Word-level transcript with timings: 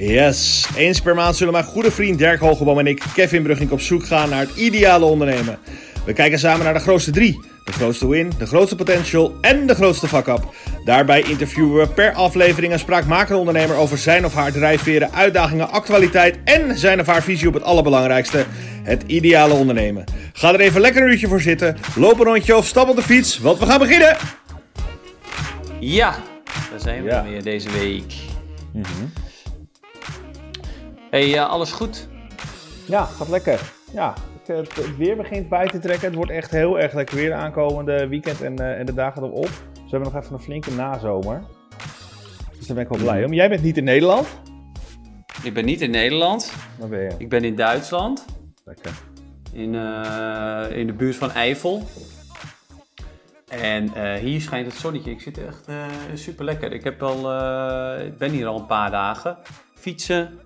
Yes, 0.00 0.66
eens 0.76 1.00
per 1.00 1.14
maand 1.14 1.36
zullen 1.36 1.52
mijn 1.52 1.64
goede 1.64 1.90
vriend 1.90 2.18
Dirk 2.18 2.40
Hogeboom 2.40 2.78
en 2.78 2.86
ik, 2.86 3.02
Kevin 3.14 3.42
Brugging, 3.42 3.70
op 3.70 3.80
zoek 3.80 4.06
gaan 4.06 4.28
naar 4.28 4.40
het 4.40 4.56
ideale 4.56 5.04
ondernemen. 5.04 5.58
We 6.04 6.12
kijken 6.12 6.38
samen 6.38 6.64
naar 6.64 6.74
de 6.74 6.80
grootste 6.80 7.10
drie. 7.10 7.40
De 7.64 7.72
grootste 7.72 8.08
win, 8.08 8.32
de 8.38 8.46
grootste 8.46 8.76
potential 8.76 9.34
en 9.40 9.66
de 9.66 9.74
grootste 9.74 10.08
fuck-up. 10.08 10.54
Daarbij 10.84 11.22
interviewen 11.22 11.80
we 11.80 11.88
per 11.88 12.12
aflevering 12.12 12.72
een 12.72 12.78
spraakmakende 12.78 13.38
ondernemer 13.38 13.76
over 13.76 13.98
zijn 13.98 14.24
of 14.24 14.34
haar 14.34 14.52
drijfveren, 14.52 15.12
uitdagingen, 15.12 15.70
actualiteit 15.70 16.38
en 16.44 16.78
zijn 16.78 17.00
of 17.00 17.06
haar 17.06 17.22
visie 17.22 17.48
op 17.48 17.54
het 17.54 17.62
allerbelangrijkste, 17.62 18.44
het 18.82 19.02
ideale 19.06 19.54
ondernemen. 19.54 20.04
Ga 20.32 20.52
er 20.54 20.60
even 20.60 20.80
lekker 20.80 21.02
een 21.02 21.08
uurtje 21.10 21.28
voor 21.28 21.40
zitten, 21.40 21.76
loop 21.94 22.18
een 22.18 22.26
rondje 22.26 22.56
of 22.56 22.66
stap 22.66 22.88
op 22.88 22.96
de 22.96 23.02
fiets, 23.02 23.38
want 23.38 23.58
we 23.58 23.66
gaan 23.66 23.78
beginnen! 23.78 24.16
Ja, 25.80 26.14
daar 26.70 26.80
zijn 26.80 27.02
we 27.02 27.08
Ja. 27.08 27.24
weer 27.24 27.42
deze 27.42 27.70
week. 27.70 28.12
Hey, 31.10 31.34
eh, 31.34 31.48
alles 31.48 31.72
goed? 31.72 32.08
Ja, 32.86 33.04
gaat 33.04 33.28
lekker. 33.28 33.72
Ja, 33.92 34.14
het, 34.46 34.96
weer 34.96 35.16
begint 35.16 35.48
bij 35.48 35.66
te 35.66 35.78
trekken. 35.78 36.06
Het 36.06 36.14
wordt 36.14 36.30
echt 36.30 36.50
heel 36.50 36.78
erg 36.78 36.92
lekker 36.92 37.16
weer 37.16 37.32
aankomende 37.32 38.08
weekend 38.08 38.42
en, 38.42 38.58
eh, 38.58 38.78
en 38.78 38.86
de 38.86 38.94
dagen 38.94 39.22
erop. 39.22 39.42
Dus 39.42 39.52
we 39.72 39.90
hebben 39.90 40.12
nog 40.12 40.22
even 40.22 40.34
een 40.34 40.42
flinke 40.42 40.70
nazomer. 40.70 41.42
Dus 42.58 42.66
daar 42.66 42.76
ben 42.76 42.84
ik 42.84 42.90
wel 42.90 42.98
blij 42.98 43.24
om. 43.24 43.32
Jij 43.32 43.48
bent 43.48 43.62
niet 43.62 43.76
in 43.76 43.84
Nederland. 43.84 44.40
Ik 45.42 45.54
ben 45.54 45.64
niet 45.64 45.80
in 45.80 45.90
Nederland. 45.90 46.52
Waar 46.78 46.88
ben 46.88 47.00
je? 47.00 47.10
Ik 47.18 47.28
ben 47.28 47.44
in 47.44 47.56
Duitsland. 47.56 48.24
Lekker. 48.64 48.90
In, 49.52 49.74
eh, 49.74 50.64
in 50.70 50.86
de 50.86 50.92
buurt 50.92 51.16
van 51.16 51.30
Eifel. 51.30 51.82
En 53.48 54.16
hier 54.18 54.40
schijnt 54.40 54.66
het 54.66 54.76
zonnetje. 54.76 55.10
Ik 55.10 55.20
zit 55.20 55.38
echt 55.46 55.68
super 56.14 56.44
lekker. 56.44 56.72
Ik, 56.72 56.84
heb 56.84 57.02
al, 57.02 57.18
ik 58.00 58.18
ben 58.18 58.30
hier 58.30 58.46
al 58.46 58.58
een 58.58 58.66
paar 58.66 58.90
dagen. 58.90 59.38
Fietsen, 59.74 60.40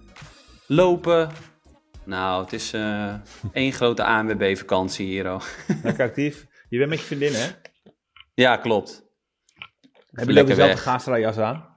lopen. 0.66 1.30
Nou, 2.04 2.42
het 2.42 2.52
is 2.52 2.72
eh 2.72 3.14
één 3.52 3.72
grote 3.72 4.04
ANWB-vakantie 4.04 5.06
hier 5.06 5.28
al. 5.28 5.40
Lekker 5.82 6.04
actief. 6.06 6.46
Je 6.68 6.78
bent 6.78 6.90
met 6.90 6.98
je 6.98 7.04
vriendin, 7.04 7.32
hè? 7.32 7.46
Ja, 8.34 8.56
klopt. 8.56 9.04
Heb 10.10 10.24
je 10.24 10.30
ook 10.30 10.30
Lekker 10.30 10.56
dezelfde. 10.56 10.76
Gastra-jas 10.76 11.38
aan? 11.38 11.72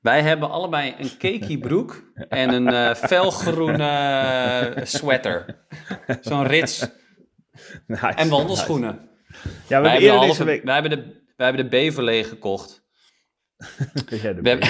Wij 0.00 0.22
hebben 0.22 0.50
allebei 0.50 0.94
een 0.98 1.10
cakey 1.18 1.58
broek 1.68 2.12
en 2.28 2.52
een 2.52 2.68
eh, 2.68 2.94
felgroene 2.94 3.88
eh, 3.88 4.84
sweater. 4.84 5.66
Zo'n 6.20 6.46
rits 6.46 6.86
Nice. 7.86 8.06
en 8.06 8.28
wandelschoenen. 8.28 9.08
Ja, 9.68 9.80
we 9.82 9.88
hebben 9.88 9.90
Wij 9.90 9.90
hebben, 9.92 10.10
halve, 10.10 10.26
deze 10.26 10.44
week... 10.44 10.64
wij, 10.64 10.74
hebben 10.74 10.90
de, 10.90 11.24
wij 11.36 11.46
hebben 11.46 11.64
de 11.64 11.70
Beverlee 11.70 12.24
gekocht. 12.24 12.84
Jij 14.22 14.34
de 14.34 14.40
We 14.40 14.48
hebben, 14.48 14.68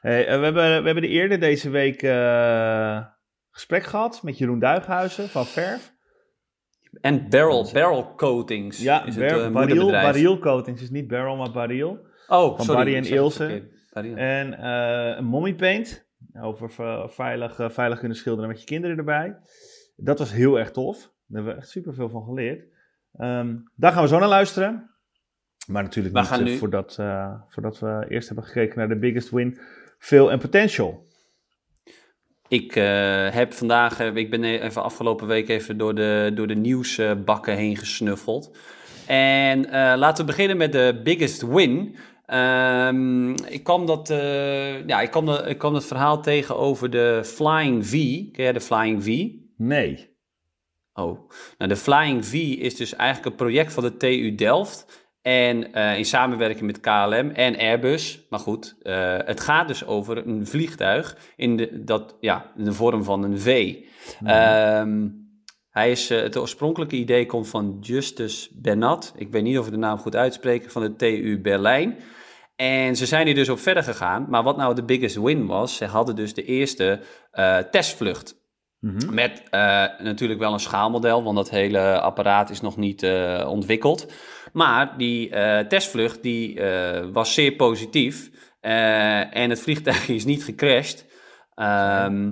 Hey, 0.00 0.26
eh, 0.26 0.38
we, 0.38 0.44
hebben, 0.44 0.62
we 0.80 0.84
hebben 0.84 1.02
de 1.02 1.08
eerder 1.08 1.40
deze 1.40 1.70
week 1.70 2.02
eh, 2.02 3.04
gesprek 3.50 3.82
gehad 3.82 4.22
met 4.22 4.38
Jeroen 4.38 4.58
Duighuizen 4.58 5.28
van 5.28 5.46
Verf. 5.46 5.92
en 7.00 7.28
barrel, 7.28 7.70
barrel 7.72 8.14
coatings 8.14 8.82
Ja, 8.82 9.04
is 9.04 9.16
Bar- 9.16 9.24
het 9.24 9.36
uh, 9.36 9.48
moederbedrijf. 9.48 10.04
Barriel 10.04 10.38
Coatings 10.38 10.82
is 10.82 10.90
niet 10.90 11.08
Barrel, 11.08 11.36
maar 11.36 11.50
Barriel. 11.50 11.98
Oh, 12.28 12.56
van 12.56 12.64
sorry. 12.64 12.84
Barry 12.84 12.96
en 12.96 13.04
Ilse. 13.04 13.68
En 14.14 14.54
eh, 14.58 15.16
een 15.16 15.24
mommy 15.24 15.54
paint. 15.54 16.08
Over 16.40 16.70
veilig, 17.10 17.58
eh, 17.58 17.70
veilig 17.70 17.98
kunnen 17.98 18.16
schilderen 18.16 18.50
met 18.50 18.60
je 18.60 18.66
kinderen 18.66 18.98
erbij. 18.98 19.36
Dat 19.96 20.18
was 20.18 20.32
heel 20.32 20.58
erg 20.58 20.70
tof. 20.70 20.98
Daar 20.98 21.12
hebben 21.26 21.52
we 21.52 21.58
echt 21.58 21.68
super 21.70 21.94
veel 21.94 22.08
van 22.08 22.24
geleerd. 22.24 22.64
Ehm, 23.12 23.56
daar 23.76 23.92
gaan 23.92 24.02
we 24.02 24.08
zo 24.08 24.18
naar 24.18 24.28
luisteren. 24.28 24.90
Maar 25.66 25.82
natuurlijk 25.82 26.14
We 26.14 26.36
niet 26.38 26.52
eh, 26.52 26.58
voordat, 26.58 26.96
eh, 26.98 27.34
voordat 27.48 27.78
we 27.78 28.04
eerst 28.08 28.26
hebben 28.26 28.44
gekeken 28.44 28.78
naar 28.78 28.88
de 28.88 28.98
biggest 28.98 29.30
win, 29.30 29.58
veel 30.00 30.30
en 30.30 30.38
potential. 30.38 31.08
Ik 32.48 32.76
eh, 32.76 33.30
heb 33.30 33.52
vandaag, 33.52 34.00
eh, 34.00 34.14
ik 34.14 34.30
ben 34.30 34.44
even 34.44 34.82
afgelopen 34.82 35.26
week 35.26 35.48
even 35.48 35.78
door 35.78 35.94
de, 35.94 36.30
door 36.34 36.46
de 36.46 36.54
nieuwsbakken 36.54 37.56
heen 37.56 37.76
gesnuffeld. 37.76 38.56
En 39.06 39.66
eh, 39.66 39.98
laten 39.98 40.24
we 40.24 40.30
beginnen 40.30 40.56
met 40.56 40.72
de 40.72 41.00
biggest 41.04 41.42
win. 41.42 41.96
Ehm, 42.26 43.30
ik, 43.30 43.64
kwam 43.64 43.86
dat, 43.86 44.08
ja, 44.86 45.00
ik, 45.00 45.10
kwam 45.10 45.26
dat, 45.26 45.46
ik 45.46 45.58
kwam 45.58 45.72
dat 45.72 45.84
verhaal 45.84 46.22
tegen 46.22 46.56
over 46.56 46.90
de 46.90 47.20
Flying 47.24 47.86
V. 47.86 47.92
Ken 48.32 48.44
jij 48.44 48.52
de 48.52 48.60
Flying 48.60 49.04
V? 49.04 49.28
Nee. 49.56 50.18
Oh, 50.92 51.30
nou 51.58 51.70
de 51.70 51.76
Flying 51.76 52.26
V 52.26 52.32
is 52.34 52.76
dus 52.76 52.94
eigenlijk 52.94 53.30
een 53.30 53.46
project 53.46 53.72
van 53.72 53.82
de 53.82 53.96
TU 53.96 54.34
Delft. 54.34 55.08
En 55.22 55.72
eh, 55.72 55.96
in 55.96 56.04
samenwerking 56.04 56.66
met 56.66 56.80
KLM 56.80 57.30
en 57.30 57.58
Airbus. 57.58 58.26
Maar 58.30 58.40
goed, 58.40 58.76
eh, 58.82 59.16
het 59.24 59.40
gaat 59.40 59.68
dus 59.68 59.86
over 59.86 60.26
een 60.26 60.46
vliegtuig 60.46 61.16
in 61.36 61.56
de, 61.56 61.84
dat, 61.84 62.16
ja, 62.20 62.52
in 62.56 62.64
de 62.64 62.72
vorm 62.72 63.04
van 63.04 63.22
een 63.22 63.38
V. 63.38 63.76
Ehm, 64.24 65.08
hij 65.70 65.90
is, 65.90 66.10
eh, 66.10 66.22
het 66.22 66.36
oorspronkelijke 66.36 66.96
idee 66.96 67.26
komt 67.26 67.48
van 67.48 67.76
Justus 67.80 68.50
Bernat. 68.52 69.12
Ik 69.16 69.30
weet 69.30 69.42
niet 69.42 69.58
of 69.58 69.66
ik 69.66 69.72
de 69.72 69.78
naam 69.78 69.98
goed 69.98 70.16
uitspreek, 70.16 70.70
van 70.70 70.82
de 70.82 70.96
TU 70.96 71.40
Berlijn. 71.40 71.96
En 72.56 72.96
ze 72.96 73.06
zijn 73.06 73.26
hier 73.26 73.34
dus 73.34 73.48
op 73.48 73.58
verder 73.58 73.82
gegaan. 73.82 74.26
Maar 74.28 74.42
wat 74.42 74.56
nou 74.56 74.74
de 74.74 74.84
biggest 74.84 75.16
win 75.16 75.46
was, 75.46 75.76
ze 75.76 75.84
hadden 75.84 76.16
dus 76.16 76.34
de 76.34 76.44
eerste 76.44 77.00
testvlucht. 77.70 78.38
Mhm. 78.78 79.14
Met 79.14 79.42
natuurlijk 80.02 80.40
wel 80.40 80.52
een 80.52 80.60
schaalmodel, 80.60 81.22
want 81.22 81.36
dat 81.36 81.50
hele 81.50 82.00
apparaat 82.00 82.50
is 82.50 82.60
nog 82.60 82.76
niet 82.76 83.06
ontwikkeld. 83.46 84.06
Maar 84.52 84.94
die 84.96 85.30
eh, 85.30 85.66
testvlucht 85.66 86.22
die, 86.22 86.60
eh, 86.60 87.06
was 87.12 87.34
zeer 87.34 87.52
positief. 87.52 88.30
Eh, 88.60 89.36
en 89.36 89.50
het 89.50 89.60
vliegtuig 89.60 90.08
is 90.08 90.24
niet 90.24 90.44
gecrashed. 90.44 91.06
Ehm, 91.54 92.30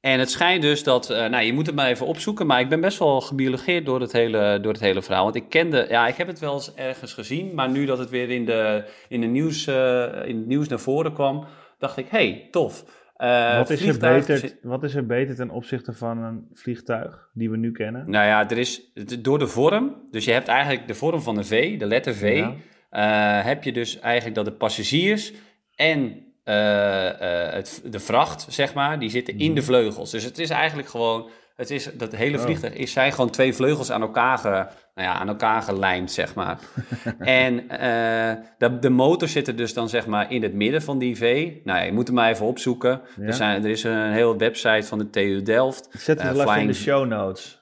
en 0.00 0.18
het 0.18 0.30
schijnt 0.30 0.62
dus 0.62 0.82
dat, 0.82 1.08
nou 1.08 1.40
je 1.40 1.52
moet 1.52 1.66
het 1.66 1.74
maar 1.74 1.88
even 1.88 2.06
opzoeken, 2.06 2.46
maar 2.46 2.60
ik 2.60 2.68
ben 2.68 2.80
best 2.80 2.98
wel 2.98 3.20
gebiologeerd 3.20 3.86
door 3.86 4.00
het 4.00 4.12
hele, 4.12 4.58
door 4.62 4.72
het 4.72 4.80
hele 4.80 5.02
verhaal. 5.02 5.24
Want 5.24 5.36
ik 5.36 5.48
kende, 5.48 5.86
ja, 5.88 6.06
ik 6.06 6.16
heb 6.16 6.26
het 6.26 6.38
wel 6.38 6.54
eens 6.54 6.74
ergens 6.74 7.12
gezien, 7.12 7.54
maar 7.54 7.70
nu 7.70 7.84
dat 7.84 7.98
het 7.98 8.10
weer 8.10 8.30
in, 8.30 8.44
de, 8.44 8.84
in, 9.08 9.20
de 9.20 9.26
nieuws, 9.26 9.66
in 9.66 10.36
het 10.36 10.46
nieuws 10.46 10.68
naar 10.68 10.80
voren 10.80 11.12
kwam, 11.12 11.46
dacht 11.78 11.96
ik, 11.96 12.06
hey, 12.08 12.48
tof. 12.50 12.84
Eh, 13.20 13.56
wat, 13.56 13.70
is 13.70 13.82
er 13.82 13.98
beter, 13.98 14.52
wat 14.62 14.82
is 14.84 14.94
er 14.94 15.06
beter 15.06 15.34
ten 15.34 15.50
opzichte 15.50 15.92
van 15.92 16.18
een 16.18 16.48
vliegtuig 16.52 17.28
die 17.32 17.50
we 17.50 17.56
nu 17.56 17.72
kennen? 17.72 18.10
Nou 18.10 18.26
ja, 18.26 18.50
er 18.50 18.58
is 18.58 18.92
door 19.18 19.38
de 19.38 19.46
vorm. 19.46 19.96
Dus 20.10 20.24
je 20.24 20.32
hebt 20.32 20.48
eigenlijk 20.48 20.86
de 20.86 20.94
vorm 20.94 21.20
van 21.20 21.34
de 21.34 21.44
V, 21.44 21.78
de 21.78 21.86
letter 21.86 22.14
V. 22.14 22.36
Ja. 22.36 22.54
eh, 22.90 23.44
heb 23.44 23.64
je 23.64 23.72
dus 23.72 23.98
eigenlijk 23.98 24.34
dat 24.34 24.44
de 24.44 24.52
passagiers 24.52 25.32
en 25.74 26.24
eh, 26.44 27.46
eh, 27.46 27.52
het, 27.52 27.82
de 27.84 27.98
vracht, 28.00 28.46
zeg 28.48 28.74
maar, 28.74 28.98
die 28.98 29.10
zitten 29.10 29.38
in 29.38 29.54
de 29.54 29.62
vleugels. 29.62 30.10
Dus 30.10 30.24
het 30.24 30.38
is 30.38 30.50
eigenlijk 30.50 30.88
gewoon. 30.88 31.28
Het 31.56 31.70
is, 31.70 31.90
dat 31.96 32.16
hele 32.16 32.36
Oh. 32.36 32.42
vliegtuig 32.42 32.72
is, 32.74 32.92
zijn 32.92 33.12
gewoon 33.12 33.30
twee 33.30 33.52
vleugels 33.54 33.90
aan 33.92 34.00
elkaar, 34.02 34.38
ge, 34.38 34.66
ja, 35.04 35.14
aan 35.14 35.28
elkaar 35.28 35.62
gelijmd, 35.62 36.12
zeg 36.12 36.34
maar. 36.34 36.58
en 37.18 37.68
eh, 37.68 38.32
de, 38.58 38.78
de 38.78 38.90
motor 38.90 39.28
zit 39.28 39.48
er 39.48 39.56
dus 39.56 39.74
dan 39.74 39.88
zeg 39.88 40.06
maar 40.06 40.32
in 40.32 40.42
het 40.42 40.54
midden 40.54 40.82
van 40.82 40.98
die 40.98 41.16
V. 41.16 41.52
Nou 41.64 41.78
ja, 41.78 41.84
je 41.84 41.92
moet 41.92 42.06
hem 42.06 42.16
maar 42.16 42.30
even 42.30 42.46
opzoeken. 42.46 43.00
Ja. 43.16 43.26
Er, 43.26 43.34
zijn, 43.34 43.64
er 43.64 43.70
is 43.70 43.84
een 43.84 44.12
hele 44.12 44.36
website 44.36 44.86
van 44.86 44.98
de 44.98 45.10
TU 45.10 45.42
Delft. 45.42 45.88
Ik 45.92 46.00
zet 46.00 46.18
het 46.22 46.30
Eh, 46.30 46.36
wel 46.36 46.48
even 46.48 46.60
in 46.60 46.66
de 46.66 46.72
show 46.72 47.06
notes. 47.06 47.59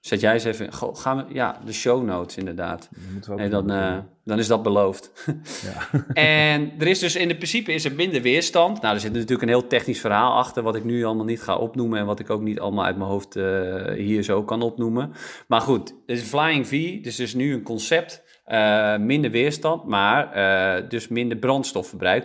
Zet 0.00 0.20
jij 0.20 0.32
eens 0.32 0.44
even. 0.44 0.72
Goh, 0.72 0.96
gaan 0.96 1.16
we, 1.16 1.34
ja, 1.34 1.60
de 1.64 1.72
show 1.72 2.04
notes 2.04 2.36
inderdaad. 2.36 2.88
Nee, 3.36 3.48
dan, 3.48 3.70
eh, 3.70 3.98
dan 4.24 4.38
is 4.38 4.46
dat 4.46 4.62
beloofd. 4.62 5.12
Ja. 5.64 6.00
en 6.12 6.72
er 6.78 6.86
is 6.86 6.98
dus 6.98 7.16
in 7.16 7.28
de 7.28 7.36
principe 7.36 7.72
is 7.72 7.84
er 7.84 7.92
minder 7.94 8.22
weerstand. 8.22 8.80
Nou, 8.82 8.94
er 8.94 9.00
zit 9.00 9.12
natuurlijk 9.12 9.42
een 9.42 9.48
heel 9.48 9.66
technisch 9.66 10.00
verhaal 10.00 10.32
achter, 10.36 10.62
wat 10.62 10.76
ik 10.76 10.84
nu 10.84 11.04
allemaal 11.04 11.24
niet 11.24 11.42
ga 11.42 11.56
opnoemen 11.56 11.98
en 11.98 12.06
wat 12.06 12.18
ik 12.20 12.30
ook 12.30 12.40
niet 12.40 12.60
allemaal 12.60 12.84
uit 12.84 12.96
mijn 12.96 13.10
hoofd 13.10 13.36
eh, 13.36 13.92
hier 13.94 14.22
zo 14.22 14.44
kan 14.44 14.62
opnoemen. 14.62 15.12
Maar 15.48 15.60
goed, 15.60 15.88
het 16.06 16.18
is 16.18 16.22
Flying 16.22 16.66
V, 16.66 17.02
dus 17.02 17.16
dus 17.16 17.34
nu 17.34 17.52
een 17.54 17.62
concept. 17.62 18.22
eh, 18.44 18.96
minder 18.96 19.30
weerstand, 19.30 19.84
maar 19.84 20.88
dus 20.88 21.08
minder 21.08 21.38
brandstofverbruik. 21.38 22.24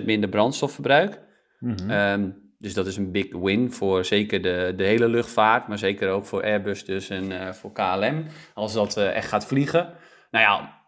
20% 0.00 0.04
minder 0.04 0.28
brandstofverbruik. 0.28 1.20
Ehm, 1.88 2.28
dus 2.58 2.74
dat 2.74 2.86
is 2.86 2.96
een 2.96 3.12
big 3.12 3.26
win 3.32 3.72
voor 3.72 4.04
zeker 4.04 4.42
de, 4.42 4.72
de 4.76 4.84
hele 4.84 5.08
luchtvaart, 5.08 5.68
maar 5.68 5.78
zeker 5.78 6.10
ook 6.10 6.24
voor 6.26 6.42
Airbus 6.42 6.84
dus 6.84 7.08
en 7.08 7.40
eh, 7.40 7.52
voor 7.52 7.72
KLM, 7.72 8.26
als 8.54 8.72
dat 8.72 8.96
eh, 8.96 9.16
echt 9.16 9.28
gaat 9.28 9.46
vliegen. 9.46 9.92
Nou 10.30 10.44
ja, 10.44 10.80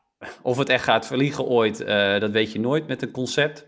of 0.43 0.59
het 0.59 0.69
echt 0.69 0.85
gaat 0.85 1.07
vliegen 1.07 1.45
ooit, 1.45 1.81
eh, 1.81 2.21
dat 2.21 2.31
weet 2.31 2.53
je 2.53 2.61
nooit 2.61 2.87
met 2.87 3.03
een 3.03 3.11
concept. 3.11 3.67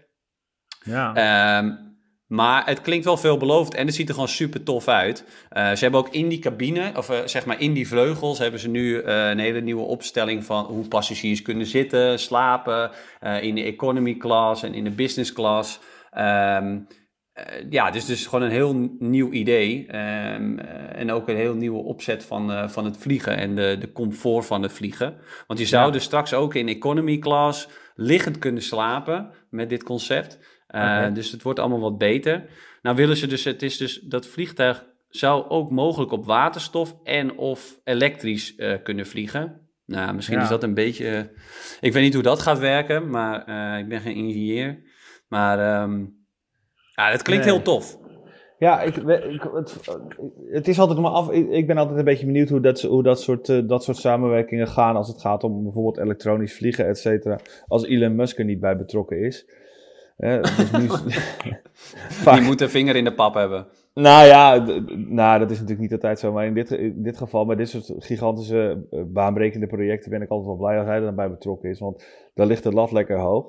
ja. 0.84 1.14
Ehm, 1.14 1.88
maar 2.26 2.66
het 2.66 2.80
klinkt 2.80 3.04
wel 3.04 3.16
veelbelovend 3.16 3.74
en 3.74 3.86
het 3.86 3.94
ziet 3.94 4.08
er 4.08 4.14
gewoon 4.14 4.28
super 4.28 4.62
tof 4.62 4.88
uit. 4.88 5.24
Ze 5.50 5.78
hebben 5.78 6.00
ook 6.00 6.08
in 6.08 6.28
die 6.28 6.38
cabine, 6.38 6.92
of 6.96 7.22
zeg 7.24 7.46
maar 7.46 7.60
in 7.60 7.72
die 7.72 7.88
vleugels, 7.88 8.38
hebben 8.38 8.60
ze 8.60 8.68
nu 8.68 9.02
een 9.02 9.38
hele 9.38 9.60
nieuwe 9.60 9.82
opstelling 9.82 10.44
van 10.44 10.64
hoe 10.64 10.88
passagiers 10.88 11.42
kunnen 11.42 11.66
zitten, 11.66 12.18
slapen, 12.18 12.90
in 13.40 13.54
de 13.54 13.62
economy 13.62 14.16
class 14.16 14.62
en 14.62 14.74
in 14.74 14.84
de 14.84 14.90
business 14.90 15.32
class. 15.32 15.80
Ehm, 16.10 16.74
eh, 16.74 16.99
ja, 17.70 17.90
dus, 17.90 18.04
dus 18.04 18.26
gewoon 18.26 18.44
een 18.44 18.50
heel 18.50 18.90
nieuw 18.98 19.30
idee. 19.32 19.86
ehm, 19.86 20.58
eh, 20.58 21.00
en 21.00 21.12
ook 21.12 21.28
een 21.28 21.36
heel 21.36 21.54
nieuwe 21.54 21.82
opzet 21.82 22.24
van, 22.24 22.52
eh, 22.52 22.68
van 22.68 22.84
het 22.84 22.96
vliegen 22.96 23.36
en 23.36 23.54
de, 23.54 23.76
de 23.80 23.92
comfort 23.92 24.46
van 24.46 24.62
het 24.62 24.72
vliegen. 24.72 25.16
Want 25.46 25.58
je 25.58 25.66
zou 25.66 25.86
Ja. 25.86 25.92
dus 25.92 26.02
straks 26.02 26.34
ook 26.34 26.54
in 26.54 26.68
economy 26.68 27.18
class 27.18 27.68
liggend 27.94 28.38
kunnen 28.38 28.62
slapen 28.62 29.30
met 29.50 29.68
dit 29.68 29.82
concept. 29.82 30.38
Dus 31.12 31.32
het 31.32 31.42
wordt 31.42 31.58
allemaal 31.58 31.80
wat 31.80 31.98
beter. 31.98 32.44
Nou 32.82 32.96
willen 32.96 33.16
ze 33.16 33.26
dus, 33.26 33.44
het 33.44 33.62
is 33.62 33.76
dus 33.76 34.00
dat 34.00 34.26
vliegtuig 34.26 34.84
zou 35.08 35.48
ook 35.48 35.70
mogelijk 35.70 36.12
op 36.12 36.26
waterstof 36.26 36.96
en 37.04 37.36
of 37.36 37.80
elektrisch 37.84 38.54
kunnen 38.82 39.06
vliegen. 39.06 39.68
Nou, 39.86 40.14
misschien 40.14 40.40
is 40.40 40.48
dat 40.48 40.62
een 40.62 40.74
beetje. 40.74 41.32
ik 41.80 41.92
weet 41.92 42.02
niet 42.02 42.14
hoe 42.14 42.22
dat 42.22 42.42
gaat 42.42 42.58
werken, 42.58 43.10
maar 43.10 43.38
ik 43.78 43.88
ben 43.88 44.00
geen 44.00 44.14
ingenieur. 44.14 44.82
Maar 45.28 45.82
um, 45.82 46.19
ja, 47.00 47.10
het 47.10 47.22
klinkt 47.22 47.44
heel 47.44 47.62
tof. 47.62 47.98
Ja, 48.58 48.80
ik, 48.80 48.96
ik, 48.96 49.42
het, 49.54 49.76
het, 50.50 50.68
is 50.68 50.78
altijd 50.78 50.98
maar 50.98 51.10
af. 51.10 51.30
Ik, 51.30 51.66
ben 51.66 51.76
altijd 51.76 51.98
een 51.98 52.04
beetje 52.04 52.26
benieuwd 52.26 52.48
hoe 52.48 52.60
dat, 52.60 52.80
hoe 52.80 53.02
dat, 53.02 53.20
soort, 53.20 53.48
uh, 53.48 53.68
dat 53.68 53.84
soort 53.84 53.96
samenwerkingen 53.96 54.68
gaan 54.68 54.96
als 54.96 55.08
het 55.08 55.20
gaat 55.20 55.44
om 55.44 55.62
bijvoorbeeld 55.62 55.98
elektronisch 55.98 56.56
vliegen, 56.56 56.86
et 56.86 56.98
cetera. 56.98 57.38
Als 57.66 57.86
Elon 57.86 58.14
Musk 58.14 58.38
er 58.38 58.44
niet 58.44 58.60
bij 58.60 58.76
betrokken 58.76 59.20
is. 59.20 59.46
Uh, 60.18 60.42
dus 60.42 60.70
nu, 60.70 60.82
Je 62.34 62.40
moet 62.46 62.60
een 62.60 62.70
vinger 62.70 62.96
in 62.96 63.04
de 63.04 63.14
pap 63.14 63.34
hebben. 63.34 63.66
Nou 63.94 64.26
ja, 64.26 64.64
nou, 64.96 65.38
dat 65.38 65.50
is 65.50 65.56
natuurlijk 65.56 65.80
niet 65.80 65.92
altijd 65.92 66.18
zo. 66.18 66.32
Maar 66.32 66.46
in 66.46 66.54
dit, 66.54 66.70
in 66.70 67.02
dit 67.02 67.16
geval, 67.16 67.46
bij 67.46 67.56
dit 67.56 67.68
soort 67.68 67.92
gigantische 67.98 68.86
uh, 68.90 69.02
baanbrekende 69.06 69.66
projecten, 69.66 70.10
ben 70.10 70.22
ik 70.22 70.28
altijd 70.28 70.48
wel 70.48 70.56
blij 70.56 70.78
als 70.78 70.86
hij 70.86 70.96
er 70.96 71.02
dan 71.02 71.14
bij 71.14 71.30
betrokken 71.30 71.70
is. 71.70 71.78
Want 71.78 72.04
daar 72.34 72.46
ligt 72.46 72.62
de 72.62 72.72
lat 72.72 72.92
lekker 72.92 73.18
hoog. 73.18 73.46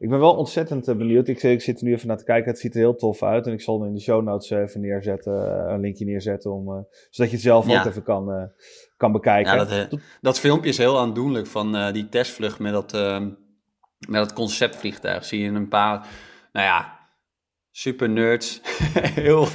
Ik 0.00 0.08
ben 0.08 0.18
wel 0.18 0.34
ontzettend 0.34 0.88
eh, 0.88 0.96
benieuwd. 0.96 1.28
Ik, 1.28 1.42
ik, 1.42 1.60
zit 1.60 1.78
er 1.78 1.84
nu 1.84 1.92
even 1.92 2.08
naar 2.08 2.16
te 2.16 2.24
kijken. 2.24 2.50
Het 2.50 2.60
ziet 2.60 2.74
er 2.74 2.80
heel 2.80 2.96
tof 2.96 3.22
uit. 3.22 3.46
En 3.46 3.52
ik 3.52 3.60
zal 3.60 3.84
in 3.84 3.94
de 3.94 4.00
show 4.00 4.24
notes 4.24 4.50
eh, 4.50 4.58
even 4.58 4.80
neerzetten, 4.80 5.66
eh, 5.66 5.72
een 5.72 5.80
linkje 5.80 6.04
neerzetten. 6.04 6.52
Om, 6.52 6.86
zodat 7.10 7.30
je 7.30 7.36
het 7.36 7.44
zelf 7.46 7.70
ook 7.70 7.84
even 7.84 8.02
kan, 8.02 8.50
kan 8.96 9.12
bekijken. 9.12 9.56
Ja, 9.56 9.64
dat, 9.64 10.00
dat, 10.20 10.38
filmpje 10.38 10.68
is 10.68 10.78
heel 10.78 10.98
aandoenlijk 10.98 11.46
van 11.46 11.92
die 11.92 12.08
testvlucht 12.08 12.58
met 12.58 12.72
dat, 12.72 12.92
met 14.08 14.20
dat 14.20 14.32
conceptvliegtuig. 14.32 15.24
Zie 15.24 15.40
je 15.40 15.48
een 15.48 15.68
paar, 15.68 16.06
nou 16.52 16.66
ja, 16.66 16.99
super 17.72 18.08
nerds. 18.08 18.60
heel, 19.14 19.48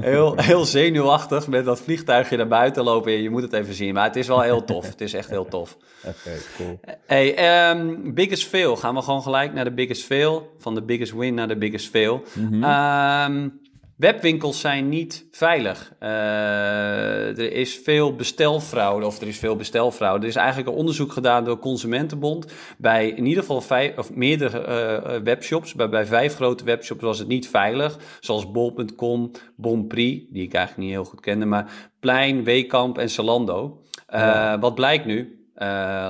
heel, 0.00 0.36
heel 0.36 0.64
zenuwachtig 0.64 1.46
met 1.46 1.64
dat 1.64 1.80
vliegtuigje 1.80 2.36
naar 2.36 2.48
buiten 2.48 2.84
lopen. 2.84 3.12
Je 3.12 3.30
moet 3.30 3.42
het 3.42 3.52
even 3.52 3.74
zien. 3.74 3.94
Maar 3.94 4.04
het 4.04 4.16
is 4.16 4.26
wel 4.26 4.40
heel 4.40 4.64
tof. 4.64 4.86
Het 4.86 5.00
is 5.00 5.12
echt 5.12 5.30
heel 5.30 5.44
tof. 5.44 5.76
Oké, 6.04 6.38
cool. 6.56 6.80
Hey, 7.06 7.70
um, 7.70 8.14
biggest 8.14 8.46
fail. 8.46 8.76
Gaan 8.76 8.94
we 8.94 9.02
gewoon 9.02 9.22
gelijk 9.22 9.52
naar 9.52 9.64
de 9.64 9.72
biggest 9.72 10.04
fail. 10.04 10.52
Van 10.58 10.74
de 10.74 10.82
biggest 10.82 11.12
win 11.12 11.34
naar 11.34 11.48
de 11.48 11.58
biggest 11.58 11.88
fail. 11.88 12.22
Mm 12.34 13.60
Webwinkels 14.02 14.60
zijn 14.60 14.88
niet 14.88 15.26
veilig. 15.30 15.92
Uh, 16.02 16.08
er 17.38 17.52
is 17.52 17.80
veel 17.84 18.14
bestelfraude, 18.14 19.06
of 19.06 19.20
er 19.20 19.26
is 19.26 19.38
veel 19.38 19.56
bestelfraude. 19.56 20.22
Er 20.22 20.28
is 20.28 20.36
eigenlijk 20.36 20.68
een 20.68 20.74
onderzoek 20.74 21.12
gedaan 21.12 21.44
door 21.44 21.58
Consumentenbond 21.58 22.52
bij 22.78 23.08
in 23.08 23.26
ieder 23.26 23.42
geval 23.42 23.60
vijf, 23.60 23.98
of 23.98 24.14
meerdere 24.14 24.66
uh, 24.66 25.24
webshops. 25.24 25.74
Bij, 25.74 25.88
bij 25.88 26.06
vijf 26.06 26.34
grote 26.34 26.64
webshops 26.64 27.02
was 27.02 27.18
het 27.18 27.28
niet 27.28 27.48
veilig, 27.48 27.98
zoals 28.20 28.50
bol.com, 28.50 29.30
Bonprix, 29.56 30.24
die 30.30 30.42
ik 30.42 30.54
eigenlijk 30.54 30.86
niet 30.86 30.96
heel 30.96 31.04
goed 31.10 31.20
kende, 31.20 31.44
maar 31.44 31.90
Plein, 32.00 32.44
Weekamp 32.44 32.98
en 32.98 33.10
Zalando. 33.10 33.82
Uh, 34.14 34.60
Wat 34.60 34.74
blijkt 34.74 35.04
nu? 35.04 35.36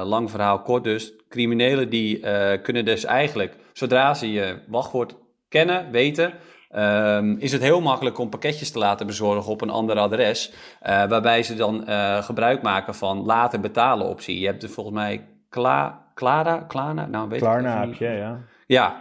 lang 0.05 0.31
verhaal 0.31 0.63
kort 0.63 0.85
dus. 0.85 1.13
Criminelen 1.29 1.91
die 1.91 2.21
kunnen 2.63 2.85
dus 2.85 3.05
eigenlijk, 3.05 3.57
zodra 3.73 4.15
ze 4.15 4.33
je 4.33 4.59
wachtwoord 4.69 5.15
kennen, 5.49 5.91
weten 5.91 6.35
Um, 6.77 7.37
is 7.39 7.53
het 7.53 7.63
heel 7.63 7.81
makkelijk 7.81 8.19
om 8.19 8.29
pakketjes 8.29 8.71
te 8.71 8.79
laten 8.79 9.07
bezorgen 9.07 9.53
op 9.53 9.61
een 9.61 9.71
ander 9.71 9.99
adres. 9.99 10.53
Uh, 10.83 11.05
waarbij 11.05 11.43
ze 11.43 11.55
dan 11.55 11.85
uh, 11.89 12.23
gebruik 12.23 12.63
maken 12.63 12.95
van 12.95 13.25
later 13.25 13.61
betalen 13.61 14.07
optie. 14.07 14.41
Je 14.41 14.47
hebt 14.47 14.63
er 14.63 14.69
volgens 14.69 14.97
mij 14.97 15.29
Kla 15.49 16.11
Clara, 16.15 16.65
Klarna, 16.69 17.07
nou 17.07 17.29
weet 17.29 17.41
Klarna 17.41 17.81
heb 17.81 17.95
je, 17.95 18.09
ja. 18.09 18.41
Ja, 18.67 19.01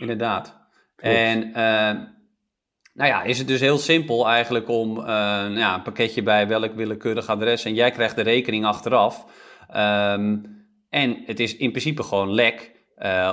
inderdaad. 0.00 0.56
En 0.96 1.48
uh, 1.48 1.54
nou 2.94 3.10
ja, 3.10 3.22
is 3.22 3.38
het 3.38 3.48
dus 3.48 3.60
heel 3.60 3.78
simpel 3.78 4.28
eigenlijk 4.28 4.68
om 4.68 4.94
nou 4.94 5.58
ja, 5.58 5.74
een 5.74 5.82
pakketje 5.82 6.22
bij 6.22 6.48
welk 6.48 6.74
willekeurig 6.74 7.28
adres 7.28 7.64
en 7.64 7.74
jij 7.74 7.90
krijgt 7.90 8.16
de 8.16 8.22
rekening 8.22 8.64
achteraf. 8.64 9.26
Um, 9.76 10.64
en 10.90 11.22
het 11.26 11.40
is 11.40 11.56
in 11.56 11.70
principe 11.70 12.02
gewoon 12.02 12.32
lek 12.32 12.72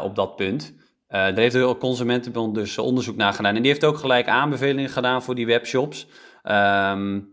op 0.03 0.15
dat 0.15 0.35
punt. 0.35 0.82
Uh, 1.13 1.19
daar 1.19 1.38
heeft 1.38 1.54
de 1.54 1.75
Consumentenbond 1.80 2.56
dus 2.56 2.77
onderzoek 2.77 3.15
naar 3.15 3.33
gedaan. 3.33 3.56
En 3.56 3.62
die 3.62 3.71
heeft 3.71 3.86
ook 3.86 3.98
gelijk 3.98 4.27
aanbevelingen 4.27 4.89
gedaan 4.89 5.24
voor 5.24 5.36
die 5.36 5.45
webshops. 5.45 6.07
Um, 6.44 7.31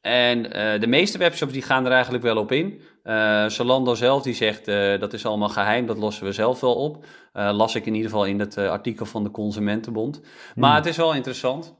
en 0.00 0.38
uh, 0.38 0.80
de 0.80 0.86
meeste 0.86 1.18
webshops 1.18 1.52
die 1.52 1.62
gaan 1.62 1.86
er 1.86 1.92
eigenlijk 1.92 2.24
wel 2.24 2.36
op 2.36 2.52
in. 2.52 2.80
Uh, 3.04 3.46
Zalando 3.46 3.94
zelf 3.94 4.22
die 4.22 4.34
zegt 4.34 4.64
dat 5.00 5.12
is 5.12 5.26
allemaal 5.26 5.48
geheim, 5.48 5.86
dat 5.86 5.98
lossen 5.98 6.24
we 6.24 6.32
zelf 6.32 6.60
wel 6.60 6.74
op. 6.74 7.04
las 7.32 7.74
ik 7.74 7.86
in 7.86 7.94
ieder 7.94 8.10
geval 8.10 8.26
in 8.26 8.40
het 8.40 8.58
artikel 8.58 9.06
van 9.06 9.24
de 9.24 9.30
Consumentenbond. 9.30 10.20
Maar 10.54 10.68
hmm. 10.68 10.78
het 10.78 10.86
is 10.86 10.96
wel 10.96 11.14
interessant. 11.14 11.76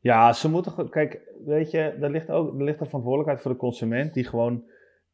Ja, 0.00 0.32
ze 0.32 0.50
moeten. 0.50 0.90
Kijk, 0.90 1.20
weet 1.44 1.70
je, 1.70 1.78
er 1.78 2.10
ligt 2.10 2.30
ook 2.30 2.58
er 2.58 2.64
ligt 2.64 2.80
een 2.80 2.86
verantwoordelijkheid 2.86 3.42
voor 3.42 3.50
de 3.50 3.56
consument. 3.56 4.14
Die 4.14 4.24
gewoon 4.24 4.64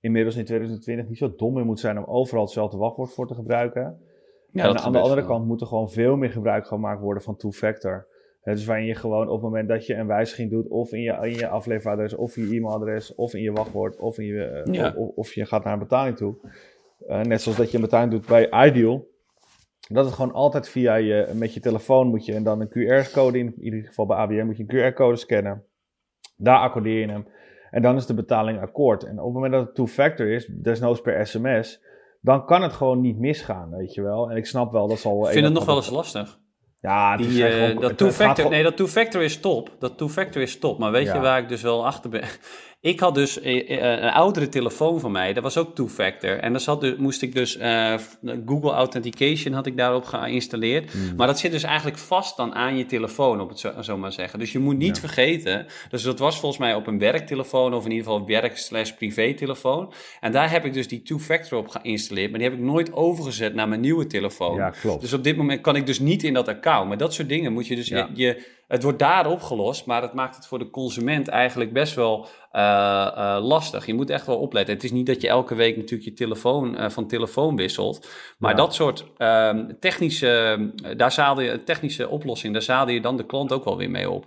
inmiddels 0.01 0.37
in 0.37 0.45
2020 0.45 1.09
niet 1.09 1.19
zo 1.19 1.35
dom 1.37 1.55
meer 1.55 1.65
moet 1.65 1.81
zijn 1.81 1.99
om 1.99 2.05
overal 2.05 2.43
hetzelfde 2.43 2.77
wachtwoord 2.77 3.15
voor 3.15 3.27
te 3.27 3.35
gebruiken. 3.35 4.01
Ja, 4.59 4.69
en 4.69 4.79
aan 4.79 4.93
de 4.93 4.99
andere 4.99 5.25
kant 5.25 5.47
moet 5.47 5.61
er 5.61 5.67
gewoon 5.67 5.91
veel 5.91 6.17
meer 6.17 6.31
gebruik 6.31 6.67
gemaakt 6.67 7.01
worden 7.01 7.23
van 7.23 7.37
two-factor. 7.37 8.07
Dus 8.43 8.65
waarin 8.65 8.87
je 8.87 8.95
gewoon 8.95 9.27
op 9.27 9.35
het 9.35 9.43
moment 9.43 9.69
dat 9.69 9.87
je 9.87 9.95
een 9.95 10.07
wijziging 10.07 10.51
doet, 10.51 10.69
of 10.69 10.93
in 10.93 11.01
je, 11.01 11.13
in 11.13 11.35
je 11.35 11.49
afleveradres, 11.49 12.15
of 12.15 12.37
in 12.37 12.49
je 12.49 12.57
e-mailadres, 12.57 13.15
of 13.15 13.35
in 13.35 13.43
je 13.43 13.53
wachtwoord, 13.53 13.97
of, 13.97 14.19
in 14.19 14.27
je, 14.27 14.45
eh, 14.45 14.97
of, 14.97 15.09
of, 15.15 15.33
je 15.33 15.47
gaat 15.47 15.65
naar 15.65 15.73
een 15.73 15.79
betaling 15.79 16.17
toe. 16.17 16.35
Uh, 17.09 17.21
net 17.21 17.43
zoals 17.43 17.59
dat 17.59 17.71
je 17.71 17.77
een 17.77 17.83
betaling 17.83 18.11
doet 18.11 18.27
bij 18.27 18.67
Ideal. 18.67 19.07
Dat 19.89 20.05
het 20.05 20.15
gewoon 20.15 20.33
altijd 20.33 20.69
via 20.69 20.95
je, 20.95 21.31
met 21.35 21.55
je 21.55 21.61
telefoon 21.61 22.07
moet 22.07 22.25
je 22.25 22.35
en 22.35 22.43
dan 22.43 22.61
een 22.61 22.69
QR-code 22.69 23.39
in, 23.39 23.47
in 23.47 23.63
ieder 23.65 23.85
geval 23.85 24.07
bij 24.07 24.17
ABN 24.17 24.45
moet 24.45 24.57
je 24.57 24.65
een 24.67 24.93
QR-code 24.93 25.17
scannen. 25.17 25.65
Daar 26.37 26.59
accordeer 26.59 27.01
je 27.01 27.09
hem. 27.09 27.27
En 27.71 27.83
dan 27.83 27.97
is 27.97 28.07
de 28.07 28.15
betaling 28.15 28.61
akkoord. 28.61 29.05
En 29.05 29.19
op 29.19 29.25
het 29.25 29.35
moment 29.35 29.53
dat 29.53 29.67
het 29.67 29.75
two-factor 29.75 30.29
is, 30.31 30.47
desnoods 30.47 31.01
per 31.01 31.27
sms, 31.27 31.83
dan 32.21 32.47
kan 32.47 32.63
het 32.63 32.73
gewoon 32.73 33.01
niet 33.01 33.19
misgaan, 33.19 33.71
weet 33.71 33.95
je 33.95 34.03
wel. 34.03 34.31
En 34.31 34.37
ik 34.37 34.47
snap 34.47 34.73
wel, 34.73 34.89
dat 34.89 34.99
zal... 34.99 35.27
Ik 35.27 35.33
vind 35.33 35.45
het 35.45 35.55
nog 35.55 35.65
wel 35.65 35.77
eens 35.77 35.91
lastig. 35.91 36.39
Ja, 36.81 37.17
die, 37.17 37.29
uh, 37.29 37.81
dat 37.81 37.99
two-factor, 37.99 38.51
nee, 38.51 38.63
dat 38.63 38.77
two-factor 38.77 39.23
is 39.23 39.41
top. 39.41 39.77
Dat 39.79 39.99
two-factor 39.99 40.43
is 40.43 40.59
top. 40.59 40.79
Maar 40.79 40.91
weet 40.91 41.07
je 41.07 41.21
waar 41.21 41.39
ik 41.39 41.49
dus 41.49 41.63
wel 41.63 41.87
achter 41.87 42.11
ben? 42.11 42.25
Ik 42.81 43.01
had 43.01 43.15
dus 43.15 43.41
eh, 43.41 43.71
eh, 43.71 44.03
een 44.03 44.11
oudere 44.11 44.49
telefoon 44.49 45.01
van 45.01 45.13
mij, 45.13 45.33
dat 45.33 45.43
was 45.43 45.57
ook 45.57 45.75
two-factor. 45.75 46.39
En 46.39 46.53
dan 46.53 46.61
zat, 46.61 46.81
dus, 46.81 46.97
moest 46.97 47.23
ik 47.23 47.35
dus 47.35 47.57
uh, 47.57 47.95
Google 48.47 48.71
Authentication 48.71 49.55
had 49.55 49.67
ik 49.67 49.77
daarop 49.77 50.05
geïnstalleerd. 50.05 50.95
Mm. 50.95 51.17
Maar 51.17 51.27
dat 51.27 51.39
zit 51.39 51.53
dus 51.53 51.63
eigenlijk 51.63 51.99
vast 51.99 52.37
dan 52.37 52.55
aan 52.55 52.77
je 52.77 52.87
telefoon, 52.87 53.41
op 53.41 53.49
het 53.49 53.59
zo, 53.59 53.73
zo 53.81 53.97
maar 53.97 54.13
zeggen. 54.13 54.39
Dus 54.39 54.53
je 54.53 54.59
moet 54.59 54.77
niet 54.77 55.01
vergeten, 55.01 55.67
dus 55.91 56.03
dat 56.03 56.19
was 56.19 56.39
volgens 56.39 56.61
mij 56.61 56.75
op 56.75 56.87
een 56.87 56.99
werktelefoon 56.99 57.75
of 57.75 57.85
in 57.85 57.91
ieder 57.91 58.07
geval 58.07 58.27
werk 58.27 58.57
slash 58.57 58.91
privé 58.91 59.35
telefoon. 59.35 59.93
En 60.21 60.33
daar 60.33 60.51
heb 60.51 60.65
ik 60.65 60.73
dus 60.73 60.89
die 60.89 61.03
two-factor 61.03 61.59
op 61.59 61.69
geïnstalleerd, 61.69 62.31
maar 62.31 62.39
die 62.39 62.49
heb 62.49 62.59
ik 62.59 62.65
nooit 62.65 62.93
overgezet 62.93 63.55
naar 63.55 63.69
mijn 63.69 63.81
nieuwe 63.81 64.07
telefoon. 64.07 64.57
Ja, 64.57 64.71
klopt. 64.71 65.01
Dus 65.01 65.13
op 65.13 65.25
dit 65.25 65.37
moment 65.37 65.61
kan 65.61 65.77
ik 65.77 65.87
dus 65.87 65.99
niet 65.99 66.23
in 66.23 66.35
dat 66.35 66.49
account. 66.49 66.89
Maar 66.89 66.99
dat 66.99 67.15
soort 67.15 67.29
dingen 67.29 67.53
moet 67.53 67.67
je 67.67 67.77
dus 67.77 67.89
je 68.15 68.57
het 68.69 68.83
wordt 68.83 68.99
daar 68.99 69.27
opgelost, 69.27 69.87
maar 69.87 70.03
het 70.03 70.13
maakt 70.13 70.37
het 70.37 70.47
voor 70.47 70.59
de 70.59 70.71
consument 70.71 71.29
eigenlijk 71.29 71.73
best 71.73 71.95
wel 71.95 72.27
uh, 72.53 72.61
uh, 73.17 73.39
lastig. 73.43 73.87
Je 73.87 73.95
moet 73.95 74.11
echt 74.11 74.27
wel 74.27 74.39
opletten. 74.39 74.75
Het 74.75 74.85
is 74.85 74.93
niet 74.93 75.07
dat 75.07 75.21
je 75.21 75.29
elke 75.29 75.55
week 75.55 75.77
natuurlijk 75.77 76.09
je 76.09 76.13
telefoon 76.13 76.75
uh, 76.75 76.89
van 76.89 77.07
telefoon 77.07 77.57
wisselt. 77.57 78.09
Maar 78.39 78.57
dat 78.57 78.75
soort 78.75 79.07
ehm, 79.17 79.73
technische, 79.81 80.71
daar 80.97 81.13
zaalde 81.13 81.43
je, 81.43 81.65
technische 81.65 82.09
oplossing, 82.09 82.53
daar 82.53 82.63
zaalde 82.63 82.93
je 82.93 83.01
dan 83.01 83.17
de 83.17 83.27
klant 83.27 83.53
ook 83.53 83.65
wel 83.65 83.77
weer 83.77 83.91
mee 83.91 84.11
op. 84.11 84.27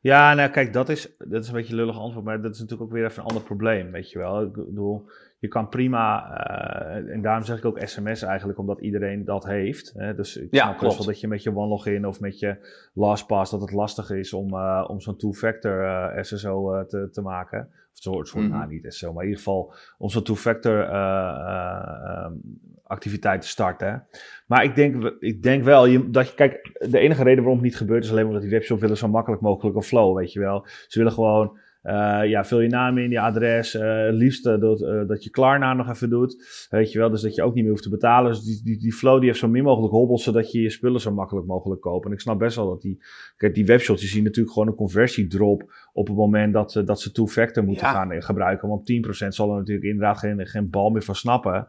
Ja, 0.00 0.34
nou 0.34 0.50
kijk, 0.50 0.72
dat 0.72 0.88
is, 0.88 1.08
dat 1.18 1.42
is 1.42 1.48
een 1.48 1.54
beetje 1.54 1.72
een 1.72 1.78
lullig 1.78 1.98
antwoord, 1.98 2.24
maar 2.24 2.42
dat 2.42 2.54
is 2.54 2.58
natuurlijk 2.60 2.90
ook 2.90 2.96
weer 2.96 3.04
even 3.04 3.22
een 3.22 3.28
ander 3.28 3.42
probleem, 3.42 3.90
weet 3.90 4.10
je 4.10 4.18
wel. 4.18 4.42
Ik 4.42 4.52
bedoel, 4.52 5.08
je 5.40 5.48
kan 5.48 5.68
prima, 5.68 6.30
uh, 6.30 7.12
en 7.14 7.22
daarom 7.22 7.44
zeg 7.44 7.58
ik 7.58 7.64
ook 7.64 7.80
sms 7.84 8.22
eigenlijk, 8.22 8.58
omdat 8.58 8.80
iedereen 8.80 9.24
dat 9.24 9.44
heeft. 9.44 9.92
Hè? 9.96 10.14
Dus 10.14 10.36
ik 10.36 10.54
ja, 10.54 10.62
snap 10.62 10.80
wel 10.80 11.04
dat 11.04 11.20
je 11.20 11.28
met 11.28 11.42
je 11.42 11.56
OneLogin 11.56 12.06
of 12.06 12.20
met 12.20 12.38
je 12.38 12.56
LastPass, 12.94 13.50
dat 13.50 13.60
het 13.60 13.72
lastig 13.72 14.10
is 14.10 14.32
om, 14.32 14.54
uh, 14.54 14.84
om 14.86 15.00
zo'n 15.00 15.16
two-factor 15.16 15.84
uh, 15.84 16.22
SSO 16.22 16.84
te, 16.86 17.08
te 17.10 17.20
maken. 17.20 17.68
Of 17.92 17.98
soort, 17.98 18.28
soort 18.28 18.44
mm 18.44 18.50
-hmm. 18.50 18.58
nou, 18.58 18.70
niet 18.70 18.92
SSO, 18.92 19.12
maar 19.12 19.22
in 19.22 19.28
ieder 19.28 19.44
geval 19.44 19.74
om 19.98 20.08
zo'n 20.08 20.22
two-factor 20.22 20.78
um, 20.78 22.40
activiteit 22.82 23.40
te 23.40 23.48
starten. 23.48 24.06
Maar 24.46 24.64
ik 24.64 24.74
denk, 24.74 25.04
ik 25.18 25.42
denk 25.42 25.64
wel 25.64 25.86
je, 25.86 26.10
dat 26.10 26.28
je, 26.28 26.34
kijk, 26.34 26.78
de 26.90 26.98
enige 26.98 27.22
reden 27.22 27.38
waarom 27.38 27.58
het 27.58 27.66
niet 27.66 27.76
gebeurt 27.76 28.04
is 28.04 28.10
alleen 28.10 28.26
omdat 28.26 28.42
die 28.42 28.50
webshop 28.50 28.80
willen 28.80 28.96
zo 28.96 29.08
makkelijk 29.08 29.42
mogelijk 29.42 29.76
een 29.76 29.82
flow, 29.82 30.16
weet 30.16 30.32
je 30.32 30.40
wel. 30.40 30.66
Ze 30.86 30.98
willen 30.98 31.12
gewoon 31.12 31.58
uh, 31.82 32.20
ja, 32.24 32.44
vul 32.44 32.60
je 32.60 32.68
naam 32.68 32.98
in, 32.98 33.10
je 33.10 33.20
adres. 33.20 33.74
Uh, 33.74 34.06
liefst 34.10 34.46
uh, 34.46 34.60
dat, 34.60 35.08
dat 35.08 35.24
je 35.24 35.30
Klarna 35.30 35.74
nog 35.74 35.88
even 35.88 36.10
doet. 36.10 36.66
Weet 36.70 36.92
je 36.92 36.98
wel, 36.98 37.10
dus 37.10 37.20
dat 37.20 37.34
je 37.34 37.42
ook 37.42 37.54
niet 37.54 37.62
meer 37.62 37.72
hoeft 37.72 37.82
te 37.82 37.90
betalen. 37.90 38.30
Dus 38.30 38.42
die, 38.42 38.60
die, 38.64 38.78
die 38.78 38.92
flow 38.92 39.18
die 39.18 39.28
heeft 39.28 39.38
zo 39.38 39.48
min 39.48 39.62
mogelijk 39.62 39.92
hobbels, 39.92 40.22
zodat 40.22 40.52
je 40.52 40.60
je 40.60 40.70
spullen 40.70 41.00
zo 41.00 41.12
makkelijk 41.12 41.46
mogelijk 41.46 41.80
koopt. 41.80 42.06
En 42.06 42.12
ik 42.12 42.20
snap 42.20 42.38
best 42.38 42.56
wel 42.56 42.68
dat 42.68 42.80
die, 42.80 43.02
kijk, 43.36 43.54
die 43.54 43.66
webshops, 43.66 44.00
die 44.00 44.08
zien 44.08 44.24
natuurlijk 44.24 44.52
gewoon 44.52 44.68
een 44.68 44.74
conversiedrop 44.74 45.72
op 45.92 46.06
het 46.06 46.16
moment 46.16 46.52
dat, 46.52 46.82
dat 46.84 47.00
ze 47.00 47.12
two-factor 47.12 47.64
moeten 47.64 47.86
gaan 47.86 48.22
gebruiken. 48.22 48.68
Want 48.68 48.92
10% 49.24 49.28
zal 49.28 49.50
er 49.50 49.58
natuurlijk 49.58 49.86
inderdaad 49.86 50.18
geen, 50.18 50.46
geen 50.46 50.70
bal 50.70 50.90
meer 50.90 51.02
van 51.02 51.14
snappen. 51.14 51.68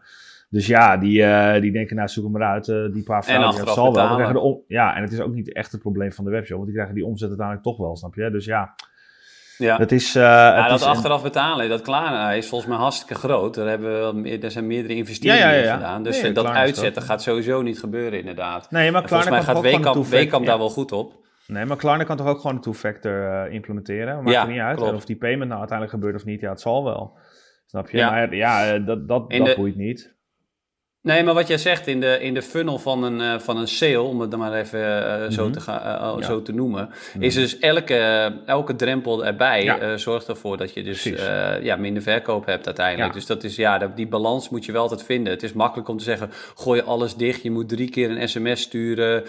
Dus 0.52 0.68
ja, 0.68 0.98
die, 0.98 1.22
uh, 1.22 1.62
die 1.62 1.72
denken, 1.72 1.96
nou 1.96 2.08
zoek 2.08 2.24
hem 2.24 2.34
maar 2.34 2.50
uit, 2.50 2.68
uh, 2.68 2.94
die 2.94 3.04
paar 3.04 3.24
vrouwen, 3.24 3.66
dat 3.66 3.74
zal 3.74 3.94
wel. 3.94 4.64
Ja, 4.68 4.96
en 4.96 5.02
het 5.02 5.12
is 5.12 5.20
ook 5.20 5.34
niet 5.34 5.54
echt 5.54 5.72
het 5.72 5.82
probleem 5.82 6.12
van 6.12 6.26
de 6.26 6.32
webshop, 6.32 6.56
want 6.56 6.66
die 6.66 6.76
krijgen 6.76 6.96
die 6.96 7.06
omzet 7.06 7.28
uiteindelijk 7.28 7.68
toch 7.68 7.78
wel, 7.78 7.96
snap 7.96 8.16
je? 8.16 8.32
Dus 8.32 8.46
ja, 8.46 8.76
ja. 9.62 9.78
Dat 9.78 9.92
is, 9.92 10.16
uh, 10.16 10.22
ja, 10.22 10.68
dat 10.68 10.84
achteraf 10.84 11.24
betalen, 11.24 11.70
dat 11.70 11.82
Klarna 11.82 12.32
is 12.32 12.48
volgens 12.48 12.70
mij 12.70 12.80
hartstikke 12.80 13.16
groot. 13.16 13.56
Daar, 13.56 13.68
hebben 13.68 14.24
we, 14.24 14.38
er 14.38 14.52
zijn 14.52 14.68
meerdere 14.68 14.96
investeringen 14.96 15.48
ja, 15.48 15.64
ja, 15.64 15.74
gedaan. 15.74 16.04
Dus 16.04 16.34
dat 16.34 16.46
uitzetten 16.46 17.02
gaat 17.02 17.22
sowieso 17.22 17.62
niet 17.62 17.80
gebeuren 17.80 18.20
inderdaad. 18.20 18.72
Nee, 18.72 18.92
maar 18.92 19.08
volgens 19.08 19.30
mij 19.30 19.42
gaat 19.42 19.62
Wekamp, 20.10 20.46
daar 20.46 20.58
wel 20.58 20.70
goed 20.70 20.92
op. 20.92 21.20
Nee, 21.48 21.66
maar 21.66 21.78
Klarna 21.78 22.04
kan 22.04 22.18
toch 22.18 22.28
ook 22.28 22.40
gewoon 22.40 22.56
een 22.56 22.62
two-factor 22.62 23.46
uh, 23.48 23.54
implementeren? 23.54 24.24
Maakt 24.24 24.38
er 24.38 24.48
niet 24.48 24.60
uit. 24.60 24.82
Of 24.82 25.06
die 25.06 25.16
payment 25.18 25.48
nou 25.48 25.60
uiteindelijk 25.60 25.98
gebeurt 25.98 26.16
of 26.22 26.26
niet, 26.26 26.42
ja, 26.42 26.50
het 26.50 26.62
zal 26.62 26.84
wel. 26.84 27.18
Snap 27.66 27.90
je? 27.90 27.98
Maar 27.98 28.36
ja, 28.36 28.80
dat, 28.80 29.08
dat, 29.08 29.30
dat 29.30 29.56
boeit 29.56 29.76
niet. 29.76 30.16
Nee, 31.04 31.24
maar 31.24 31.34
wat 31.34 31.48
jij 31.48 31.58
zegt 31.58 31.88
in 31.88 32.00
de, 32.00 32.20
in 32.20 32.34
de 32.34 32.42
funnel 32.42 32.80
van 32.80 33.04
een, 33.04 33.20
uh, 33.20 33.40
van 33.40 33.58
een 33.58 33.68
sale, 33.68 34.02
om 34.02 34.22
het 34.22 34.32
dan 34.32 34.40
maar 34.40 34.54
even 34.54 34.80
uh, 34.80 35.30
zo, 35.30 35.44
mhm. 35.44 35.52
te 35.52 35.60
gaan, 35.60 36.20
uh, 36.20 36.26
zo 36.26 36.42
te 36.42 36.54
noemen, 36.54 36.90
mhm. 37.14 37.24
is 37.24 37.34
dus 37.34 37.60
elke, 37.60 38.32
elke 38.46 38.76
drempel 38.76 39.26
erbij 39.26 39.64
ja. 39.64 39.98
zorgt 39.98 40.28
ervoor 40.28 40.58
dat 40.58 40.74
je 40.74 40.84
dus 40.84 41.04
ja, 41.62 41.76
minder 41.76 42.04
verkoop 42.04 42.46
hebt 42.46 42.66
uiteindelijk. 42.66 43.14
Dus 43.14 43.26
dat 43.26 43.44
is 43.44 43.56
ja, 43.56 43.92
die 43.96 44.08
balans 44.08 44.50
moet 44.50 44.66
je 44.66 44.72
wel 44.72 44.82
altijd 44.82 45.04
vinden. 45.04 45.34
Het 45.34 45.44
is 45.44 45.54
makkelijk 45.54 45.90
om 45.90 45.98
te 45.98 46.04
zeggen, 46.04 46.30
gooi 46.56 46.82
alles 46.82 47.16
dicht, 47.16 47.44
je 47.44 47.52
moet 47.52 47.70
drie 47.70 47.90
keer 47.90 48.12
een 48.12 48.30
sms 48.30 48.62
sturen 48.62 49.24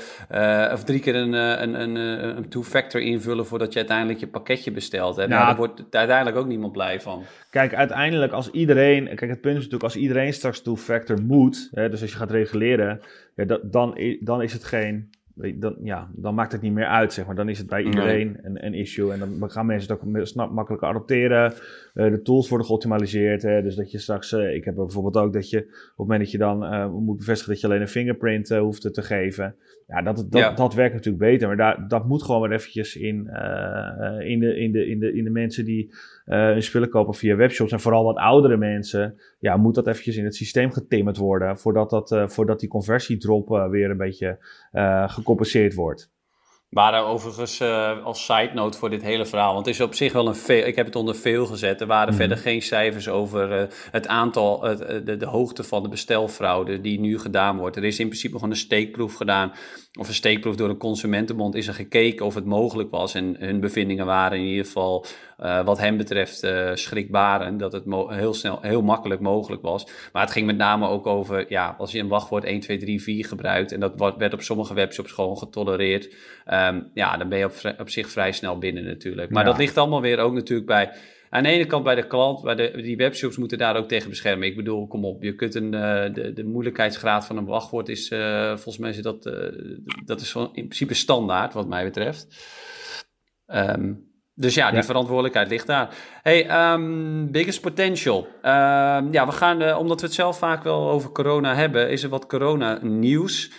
of 0.72 0.84
drie 0.84 1.00
keer 1.00 1.14
een, 1.14 1.32
een, 1.32 1.80
een, 1.80 1.96
een 2.36 2.48
two-factor 2.48 3.00
invullen 3.00 3.46
voordat 3.46 3.72
je 3.72 3.78
uiteindelijk 3.78 4.20
je 4.20 4.26
pakketje 4.26 4.70
bestelt. 4.70 5.16
Hè? 5.16 5.28
Nou, 5.28 5.46
daar 5.46 5.56
wordt 5.56 5.82
uiteindelijk 5.90 6.36
ook 6.36 6.46
niemand 6.46 6.72
blij 6.72 7.00
van. 7.00 7.24
Kijk, 7.50 7.74
uiteindelijk 7.74 8.32
als 8.32 8.50
iedereen, 8.50 9.04
kijk 9.04 9.30
het 9.30 9.40
punt 9.40 9.56
is 9.56 9.62
natuurlijk 9.62 9.82
als 9.82 9.96
iedereen 9.96 10.32
straks 10.32 10.60
two-factor 10.60 11.22
moet, 11.22 11.61
hè, 11.70 11.88
dus 11.88 12.00
als 12.00 12.10
je 12.10 12.16
gaat 12.16 12.30
reguleren, 12.30 13.00
ja, 13.34 13.44
dat, 13.44 13.72
dan, 13.72 13.98
dan 14.20 14.42
is 14.42 14.52
het 14.52 14.64
geen, 14.64 15.10
dan, 15.34 15.76
ja, 15.82 16.10
dan 16.14 16.34
maakt 16.34 16.52
het 16.52 16.60
niet 16.60 16.72
meer 16.72 16.86
uit, 16.86 17.12
zeg 17.12 17.26
maar. 17.26 17.34
Dan 17.34 17.48
is 17.48 17.58
het 17.58 17.66
bij 17.66 17.82
iedereen 17.82 18.38
een, 18.42 18.66
een 18.66 18.74
issue 18.74 19.12
en 19.12 19.18
dan 19.18 19.50
gaan 19.50 19.66
mensen 19.66 19.92
het 19.92 20.02
ook 20.02 20.26
snap, 20.26 20.50
makkelijker 20.50 20.88
adopteren. 20.88 21.52
Uh, 21.94 22.10
de 22.10 22.22
tools 22.22 22.48
worden 22.48 22.66
geoptimaliseerd, 22.66 23.42
hè, 23.42 23.62
dus 23.62 23.74
dat 23.74 23.90
je 23.90 23.98
straks, 23.98 24.32
uh, 24.32 24.54
ik 24.54 24.64
heb 24.64 24.74
bijvoorbeeld 24.74 25.16
ook 25.16 25.32
dat 25.32 25.50
je 25.50 25.58
op 25.58 25.66
het 25.66 25.96
moment 25.96 26.20
dat 26.20 26.30
je 26.30 26.38
dan 26.38 26.64
uh, 26.64 26.88
moet 26.88 27.16
bevestigen 27.16 27.52
dat 27.52 27.60
je 27.60 27.66
alleen 27.66 27.80
een 27.80 27.88
fingerprint 27.88 28.48
hoeft 28.48 28.94
te 28.94 29.02
geven, 29.02 29.54
ja, 29.86 30.02
dat, 30.02 30.26
dat, 30.30 30.56
dat 30.56 30.74
werkt 30.74 30.94
natuurlijk 30.94 31.24
beter, 31.24 31.48
maar 31.48 31.56
daar, 31.56 31.88
dat 31.88 32.08
moet 32.08 32.22
gewoon 32.22 32.40
weer 32.40 32.52
eventjes 32.52 32.96
in, 32.96 33.16
in, 34.20 34.38
de, 34.40 34.56
in, 34.56 34.72
de, 34.72 34.86
in, 34.86 34.98
de, 34.98 35.12
in 35.12 35.24
de 35.24 35.30
mensen 35.30 35.64
die 35.64 35.94
hun 36.24 36.62
spullen 36.62 36.88
kopen 36.88 37.14
via 37.14 37.36
webshops. 37.36 37.72
En 37.72 37.80
vooral 37.80 38.04
wat 38.04 38.16
oudere 38.16 38.56
mensen, 38.56 39.18
ja, 39.38 39.56
moet 39.56 39.74
dat 39.74 39.86
eventjes 39.86 40.16
in 40.16 40.24
het 40.24 40.34
systeem 40.34 40.70
getimmerd 40.70 41.16
worden 41.16 41.58
voordat, 41.58 41.90
dat, 41.90 42.22
voordat 42.26 42.60
die 42.60 42.68
conversiedrop 42.68 43.48
weer 43.70 43.90
een 43.90 43.96
beetje 43.96 44.38
gecompenseerd 45.06 45.74
wordt. 45.74 46.11
Waren 46.72 47.06
overigens 47.06 47.60
uh, 47.60 48.04
als 48.04 48.24
side 48.24 48.50
note 48.54 48.78
voor 48.78 48.90
dit 48.90 49.02
hele 49.02 49.26
verhaal, 49.26 49.54
want 49.54 49.66
het 49.66 49.74
is 49.74 49.80
op 49.80 49.94
zich 49.94 50.12
wel 50.12 50.26
een 50.26 50.34
veel, 50.34 50.66
ik 50.66 50.76
heb 50.76 50.86
het 50.86 50.96
onder 50.96 51.14
veel 51.14 51.46
gezet. 51.46 51.80
Er 51.80 51.86
waren 51.86 52.08
mhm. 52.08 52.16
verder 52.16 52.36
geen 52.36 52.62
cijfers 52.62 53.08
over 53.08 53.60
uh, 53.60 53.68
het 53.90 54.06
aantal, 54.06 54.70
uh, 54.70 54.76
de, 55.04 55.16
de 55.16 55.26
hoogte 55.26 55.64
van 55.64 55.82
de 55.82 55.88
bestelfraude 55.88 56.80
die 56.80 57.00
nu 57.00 57.18
gedaan 57.18 57.58
wordt. 57.58 57.76
Er 57.76 57.84
is 57.84 57.98
in 57.98 58.06
principe 58.06 58.34
gewoon 58.34 58.50
een 58.50 58.56
steekproef 58.56 59.14
gedaan, 59.14 59.52
of 59.98 60.08
een 60.08 60.14
steekproef 60.14 60.56
door 60.56 60.68
een 60.68 60.76
consumentenbond 60.76 61.54
is 61.54 61.66
er 61.66 61.74
gekeken 61.74 62.26
of 62.26 62.34
het 62.34 62.44
mogelijk 62.44 62.90
was. 62.90 63.14
En 63.14 63.36
hun 63.38 63.60
bevindingen 63.60 64.06
waren 64.06 64.38
in 64.38 64.44
ieder 64.44 64.64
geval 64.64 65.06
uh, 65.40 65.64
wat 65.64 65.78
hem 65.78 65.96
betreft 65.96 66.44
uh, 66.44 66.70
schrikbarend. 66.74 67.60
Dat 67.60 67.72
het 67.72 67.84
heel 68.08 68.34
snel, 68.34 68.58
heel 68.60 68.82
makkelijk 68.82 69.20
mogelijk 69.20 69.62
was. 69.62 69.86
Maar 70.12 70.22
het 70.22 70.32
ging 70.32 70.46
met 70.46 70.56
name 70.56 70.88
ook 70.88 71.06
over, 71.06 71.44
ja, 71.48 71.74
als 71.78 71.92
je 71.92 71.98
een 71.98 72.08
wachtwoord 72.08 72.44
1, 72.44 72.60
2, 72.60 72.78
3, 72.78 73.02
4 73.02 73.24
gebruikt. 73.24 73.72
En 73.72 73.80
dat 73.80 74.14
werd 74.18 74.32
op 74.32 74.42
sommige 74.42 74.74
webshops 74.74 75.12
gewoon 75.12 75.38
getolereerd. 75.38 76.14
Um, 76.52 76.90
ja, 76.94 77.16
dan 77.16 77.28
ben 77.28 77.38
je 77.38 77.44
op, 77.44 77.74
op 77.78 77.90
zich 77.90 78.10
vrij 78.10 78.32
snel 78.32 78.58
binnen 78.58 78.84
natuurlijk. 78.84 79.30
Maar 79.30 79.44
ja. 79.44 79.50
dat 79.50 79.58
ligt 79.58 79.78
allemaal 79.78 80.00
weer 80.00 80.18
ook 80.18 80.32
natuurlijk 80.32 80.66
bij 80.66 80.92
aan 81.32 81.42
de 81.42 81.48
ene 81.48 81.66
kant 81.66 81.84
bij 81.84 81.94
de 81.94 82.06
klant, 82.06 82.42
bij 82.42 82.54
de, 82.54 82.82
die 82.82 82.96
webshops 82.96 83.36
moeten 83.36 83.58
daar 83.58 83.76
ook 83.76 83.88
tegen 83.88 84.08
beschermen. 84.08 84.48
Ik 84.48 84.56
bedoel, 84.56 84.86
kom 84.86 85.04
op, 85.04 85.22
je 85.22 85.34
kunt 85.34 85.54
een, 85.54 85.74
uh, 85.74 86.14
de, 86.14 86.32
de 86.32 86.44
moeilijkheidsgraad 86.44 87.26
van 87.26 87.36
een 87.36 87.44
wachtwoord 87.44 87.88
is, 87.88 88.10
uh, 88.10 88.48
volgens 88.48 88.78
mij 88.78 88.90
is 88.90 89.02
dat, 89.02 89.26
uh, 89.26 89.34
dat 90.04 90.20
is 90.20 90.34
in 90.34 90.50
principe 90.52 90.94
standaard, 90.94 91.52
wat 91.52 91.68
mij 91.68 91.84
betreft. 91.84 92.26
Um, 93.46 94.11
dus 94.34 94.54
ja, 94.54 94.70
die 94.70 94.82
verantwoordelijkheid 94.82 95.48
ligt 95.48 95.66
daar. 95.66 95.88
Hey, 96.22 96.72
um, 96.72 97.30
biggest 97.30 97.60
potential. 97.60 98.18
Um, 98.18 99.12
ja, 99.12 99.26
we 99.26 99.32
gaan, 99.32 99.76
omdat 99.76 100.00
we 100.00 100.06
het 100.06 100.14
zelf 100.14 100.38
vaak 100.38 100.62
wel 100.62 100.90
over 100.90 101.12
corona 101.12 101.54
hebben, 101.54 101.90
is 101.90 102.02
er 102.02 102.08
wat 102.08 102.26
corona 102.26 102.78
nieuws. 102.82 103.50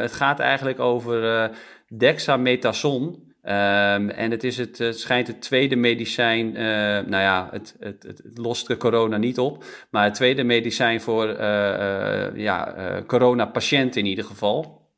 het 0.00 0.12
gaat 0.12 0.38
eigenlijk 0.38 0.80
over 0.80 1.50
dexamethason. 1.88 3.28
Um, 3.42 4.10
en 4.10 4.30
het, 4.30 4.44
is 4.44 4.56
het, 4.56 4.78
het 4.78 4.98
schijnt 4.98 5.26
het 5.26 5.40
tweede 5.40 5.76
medicijn, 5.76 6.46
uh, 6.46 6.62
nou 7.06 7.10
ja, 7.10 7.48
het, 7.50 7.76
het, 7.78 8.02
het, 8.02 8.22
lost 8.34 8.66
de 8.66 8.76
corona 8.76 9.16
niet 9.16 9.38
op, 9.38 9.64
maar 9.90 10.04
het 10.04 10.14
tweede 10.14 10.42
medicijn 10.42 11.00
voor 11.00 11.28
uh, 11.28 11.36
uh, 11.38 12.36
ja, 12.36 12.74
corona-patiënten 13.06 14.00
in 14.00 14.06
ieder 14.06 14.24
geval. 14.24 14.88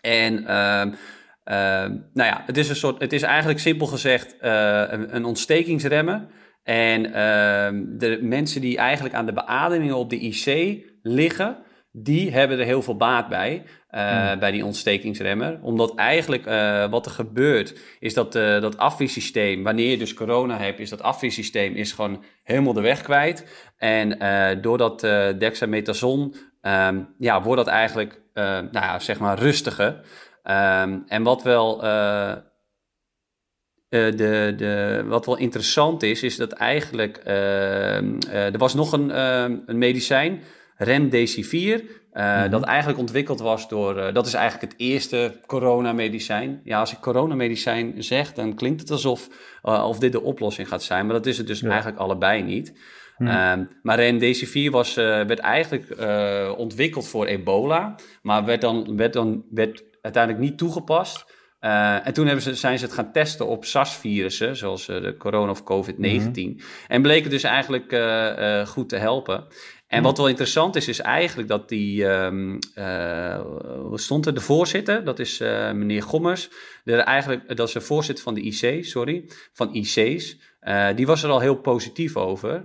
En 0.00 0.44
um, 1.44 2.10
nou 2.12 2.28
ja, 2.28 2.42
het 2.46 2.56
is, 2.56 2.68
een 2.68 2.76
soort, 2.76 3.00
het 3.00 3.12
is 3.12 3.22
eigenlijk 3.22 3.58
simpel 3.58 3.86
gezegd 3.86 4.36
een, 4.40 5.16
een 5.16 5.24
ontstekingsremmer. 5.24 6.26
En 6.62 7.02
de 7.98 8.18
mensen 8.22 8.60
die 8.60 8.76
eigenlijk 8.76 9.14
aan 9.14 9.26
de 9.26 9.32
beademingen 9.32 9.96
op 9.96 10.10
de 10.10 10.18
IC 10.18 10.78
liggen, 11.02 11.58
die 11.92 12.30
hebben 12.32 12.58
er 12.58 12.64
heel 12.64 12.82
veel 12.82 12.96
baat 12.96 13.28
bij. 13.28 13.62
Uh, 13.94 14.36
bij 14.38 14.50
die 14.50 14.64
ontstekingsremmer. 14.64 15.58
Omdat 15.62 15.94
eigenlijk 15.94 16.46
uh, 16.46 16.90
wat 16.90 17.06
er 17.06 17.12
gebeurt, 17.12 17.80
is 17.98 18.14
dat 18.14 18.32
dat 18.32 18.78
afweersysteem, 18.78 19.62
wanneer 19.62 19.90
je 19.90 19.98
dus 19.98 20.14
corona 20.14 20.58
hebt, 20.58 20.78
is 20.78 20.90
dat 20.90 21.02
afweersysteem 21.02 21.74
is 21.74 21.92
gewoon 21.92 22.24
helemaal 22.42 22.72
de 22.72 22.80
weg 22.80 23.02
kwijt. 23.02 23.46
En 23.76 24.18
doordat 24.60 25.00
dexamethason, 25.38 26.34
um, 26.62 27.08
ja, 27.18 27.42
wordt 27.42 27.64
dat 27.64 27.74
eigenlijk, 27.74 28.20
nou 28.34 28.68
ja, 28.72 28.98
zeg 28.98 29.18
maar 29.18 29.38
rustiger. 29.38 30.00
Um, 30.44 31.04
en 31.06 31.22
wat 31.22 31.42
wel... 31.42 31.78
de, 33.88 34.52
de, 34.56 35.04
wat 35.06 35.26
wel 35.26 35.36
interessant 35.36 36.02
is, 36.02 36.22
is 36.22 36.36
dat 36.36 36.52
eigenlijk 36.52 37.16
ehm, 37.16 38.18
er 38.28 38.58
was 38.58 38.74
nog 38.74 38.92
een, 38.92 39.18
een 39.68 39.78
medicijn, 39.78 40.42
remdesivir. 40.76 41.82
Uh, 42.12 42.50
Dat 42.50 42.62
eigenlijk 42.62 42.98
ontwikkeld 42.98 43.40
was 43.40 43.68
door. 43.68 43.96
Uh, 43.96 44.12
dat 44.12 44.26
is 44.26 44.34
eigenlijk 44.34 44.72
het 44.72 44.80
eerste 44.80 45.40
coronamedicijn. 45.46 46.60
Ja, 46.64 46.78
als 46.78 46.92
ik 46.92 47.00
coronamedicijn 47.00 48.02
zeg, 48.02 48.32
dan 48.32 48.54
klinkt 48.54 48.80
het 48.80 48.90
alsof 48.90 49.28
uh, 49.64 49.84
of 49.88 49.98
dit 49.98 50.12
de 50.12 50.22
oplossing 50.22 50.68
gaat 50.68 50.82
zijn. 50.82 51.06
Maar 51.06 51.14
dat 51.14 51.26
is 51.26 51.38
het 51.38 51.46
dus 51.46 51.62
eigenlijk 51.62 51.98
allebei 51.98 52.42
niet. 52.42 52.78
Um, 53.18 53.68
maar 53.82 53.96
remdesivir 53.96 54.70
was, 54.70 54.94
werd 54.94 55.38
eigenlijk 55.38 55.96
ontwikkeld 56.56 57.08
voor 57.08 57.26
ebola. 57.26 57.94
Maar 58.22 58.44
werd 58.44 58.60
dan, 58.60 58.96
werd 58.96 59.12
dan 59.12 59.44
werd 59.50 59.84
uiteindelijk 60.02 60.44
niet 60.44 60.58
toegepast. 60.58 61.38
en 61.58 62.12
toen 62.12 62.26
hebben 62.26 62.44
ze, 62.44 62.54
zijn 62.54 62.78
ze 62.78 62.84
het 62.84 62.94
gaan 62.94 63.12
testen 63.12 63.46
op 63.46 63.64
SARS-virussen, 63.64 64.56
zoals 64.56 64.86
de 64.86 65.14
corona 65.18 65.50
of 65.50 65.62
COVID-19. 65.62 65.96
Mm 65.98 66.56
En 66.88 67.02
bleken 67.02 67.30
dus 67.30 67.42
eigenlijk 67.42 67.92
goed 68.68 68.88
te 68.88 68.96
helpen. 68.96 69.46
En 69.90 70.02
wat 70.02 70.16
wel 70.16 70.28
interessant 70.28 70.76
is, 70.76 70.88
is 70.88 71.00
eigenlijk 71.00 71.48
dat 71.48 71.68
die, 71.68 72.04
um, 72.04 72.58
uh, 72.74 73.40
stond 73.94 74.26
er, 74.26 74.34
de 74.34 74.40
voorzitter, 74.40 75.04
dat 75.04 75.18
is 75.18 75.38
meneer 75.38 76.02
Gommers, 76.02 76.50
de, 76.84 76.94
eigenlijk, 76.96 77.56
dat 77.56 77.68
is 77.68 77.74
de 77.74 77.80
voorzitter 77.80 78.24
van 78.24 78.34
de 78.34 78.40
IC, 78.40 78.84
sorry, 78.84 79.30
van 79.52 79.74
IC's. 79.74 80.38
Die 80.94 81.06
was 81.06 81.22
er 81.22 81.30
al 81.30 81.40
heel 81.40 81.60
positief 81.60 82.16
over, 82.16 82.64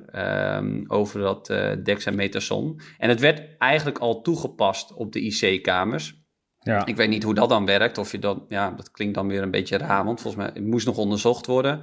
um, 0.55 0.83
over 0.87 1.19
dat 1.19 1.45
dexamethason. 1.83 2.79
En 2.97 3.09
het 3.09 3.19
werd 3.19 3.57
eigenlijk 3.57 3.97
al 3.97 4.21
toegepast 4.21 4.93
op 4.93 5.11
de 5.11 5.21
IC-kamers. 5.21 6.24
Ja. 6.65 6.85
Ik 6.85 6.95
weet 6.95 7.09
niet 7.09 7.23
hoe 7.23 7.33
dat 7.33 7.49
dan 7.49 7.65
werkt, 7.65 7.97
of 7.97 8.11
je 8.11 8.19
dat, 8.19 8.37
ja, 8.49 8.71
dat 8.71 8.91
klinkt 8.91 9.15
dan 9.15 9.27
weer 9.27 9.41
een 9.41 9.51
beetje 9.51 9.77
raar, 9.77 10.05
want 10.05 10.21
volgens 10.21 10.43
mij 10.43 10.51
het 10.53 10.65
moest 10.65 10.85
nog 10.85 10.97
onderzocht 10.97 11.45
worden. 11.45 11.81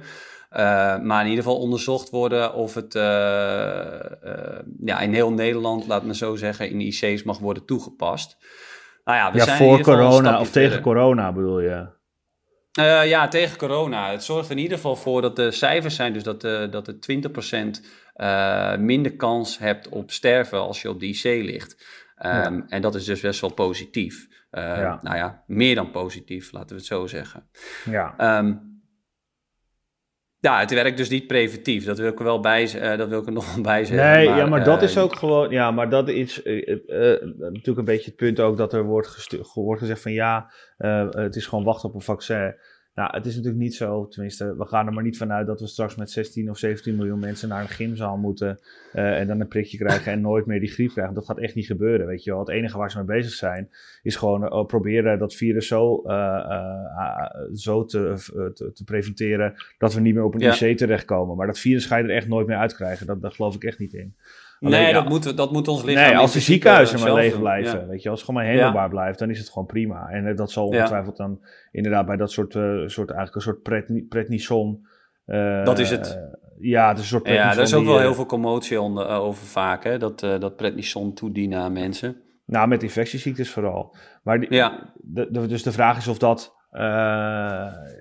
Uh, 0.51 0.99
maar 0.99 1.23
in 1.23 1.29
ieder 1.29 1.43
geval 1.43 1.59
onderzocht 1.59 2.09
worden 2.09 2.53
of 2.53 2.73
het 2.73 2.95
uh, 2.95 3.03
uh, 3.03 4.59
ja, 4.85 4.99
in 4.99 5.13
heel 5.13 5.31
Nederland, 5.31 5.87
laat 5.87 6.03
me 6.03 6.15
zo 6.15 6.35
zeggen, 6.35 6.69
in 6.69 6.81
IC's 6.81 7.23
mag 7.23 7.39
worden 7.39 7.65
toegepast. 7.65 8.37
Nou 9.03 9.17
ja, 9.17 9.31
we 9.31 9.37
ja 9.37 9.43
zijn 9.43 9.57
voor 9.57 9.81
corona 9.81 10.39
of 10.39 10.51
tegen 10.51 10.81
corona 10.81 11.31
bedoel 11.31 11.59
je? 11.59 11.87
ja, 13.05 13.27
tegen 13.27 13.57
corona. 13.57 14.11
Het 14.11 14.23
zorgt 14.23 14.49
in 14.49 14.57
ieder 14.57 14.77
geval 14.77 14.95
voor 14.95 15.21
dat 15.21 15.35
de 15.35 15.51
cijfers 15.51 15.95
zijn, 15.95 16.13
dus 16.13 16.23
dat, 16.23 16.41
dat 16.71 16.85
de 16.85 17.21
20% 18.77 18.79
minder 18.79 19.15
kans 19.15 19.57
hebt 19.57 19.89
op 19.89 20.11
sterven 20.11 20.59
als 20.59 20.81
je 20.81 20.89
op 20.89 20.99
de 20.99 21.07
IC 21.07 21.23
ligt. 21.23 21.85
Um, 22.25 22.31
ja. 22.31 22.63
En 22.67 22.81
dat 22.81 22.95
is 22.95 23.05
dus 23.05 23.21
best 23.21 23.41
wel 23.41 23.53
positief. 23.53 24.27
Ja. 24.61 24.99
Nou 25.01 25.17
ja, 25.17 25.43
meer 25.47 25.75
dan 25.75 25.91
positief, 25.91 26.51
laten 26.51 26.69
we 26.69 26.75
het 26.75 26.85
zo 26.85 27.07
zeggen. 27.07 27.49
Ja. 27.85 28.37
Um, 28.37 28.71
Ja, 30.39 30.59
het 30.59 30.71
werkt 30.71 30.97
dus 30.97 31.09
niet 31.09 31.27
preventief. 31.27 31.85
Dat 31.85 31.97
wil 31.97 32.11
ik 32.11 32.19
er 32.19 32.25
wel 32.25 32.39
bij, 32.39 32.73
uh, 32.75 32.97
dat 32.97 33.09
wil 33.09 33.19
ik 33.19 33.25
er 33.25 33.31
nog 33.41 33.61
bij 33.61 33.85
zeggen. 33.85 34.11
Nee, 34.11 34.29
maar, 34.29 34.37
ja, 34.37 34.45
maar 34.45 34.63
dat 34.63 34.81
is 34.81 34.97
ook 34.97 35.15
gewoon. 35.15 35.49
Ja, 35.49 35.71
maar 35.71 35.89
dat 35.89 36.09
is 36.09 36.41
natuurlijk 36.43 37.77
een 37.77 37.85
beetje 37.85 38.05
het 38.05 38.15
punt 38.15 38.39
ook 38.39 38.57
dat 38.57 38.73
er 38.73 38.83
wordt, 38.83 39.37
wordt 39.53 39.81
gezegd 39.81 40.01
van 40.01 40.11
ja, 40.11 40.51
het 41.09 41.35
is 41.35 41.45
gewoon 41.45 41.63
wachten 41.63 41.89
op 41.89 41.95
een 41.95 42.01
vaccin. 42.01 42.55
Nou, 42.95 43.15
het 43.15 43.25
is 43.25 43.35
natuurlijk 43.35 43.63
niet 43.63 43.75
zo, 43.75 44.07
tenminste, 44.07 44.55
we 44.57 44.65
gaan 44.65 44.87
er 44.87 44.93
maar 44.93 45.03
niet 45.03 45.17
vanuit 45.17 45.47
dat 45.47 45.59
we 45.59 45.67
straks 45.67 45.95
met 45.95 46.11
16 46.11 46.49
of 46.49 46.57
17 46.57 46.95
miljoen 46.95 47.19
mensen 47.19 47.49
naar 47.49 47.61
een 47.61 47.67
gymzaal 47.67 48.17
moeten 48.17 48.59
uh, 48.93 49.19
en 49.19 49.27
dan 49.27 49.39
een 49.39 49.47
prikje 49.47 49.77
krijgen 49.77 50.11
en 50.11 50.21
nooit 50.21 50.45
meer 50.45 50.59
die 50.59 50.69
griep 50.69 50.91
krijgen. 50.91 51.13
Dat 51.13 51.25
gaat 51.25 51.39
echt 51.39 51.55
niet 51.55 51.65
gebeuren, 51.65 52.07
weet 52.07 52.23
je 52.23 52.31
wel. 52.31 52.39
Het 52.39 52.49
enige 52.49 52.77
waar 52.77 52.91
ze 52.91 52.97
mee 52.97 53.05
bezig 53.05 53.33
zijn, 53.33 53.69
is 54.01 54.15
gewoon 54.15 54.43
uh, 54.43 54.65
proberen 54.65 55.19
dat 55.19 55.35
virus 55.35 55.67
zo, 55.67 56.03
uh, 56.05 57.25
zo 57.53 57.85
te, 57.85 58.13
te, 58.53 58.71
te, 58.73 58.83
preventeren 58.83 59.53
dat 59.77 59.93
we 59.93 60.01
niet 60.01 60.13
meer 60.13 60.23
op 60.23 60.33
een 60.33 60.39
ja. 60.39 60.59
IC 60.59 60.77
terechtkomen. 60.77 61.37
Maar 61.37 61.47
dat 61.47 61.59
virus 61.59 61.85
ga 61.85 61.97
je 61.97 62.03
er 62.03 62.15
echt 62.15 62.27
nooit 62.27 62.47
meer 62.47 62.57
uitkrijgen, 62.57 63.05
dat, 63.05 63.21
daar 63.21 63.31
geloof 63.31 63.55
ik 63.55 63.63
echt 63.63 63.79
niet 63.79 63.93
in. 63.93 64.15
Alleen, 64.63 64.81
nee, 64.81 64.93
dat, 64.93 65.09
moet, 65.09 65.37
dat 65.37 65.51
moet 65.51 65.67
ons 65.67 65.83
lichaam... 65.83 66.03
Nee, 66.03 66.17
als 66.17 66.33
de 66.33 66.39
ziekenhuizen 66.39 66.99
maar 66.99 67.13
leeg 67.13 67.39
blijven, 67.39 67.87
weet 67.87 68.03
je, 68.03 68.09
als 68.09 68.19
het 68.19 68.29
gewoon 68.29 68.43
maar 68.43 68.53
handelbaar 68.53 68.89
blijft, 68.89 69.19
dan 69.19 69.29
is 69.29 69.39
het 69.39 69.49
gewoon 69.49 69.65
prima. 69.65 70.07
En 70.09 70.35
dat 70.35 70.51
zal 70.51 70.67
ongetwijfeld 70.67 71.17
dan 71.17 71.39
inderdaad 71.71 72.05
bij 72.05 72.17
dat 72.17 72.31
soort, 72.31 72.55
uh, 72.55 72.87
soort 72.87 73.09
eigenlijk 73.09 73.35
een 73.35 73.41
soort 73.41 73.61
pret, 73.61 74.07
pretnison... 74.09 74.87
Uh, 75.25 75.65
dat 75.65 75.79
is 75.79 75.89
het. 75.89 76.19
ja, 76.59 76.87
het 76.87 76.97
is 76.97 77.03
een 77.03 77.09
soort 77.09 77.27
Ja, 77.27 77.53
daar 77.53 77.63
is 77.63 77.73
ook 77.73 77.85
wel 77.85 77.99
heel 77.99 78.13
veel 78.13 78.25
commotie 78.25 78.81
onder, 78.81 79.07
over 79.07 79.45
vaak, 79.45 79.83
hè, 79.83 79.97
dat, 79.97 80.19
dat 80.19 80.55
prednison 80.55 81.13
toedienen 81.13 81.59
aan 81.59 81.73
mensen. 81.73 82.15
Nou, 82.45 82.67
met 82.67 82.83
infectieziektes 82.83 83.49
vooral. 83.49 83.95
Maar 84.23 84.39
die, 84.39 84.53
ja. 84.53 84.93
de, 84.95 85.27
de, 85.31 85.47
dus 85.47 85.63
de 85.63 85.71
vraag 85.71 85.97
is 85.97 86.07
of 86.07 86.17
dat 86.17 86.55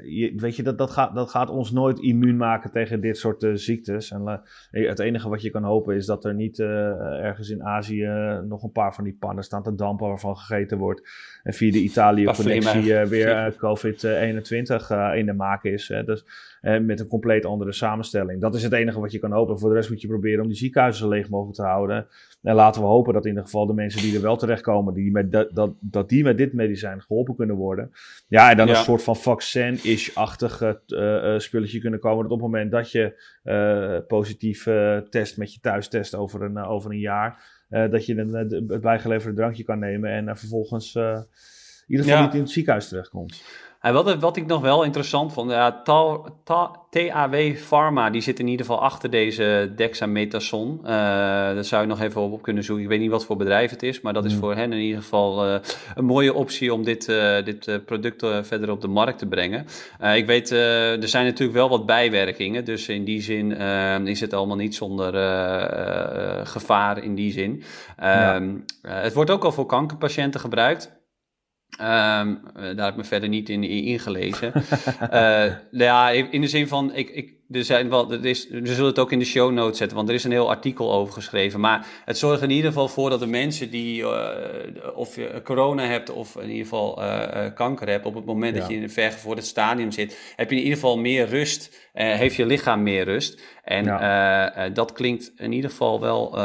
je, 0.04 0.32
weet 0.36 0.56
je, 0.56 0.62
dat, 0.62 0.78
dat, 0.78 0.90
gaat, 0.90 1.14
dat 1.14 1.30
gaat 1.30 1.50
ons 1.50 1.70
nooit 1.70 1.98
immuun 1.98 2.36
maken 2.36 2.70
tegen 2.70 3.00
dit 3.00 3.18
soort 3.18 3.42
uh, 3.42 3.50
ziektes. 3.54 4.10
En 4.10 4.22
uh, 4.70 4.88
het 4.88 4.98
enige 4.98 5.28
wat 5.28 5.42
je 5.42 5.50
kan 5.50 5.64
hopen 5.64 5.96
is 5.96 6.06
dat 6.06 6.24
er 6.24 6.34
niet 6.34 6.60
ergens 6.60 7.50
in 7.50 7.64
Azië 7.64 8.40
nog 8.48 8.62
een 8.62 8.72
paar 8.72 8.94
van 8.94 9.04
die 9.04 9.16
pannen 9.18 9.44
staan 9.44 9.62
te 9.62 9.74
dampen 9.74 10.08
waarvan 10.08 10.36
gegeten 10.36 10.78
wordt. 10.78 11.08
En 11.42 11.52
via 11.52 11.72
de 11.72 11.78
Italië-connectie 11.78 12.94
weer 12.94 13.54
COVID-21 13.66 15.16
in 15.16 15.26
de 15.26 15.34
maak 15.36 15.64
is. 15.64 15.88
Hè. 15.88 16.04
Dus 16.04 16.24
met 16.62 17.00
een 17.00 17.06
compleet 17.06 17.44
andere 17.44 17.72
samenstelling. 17.72 18.40
Dat 18.40 18.54
is 18.54 18.62
het 18.62 18.72
enige 18.72 19.00
wat 19.00 19.12
je 19.12 19.18
kan 19.18 19.32
hopen. 19.32 19.58
Voor 19.58 19.68
de 19.68 19.74
rest 19.74 19.90
moet 19.90 20.00
je 20.00 20.08
proberen 20.08 20.42
om 20.42 20.48
die 20.48 20.56
ziekenhuizen 20.56 21.02
zo 21.02 21.08
leeg 21.10 21.28
mogelijk 21.28 21.56
te 21.56 21.62
houden. 21.62 22.06
En 22.42 22.54
laten 22.54 22.80
we 22.80 22.86
hopen 22.86 23.12
dat 23.12 23.22
in 23.22 23.28
ieder 23.28 23.44
geval 23.44 23.66
de 23.66 23.74
mensen 23.74 24.02
die 24.02 24.16
er 24.16 24.22
wel 24.22 24.36
terechtkomen, 24.36 24.94
die 24.94 25.10
met 25.10 25.32
dat, 25.32 25.54
dat, 25.54 25.74
dat 25.80 26.08
die 26.08 26.24
met 26.24 26.38
dit 26.38 26.52
medicijn 26.52 27.02
geholpen 27.02 27.36
kunnen 27.36 27.56
worden. 27.56 27.92
Ja, 28.28 28.50
en 28.50 28.56
dan 28.56 28.68
een 28.68 28.76
soort 28.76 29.02
van 29.02 29.16
vaccin-ish-achtig 29.16 30.62
uh, 30.62 31.38
spulletje 31.38 31.80
kunnen 31.80 32.00
komen. 32.00 32.22
Dat 32.22 32.32
op 32.32 32.40
het 32.40 32.50
moment 32.50 32.70
dat 32.70 32.90
je 32.90 33.22
uh, 33.44 34.06
positief 34.06 34.62
test 35.10 35.36
met 35.36 35.54
je 35.54 35.60
thuistest 35.60 36.14
over 36.14 36.42
een, 36.42 36.58
over 36.58 36.90
een 36.90 36.98
jaar, 36.98 37.44
dat 37.68 38.06
je 38.06 38.16
een, 38.16 38.34
het 38.68 38.80
bijgeleverde 38.80 39.36
drankje 39.36 39.64
kan 39.64 39.78
nemen 39.78 40.10
en 40.10 40.36
vervolgens 40.36 40.94
in 40.94 41.98
ieder 41.98 42.06
geval 42.06 42.22
niet 42.22 42.34
in 42.34 42.40
het 42.40 42.50
ziekenhuis 42.50 42.88
terechtkomt. 42.88 43.42
En 43.82 43.92
wat, 43.92 44.14
wat 44.18 44.36
ik 44.36 44.46
nog 44.46 44.60
wel 44.60 44.82
interessant 44.82 45.32
vond, 45.32 45.50
ja, 45.50 45.82
TAW 46.90 47.56
Pharma, 47.56 48.10
die 48.10 48.20
zit 48.20 48.38
in 48.38 48.48
ieder 48.48 48.66
geval 48.66 48.82
achter 48.82 49.10
deze 49.10 49.72
dexamethason. 49.76 50.78
Uh, 50.82 50.88
daar 50.88 51.64
zou 51.64 51.82
je 51.82 51.88
nog 51.88 52.00
even 52.00 52.20
op 52.20 52.42
kunnen 52.42 52.64
zoeken. 52.64 52.84
Ik 52.84 52.90
weet 52.90 53.00
niet 53.00 53.10
wat 53.10 53.24
voor 53.24 53.36
bedrijf 53.36 53.70
het 53.70 53.82
is, 53.82 54.00
maar 54.00 54.12
dat 54.12 54.24
is 54.24 54.32
mm. 54.32 54.38
voor 54.38 54.54
hen 54.54 54.72
in 54.72 54.78
ieder 54.78 55.02
geval 55.02 55.48
uh, 55.48 55.54
een 55.94 56.04
mooie 56.04 56.34
optie 56.34 56.74
om 56.74 56.84
dit, 56.84 57.08
uh, 57.08 57.44
dit 57.44 57.84
product 57.84 58.26
verder 58.42 58.70
op 58.70 58.80
de 58.80 58.88
markt 58.88 59.18
te 59.18 59.26
brengen. 59.26 59.66
ik 60.14 60.26
weet, 60.26 60.50
er 60.50 61.08
zijn 61.08 61.24
natuurlijk 61.24 61.58
wel 61.58 61.68
wat 61.68 61.86
bijwerkingen, 61.86 62.64
dus 62.64 62.88
in 62.88 63.04
die 63.04 63.20
zin 63.20 63.56
is 64.06 64.20
het 64.20 64.32
allemaal 64.32 64.56
niet 64.56 64.74
zonder 64.74 65.12
gevaar 66.46 67.04
in 67.04 67.14
die 67.14 67.32
zin. 67.32 67.62
Ja. 67.98 68.34
Ehm, 68.34 68.54
het 68.82 69.14
wordt 69.14 69.30
ook 69.30 69.44
al 69.44 69.52
voor 69.52 69.66
kankerpatiënten 69.66 70.40
gebruikt. 70.40 71.01
Um, 71.80 72.40
daar 72.54 72.84
heb 72.84 72.88
ik 72.88 72.96
me 72.96 73.04
verder 73.04 73.28
niet 73.28 73.48
in, 73.48 73.62
ingelezen. 73.64 74.52
uh, 75.12 75.52
ja, 75.86 76.10
in 76.10 76.40
de 76.40 76.46
zin 76.46 76.68
van, 76.68 76.94
ik, 76.94 77.10
ik, 77.10 77.32
er 77.52 77.64
zijn 77.64 77.88
wel, 77.88 78.12
er 78.12 78.24
is, 78.24 78.48
we 78.48 78.66
zullen 78.66 78.90
het 78.90 78.98
ook 78.98 79.12
in 79.12 79.18
de 79.18 79.24
show 79.24 79.52
notes 79.52 79.78
zetten, 79.78 79.96
want 79.96 80.08
er 80.08 80.14
is 80.14 80.24
een 80.24 80.30
heel 80.30 80.50
artikel 80.50 80.92
over 80.92 81.14
geschreven. 81.14 81.60
Maar 81.60 81.86
het 82.04 82.18
zorgt 82.18 82.42
in 82.42 82.50
ieder 82.50 82.70
geval 82.70 82.88
voor 82.88 83.10
dat 83.10 83.20
de 83.20 83.26
mensen 83.26 83.70
die, 83.70 84.02
uh, 84.02 84.28
of 84.94 85.16
je 85.16 85.40
corona 85.44 85.84
hebt 85.84 86.10
of 86.10 86.36
in 86.36 86.48
ieder 86.48 86.62
geval 86.62 87.02
uh, 87.02 87.44
kanker 87.54 87.88
hebt, 87.88 88.06
op 88.06 88.14
het 88.14 88.24
moment 88.24 88.56
dat 88.56 88.68
je 88.68 88.74
in 88.74 88.82
een 88.82 88.90
vergevorderd 88.90 89.46
stadium 89.46 89.90
zit, 89.90 90.32
heb 90.36 90.50
je 90.50 90.56
in 90.56 90.62
ieder 90.62 90.78
geval 90.78 90.98
meer 90.98 91.26
rust, 91.26 91.90
heeft 91.92 92.36
je 92.36 92.46
lichaam 92.46 92.82
meer 92.82 93.04
rust. 93.04 93.42
En 93.64 93.84
ja. 93.84 94.68
dat 94.68 94.92
klinkt 94.92 95.32
in 95.36 95.52
ieder 95.52 95.70
geval 95.70 96.00
wel, 96.00 96.38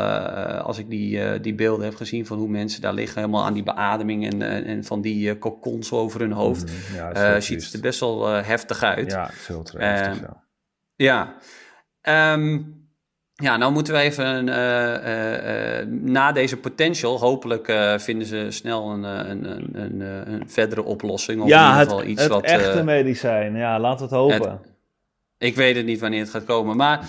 als 0.62 0.78
ik 0.78 0.89
die, 0.89 1.39
die 1.39 1.56
beelden 1.56 1.86
heb 1.86 1.96
gezien 1.96 2.26
van 2.26 2.38
hoe 2.38 2.48
mensen 2.48 2.82
daar 2.82 2.93
liggen, 2.93 3.20
helemaal 3.20 3.43
aan 3.43 3.54
die 3.54 3.63
beademing 3.63 4.32
en, 4.32 4.65
en 4.65 4.84
van 4.84 5.02
die 5.02 5.38
kokons 5.38 5.91
over 5.91 6.20
hun 6.20 6.32
hoofd, 6.32 6.63
mm, 6.63 6.96
ja, 6.96 7.39
ziet 7.39 7.63
het 7.63 7.74
er 7.74 7.80
best 7.80 8.00
wel 8.00 8.28
heftig 8.28 8.84
uit. 8.84 9.12
Ja, 9.12 9.30
veel 9.32 9.63
te 9.63 9.78
heftig, 9.78 10.30
ja. 10.98 11.38
Ja. 12.02 12.34
Um, 12.34 12.76
ja, 13.44 13.58
nou 13.58 13.72
moeten 13.72 13.94
we 13.94 14.00
even 14.00 14.48
uh, 14.48 14.56
uh, 14.56 15.80
uh, 15.80 15.86
na 15.88 16.32
deze 16.32 16.58
potential, 16.58 17.20
hopelijk 17.20 17.66
vinden 17.98 18.28
ze 18.28 18.46
snel 18.50 18.90
een, 18.92 19.04
een, 19.04 19.46
een, 19.82 20.02
een, 20.02 20.50
verdere 20.50 20.84
oplossing. 20.84 21.42
Of 21.42 21.48
ja, 21.48 21.66
in 21.66 21.80
ieder 21.80 21.84
geval 21.84 22.04
iets 22.04 22.22
het, 22.22 22.32
wat, 22.32 22.44
echte 22.44 22.84
medicijn. 22.84 23.56
Ja, 23.56 23.80
laten 23.80 23.98
we 23.98 24.16
het 24.16 24.24
hopen. 24.24 24.52
Het, 24.52 24.76
ik 25.38 25.56
weet 25.56 25.76
het 25.76 25.86
niet 25.86 26.00
wanneer 26.00 26.20
het 26.20 26.30
gaat 26.30 26.44
komen. 26.44 26.78
Maar 26.78 27.00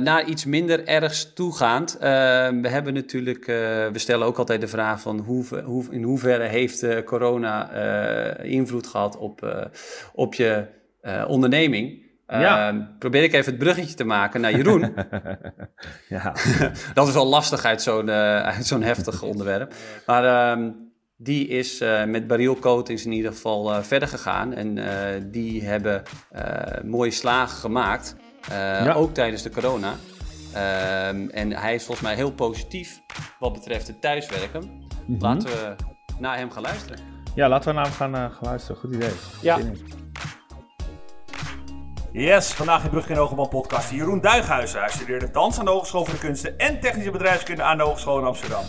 naar 0.00 0.24
iets 0.24 0.44
minder 0.44 0.86
ergs 0.86 1.32
toegaand. 1.32 1.96
we 2.00 2.68
hebben 2.68 2.94
natuurlijk, 2.94 3.46
we 3.92 3.98
stellen 3.98 4.26
ook 4.26 4.38
altijd 4.38 4.60
de 4.60 4.68
vraag 4.68 5.00
van 5.00 5.18
hoe, 5.18 5.44
hoe, 5.64 5.84
in 5.90 6.02
hoeverre 6.02 6.44
heeft 6.44 7.04
corona 7.04 7.70
invloed 8.42 8.86
gehad 8.86 9.18
op, 9.18 9.68
op 10.12 10.34
je 10.34 10.66
onderneming. 11.26 12.09
Ja. 12.38 12.72
Uh, 12.72 12.80
probeer 12.98 13.22
ik 13.22 13.32
even 13.32 13.52
het 13.52 13.62
bruggetje 13.62 13.94
te 13.94 14.04
maken 14.04 14.40
naar 14.40 14.52
Jeroen. 14.52 14.94
ja. 16.08 16.32
dat 16.94 17.08
is 17.08 17.14
wel 17.14 17.26
lastig 17.26 17.64
uit 17.64 17.82
zo'n 17.82 18.08
uh, 18.08 18.58
zo'n 18.60 18.82
heftig 18.82 19.22
onderwerp. 19.32 19.74
Maar 20.06 20.56
uh, 20.58 20.66
die 21.16 21.48
is 21.48 21.80
uh, 21.80 22.04
met 22.04 22.26
Barriel 22.26 22.58
Coatings 22.58 23.04
in 23.04 23.12
ieder 23.12 23.32
geval 23.32 23.74
eh, 23.74 23.82
verder 23.82 24.08
gegaan. 24.08 24.52
En 24.52 24.78
die 25.30 25.64
hebben 25.64 26.02
mooie 26.84 27.10
slagen 27.10 27.56
gemaakt. 27.58 28.16
Ja. 28.48 28.92
Ook 28.92 29.14
tijdens 29.14 29.42
de 29.42 29.50
corona. 29.50 29.94
Ehm, 30.54 31.28
en 31.28 31.52
hij 31.52 31.74
is 31.74 31.84
volgens 31.84 32.06
mij 32.06 32.16
heel 32.16 32.32
positief 32.32 33.00
wat 33.38 33.52
betreft 33.52 33.86
het 33.86 34.00
thuiswerken. 34.00 34.60
Mm 34.62 34.88
-hmm. 35.06 35.20
Laten 35.20 35.48
we 35.48 35.74
naar 36.18 36.36
hem 36.36 36.50
gaan 36.50 36.62
luisteren. 36.62 36.98
Ja, 37.34 37.48
laten 37.48 37.68
we 37.68 37.74
naar 37.74 37.84
hem 37.84 37.94
gaan, 37.94 38.14
gaan 38.14 38.32
luisteren. 38.40 38.80
Goed 38.80 38.94
idee. 38.94 39.12
Ja. 39.42 39.58
Yes, 42.12 42.52
vandaag 42.52 42.84
in 42.84 42.90
Brug 42.90 43.08
in 43.08 43.16
Hogeman 43.16 43.48
podcast 43.48 43.90
Jeroen 43.90 44.20
Duighuizen. 44.20 44.80
Hij 44.80 44.88
studeerde 44.88 45.30
dans 45.30 45.58
aan 45.58 45.64
de 45.64 45.70
Hogeschool 45.70 46.04
voor 46.04 46.14
de 46.14 46.20
Kunsten 46.20 46.58
en 46.58 46.80
Technische 46.80 47.10
Bedrijfskunde 47.10 47.62
aan 47.62 47.76
de 47.76 47.82
Hogeschool 47.82 48.18
in 48.18 48.24
Amsterdam. 48.24 48.64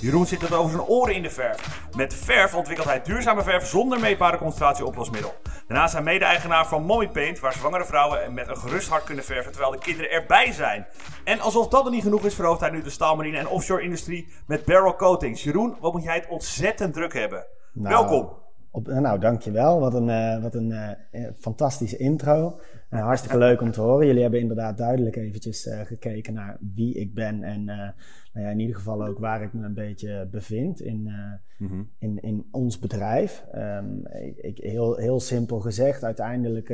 Jeroen 0.00 0.26
zit 0.26 0.40
het 0.40 0.54
over 0.54 0.70
zijn 0.70 0.82
oren 0.82 1.14
in 1.14 1.22
de 1.22 1.30
verf. 1.30 1.88
Met 1.96 2.14
verf 2.14 2.54
ontwikkelt 2.54 2.88
hij 2.88 3.02
duurzame 3.02 3.42
verf 3.42 3.66
zonder 3.66 4.00
meetbare 4.00 4.38
concentratie 4.38 4.84
oplosmiddel. 4.84 5.34
Daarnaast 5.66 5.88
is 5.88 5.92
hij 5.92 6.02
mede-eigenaar 6.02 6.66
van 6.66 6.82
Mommy 6.84 7.08
Paint, 7.08 7.40
waar 7.40 7.52
zwangere 7.52 7.84
vrouwen 7.84 8.34
met 8.34 8.48
een 8.48 8.56
gerust 8.56 8.88
hart 8.88 9.04
kunnen 9.04 9.24
verven 9.24 9.52
terwijl 9.52 9.72
de 9.72 9.78
kinderen 9.78 10.10
erbij 10.10 10.52
zijn. 10.52 10.86
En 11.24 11.40
alsof 11.40 11.68
dat 11.68 11.84
er 11.84 11.90
niet 11.90 12.02
genoeg 12.02 12.24
is, 12.24 12.34
verhoogt 12.34 12.60
hij 12.60 12.70
nu 12.70 12.82
de 12.82 12.90
staalmarine 12.90 13.38
en 13.38 13.48
offshore 13.48 13.82
industrie 13.82 14.32
met 14.46 14.64
Barrel 14.64 14.96
Coatings. 14.96 15.42
Jeroen, 15.42 15.76
wat 15.80 15.92
moet 15.92 16.02
jij 16.02 16.14
het 16.14 16.28
ontzettend 16.28 16.94
druk 16.94 17.12
hebben. 17.12 17.46
Nou, 17.72 17.94
Welkom. 17.94 18.43
Op, 18.74 18.86
nou, 18.86 19.18
dankjewel. 19.18 19.80
Wat 19.80 19.94
een, 19.94 20.08
uh, 20.08 20.42
wat 20.42 20.54
een 20.54 20.70
uh, 20.70 21.28
fantastische 21.38 21.96
intro. 21.96 22.60
Uh, 22.90 23.02
hartstikke 23.02 23.38
leuk 23.38 23.60
om 23.60 23.70
te 23.70 23.80
horen. 23.80 24.06
Jullie 24.06 24.22
hebben 24.22 24.40
inderdaad 24.40 24.78
duidelijk 24.78 25.16
eventjes 25.16 25.68
gekeken 25.84 26.34
naar 26.34 26.58
wie 26.74 26.94
ik 26.94 27.14
ben 27.14 27.42
en 27.42 27.64
nou 27.64 28.46
ja, 28.46 28.48
in 28.48 28.58
ieder 28.58 28.76
geval 28.76 29.06
ook 29.06 29.18
waar 29.18 29.42
ik 29.42 29.52
me 29.52 29.64
een 29.64 29.74
beetje 29.74 30.28
bevind 30.30 30.80
in, 30.80 31.10
mm-hmm. 31.58 31.90
in, 31.98 32.22
in 32.22 32.48
ons 32.50 32.78
bedrijf. 32.78 33.44
Um, 33.54 34.06
ik, 34.36 34.58
heel, 34.58 34.96
heel 34.96 35.20
simpel 35.20 35.60
gezegd, 35.60 36.04
uiteindelijk 36.04 36.68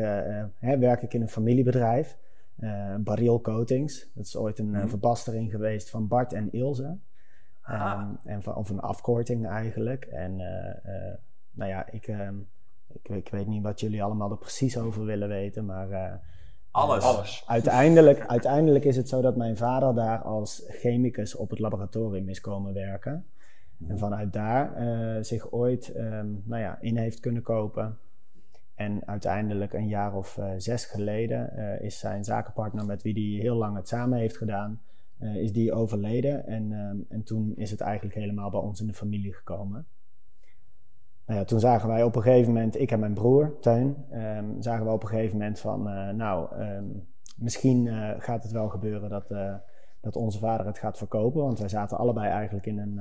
hè, 0.59 0.79
werk 0.79 1.03
ik 1.03 1.15
in 1.15 1.21
een 1.21 1.29
familiebedrijf. 1.29 2.19
Barriel 2.99 3.41
Coatings. 3.41 4.11
Dat 4.15 4.25
is 4.25 4.37
ooit 4.37 4.59
een 4.59 4.69
mm-hmm. 4.69 4.89
verbastering 4.89 5.51
geweest 5.51 5.91
van 5.91 6.09
Bart 6.09 6.33
en 6.33 6.53
Ilse. 6.53 6.99
Um, 7.71 8.17
en 8.25 8.43
van, 8.43 8.55
of 8.55 8.71
een 8.71 8.81
afkorting 8.81 9.47
eigenlijk. 9.47 10.05
En 10.05 10.41
nou 11.61 11.73
ja, 11.73 11.91
ik, 11.91 12.07
uh, 12.07 12.29
ik, 12.93 13.09
ik, 13.09 13.29
weet 13.29 13.47
niet 13.47 13.63
wat 13.63 13.81
jullie 13.81 14.03
allemaal 14.03 14.31
er 14.31 14.39
precies 14.39 14.79
over 14.79 15.05
willen 15.05 15.29
weten, 15.29 15.65
maar. 15.65 15.91
Uh, 15.91 16.13
alles. 16.71 17.05
Alles. 17.05 17.45
Uiteindelijk, 17.47 18.27
uiteindelijk 18.27 18.85
is 18.85 18.97
het 18.97 19.09
zo 19.09 19.21
dat 19.21 19.37
mijn 19.37 19.57
vader 19.57 19.95
daar 19.95 20.19
als 20.19 20.65
chemicus 20.69 21.35
op 21.35 21.51
het 21.51 21.59
laboratorium 21.59 22.29
is 22.29 22.41
komen 22.41 22.75
werken. 22.75 23.27
En 23.89 23.99
vanuit 23.99 24.33
daar 24.33 24.83
uh, 24.83 25.23
zich 25.23 25.53
ooit 25.53 25.93
um, 25.97 26.43
nou 26.45 26.63
ja, 26.63 26.79
in 26.81 26.97
heeft 26.97 27.21
kunnen 27.21 27.43
kopen. 27.43 27.99
en 28.75 29.07
uiteindelijk 29.07 29.73
een 29.73 29.89
jaar 29.89 30.15
of 30.15 30.39
zes 30.57 30.85
geleden 30.85 31.53
is 31.83 31.99
zijn 31.99 32.25
zakenpartner 32.25 32.87
met 32.87 33.03
wie 33.03 33.13
hij 33.13 33.43
heel 33.43 33.57
lang 33.57 33.77
het 33.77 33.89
samen 33.89 34.19
heeft 34.19 34.37
gedaan, 34.37 34.81
is 35.19 35.53
die 35.53 35.73
overleden. 35.73 36.47
En, 36.47 36.73
ehm, 36.73 36.97
en 37.09 37.23
toen 37.23 37.53
is 37.57 37.71
het 37.71 37.81
eigenlijk 37.81 38.15
helemaal 38.15 38.51
bij 38.51 38.61
ons 38.61 38.81
in 38.81 38.87
de 38.87 38.95
familie 38.95 39.33
gekomen. 39.35 39.87
Nou 41.31 41.45
toen 41.45 41.61
zagen 41.61 41.89
wij 41.89 42.03
op 42.03 42.17
een 42.17 42.23
gegeven 42.23 42.53
moment, 42.53 42.81
ik 42.81 42.91
en 42.91 43.01
mijn 43.01 43.15
broer, 43.15 43.59
Teun, 43.61 43.97
ehm, 44.11 44.45
zagen 44.59 44.85
we 44.85 44.93
op 44.93 45.03
een 45.03 45.09
gegeven 45.09 45.39
moment 45.39 45.61
van, 45.61 45.83
nou, 46.17 46.57
ehm, 46.57 46.85
misschien 47.37 47.89
gaat 48.19 48.43
het 48.43 48.53
wel 48.53 48.69
gebeuren 48.69 49.11
dat 49.11 49.29
dat 50.01 50.17
onze 50.17 50.39
vader 50.39 50.67
het 50.67 50.79
gaat 50.79 50.99
verkopen. 50.99 51.43
Want 51.43 51.59
wij 51.59 51.69
zaten 51.69 51.99
allebei 51.99 52.31
eigenlijk 52.31 52.67
in 52.67 52.79
een. 52.79 52.95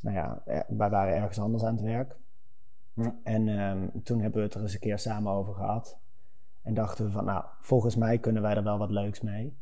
Nou 0.00 0.16
ja, 0.16 0.42
wij 0.68 0.90
waren 0.90 1.14
ergens 1.14 1.38
anders 1.38 1.64
aan 1.64 1.74
het 1.74 1.84
werk. 1.84 2.16
En 3.22 3.48
um, 3.48 3.90
toen 4.02 4.20
hebben 4.20 4.38
we 4.38 4.46
het 4.46 4.54
er 4.54 4.62
eens 4.62 4.74
een 4.74 4.80
keer 4.80 4.98
samen 4.98 5.32
over 5.32 5.54
gehad. 5.54 5.98
En 6.62 6.74
dachten 6.74 7.04
we 7.04 7.10
van, 7.10 7.24
nou, 7.24 7.44
volgens 7.60 7.96
mij 7.96 8.18
kunnen 8.18 8.42
wij 8.42 8.54
er 8.54 8.62
wel 8.62 8.78
wat 8.78 8.90
leuks 8.90 9.20
mee. 9.20 9.56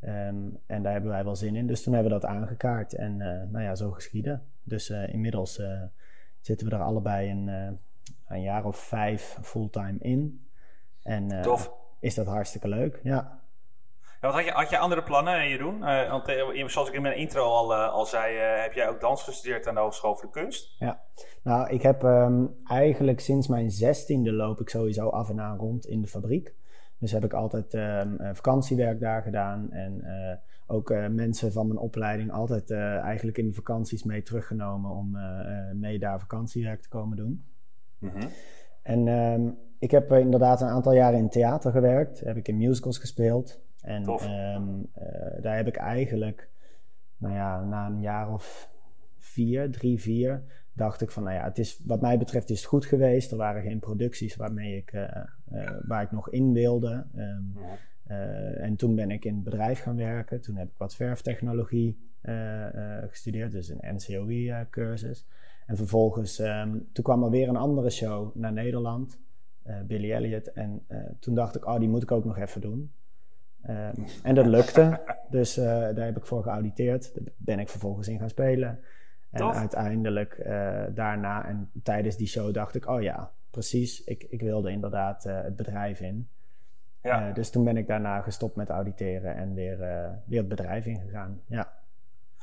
Um, 0.00 0.58
en 0.66 0.82
daar 0.82 0.92
hebben 0.92 1.10
wij 1.10 1.24
wel 1.24 1.36
zin 1.36 1.56
in. 1.56 1.66
Dus 1.66 1.82
toen 1.82 1.94
hebben 1.94 2.12
we 2.12 2.20
dat 2.20 2.30
aangekaart. 2.30 2.94
En 2.94 3.16
nou 3.50 3.60
ja, 3.60 3.74
zo 3.74 3.90
geschieden. 3.90 4.42
Dus 4.62 4.90
inmiddels 4.90 5.62
zitten 6.40 6.68
we 6.68 6.74
er 6.74 6.82
allebei 6.82 7.30
een, 7.30 7.78
een 8.26 8.42
jaar 8.42 8.64
of 8.64 8.76
vijf 8.76 9.38
fulltime 9.42 9.98
in. 9.98 10.48
En 11.02 11.42
Tof. 11.42 11.72
is 12.00 12.14
dat 12.14 12.26
hartstikke 12.26 12.68
leuk, 12.68 13.00
ja. 13.02 13.40
Ja, 14.20 14.26
wat 14.26 14.34
had, 14.34 14.44
je, 14.44 14.50
had 14.50 14.70
je 14.70 14.78
andere 14.78 15.02
plannen, 15.02 15.48
Jeroen? 15.48 15.78
Uh, 15.78 16.10
want 16.10 16.28
uh, 16.28 16.68
zoals 16.68 16.88
ik 16.88 16.94
in 16.94 17.02
mijn 17.02 17.16
intro 17.16 17.42
al, 17.42 17.72
uh, 17.72 17.92
al 17.92 18.06
zei, 18.06 18.36
heb 18.36 18.72
jij 18.72 18.88
ook 18.88 19.00
dans 19.00 19.22
gestudeerd 19.22 19.66
aan 19.66 19.74
de 19.74 19.80
Hogeschool 19.80 20.16
voor 20.16 20.30
de 20.32 20.40
Kunst? 20.40 20.74
Ja, 20.78 21.00
nou, 21.42 21.68
ik 21.68 21.82
heb 21.82 22.02
um, 22.02 22.56
eigenlijk 22.64 23.20
sinds 23.20 23.48
mijn 23.48 23.70
zestiende 23.70 24.32
loop 24.32 24.60
ik 24.60 24.68
sowieso 24.68 25.08
af 25.08 25.28
en 25.28 25.40
aan 25.40 25.58
rond 25.58 25.86
in 25.86 26.00
de 26.00 26.08
fabriek. 26.08 26.54
Dus 26.98 27.12
heb 27.12 27.24
ik 27.24 27.32
altijd 27.32 27.74
um, 27.74 28.16
vakantiewerk 28.32 29.00
daar 29.00 29.22
gedaan 29.22 29.70
en 29.70 30.02
ook 30.70 30.90
mensen 31.10 31.52
van 31.52 31.66
mijn 31.66 31.78
opleiding 31.78 32.32
altijd 32.32 32.70
eigenlijk 32.70 33.38
in 33.38 33.46
de 33.46 33.54
vakanties 33.54 34.02
mee 34.02 34.22
teruggenomen 34.22 34.90
om 34.90 35.16
mee 35.74 35.98
daar 35.98 36.20
vakantiewerk 36.20 36.82
te 36.82 36.88
komen 36.88 37.16
doen. 37.16 37.44
Mm 37.98 38.08
-hmm. 38.08 38.28
En 38.82 39.06
um, 39.08 39.58
ik 39.78 39.90
heb 39.90 40.12
inderdaad 40.12 40.60
een 40.60 40.68
aantal 40.68 40.92
jaren 40.92 41.18
in 41.18 41.28
theater 41.28 41.72
gewerkt, 41.72 42.20
heb 42.20 42.36
ik 42.36 42.48
in 42.48 42.56
musicals 42.56 42.98
gespeeld. 42.98 43.60
En 43.80 44.08
um, 44.08 44.88
uh, 44.98 45.42
daar 45.42 45.56
heb 45.56 45.66
ik 45.66 45.76
eigenlijk, 45.76 46.48
nou 47.16 47.34
ja, 47.34 47.64
na 47.64 47.86
een 47.86 48.00
jaar 48.00 48.32
of 48.32 48.68
vier, 49.18 49.70
drie, 49.70 50.00
vier, 50.00 50.42
dacht 50.72 51.00
ik 51.00 51.10
van, 51.10 51.22
nou 51.22 51.36
ja, 51.36 51.44
het 51.44 51.58
is, 51.58 51.80
wat 51.84 52.00
mij 52.00 52.18
betreft 52.18 52.50
is 52.50 52.58
het 52.58 52.68
goed 52.68 52.86
geweest. 52.86 53.30
Er 53.30 53.36
waren 53.36 53.62
geen 53.62 53.78
producties 53.78 54.36
waarmee 54.36 54.76
ik, 54.76 54.92
uh, 54.92 55.02
uh, 55.52 55.70
waar 55.86 56.02
ik 56.02 56.10
nog 56.10 56.30
in 56.30 56.52
wilde. 56.52 57.06
Um, 57.16 57.54
en 58.56 58.76
toen 58.76 58.94
ben 58.94 59.10
ik 59.10 59.24
in 59.24 59.34
het 59.34 59.44
bedrijf 59.44 59.80
gaan 59.80 59.96
werken. 59.96 60.40
Toen 60.40 60.56
heb 60.56 60.68
ik 60.68 60.76
wat 60.76 60.94
verftechnologie 60.94 61.98
gestudeerd, 63.06 63.52
dus 63.52 63.68
een 63.68 63.94
NCOE-cursus. 63.94 65.26
en 65.66 65.76
vervolgens, 65.76 66.38
um, 66.38 66.88
toen 66.92 67.04
kwam 67.04 67.22
er 67.22 67.30
weer 67.30 67.48
een 67.48 67.56
andere 67.56 67.90
show 67.90 68.34
naar 68.34 68.52
Nederland, 68.52 69.18
Billy 69.86 70.12
Elliot. 70.12 70.52
En 70.52 70.86
toen 71.20 71.34
dacht 71.34 71.56
ik, 71.56 71.66
oh, 71.66 71.78
die 71.78 71.88
moet 71.88 72.02
ik 72.02 72.10
ook 72.10 72.24
nog 72.24 72.38
even 72.38 72.60
doen. 72.60 72.92
En 74.22 74.34
dat 74.34 74.46
lukte. 74.46 75.00
dus 75.30 75.58
uh, 75.58 75.64
daar 75.64 76.04
heb 76.04 76.16
ik 76.16 76.26
voor 76.26 76.42
geauditeerd. 76.42 77.14
Daar 77.14 77.34
ben 77.36 77.58
ik 77.58 77.68
vervolgens 77.68 78.08
in 78.08 78.18
gaan 78.18 78.28
spelen. 78.28 78.80
En 79.30 79.40
Tof. 79.40 79.54
uiteindelijk 79.54 80.38
uh, 80.46 80.82
daarna 80.94 81.46
en 81.46 81.70
tijdens 81.82 82.16
die 82.16 82.26
show 82.26 82.54
dacht 82.54 82.74
ik: 82.74 82.88
oh 82.88 83.02
ja, 83.02 83.32
precies. 83.50 84.04
Ik, 84.04 84.26
ik 84.28 84.40
wilde 84.40 84.70
inderdaad 84.70 85.24
het 85.24 85.56
bedrijf 85.56 86.00
in. 86.00 86.28
Ja. 87.08 87.32
dus 87.32 87.50
toen 87.50 87.64
ben 87.64 87.76
ik 87.76 87.86
daarna 87.86 88.20
gestopt 88.20 88.56
met 88.56 88.68
auditeren 88.68 89.36
en 89.36 89.54
weer, 89.54 89.78
weer 90.24 90.38
het 90.38 90.48
bedrijf 90.48 90.86
ingegaan. 90.86 91.40
Ja. 91.46 91.72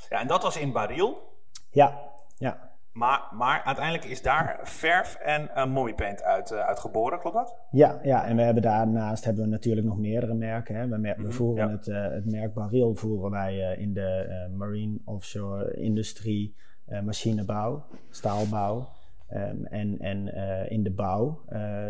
ja, 0.10 0.20
en 0.20 0.28
dat 0.28 0.44
was 0.44 0.58
in 0.58 0.72
Baril? 0.72 1.34
Ja, 1.72 2.00
ja. 2.38 2.74
Maar, 2.96 3.22
maar 3.32 3.62
uiteindelijk 3.64 4.06
is 4.06 4.22
daar 4.22 4.60
verf 4.64 5.16
en 5.16 5.50
uh, 5.56 5.66
mommypaint 5.66 6.24
uit, 6.24 6.52
uh, 6.52 6.60
uitgeboren, 6.60 7.20
klopt 7.20 7.36
dat? 7.36 7.56
Ja, 7.72 8.00
ja, 8.04 8.26
en 8.26 8.36
we 8.36 8.42
hebben 8.42 8.64
daarnaast 8.64 9.26
hebben 9.26 9.44
we 9.44 9.50
natuurlijk 9.50 9.88
nog 9.88 9.98
meerdere 9.98 10.34
merken. 10.34 10.76
Hè. 10.76 10.88
We, 10.88 10.98
mer 10.98 11.16
we, 11.18 11.32
voeren 11.32 11.68
ja. 11.68 11.72
het, 11.72 11.88
uh, 11.88 12.10
het 12.10 12.32
merk 12.32 12.54
Baril 12.54 12.96
voeren 12.96 13.32
wij 13.32 13.76
in 13.78 13.94
de 13.94 14.50
marine 14.58 14.98
offshore 15.06 15.74
industrie, 15.74 16.56
machinebouw, 17.04 17.86
staalbouw. 18.10 18.88
Um, 19.34 19.66
en 19.66 20.00
en 20.00 20.28
in 20.70 20.84
de 20.84 20.92
bouw, 20.92 21.42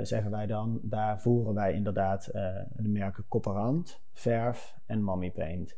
zeggen 0.02 0.32
wij 0.32 0.46
dan, 0.46 0.80
daar 0.82 1.22
voeren 1.22 1.54
wij 1.54 1.74
inderdaad 1.74 2.30
de 2.76 2.88
merken 2.88 3.26
Copperant, 3.28 4.02
Verf 4.14 4.76
en 4.86 5.04
Mommypaint. 5.04 5.78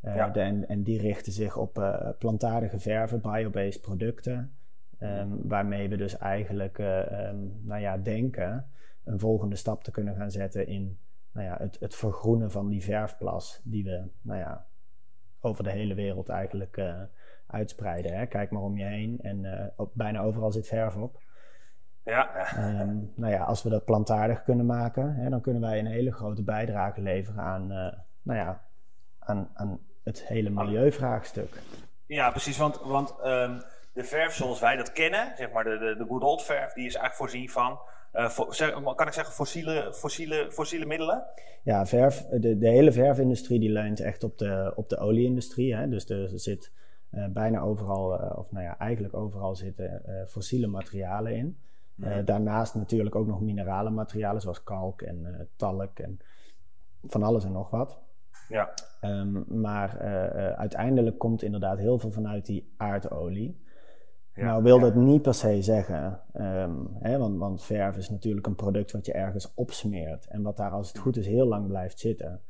Ja. 0.00 0.28
De, 0.28 0.40
en, 0.40 0.68
en, 0.68 0.82
die 0.82 1.00
richten 1.00 1.32
zich 1.32 1.56
op 1.56 1.72
plantaardige 2.18 2.78
verven, 2.78 3.20
biobased 3.20 3.80
producten. 3.80 4.56
Um, 5.00 5.48
waarmee 5.48 5.88
we 5.88 5.96
dus 5.96 6.18
eigenlijk, 6.18 6.78
um, 6.78 7.60
nou 7.62 7.80
ja, 7.80 7.96
denken 7.96 8.66
een 9.04 9.18
volgende 9.18 9.56
stap 9.56 9.84
te 9.84 9.90
kunnen 9.90 10.14
gaan 10.14 10.30
zetten 10.30 10.66
in 10.66 10.98
nou 11.32 11.46
ja, 11.46 11.56
het, 11.58 11.76
het 11.80 11.94
vergroenen 11.94 12.50
van 12.50 12.68
die 12.68 12.82
verfplas 12.82 13.60
die 13.64 13.84
we 13.84 14.08
nou 14.20 14.38
ja, 14.38 14.66
over 15.40 15.64
de 15.64 15.70
hele 15.70 15.94
wereld 15.94 16.28
eigenlijk 16.28 16.76
uitspreiden. 17.46 18.16
Hè. 18.16 18.26
Kijk 18.26 18.50
maar 18.50 18.62
om 18.62 18.78
je 18.78 18.84
heen 18.84 19.18
en 19.22 19.44
uh, 19.44 19.66
op, 19.76 19.90
bijna 19.94 20.20
overal 20.20 20.52
zit 20.52 20.66
verf 20.66 20.96
op. 20.96 21.20
Ja. 22.04 22.28
Um, 22.80 23.12
nou 23.14 23.32
ja, 23.32 23.44
als 23.44 23.62
we 23.62 23.68
dat 23.68 23.84
plantaardig 23.84 24.42
kunnen 24.42 24.66
maken, 24.66 25.14
hè, 25.14 25.30
dan 25.30 25.40
kunnen 25.40 25.62
wij 25.62 25.78
een 25.78 25.86
hele 25.86 26.12
grote 26.12 26.42
bijdrage 26.42 27.00
leveren 27.00 27.42
aan, 27.42 27.66
nou 28.22 28.38
ja, 28.38 28.62
aan, 29.18 29.50
aan 29.54 29.78
het 30.04 30.26
hele 30.26 30.50
milieuvraagstuk. 30.50 31.62
Ja, 32.06 32.30
precies, 32.30 32.56
want, 32.58 32.80
want 32.80 33.14
de 33.92 34.04
verf 34.04 34.32
zoals 34.32 34.60
wij 34.60 34.76
dat 34.76 34.92
kennen, 34.92 35.32
zeg 35.36 35.52
maar 35.52 35.64
de, 35.64 35.78
de, 35.78 35.94
de 35.98 36.04
good 36.08 36.22
old 36.22 36.42
verf, 36.42 36.72
die 36.72 36.86
is 36.86 36.94
eigenlijk 36.94 37.14
voorzien 37.14 37.50
van, 37.50 37.78
uh, 38.12 38.94
kan 38.94 39.06
ik 39.06 39.12
zeggen, 39.12 39.34
fossiele, 39.34 39.92
fossiele, 39.94 40.52
fossiele 40.52 40.86
middelen? 40.86 41.24
Ja, 41.62 41.86
verf, 41.86 42.26
de, 42.26 42.58
de 42.58 42.68
hele 42.68 42.92
verfindustrie 42.92 43.60
die 43.60 43.70
leunt 43.70 44.00
echt 44.00 44.24
op 44.24 44.38
de, 44.38 44.72
op 44.76 44.88
de 44.88 44.98
olieindustrie. 44.98 45.76
Hè? 45.76 45.88
Dus 45.88 46.08
er 46.08 46.28
zit 46.34 46.72
bijna 47.32 47.60
overal, 47.60 48.20
uh, 48.20 48.38
of 48.38 48.52
nou 48.52 48.64
ja, 48.64 48.78
eigenlijk 48.78 49.14
overal 49.14 49.56
zitten 49.56 50.02
fossiele 50.28 50.66
materialen 50.66 51.36
in. 51.36 51.58
Daarnaast 52.24 52.74
natuurlijk 52.74 53.14
ook 53.14 53.26
nog 53.26 53.40
minerale 53.40 53.90
materialen 53.90 54.40
zoals 54.40 54.62
kalk 54.62 55.02
en 55.02 55.48
talk 55.56 55.98
en 55.98 56.20
van 57.02 57.22
alles 57.22 57.44
en 57.44 57.52
nog 57.52 57.70
wat. 57.70 57.98
Ja. 58.48 58.74
Um, 59.00 59.44
maar 59.48 59.98
uiteindelijk 60.56 61.18
komt 61.18 61.42
inderdaad 61.42 61.78
heel 61.78 61.98
veel 61.98 62.10
vanuit 62.10 62.46
die 62.46 62.72
aardolie. 62.76 63.64
Ja, 64.36 64.44
nou 64.44 64.62
wil 64.62 64.80
dat 64.80 64.94
niet 64.94 65.22
per 65.22 65.34
se 65.34 65.62
zeggen, 65.62 66.20
um, 66.34 66.88
hè, 67.00 67.18
want, 67.18 67.38
want, 67.38 67.64
verf 67.64 67.96
is 67.96 68.10
natuurlijk 68.10 68.46
een 68.46 68.54
product 68.54 68.92
wat 68.92 69.06
je 69.06 69.12
ergens 69.12 69.54
opsmeert 69.54 70.26
en 70.26 70.42
wat 70.42 70.56
daar 70.56 70.70
als 70.70 70.88
het 70.88 70.98
goed 70.98 71.16
is 71.16 71.26
heel 71.26 71.46
lang 71.46 71.66
blijft 71.66 71.98
zitten. 71.98 72.40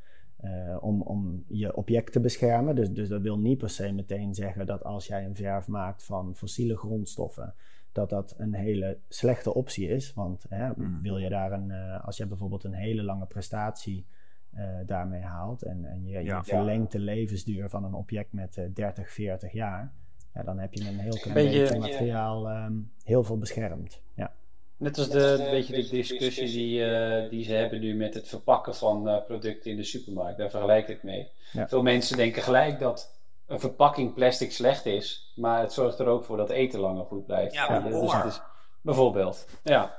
Uh, 0.45 0.77
om, 0.81 1.03
om 1.03 1.45
je 1.49 1.77
object 1.77 2.13
te 2.13 2.21
beschermen. 2.21 2.75
Dus, 2.75 2.91
dus 2.91 3.09
dat 3.09 3.23
wil 3.23 3.39
niet 3.39 3.59
per 3.59 3.71
se 3.71 3.93
meteen 3.93 4.35
zeggen 4.35 4.67
dat 4.67 4.85
als 4.85 5.07
jij 5.07 5.25
een 5.25 5.37
verf 5.37 5.69
maakt 5.69 6.05
van 6.05 6.37
fossiele 6.37 6.77
grondstoffen, 6.77 7.55
dat 7.93 8.11
dat 8.11 8.35
een 8.39 8.55
hele 8.55 8.99
slechte 9.09 9.55
optie 9.55 9.89
is. 9.89 10.13
Want 10.15 10.47
hè, 10.49 10.69
mm. 10.77 11.03
wil 11.03 11.19
je 11.19 11.29
daar 11.29 11.53
een, 11.53 11.69
uh, 11.69 12.05
als 12.05 12.17
je 12.17 12.27
bijvoorbeeld 12.27 12.65
een 12.65 12.75
hele 12.75 13.03
lange 13.03 13.27
prestatie 13.27 14.07
uh, 14.55 14.63
daarmee 14.87 15.23
haalt 15.23 15.63
en, 15.63 15.85
en 15.85 16.07
je, 16.07 16.23
ja. 16.25 16.37
je 16.37 16.45
verlengt 16.45 16.93
de 16.93 16.99
levensduur 16.99 17.69
van 17.69 17.85
een 17.85 17.95
object 17.95 18.33
met 18.33 18.69
30, 18.75 19.13
40 19.13 19.53
jaar 19.53 19.93
ja, 20.37 20.43
dan 20.43 20.59
heb 20.59 20.75
je 20.75 20.89
een 20.89 20.99
heel 20.99 21.19
klein 21.19 21.35
beetje, 21.35 21.63
beetje 21.63 21.79
materiaal 21.79 22.51
um, 22.51 22.91
heel 23.03 23.25
veel 23.25 23.39
beschermd. 23.39 24.03
Ja. 24.15 24.33
Net 24.77 24.99
als 24.99 25.09
de, 25.09 25.21
een 25.21 25.51
beetje 25.51 25.83
de 25.83 25.89
discussie 25.89 26.47
die, 26.47 26.81
uh, 26.81 27.31
die 27.31 27.45
ze 27.45 27.53
hebben 27.53 27.81
nu 27.81 27.95
met 27.95 28.15
het 28.15 28.29
verpakken 28.29 28.75
van 28.75 29.09
uh, 29.09 29.25
producten 29.25 29.71
in 29.71 29.77
de 29.77 29.85
supermarkt. 29.85 30.39
Daar 30.39 30.51
vergelijk 30.51 30.89
ik 30.89 31.03
mee. 31.03 31.29
Ja. 31.53 31.69
Veel 31.69 31.83
mensen 31.83 32.17
denken 32.17 32.43
gelijk 32.43 32.79
dat 32.79 33.15
een 33.47 33.61
verpakking 33.61 34.15
plastic 34.15 34.53
slecht 34.53 34.87
is, 34.87 35.33
maar 35.37 35.61
het 35.61 35.73
zorgt 35.73 35.99
er 35.99 36.07
ook 36.07 36.25
voor 36.25 36.37
dat 36.37 36.51
eten 36.51 36.81
langer 36.81 37.05
goed 37.05 37.27
blijft. 37.27 37.55
Ja, 37.55 37.73
ja 37.73 37.81
dus 37.81 38.13
het 38.13 38.25
is, 38.25 38.41
bijvoorbeeld. 38.81 39.47
Ja. 39.63 39.95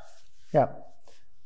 ja. 0.50 0.86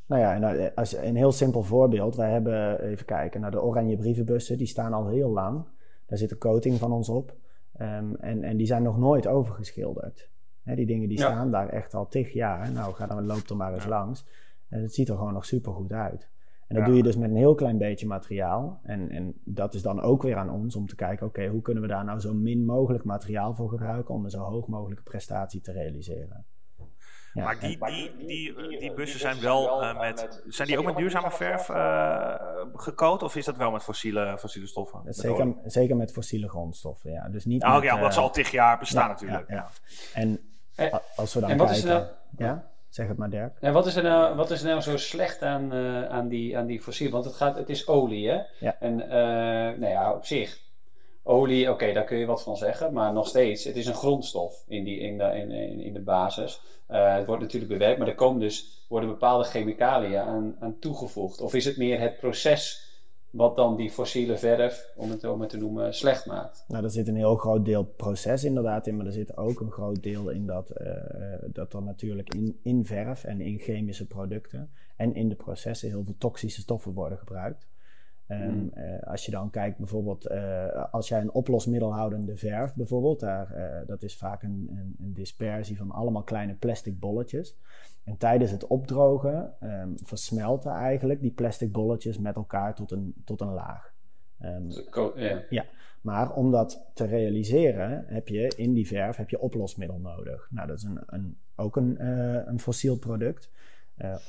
Nou 0.06 0.22
ja, 0.22 0.34
en 0.34 0.44
eh, 0.44 0.68
als, 0.76 0.96
een 0.96 1.16
heel 1.16 1.32
simpel 1.32 1.64
voorbeeld. 1.64 2.16
Wij 2.16 2.32
hebben, 2.32 2.82
even 2.84 3.06
kijken, 3.06 3.42
naar 3.42 3.52
de 3.52 3.62
oranje 3.62 3.98
brievenbussen. 3.98 4.58
Die 4.58 4.68
staan 4.68 4.94
al 4.94 5.08
heel 5.08 5.30
lang. 5.30 5.66
Daar 6.06 6.18
zit 6.18 6.32
een 6.32 6.38
coating 6.38 6.80
van 6.80 6.92
ons 6.92 7.10
op. 7.10 7.36
Um, 7.82 8.16
en, 8.16 8.44
en 8.44 8.58
die 8.58 8.68
zijn 8.68 8.84
nog 8.84 8.98
nooit 8.98 9.28
overgeschilderd. 9.28 10.30
Hè, 10.64 10.76
die 10.76 10.86
dingen 10.86 11.10
die 11.10 11.18
ja. 11.18 11.26
staan 11.26 11.52
daar 11.52 11.70
echt 11.70 11.94
al 11.94 12.08
tig 12.08 12.34
jaar. 12.34 12.72
Nou, 12.72 12.94
ga 12.94 13.08
dan, 13.08 13.26
loop 13.26 13.50
er 13.50 13.56
maar 13.56 13.74
eens 13.74 13.84
ja. 13.84 13.90
langs. 13.90 14.26
En 14.70 14.82
het 14.82 14.94
ziet 14.94 15.10
er 15.10 15.16
gewoon 15.16 15.34
nog 15.34 15.46
super 15.46 15.74
goed 15.74 15.92
uit. 15.92 16.30
En 16.68 16.78
dat 16.78 16.86
doe 16.86 16.96
je 16.96 17.04
dus 17.04 17.18
met 17.18 17.30
een 17.30 17.36
heel 17.36 17.56
klein 17.56 17.78
beetje 17.78 18.08
materiaal. 18.08 18.80
En, 18.84 19.10
en 19.10 19.34
dat 19.44 19.74
is 19.74 19.82
dan 19.82 20.02
ook 20.02 20.24
weer 20.24 20.36
aan 20.36 20.50
ons 20.50 20.76
om 20.76 20.88
te 20.88 20.96
kijken: 20.96 21.28
oké, 21.28 21.48
hoe 21.48 21.62
kunnen 21.62 21.84
we 21.84 21.90
daar 21.90 22.06
nou 22.06 22.20
zo 22.20 22.34
min 22.34 22.66
mogelijk 22.66 23.04
materiaal 23.04 23.56
voor 23.56 23.70
gebruiken 23.70 24.14
om 24.14 24.24
een 24.24 24.30
zo 24.30 24.40
hoog 24.40 24.68
mogelijke 24.68 25.04
prestatie 25.04 25.62
te 25.62 25.72
realiseren? 25.72 26.46
Ja, 27.34 27.44
maar 27.44 27.60
die, 27.60 27.78
die, 27.86 28.16
die, 28.26 28.80
die, 28.80 28.94
bussen 28.94 29.20
zijn 29.20 29.42
wel 29.42 29.84
uh, 29.84 30.00
met. 30.00 30.44
Zijn 30.48 30.68
die 30.68 30.78
ook 30.78 30.86
met 30.86 30.96
duurzame 30.96 31.32
verf 31.32 31.70
uh, 31.70 33.22
of 33.24 33.36
is 33.36 33.46
dat 33.46 33.58
wel 33.58 33.72
met 33.72 33.84
fossiele, 33.84 34.38
fossiele 34.40 34.68
stoffen? 34.68 35.14
Zeker, 35.14 35.56
zeker 35.66 35.96
met 35.96 36.12
fossiele 36.12 36.50
grondstoffen, 36.50 37.12
ja. 37.12 37.30
Dus 37.30 37.46
niet 37.46 37.64
oh, 37.64 37.74
met, 37.74 37.84
ja, 37.84 37.96
omdat 37.96 38.10
uh, 38.10 38.16
ze 38.16 38.22
al 38.22 38.32
tig 38.32 38.52
jaar 38.52 38.80
bestaan 38.80 39.08
ja, 39.08 39.08
natuurlijk. 39.08 39.50
Ja, 39.50 39.70
En 40.14 40.40
Eh, 40.40 40.51
als 41.16 41.34
we 41.34 41.40
dan 41.40 41.50
en 41.50 41.58
wat 41.58 41.68
kijken... 41.68 41.84
is 41.84 41.90
nou, 41.90 42.06
ja, 42.38 42.72
zeg 42.90 43.08
het 43.08 43.18
maar 43.18 43.30
Dirk. 43.30 43.58
En 43.60 43.74
wat 43.74 43.86
is 43.86 43.96
er 43.96 44.04
nou, 44.04 44.36
wat 44.36 44.52
is 44.52 44.62
er 44.62 44.68
nou 44.68 44.82
zo 44.82 44.98
slecht 44.98 45.42
aan, 45.42 45.76
uh, 45.76 46.06
aan, 46.06 46.28
die, 46.28 46.58
aan 46.58 46.66
die 46.66 46.82
fossiel? 46.82 47.12
Want 47.12 47.26
het, 47.26 47.34
gaat, 47.34 47.56
het 47.56 47.70
is 47.70 47.88
olie, 47.88 48.30
hè? 48.30 48.42
Ja. 48.60 48.76
En 48.80 49.00
uh, 49.00 49.10
nou 49.80 49.88
ja, 49.88 50.14
op 50.14 50.26
zich, 50.26 50.60
olie, 51.24 51.64
oké, 51.64 51.72
okay, 51.72 51.94
daar 51.94 52.04
kun 52.04 52.18
je 52.18 52.26
wat 52.26 52.44
van 52.44 52.58
zeggen. 52.58 52.94
Maar 52.94 53.14
nog 53.14 53.28
steeds, 53.28 53.64
het 53.64 53.76
is 53.76 53.88
een 53.88 53.94
grondstof 53.94 54.64
in, 54.68 54.84
die, 54.84 55.00
in, 55.00 55.18
de, 55.18 55.24
in, 55.24 55.52
in 55.80 55.94
de 55.94 56.02
basis. 56.02 56.62
Uh, 56.90 57.16
het 57.16 57.26
wordt 57.26 57.42
natuurlijk 57.42 57.72
bewerkt, 57.72 58.00
maar 58.00 58.08
er 58.08 58.16
komen 58.16 58.40
dus, 58.40 58.86
worden 58.90 59.10
bepaalde 59.10 59.44
chemicaliën 59.44 60.20
aan, 60.20 60.56
aan 60.60 60.80
toegevoegd. 60.80 61.42
Of 61.42 61.54
is 61.54 61.66
het 61.66 61.78
meer 61.78 62.00
het 62.00 62.20
proces 62.20 62.91
wat 63.32 63.56
dan 63.56 63.76
die 63.76 63.92
fossiele 63.92 64.38
verf, 64.38 64.92
om 64.96 65.10
het, 65.10 65.24
om 65.24 65.42
het 65.42 65.50
te 65.50 65.58
noemen, 65.58 65.94
slecht 65.94 66.26
maakt? 66.26 66.66
Nou, 66.68 66.84
er 66.84 66.92
zit 66.92 67.08
een 67.08 67.16
heel 67.16 67.36
groot 67.36 67.66
deel 67.66 67.84
proces 67.84 68.44
inderdaad 68.44 68.88
in, 68.88 68.98
maar 68.98 69.06
er 69.06 69.12
zit 69.12 69.38
ook 69.38 69.60
een 69.60 69.72
groot 69.72 70.04
deel 70.04 70.30
in 70.30 70.46
dat, 70.46 70.72
uh, 70.82 70.88
dat 71.54 71.74
er 71.74 71.82
natuurlijk 71.82 72.34
in, 72.34 72.60
in 72.64 72.86
verf 72.86 73.24
en 73.24 73.42
in 73.42 73.60
chemische 73.60 74.08
producten 74.08 74.70
en 74.96 75.16
in 75.16 75.30
de 75.30 75.36
processen 75.36 75.90
heel 75.90 76.04
veel 76.04 76.16
toxische 76.18 76.62
stoffen 76.62 76.94
worden 76.94 77.18
gebruikt. 77.18 77.70
Um, 78.32 78.54
mm. 78.54 78.72
uh, 78.76 79.04
als 79.04 79.26
je 79.26 79.32
dan 79.32 79.50
kijkt 79.50 79.78
bijvoorbeeld, 79.78 80.32
uh, 80.32 80.86
als 80.92 81.08
jij 81.08 81.22
een 81.22 81.32
oplosmiddelhoudende 81.32 82.36
verf 82.36 82.76
bijvoorbeeld, 82.76 83.20
daar, 83.20 83.58
uh, 83.58 83.88
dat 83.88 84.04
is 84.04 84.18
vaak 84.18 84.44
een, 84.44 84.68
een, 84.72 84.96
een, 85.00 85.14
dispersie 85.14 85.78
van 85.78 85.92
allemaal 85.92 86.24
kleine 86.24 86.54
plastic 86.54 87.00
bolletjes. 87.00 87.58
En 88.04 88.18
tijdens 88.18 88.52
het 88.52 88.68
opdrogen 88.68 89.54
um, 89.64 89.96
versmelten 90.04 90.72
eigenlijk 90.72 91.22
die 91.22 91.32
plastic 91.32 91.72
bolletjes 91.72 92.18
met 92.18 92.36
elkaar 92.36 92.76
tot 92.76 92.92
een, 92.92 93.14
tot 93.26 93.42
een 93.42 93.54
laag. 93.54 93.94
Um, 94.40 94.70
yeah. 95.16 95.40
Ja, 95.50 95.66
maar 96.02 96.34
om 96.34 96.52
dat 96.52 96.86
te 96.94 97.06
realiseren 97.06 98.06
heb 98.08 98.28
je 98.28 98.54
in 98.56 98.74
die 98.74 98.88
verf 98.88 99.16
heb 99.16 99.30
je 99.30 99.40
oplosmiddel 99.40 100.00
nodig. 100.00 100.48
Nou, 100.52 100.68
dat 100.68 100.78
is 100.78 100.84
een, 100.84 101.04
een, 101.06 101.38
ook 101.56 101.76
een, 101.76 102.08
een 102.50 102.60
fossiel 102.60 102.98
product. 102.98 103.50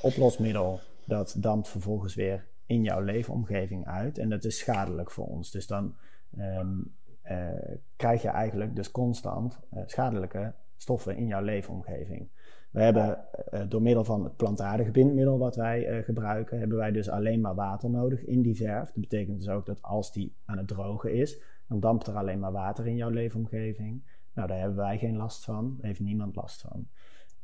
oplosmiddel, 0.01 0.79
dat 1.05 1.35
dampt 1.37 1.67
vervolgens 1.67 2.15
weer 2.15 2.47
in 2.65 2.83
jouw 2.83 3.01
leefomgeving 3.01 3.87
uit. 3.87 4.17
En 4.17 4.29
dat 4.29 4.43
is 4.43 4.57
schadelijk 4.57 5.11
voor 5.11 5.27
ons. 5.27 5.51
Dus 5.51 5.67
dan 5.67 5.95
um, 6.37 6.95
uh, 7.31 7.49
krijg 7.95 8.21
je 8.21 8.27
eigenlijk 8.27 8.75
dus 8.75 8.91
constant 8.91 9.59
schadelijke 9.85 10.53
stoffen 10.77 11.17
in 11.17 11.27
jouw 11.27 11.41
leefomgeving. 11.41 12.29
We 12.73 12.81
hebben 12.81 13.25
uh, 13.53 13.61
door 13.67 13.81
middel 13.81 14.03
van 14.03 14.23
het 14.23 14.35
plantaardig 14.35 14.91
bindmiddel 14.91 15.37
wat 15.37 15.55
wij 15.55 16.03
gebruiken, 16.03 16.59
hebben 16.59 16.77
wij 16.77 16.91
dus 16.91 17.09
alleen 17.09 17.41
maar 17.41 17.55
water 17.55 17.89
nodig 17.89 18.25
in 18.25 18.41
die 18.41 18.55
verf. 18.55 18.85
Dat 18.85 19.01
betekent 19.01 19.39
dus 19.39 19.49
ook 19.49 19.65
dat 19.65 19.81
als 19.81 20.11
die 20.11 20.35
aan 20.45 20.57
het 20.57 20.67
drogen 20.67 21.13
is, 21.13 21.41
dan 21.67 21.79
dampt 21.79 22.07
er 22.07 22.15
alleen 22.15 22.39
maar 22.39 22.51
water 22.51 22.87
in 22.87 22.95
jouw 22.95 23.09
leefomgeving. 23.09 24.03
Nou, 24.33 24.47
daar 24.47 24.59
hebben 24.59 24.77
wij 24.77 24.97
geen 24.97 25.15
last 25.15 25.43
van, 25.43 25.77
heeft 25.81 25.99
niemand 25.99 26.35
last 26.35 26.61
van. 26.61 26.87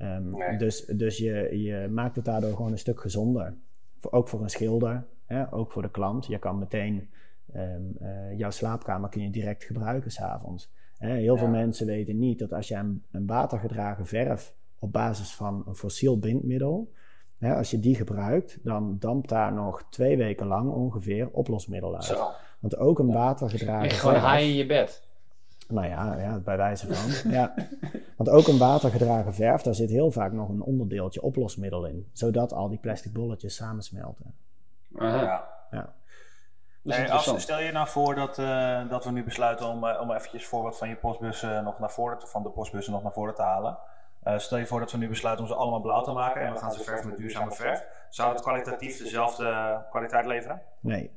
Um, 0.01 0.29
nee. 0.29 0.57
Dus, 0.57 0.85
dus 0.85 1.17
je, 1.17 1.61
je 1.61 1.87
maakt 1.87 2.15
het 2.15 2.25
daardoor 2.25 2.55
gewoon 2.55 2.71
een 2.71 2.77
stuk 2.77 2.99
gezonder. 2.99 3.57
Voor, 3.97 4.11
ook 4.11 4.27
voor 4.27 4.41
een 4.41 4.49
schilder, 4.49 5.07
hè, 5.25 5.53
ook 5.53 5.71
voor 5.71 5.81
de 5.81 5.91
klant. 5.91 6.25
Je 6.25 6.39
kan 6.39 6.59
meteen 6.59 7.09
um, 7.55 7.95
uh, 8.01 8.37
jouw 8.37 8.49
slaapkamer 8.49 9.09
kun 9.09 9.21
je 9.21 9.29
direct 9.29 9.63
gebruiken 9.63 10.11
s'avonds. 10.11 10.71
Heel 10.97 11.33
ja. 11.33 11.39
veel 11.39 11.47
mensen 11.47 11.85
weten 11.85 12.19
niet 12.19 12.39
dat 12.39 12.53
als 12.53 12.67
je 12.67 12.75
een, 12.75 13.03
een, 13.11 13.25
watergedragen 13.25 14.05
verf 14.05 14.55
op 14.79 14.91
basis 14.91 15.35
van 15.35 15.63
een 15.67 15.75
fossiel 15.75 16.19
bindmiddel, 16.19 16.91
hè, 17.37 17.55
als 17.55 17.71
je 17.71 17.79
die 17.79 17.95
gebruikt, 17.95 18.57
dan 18.63 18.95
dampt 18.99 19.29
daar 19.29 19.53
nog 19.53 19.83
twee 19.89 20.17
weken 20.17 20.47
lang 20.47 20.71
ongeveer 20.71 21.29
oplosmiddel 21.31 21.95
uit. 21.95 22.03
Zo. 22.03 22.27
Want 22.59 22.77
ook 22.77 22.99
een 22.99 23.11
watergedragen 23.11 23.91
gewoon 23.91 24.15
haai 24.15 24.49
in 24.49 24.55
je 24.55 24.65
bed. 24.65 25.07
Nou 25.67 25.87
ja, 25.87 26.19
ja 26.19 26.39
bij 26.39 26.57
wijze 26.57 26.93
van. 26.93 27.31
ja. 27.31 27.53
Want 28.17 28.29
ook 28.29 28.47
een 28.47 28.57
watergedragen 28.57 29.33
verf, 29.33 29.61
daar 29.61 29.75
zit 29.75 29.89
heel 29.89 30.11
vaak 30.11 30.31
nog 30.31 30.49
een 30.49 30.61
onderdeeltje 30.61 31.21
oplosmiddel 31.21 31.85
in. 31.85 32.09
Zodat 32.13 32.53
al 32.53 32.69
die 32.69 32.79
plastic 32.79 33.13
bolletjes 33.13 33.55
samensmelten. 33.55 34.35
Aha. 34.95 35.21
Ja. 35.21 35.47
ja. 35.71 35.93
Nee, 36.81 37.11
als, 37.11 37.41
stel 37.41 37.59
je 37.59 37.71
nou 37.71 37.87
voor 37.87 38.15
dat, 38.15 38.37
uh, 38.37 38.89
dat 38.89 39.05
we 39.05 39.11
nu 39.11 39.23
besluiten 39.23 39.67
om, 39.67 39.83
uh, 39.83 40.01
om 40.01 40.11
eventjes 40.11 40.47
voor 40.47 40.63
wat 40.63 40.77
van 40.77 40.89
je 40.89 40.95
postbussen 40.95 41.63
nog 41.63 41.79
naar 41.79 41.91
voren 41.91 42.19
te, 42.19 42.27
van 42.27 42.43
de 42.43 42.49
postbussen 42.49 42.93
nog 42.93 43.03
naar 43.03 43.13
voren 43.13 43.35
te 43.35 43.41
halen. 43.41 43.77
Uh, 44.27 44.37
stel 44.37 44.57
je 44.57 44.65
voor 44.65 44.79
dat 44.79 44.91
we 44.91 44.97
nu 44.97 45.07
besluiten 45.07 45.45
om 45.45 45.51
ze 45.51 45.57
allemaal 45.57 45.81
blauw 45.81 46.01
te 46.01 46.11
maken 46.11 46.41
en 46.41 46.53
we 46.53 46.59
gaan 46.59 46.71
ze 46.71 46.83
verven 46.83 47.09
met 47.09 47.17
duurzame 47.17 47.51
verf. 47.51 47.87
Zou 48.09 48.31
het 48.31 48.41
kwalitatief 48.41 48.97
dezelfde 48.97 49.79
kwaliteit 49.89 50.25
leveren? 50.25 50.61
Nee. 50.79 51.11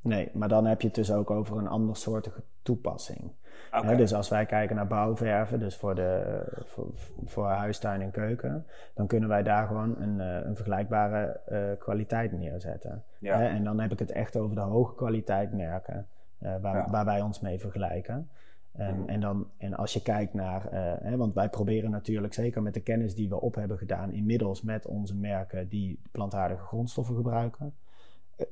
Nee, 0.00 0.30
maar 0.32 0.48
dan 0.48 0.66
heb 0.66 0.80
je 0.80 0.86
het 0.86 0.96
dus 0.96 1.12
ook 1.12 1.30
over 1.30 1.56
een 1.58 1.68
andersoortige 1.68 2.42
toepassing. 2.62 3.32
Okay. 3.72 3.90
He, 3.90 3.96
dus 3.96 4.14
als 4.14 4.28
wij 4.28 4.46
kijken 4.46 4.76
naar 4.76 4.86
bouwverven, 4.86 5.58
dus 5.58 5.76
voor, 5.76 5.94
de, 5.94 6.42
voor, 6.64 6.86
voor 7.24 7.46
huistuin 7.46 8.00
en 8.02 8.10
keuken, 8.10 8.66
dan 8.94 9.06
kunnen 9.06 9.28
wij 9.28 9.42
daar 9.42 9.66
gewoon 9.66 9.96
een, 10.00 10.18
een 10.18 10.56
vergelijkbare 10.56 11.40
uh, 11.48 11.78
kwaliteit 11.78 12.32
neerzetten. 12.32 13.04
Ja. 13.18 13.38
He, 13.38 13.46
en 13.46 13.64
dan 13.64 13.80
heb 13.80 13.92
ik 13.92 13.98
het 13.98 14.12
echt 14.12 14.36
over 14.36 14.54
de 14.54 14.60
hoge 14.60 14.94
kwaliteit 14.94 15.52
merken 15.52 16.08
uh, 16.40 16.54
waar, 16.60 16.76
ja. 16.76 16.90
waar, 16.90 17.04
wij 17.04 17.20
ons 17.20 17.40
mee 17.40 17.58
vergelijken. 17.58 18.30
Um, 18.78 18.96
mm. 18.96 19.08
en, 19.08 19.20
dan, 19.20 19.50
en 19.56 19.74
als 19.74 19.92
je 19.92 20.02
kijkt 20.02 20.34
naar, 20.34 20.64
uh, 20.64 20.94
hè, 21.02 21.16
want 21.16 21.34
wij 21.34 21.48
proberen 21.48 21.90
natuurlijk 21.90 22.34
zeker 22.34 22.62
met 22.62 22.74
de 22.74 22.80
kennis 22.80 23.14
die 23.14 23.28
we 23.28 23.40
op 23.40 23.54
hebben 23.54 23.78
gedaan, 23.78 24.12
inmiddels 24.12 24.62
met 24.62 24.86
onze 24.86 25.16
merken 25.16 25.68
die 25.68 26.00
plantaardige 26.12 26.64
grondstoffen 26.64 27.14
gebruiken, 27.14 27.74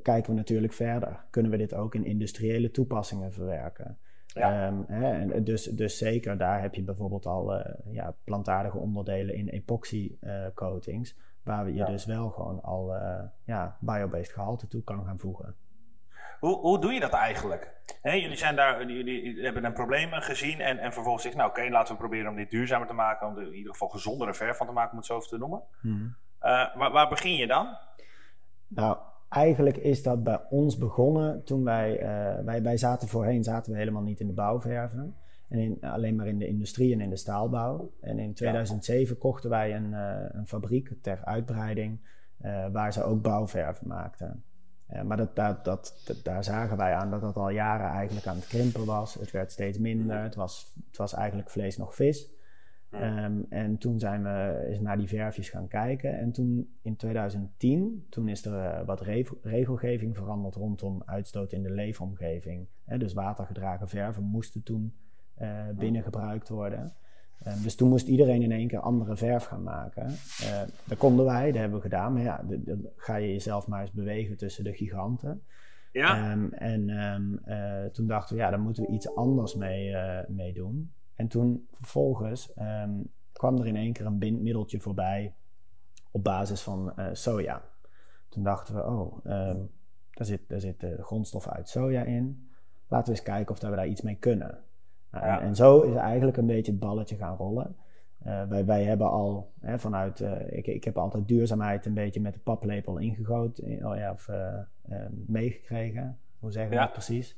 kijken 0.02 0.31
we 0.31 0.37
natuurlijk 0.37 0.72
verder. 0.72 1.24
Kunnen 1.31 1.50
we 1.50 1.57
dit 1.57 1.74
ook 1.74 1.94
in 1.94 2.04
industriële 2.04 2.70
toepassingen 2.70 3.33
verwerken? 3.33 3.98
Ja. 4.26 4.66
Um, 4.66 4.85
hè, 4.88 5.33
en 5.33 5.44
dus, 5.44 5.64
dus 5.64 5.98
zeker, 5.98 6.38
daar 6.38 6.61
heb 6.61 6.74
je 6.74 6.83
bijvoorbeeld 6.83 7.26
al 7.26 7.54
uh, 7.54 7.64
ja, 7.90 8.14
plantaardige 8.24 8.78
onderdelen 8.78 9.35
in 9.35 9.48
epoxy 9.48 10.16
coatings, 10.54 11.16
waar 11.42 11.68
je 11.68 11.74
ja. 11.74 11.87
dus 11.87 12.04
wel 12.04 12.31
gewoon 12.31 12.62
al 12.62 12.94
ja, 13.44 13.76
biobased 13.81 14.33
gehalte 14.33 14.66
toe 14.66 14.83
kan 14.83 15.04
gaan 15.04 15.18
voegen. 15.18 15.54
Hoe, 16.40 16.59
hoe 16.59 16.81
doe 16.81 16.92
je 16.92 17.01
dat 17.01 17.12
eigenlijk? 17.12 17.77
He, 18.01 18.12
jullie, 18.12 18.37
zijn 18.37 18.57
daar, 18.57 18.87
jullie 18.87 19.44
hebben 19.44 19.64
een 19.64 19.72
probleem 19.72 20.12
gezien 20.12 20.61
en, 20.61 20.79
en 20.79 20.92
vervolgens 20.92 21.24
zegt, 21.24 21.37
nou 21.37 21.48
oké, 21.48 21.59
okay, 21.59 21.72
laten 21.72 21.92
we 21.92 22.01
proberen 22.01 22.31
om 22.31 22.37
dit 22.37 22.51
duurzamer 22.51 22.87
te 22.87 22.92
maken, 22.92 23.27
om 23.27 23.37
er 23.37 23.46
in 23.46 23.55
ieder 23.55 23.72
geval 23.72 23.88
gezondere 23.88 24.35
verf 24.35 24.57
van 24.57 24.66
te 24.66 24.72
maken, 24.72 24.90
om 24.90 24.96
het 24.96 25.07
zo 25.07 25.18
te 25.18 25.38
noemen. 25.38 25.62
Hmm. 25.81 26.16
waar, 26.40 26.92
waar 26.92 27.09
begin 27.09 27.35
je 27.35 27.46
dan? 27.46 27.77
Nou, 28.66 28.98
eigenlijk 29.29 29.77
is 29.77 30.03
dat 30.03 30.24
bij 30.24 30.40
ons 30.51 30.79
begonnen 30.79 31.44
toen 31.44 31.64
wij, 31.64 32.03
uh, 32.03 32.44
wij, 32.44 32.62
wij 32.62 32.77
zaten 32.77 33.09
voorheen 33.09 33.44
zaten 33.44 33.72
we 33.72 33.79
helemaal 33.79 34.03
niet 34.03 34.20
in 34.20 34.27
de 34.27 34.33
bouwverven. 34.33 35.16
En 35.48 35.59
in, 35.59 35.79
alleen 35.81 36.16
maar 36.16 36.27
in 36.27 36.38
de 36.38 36.46
industrie 36.46 36.92
en 36.92 37.01
in 37.01 37.11
de 37.11 37.16
staalbouw. 37.16 37.92
En 38.01 38.18
in 38.18 38.35
2007 38.35 39.14
ja. 39.14 39.20
kochten 39.20 39.51
wij 39.51 39.77
een, 39.77 39.90
uh, 39.90 40.16
een 40.29 40.46
fabriek 40.46 40.92
ter 41.03 41.24
uitbreiding 41.24 42.01
uh, 42.40 42.66
waar 42.72 42.92
ze 42.92 43.03
ook 43.03 43.22
bouwverven 43.22 43.87
maakten. 43.88 44.44
Maar 45.05 45.16
dat, 45.16 45.37
dat, 45.37 45.64
dat, 45.64 46.03
dat, 46.05 46.20
daar 46.24 46.44
zagen 46.44 46.77
wij 46.77 46.94
aan 46.94 47.11
dat 47.11 47.20
dat 47.20 47.37
al 47.37 47.51
jaren 47.51 47.90
eigenlijk 47.90 48.27
aan 48.27 48.37
het 48.37 48.46
krimpen 48.46 48.85
was. 48.85 49.14
Het 49.14 49.31
werd 49.31 49.53
steeds 49.53 49.79
minder. 49.79 50.22
Het 50.22 50.35
was, 50.35 50.72
het 50.87 50.96
was 50.96 51.14
eigenlijk 51.14 51.51
vlees 51.51 51.77
nog 51.77 51.94
vis. 51.94 52.37
Ja. 52.90 53.24
Um, 53.24 53.46
en 53.48 53.79
toen 53.79 53.98
zijn 53.98 54.22
we 54.22 54.64
eens 54.68 54.81
naar 54.81 54.98
die 54.98 55.09
verfjes 55.09 55.51
gaan 55.51 55.68
kijken. 55.68 56.18
En 56.18 56.33
toen 56.33 56.79
in 56.83 56.96
2010, 56.96 58.07
toen 58.09 58.29
is 58.29 58.44
er 58.44 58.53
uh, 58.53 58.87
wat 58.87 59.01
re 59.01 59.27
regelgeving 59.42 60.16
veranderd 60.16 60.55
rondom 60.55 61.03
uitstoot 61.05 61.53
in 61.53 61.62
de 61.62 61.70
leefomgeving. 61.70 62.68
Hè, 62.85 62.98
dus 62.98 63.12
watergedragen 63.12 63.88
verven 63.88 64.22
moesten 64.22 64.62
toen 64.62 64.94
uh, 65.38 65.68
binnen 65.77 66.03
gebruikt 66.03 66.48
worden. 66.48 66.94
Um, 67.46 67.62
dus 67.62 67.74
toen 67.74 67.88
moest 67.88 68.07
iedereen 68.07 68.42
in 68.42 68.53
één 68.53 68.68
keer 68.68 68.81
andere 68.81 69.16
verf 69.16 69.44
gaan 69.44 69.62
maken. 69.62 70.07
Uh, 70.42 70.62
dat 70.85 70.98
konden 70.98 71.24
wij, 71.24 71.46
dat 71.46 71.61
hebben 71.61 71.79
we 71.79 71.85
gedaan. 71.85 72.12
Maar 72.12 72.22
ja, 72.22 72.44
dan 72.46 72.88
ga 72.96 73.16
je 73.16 73.33
jezelf 73.33 73.66
maar 73.66 73.81
eens 73.81 73.92
bewegen 73.92 74.37
tussen 74.37 74.64
de 74.64 74.72
giganten. 74.72 75.42
Ja. 75.92 76.33
Um, 76.33 76.53
en 76.53 77.90
toen 77.92 78.07
dachten 78.07 78.37
we, 78.37 78.42
ja, 78.42 78.51
daar 78.51 78.61
moeten 78.61 78.83
we 78.83 78.88
iets 78.88 79.14
anders 79.14 79.55
mee, 79.55 79.94
mee 80.29 80.53
doen. 80.53 80.92
En 81.14 81.29
toen 81.29 81.68
vervolgens 81.72 82.53
um, 82.59 83.11
kwam 83.33 83.59
er 83.59 83.66
in 83.66 83.77
één 83.77 83.92
keer 83.92 84.07
een 84.07 84.18
bindmiddeltje 84.18 84.81
voorbij 84.81 85.35
op 86.11 86.24
basis 86.24 86.61
van 86.61 86.92
uh, 86.98 87.07
soja. 87.12 87.62
Toen 88.29 88.42
dachten 88.42 88.74
we, 88.74 88.85
oh, 88.85 89.24
daar 90.11 90.27
zit, 90.27 90.48
daar 90.48 90.61
zit 90.61 90.81
de 90.81 90.98
grondstof 91.03 91.48
uit 91.48 91.68
soja 91.68 92.03
in. 92.03 92.48
Laten 92.88 93.12
we 93.12 93.18
eens 93.18 93.29
kijken 93.29 93.55
of 93.55 93.59
dat 93.59 93.70
we 93.70 93.77
daar 93.77 93.87
iets 93.87 94.03
mee 94.03 94.16
kunnen. 94.16 94.59
Nou, 95.11 95.27
ja. 95.27 95.40
en, 95.40 95.47
en, 95.47 95.55
zo 95.55 95.81
is 95.81 95.94
eigenlijk 95.94 96.37
een 96.37 96.47
beetje 96.47 96.73
het 96.73 96.81
balletje 96.81 97.16
gaan 97.16 97.37
rollen. 97.37 97.77
Uh, 98.27 98.42
wij, 98.49 98.64
wij 98.64 98.85
hebben 98.85 99.11
al 99.11 99.53
hè, 99.61 99.79
vanuit, 99.79 100.21
uh, 100.21 100.33
ik, 100.49 100.66
ik 100.66 100.85
heb 100.85 100.99
altijd 100.99 101.29
duurzaamheid 101.29 101.87
een 101.87 101.94
beetje 101.94 102.21
met 102.21 102.35
de 102.35 102.40
paplepel 102.40 102.99
ingegoten, 102.99 103.87
oh 103.87 103.97
ja, 103.97 104.12
of 104.12 104.31
meegekregen. 105.27 106.18
Hoe 106.38 106.53
zeggen 106.53 106.71
we 106.71 106.77
ja. 106.77 106.83
dat 106.83 106.92
precies? 106.92 107.37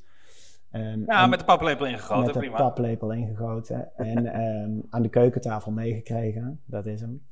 Um, 0.73 1.05
ja, 1.07 1.27
met 1.27 1.39
de 1.39 1.45
paplepel 1.45 1.87
ingegoten, 1.87 2.25
met 2.25 2.37
prima. 2.37 2.51
Met 2.51 2.59
de 2.59 2.65
paplepel 2.65 3.13
ingegoten. 3.13 3.97
en 3.97 4.27
ehm, 4.43 4.71
aan 4.91 5.03
de 5.03 5.09
keukentafel 5.09 5.73
meegekregen, 5.73 6.61
dat 6.65 6.87
is 6.87 7.01
hem. 7.01 7.23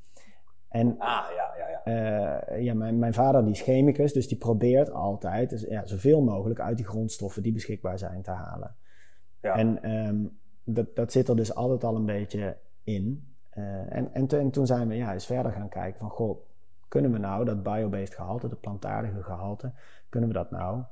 En, 0.69 0.95
ah, 0.97 1.25
ja, 1.35 1.53
ja, 1.57 1.81
ja. 1.85 2.41
Uh, 2.51 2.63
ja 2.63 2.73
mijn, 2.73 2.99
mijn, 2.99 3.13
vader 3.13 3.43
die 3.43 3.51
is 3.51 3.61
chemicus, 3.61 4.13
dus 4.13 4.27
die 4.27 4.37
probeert 4.37 4.91
altijd 4.91 5.49
dus, 5.49 5.61
ja, 5.61 5.85
zoveel 5.85 6.21
mogelijk 6.21 6.59
uit 6.59 6.77
die 6.77 6.85
grondstoffen 6.85 7.43
die 7.43 7.53
beschikbaar 7.53 7.99
zijn 7.99 8.21
te 8.21 8.31
halen. 8.31 8.75
Ja. 9.41 9.55
En 9.55 9.91
um, 9.91 10.39
dat, 10.63 10.95
dat 10.95 11.11
zit 11.11 11.27
er 11.27 11.35
dus 11.35 11.55
altijd 11.55 11.83
al 11.83 11.95
een 11.95 12.05
beetje 12.05 12.57
in. 12.83 13.33
Uh, 13.53 13.95
en, 13.95 14.13
en, 14.13 14.27
en, 14.27 14.51
toen 14.51 14.65
zijn 14.65 14.87
we 14.87 14.95
ja, 14.95 15.13
eens 15.13 15.25
verder 15.25 15.51
gaan 15.51 15.69
kijken 15.69 15.99
van, 15.99 16.09
goh, 16.09 16.45
kunnen 16.87 17.11
we 17.11 17.17
nou 17.17 17.45
dat 17.45 17.63
biobased 17.63 18.15
gehalte, 18.15 18.47
dat 18.47 18.59
plantaardige 18.59 19.23
gehalte, 19.23 19.73
kunnen 20.09 20.29
we 20.29 20.35
dat 20.35 20.51
nou 20.51 20.83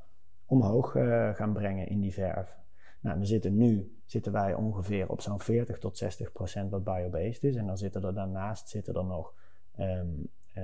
omhoog 0.46 0.96
uh, 0.96 1.34
gaan 1.34 1.54
brengen 1.54 1.88
in 1.88 2.00
die 2.00 2.14
verf? 2.14 2.58
Nou, 3.00 3.20
we 3.20 3.26
zitten 3.26 3.58
nu, 3.58 3.98
zitten 4.06 4.32
wij 4.32 4.54
ongeveer 4.54 5.10
op 5.10 5.22
zo'n 5.22 5.40
40 5.40 5.80
tot 5.80 5.98
60 5.98 6.32
procent 6.32 6.72
wat 6.72 6.84
biobased 6.84 7.44
is. 7.44 7.56
En 7.56 7.66
dan 7.66 7.78
zitten 7.78 8.04
er 8.04 8.14
daarnaast 8.14 8.70
zitten 8.70 8.94
er 8.94 9.06
nog 9.06 9.34
um, 9.80 10.30
uh, 10.58 10.64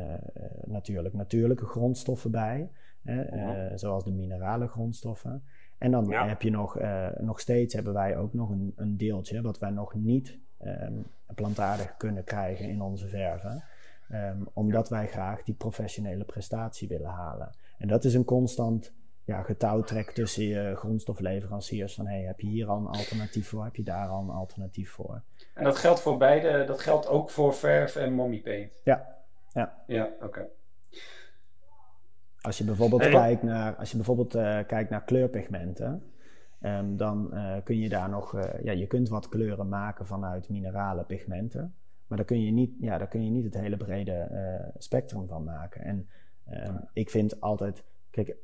natuurlijk 0.65 1.13
natuurlijke 1.13 1.65
grondstoffen 1.65 2.31
bij, 2.31 2.69
hè, 3.01 3.77
zoals 3.77 4.03
de 4.03 4.11
minerale 4.11 4.67
grondstoffen. 4.67 5.43
En 5.77 5.91
dan 5.91 6.13
heb 6.13 6.41
je 6.41 6.49
nog, 6.49 6.79
nog 7.17 7.39
steeds 7.39 7.73
hebben 7.73 7.93
wij 7.93 8.17
ook 8.17 8.33
nog 8.33 8.49
een, 8.49 8.73
een 8.75 8.97
deeltje 8.97 9.41
wat 9.41 9.59
wij 9.59 9.69
nog 9.69 9.93
niet 9.93 10.39
um, 10.61 11.05
plantaardig 11.35 11.97
kunnen 11.97 12.23
krijgen 12.23 12.69
in 12.69 12.81
onze 12.81 13.07
verven. 13.07 13.63
Um, 14.11 14.47
omdat 14.53 14.89
wij 14.89 15.07
graag 15.07 15.43
die 15.43 15.55
professionele 15.55 16.23
prestatie 16.23 16.87
willen 16.87 17.09
halen. 17.09 17.49
En 17.77 17.87
dat 17.87 18.03
is 18.03 18.13
een 18.13 18.25
constant 18.25 18.93
ja, 19.23 19.41
getouwtrek 19.41 20.11
tussen 20.11 20.43
je 20.43 20.75
grondstofleveranciers. 20.75 21.95
Van 21.95 22.07
hey, 22.07 22.21
heb 22.21 22.39
je 22.39 22.47
hier 22.47 22.67
al 22.67 22.77
een 22.77 22.87
alternatief 22.87 23.47
voor? 23.49 23.63
Heb 23.63 23.75
je 23.75 23.83
daar 23.83 24.07
al 24.07 24.21
een 24.21 24.29
alternatief 24.29 24.91
voor? 24.91 25.21
En 25.53 25.63
dat 25.63 25.77
geldt 25.77 26.01
voor 26.01 26.17
beide, 26.17 26.65
dat 26.65 26.81
geldt 26.81 27.07
ook 27.07 27.29
voor 27.29 27.53
verf 27.53 27.95
en 27.95 28.13
mommy 28.13 28.41
paint? 28.41 28.81
Ja. 28.83 29.15
Ja, 29.53 29.73
ja 29.87 30.09
oké. 30.21 30.47
Als 32.43 32.57
je 32.57 32.63
bijvoorbeeld, 32.63 33.01
kijkt, 33.09 33.43
naar, 33.43 33.75
als 33.75 33.89
je 33.89 33.95
bijvoorbeeld 33.95 34.35
uh, 34.35 34.59
kijkt 34.67 34.89
naar 34.89 35.03
kleurpigmenten, 35.03 36.03
um, 36.61 36.97
dan 36.97 37.29
uh, 37.33 37.55
kun 37.63 37.79
je 37.79 37.89
daar 37.89 38.09
nog, 38.09 38.35
uh, 38.35 38.43
ja, 38.63 38.71
je 38.71 38.87
kunt 38.87 39.09
wat 39.09 39.29
kleuren 39.29 39.69
maken 39.69 40.07
vanuit 40.07 40.49
minerale 40.49 41.03
pigmenten. 41.03 41.73
Maar 42.07 42.17
daar 42.17 42.27
kun 42.27 42.41
je 42.41 42.51
niet, 42.51 42.71
ja, 42.79 42.97
daar 42.97 43.07
kun 43.07 43.25
je 43.25 43.31
niet 43.31 43.43
het 43.43 43.53
hele 43.53 43.77
brede 43.77 44.27
spectrum 44.77 45.27
van 45.27 45.43
maken. 45.43 45.81
En 45.81 46.07
um, 46.67 46.79
ik 46.93 47.09
vind 47.09 47.41
altijd, 47.41 47.83
Kijk, 48.09 48.35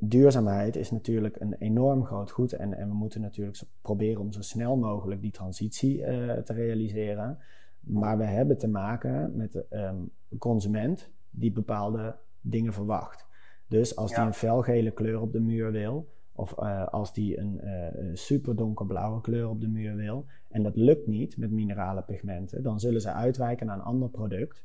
duurzaamheid 0.00 0.76
is 0.76 0.90
natuurlijk 0.90 1.40
een 1.40 1.54
enorm 1.58 2.04
groot 2.04 2.30
goed 2.30 2.52
en, 2.52 2.74
en 2.74 2.88
we 2.88 2.94
moeten 2.94 3.20
natuurlijk 3.20 3.62
proberen 3.82 4.20
om 4.20 4.32
zo 4.32 4.42
snel 4.42 4.76
mogelijk 4.76 5.20
die 5.20 5.30
transitie 5.30 5.98
te 6.44 6.52
realiseren. 6.52 7.38
Maar 7.80 8.18
we 8.18 8.24
hebben 8.24 8.58
te 8.58 8.68
maken 8.68 9.36
met 9.36 9.54
um, 9.54 10.10
een 10.28 10.38
consument 10.38 11.10
die 11.30 11.52
bepaalde 11.52 12.16
dingen 12.50 12.72
verwacht. 12.72 13.26
Dus 13.66 13.96
als 13.96 14.10
ja. 14.10 14.16
die 14.16 14.26
een 14.26 14.34
felgele 14.34 14.90
kleur 14.90 15.20
op 15.20 15.32
de 15.32 15.40
muur 15.40 15.72
wil, 15.72 16.08
of 16.32 16.54
uh, 16.58 16.86
als 16.86 17.12
die 17.12 17.38
een 17.38 17.60
uh, 17.64 18.10
super 18.14 18.56
donkerblauwe 18.56 19.20
kleur 19.20 19.48
op 19.48 19.60
de 19.60 19.68
muur 19.68 19.96
wil, 19.96 20.24
en 20.48 20.62
dat 20.62 20.76
lukt 20.76 21.06
niet 21.06 21.36
met 21.36 21.50
minerale 21.50 22.02
pigmenten, 22.02 22.62
dan 22.62 22.80
zullen 22.80 23.00
ze 23.00 23.12
uitwijken 23.12 23.66
naar 23.66 23.76
een 23.76 23.82
ander 23.82 24.08
product. 24.08 24.64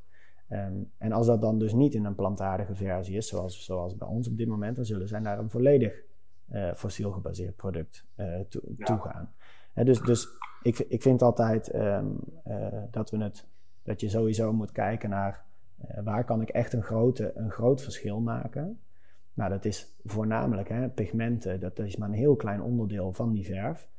Um, 0.49 0.91
en 0.97 1.11
als 1.11 1.25
dat 1.25 1.41
dan 1.41 1.59
dus 1.59 1.73
niet 1.73 1.93
in 1.93 2.05
een 2.05 2.15
plantaardige 2.15 2.75
versie 2.75 3.15
is, 3.15 3.27
zoals, 3.27 3.65
zoals 3.65 3.97
bij 3.97 4.07
ons 4.07 4.27
op 4.27 4.37
dit 4.37 4.47
moment, 4.47 4.75
dan 4.75 4.85
zullen 4.85 5.07
zij 5.07 5.19
naar 5.19 5.39
een 5.39 5.49
volledig 5.49 6.03
uh, 6.51 6.73
fossiel 6.73 7.11
gebaseerd 7.11 7.55
product 7.55 8.05
to 8.49 8.59
ja. 8.77 8.85
toegaan. 8.85 9.33
He, 9.73 9.83
dus 9.83 10.01
dus 10.01 10.27
ik, 10.61 10.79
ik 10.79 11.01
vind 11.01 11.21
altijd 11.21 11.75
um, 11.75 12.19
uh, 12.47 12.67
dat, 12.91 13.09
we 13.09 13.17
het, 13.17 13.47
dat 13.83 14.01
je 14.01 14.09
sowieso 14.09 14.53
moet 14.53 14.71
kijken 14.71 15.09
naar 15.09 15.45
waar 16.03 16.23
kan 16.23 16.41
ik 16.41 16.49
echt 16.49 16.73
een, 16.73 16.83
grote, 16.83 17.31
een 17.35 17.51
groot 17.51 17.81
verschil 17.81 18.19
maken. 18.19 18.79
Nou, 19.33 19.49
dat 19.49 19.65
is 19.65 19.93
voornamelijk 20.03 20.69
hè, 20.69 20.89
pigmenten, 20.89 21.59
dat 21.59 21.79
is 21.79 21.95
maar 21.95 22.09
een 22.09 22.15
heel 22.15 22.35
klein 22.35 22.61
onderdeel 22.61 23.13
van 23.13 23.33
die 23.33 23.45
verf. 23.45 23.89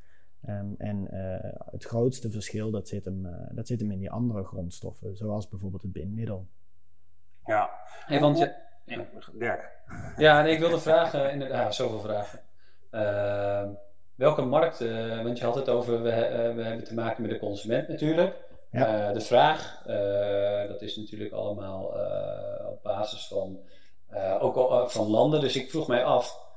Um, 0.49 0.75
en 0.79 1.09
uh, 1.12 1.53
het 1.71 1.85
grootste 1.85 2.31
verschil 2.31 2.71
dat 2.71 2.88
zit, 2.88 3.05
hem, 3.05 3.27
uh, 3.27 3.33
dat 3.51 3.66
zit 3.66 3.81
hem 3.81 3.90
in 3.90 3.99
die 3.99 4.11
andere 4.11 4.45
grondstoffen, 4.45 5.16
zoals 5.16 5.49
bijvoorbeeld 5.49 5.83
het 5.83 5.92
bindmiddel. 5.92 6.47
Ja, 7.47 7.71
hey, 8.07 8.21
want 8.21 8.38
je, 8.38 8.55
ja, 8.85 9.05
Dirk. 9.33 9.71
Ja, 10.16 10.42
nee, 10.42 10.53
ik 10.53 10.59
wilde 10.59 10.81
vragen, 10.81 11.33
inderdaad, 11.33 11.66
ah, 11.66 11.73
zoveel 11.73 12.01
vragen. 12.01 12.40
Uh, 12.90 13.68
welke 14.14 14.42
markt, 14.42 14.79
want 15.23 15.38
je 15.38 15.45
had 15.45 15.55
het 15.55 15.68
over, 15.68 16.03
we, 16.03 16.11
we, 16.57 16.62
hebben 16.62 16.85
te 16.85 16.95
maken 16.95 17.23
met 17.23 17.31
de 17.31 17.38
consument 17.38 17.88
natuurlijk. 17.88 18.37
Ja. 18.72 19.12
de 19.12 19.20
vraag, 19.20 19.82
dat 20.68 20.82
is 20.82 20.96
natuurlijk 20.96 21.32
allemaal 21.32 21.85
op 22.70 22.82
basis 22.82 23.26
van, 23.26 23.58
ook 24.40 24.56
al, 24.56 24.88
van 24.88 25.06
landen. 25.06 25.40
Dus 25.40 25.56
ik 25.56 25.70
vroeg 25.70 25.88
mij 25.88 26.04
af, 26.04 26.50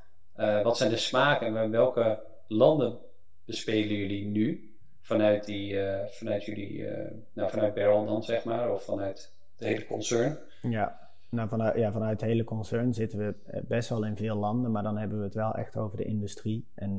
wat 0.63 0.78
zijn 0.78 0.89
de 0.89 0.97
smaken 0.97 1.58
en 1.58 1.71
welke 1.71 2.23
landen 2.47 2.97
bespelen 3.45 3.95
jullie 3.95 4.25
nu? 4.25 4.75
Vanuit, 5.01 5.45
die, 5.45 5.80
vanuit 6.08 6.45
jullie, 6.45 6.88
nou 7.34 7.49
vanuit 7.49 7.73
Barrel 7.73 8.06
dan 8.06 8.23
zeg 8.23 8.43
maar, 8.43 8.71
of 8.71 8.84
vanuit 8.84 9.34
het 9.58 9.67
hele 9.67 9.86
concern? 9.86 10.38
Ja, 10.62 10.99
nou, 11.30 11.49
vanuit, 11.49 11.75
ja, 11.78 11.91
vanuit 11.91 12.21
het 12.21 12.30
hele 12.30 12.43
concern 12.43 12.93
zitten 12.93 13.19
we 13.19 13.62
best 13.67 13.89
wel 13.89 14.06
in 14.06 14.15
veel 14.15 14.36
landen, 14.36 14.71
maar 14.71 14.84
dan 14.84 14.97
hebben 14.97 15.17
we 15.17 15.23
het 15.23 15.34
wel 15.34 15.54
echt 15.54 15.78
over 15.78 15.97
de 15.97 16.06
industrie 16.06 16.67
en 16.75 16.97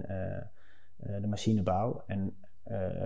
de 0.97 1.27
machinebouw. 1.27 2.03
En 2.07 2.37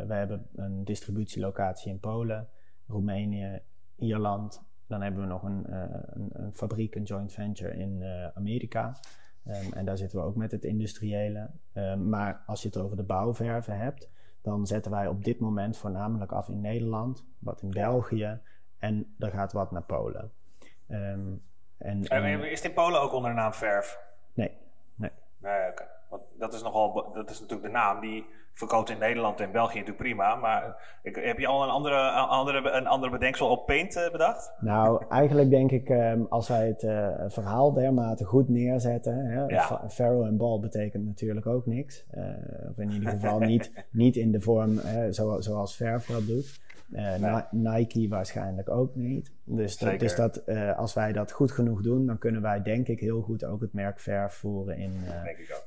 wij 0.06 0.18
hebben 0.18 0.46
een 0.54 0.84
distributielocatie 0.84 1.90
in 1.90 2.00
Polen, 2.00 2.48
Roemenië, 2.86 3.60
Ierland. 3.96 4.62
Dan 4.86 5.02
hebben 5.02 5.20
we 5.20 5.26
nog 5.26 5.42
een, 5.42 5.64
een, 5.72 6.30
een 6.32 6.52
fabriek, 6.52 6.94
een 6.94 7.02
joint 7.02 7.32
venture 7.32 7.76
in 7.76 8.04
Amerika. 8.34 8.96
Um, 9.46 9.72
en 9.72 9.84
daar 9.84 9.96
zitten 9.96 10.18
we 10.18 10.24
ook 10.24 10.36
met 10.36 10.50
het 10.50 10.64
industriële. 10.64 11.50
Um, 11.74 12.08
maar 12.08 12.42
als 12.46 12.62
je 12.62 12.68
het 12.68 12.76
over 12.76 12.96
de 12.96 13.02
bouwverven 13.02 13.78
hebt, 13.78 14.08
dan 14.42 14.66
zetten 14.66 14.90
wij 14.90 15.06
op 15.06 15.24
dit 15.24 15.38
moment 15.38 15.76
voornamelijk 15.76 16.32
af 16.32 16.48
in 16.48 16.60
Nederland, 16.60 17.24
wat 17.38 17.62
in 17.62 17.70
België 17.70 18.40
en 18.78 19.14
er 19.18 19.30
gaat 19.30 19.52
wat 19.52 19.70
naar 19.70 19.82
Polen. 19.82 20.32
Um, 20.88 21.42
en, 21.78 22.04
en, 22.04 22.50
is 22.50 22.58
het 22.58 22.68
in 22.68 22.74
Polen 22.74 23.00
ook 23.00 23.12
onder 23.12 23.30
de 23.30 23.36
naam 23.36 23.52
verf? 23.52 23.98
Nee, 24.34 24.50
nee. 24.94 25.10
Nee, 25.38 25.60
oké. 25.60 25.70
Okay. 25.70 25.86
Want 26.10 26.22
dat 26.38 26.54
is 26.54 26.62
nogal, 26.62 27.12
dat 27.12 27.30
is 27.30 27.40
natuurlijk 27.40 27.68
de 27.68 27.78
naam 27.78 28.00
die 28.00 28.26
verkoopt 28.52 28.90
in 28.90 28.98
Nederland 28.98 29.40
en 29.40 29.52
België 29.52 29.78
natuurlijk 29.78 30.04
prima. 30.04 30.34
Maar 30.34 30.76
ik, 31.02 31.16
heb 31.16 31.38
je 31.38 31.46
al 31.46 31.62
een 31.62 31.68
andere, 31.68 32.10
andere, 32.10 32.70
een 32.70 32.86
andere 32.86 33.12
bedenksel 33.12 33.48
op 33.48 33.66
Paint 33.66 33.96
uh, 33.96 34.10
bedacht? 34.10 34.52
Nou, 34.60 35.04
eigenlijk 35.08 35.50
denk 35.50 35.70
ik, 35.70 35.88
um, 35.88 36.26
als 36.28 36.48
wij 36.48 36.66
het 36.66 36.82
uh, 36.82 37.08
verhaal 37.26 37.72
dermate 37.72 38.24
goed 38.24 38.48
neerzetten. 38.48 39.26
Hè, 39.26 39.44
ja. 39.44 39.88
Farrow 39.88 40.24
en 40.24 40.36
ball 40.36 40.60
betekent 40.60 41.06
natuurlijk 41.06 41.46
ook 41.46 41.66
niks. 41.66 42.04
Uh, 42.14 42.24
of 42.70 42.78
in 42.78 42.90
ieder 42.90 43.10
geval 43.10 43.38
niet, 43.52 43.84
niet 43.90 44.16
in 44.16 44.32
de 44.32 44.40
vorm 44.40 44.80
zo, 45.10 45.40
zoals 45.40 45.76
verf 45.76 46.06
dat 46.06 46.26
doet. 46.26 46.60
Uh, 46.90 47.16
nee. 47.16 47.42
Nike 47.50 48.09
waarschijnlijk 48.09 48.68
ook 48.68 48.94
niet. 48.94 49.33
Dus, 49.44 49.79
dat, 49.79 49.98
dus 49.98 50.16
dat, 50.16 50.42
uh, 50.46 50.79
als 50.79 50.94
wij 50.94 51.12
dat 51.12 51.33
goed 51.33 51.53
genoeg 51.53 51.83
doen, 51.83 52.07
dan 52.07 52.18
kunnen 52.18 52.42
wij 52.42 52.62
denk 52.62 52.88
ik 52.88 53.00
heel 53.00 53.22
goed 53.22 53.44
ook 53.44 53.61
het 53.61 53.72
merk 53.72 54.00
verf 54.00 54.33
voeren 54.33 54.76
in, 54.76 54.92
uh, 55.05 55.12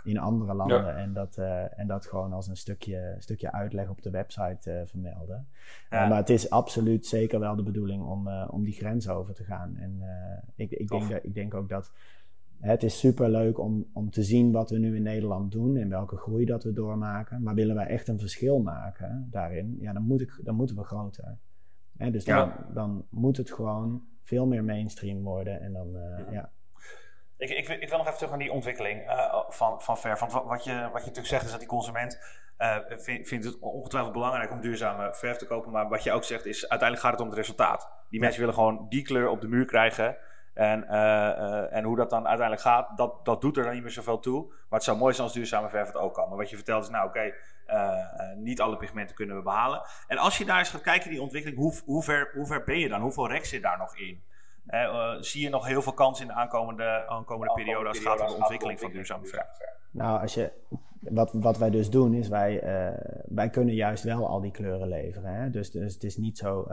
in 0.04 0.18
andere 0.18 0.54
landen. 0.54 0.86
Ja. 0.86 0.96
En, 0.96 1.14
dat, 1.14 1.38
en 1.76 1.88
dat 1.88 2.06
gewoon 2.06 2.34
als 2.34 2.48
een 2.48 2.58
stukje, 2.58 3.16
stukje 3.20 3.52
uitleg 3.52 3.90
op 3.90 4.02
de 4.02 4.10
website 4.10 4.84
vermelden. 4.86 5.48
Ja. 5.90 6.08
maar 6.08 6.18
het 6.18 6.30
is 6.30 6.50
absoluut 6.50 7.06
zeker 7.06 7.40
wel 7.40 7.56
de 7.56 7.64
bedoeling 7.64 8.04
om, 8.04 8.28
om 8.30 8.64
die 8.64 8.74
grens 8.74 9.10
over 9.10 9.34
te 9.34 9.44
gaan. 9.44 9.76
En 9.78 10.02
ik, 10.56 10.72
ik, 10.72 10.88
denk 10.88 11.10
dat, 11.10 11.24
ik 11.24 11.34
denk 11.34 11.54
ook 11.54 11.70
dat 11.70 11.92
het 12.64 12.84
is 12.84 13.00
super 13.00 13.30
leuk 13.30 13.60
om, 13.60 13.90
om 13.94 14.12
te 14.12 14.24
zien 14.24 14.52
wat 14.52 14.70
we 14.70 14.78
nu 14.78 14.96
in 14.96 15.04
Nederland 15.04 15.52
doen 15.52 15.78
en 15.78 15.90
welke 15.90 16.18
groei 16.18 16.46
dat 16.46 16.64
we 16.64 16.74
doormaken. 16.74 17.44
Maar 17.44 17.56
willen 17.56 17.76
wij 17.76 17.88
echt 17.88 18.08
een 18.08 18.20
verschil 18.20 18.60
maken 18.60 19.28
daarin, 19.32 19.78
ja, 19.80 19.94
dan, 19.94 20.04
moet 20.04 20.22
ik, 20.22 20.40
dan 20.44 20.56
moeten 20.56 20.76
we 20.76 20.84
groter. 20.84 21.38
Hè, 21.98 22.12
dus 22.12 22.26
dan, 22.26 22.38
ja. 22.38 22.68
dan 22.74 23.06
moet 23.10 23.38
het 23.38 23.52
gewoon 23.52 24.04
veel 24.24 24.46
meer 24.46 24.64
mainstream 24.64 25.24
worden. 25.24 25.62
En 25.62 25.74
dan, 25.74 25.88
uh, 25.88 26.32
ja. 26.32 26.52
Ik, 27.38 27.50
ik, 27.50 27.68
ik, 27.68 27.90
wil 27.90 27.98
nog 27.98 28.06
even 28.06 28.18
terug 28.18 28.30
naar 28.30 28.40
die 28.40 28.52
ontwikkeling 28.52 29.10
uh, 29.10 29.44
van, 29.50 29.82
van 29.82 29.98
verf. 29.98 30.20
Want 30.20 30.32
wat 30.32 30.64
je, 30.64 30.90
wat 30.92 31.02
je 31.02 31.08
natuurlijk 31.08 31.28
zegt 31.28 31.46
is 31.46 31.52
dat 31.52 31.60
die 31.60 31.70
consument 31.70 32.20
uh, 32.58 32.78
vindt, 32.88 33.28
vindt 33.28 33.46
het 33.46 33.60
ongetwijfeld 33.60 34.14
belangrijk 34.14 34.52
om 34.52 34.62
duurzame 34.62 35.14
verf 35.14 35.38
te 35.38 35.46
kopen. 35.46 35.72
Maar 35.72 35.90
wat 35.90 36.04
je 36.04 36.12
ook 36.12 36.24
zegt 36.24 36.46
is, 36.46 36.70
uiteindelijk 36.70 37.02
gaat 37.02 37.12
het 37.12 37.22
om 37.22 37.28
het 37.28 37.38
resultaat. 37.38 37.90
Die 38.10 38.20
mensen 38.20 38.40
willen 38.40 38.56
gewoon 38.56 38.86
die 38.90 39.04
kleur 39.04 39.30
op 39.30 39.42
de 39.42 39.48
muur 39.48 39.66
krijgen. 39.66 40.18
En, 40.54 40.84
uh, 40.84 40.92
uh, 40.92 41.74
en 41.74 41.84
hoe 41.84 41.96
dat 41.96 42.10
dan 42.10 42.28
uiteindelijk 42.28 42.68
gaat, 42.68 42.98
dat, 42.98 43.26
dat 43.26 43.42
doet 43.42 43.58
er 43.58 43.64
dan 43.64 43.74
niet 43.74 43.82
meer 43.82 43.92
zoveel 43.92 44.20
toe. 44.20 44.46
Maar 44.48 44.80
het 44.80 44.84
zou 44.84 44.98
mooi 44.98 45.14
zijn 45.14 45.28
als 45.28 45.36
duurzame 45.36 45.70
verf 45.70 45.88
het 45.88 45.98
ook 45.98 46.14
kan. 46.14 46.30
Maar 46.30 46.38
wat 46.38 46.50
je 46.50 46.56
vertelt 46.56 46.84
is, 46.84 46.90
nou 46.90 47.08
oké, 47.08 47.18
okay, 47.18 47.34
uh, 47.68 48.38
niet 48.38 48.62
alle 48.62 48.78
pigmenten 48.78 49.16
kunnen 49.16 49.36
we 49.36 49.42
behalen. 49.42 49.82
En 50.08 50.18
als 50.18 50.38
je 50.38 50.46
daar 50.46 50.60
eens 50.60 50.70
gaat 50.70 50.82
kijken, 50.82 51.10
die 51.10 51.22
ontwikkeling, 51.22 51.60
hoe, 51.60 51.74
hoe, 51.86 52.04
ver, 52.04 52.32
hoe 52.34 52.46
ver 52.46 52.64
ben 52.64 52.80
je 52.80 52.90
dan? 52.90 53.02
Hoeveel 53.02 53.28
rek 53.28 53.46
zit 53.46 53.62
daar 53.62 53.78
nog 53.78 53.98
in? 53.98 54.24
zie 55.20 55.42
je 55.42 55.50
nog 55.50 55.68
heel 55.68 55.82
veel 55.82 55.94
kans 55.94 56.22
in 56.22 56.28
de 56.28 56.34
aankomende, 56.34 57.08
aankomende 57.08 57.54
periode 57.54 57.88
als 57.88 57.98
het 57.98 58.08
gaat 58.08 58.22
om 58.22 58.28
de 58.28 58.34
ontwikkeling 58.34 58.80
van 58.80 58.92
duurzame 58.92 59.26
verf? 59.26 59.48
Nou, 59.92 60.22
als 60.22 60.34
je 60.34 60.52
wat, 61.00 61.34
wat 61.34 61.58
wij 61.58 61.70
dus 61.70 61.90
doen 61.90 62.14
is 62.14 62.28
wij, 62.28 62.64
wij 63.26 63.50
kunnen 63.50 63.76
juist 63.76 64.04
wel 64.04 64.28
al 64.28 64.42
die 64.42 64.52
kleuren 64.52 64.88
leveren. 64.88 65.34
Hè? 65.34 65.50
Dus, 65.50 65.72
dus 65.72 65.94
het 65.94 66.04
is 66.04 66.18
niet 66.18 66.38
zo. 66.38 66.68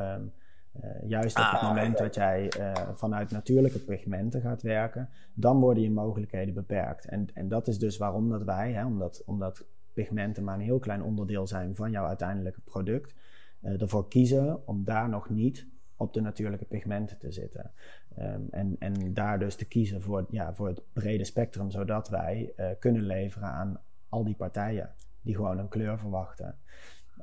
Ehm, 0.72 1.06
juist 1.06 1.38
op 1.38 1.44
het 1.44 1.60
ah, 1.60 1.68
moment 1.68 1.98
dat 1.98 2.14
jij 2.14 2.52
vanuit 2.94 3.30
natuurlijke 3.30 3.78
pigmenten 3.78 4.40
gaat 4.40 4.62
werken, 4.62 5.08
dan 5.34 5.60
worden 5.60 5.82
je 5.82 5.90
mogelijkheden 5.90 6.54
beperkt. 6.54 7.04
En, 7.04 7.28
en 7.34 7.48
dat 7.48 7.68
is 7.68 7.78
dus 7.78 7.96
waarom 7.96 8.28
dat 8.28 8.42
wij, 8.42 8.72
hè, 8.72 8.84
omdat, 8.84 9.22
omdat 9.26 9.64
pigmenten 9.92 10.44
maar 10.44 10.54
een 10.54 10.60
heel 10.60 10.78
klein 10.78 11.02
onderdeel 11.02 11.46
zijn 11.46 11.74
van 11.74 11.90
jouw 11.90 12.06
uiteindelijke 12.06 12.60
product, 12.60 13.14
uh, 13.62 13.80
ervoor 13.80 14.08
kiezen 14.08 14.66
om 14.66 14.84
daar 14.84 15.08
nog 15.08 15.28
niet 15.30 15.66
op 15.96 16.12
de 16.14 16.20
natuurlijke 16.20 16.64
pigmenten 16.64 17.18
te 17.18 17.32
zitten. 17.32 17.70
Um, 18.18 18.46
en, 18.50 18.76
en 18.78 19.14
daar 19.14 19.38
dus 19.38 19.54
te 19.54 19.64
kiezen 19.64 20.02
voor, 20.02 20.26
ja, 20.30 20.54
voor 20.54 20.68
het 20.68 20.82
brede 20.92 21.24
spectrum, 21.24 21.70
zodat 21.70 22.08
wij 22.08 22.52
kunnen 22.78 23.02
leveren 23.02 23.48
aan 23.48 23.80
al 24.08 24.24
die 24.24 24.34
partijen 24.34 24.94
die 25.22 25.34
gewoon 25.34 25.58
een 25.58 25.68
kleur 25.68 25.98
verwachten. 25.98 26.58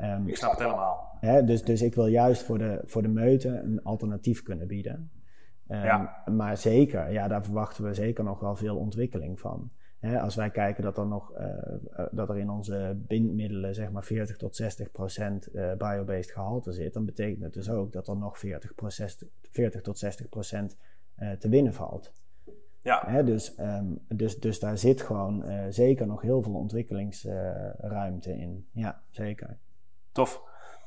Um, 0.01 0.27
ik 0.27 0.35
snap 0.35 0.51
het 0.51 0.59
helemaal. 0.59 1.17
Hè, 1.19 1.43
dus, 1.43 1.63
dus 1.63 1.81
ik 1.81 1.95
wil 1.95 2.07
juist 2.07 2.43
voor 2.43 2.57
de, 2.57 2.81
voor 2.85 3.01
de 3.01 3.07
meute 3.07 3.49
een 3.49 3.83
alternatief 3.83 4.43
kunnen 4.43 4.67
bieden. 4.67 5.11
Um, 5.67 5.83
ja. 5.83 6.23
Maar 6.31 6.57
zeker, 6.57 7.11
ja, 7.11 7.27
daar 7.27 7.43
verwachten 7.43 7.83
we 7.83 7.93
zeker 7.93 8.23
nog 8.23 8.39
wel 8.39 8.55
veel 8.55 8.77
ontwikkeling 8.77 9.39
van 9.39 9.71
als 10.01 10.35
wij 10.35 10.49
kijken 10.49 10.83
dat 10.83 10.97
er 10.97 11.07
nog 11.07 11.31
uh, 11.39 12.07
dat 12.11 12.29
er 12.29 12.37
in 12.37 12.49
onze 12.49 12.97
bindmiddelen 13.07 13.75
zeg 13.75 13.91
maar 13.91 14.03
40 14.03 14.37
tot 14.37 14.55
60 14.55 14.91
procent 14.91 15.55
uh, 15.55 15.73
biobased 15.73 16.31
gehalte 16.31 16.71
zit, 16.71 16.93
dan 16.93 17.05
betekent 17.05 17.43
het 17.43 17.53
dus 17.53 17.69
ook 17.69 17.91
dat 17.93 18.07
er 18.07 18.17
nog 18.17 18.39
40, 18.39 18.73
40 19.51 19.81
tot 19.81 19.97
60 19.97 20.29
procent 20.29 20.77
uh, 21.19 21.31
te 21.31 21.49
winnen 21.49 21.73
valt. 21.73 22.13
Ja. 22.81 23.03
Hè, 23.05 23.23
dus, 23.23 23.59
um, 23.59 23.99
dus, 24.07 24.39
dus 24.39 24.59
daar 24.59 24.77
zit 24.77 25.01
gewoon 25.01 25.43
zeker 25.69 26.07
nog 26.07 26.21
heel 26.21 26.41
veel 26.41 26.53
ontwikkelingsruimte 26.53 28.37
in. 28.37 28.67
Ja, 28.71 29.01
zeker. 29.09 29.57
Tof. 30.17 30.41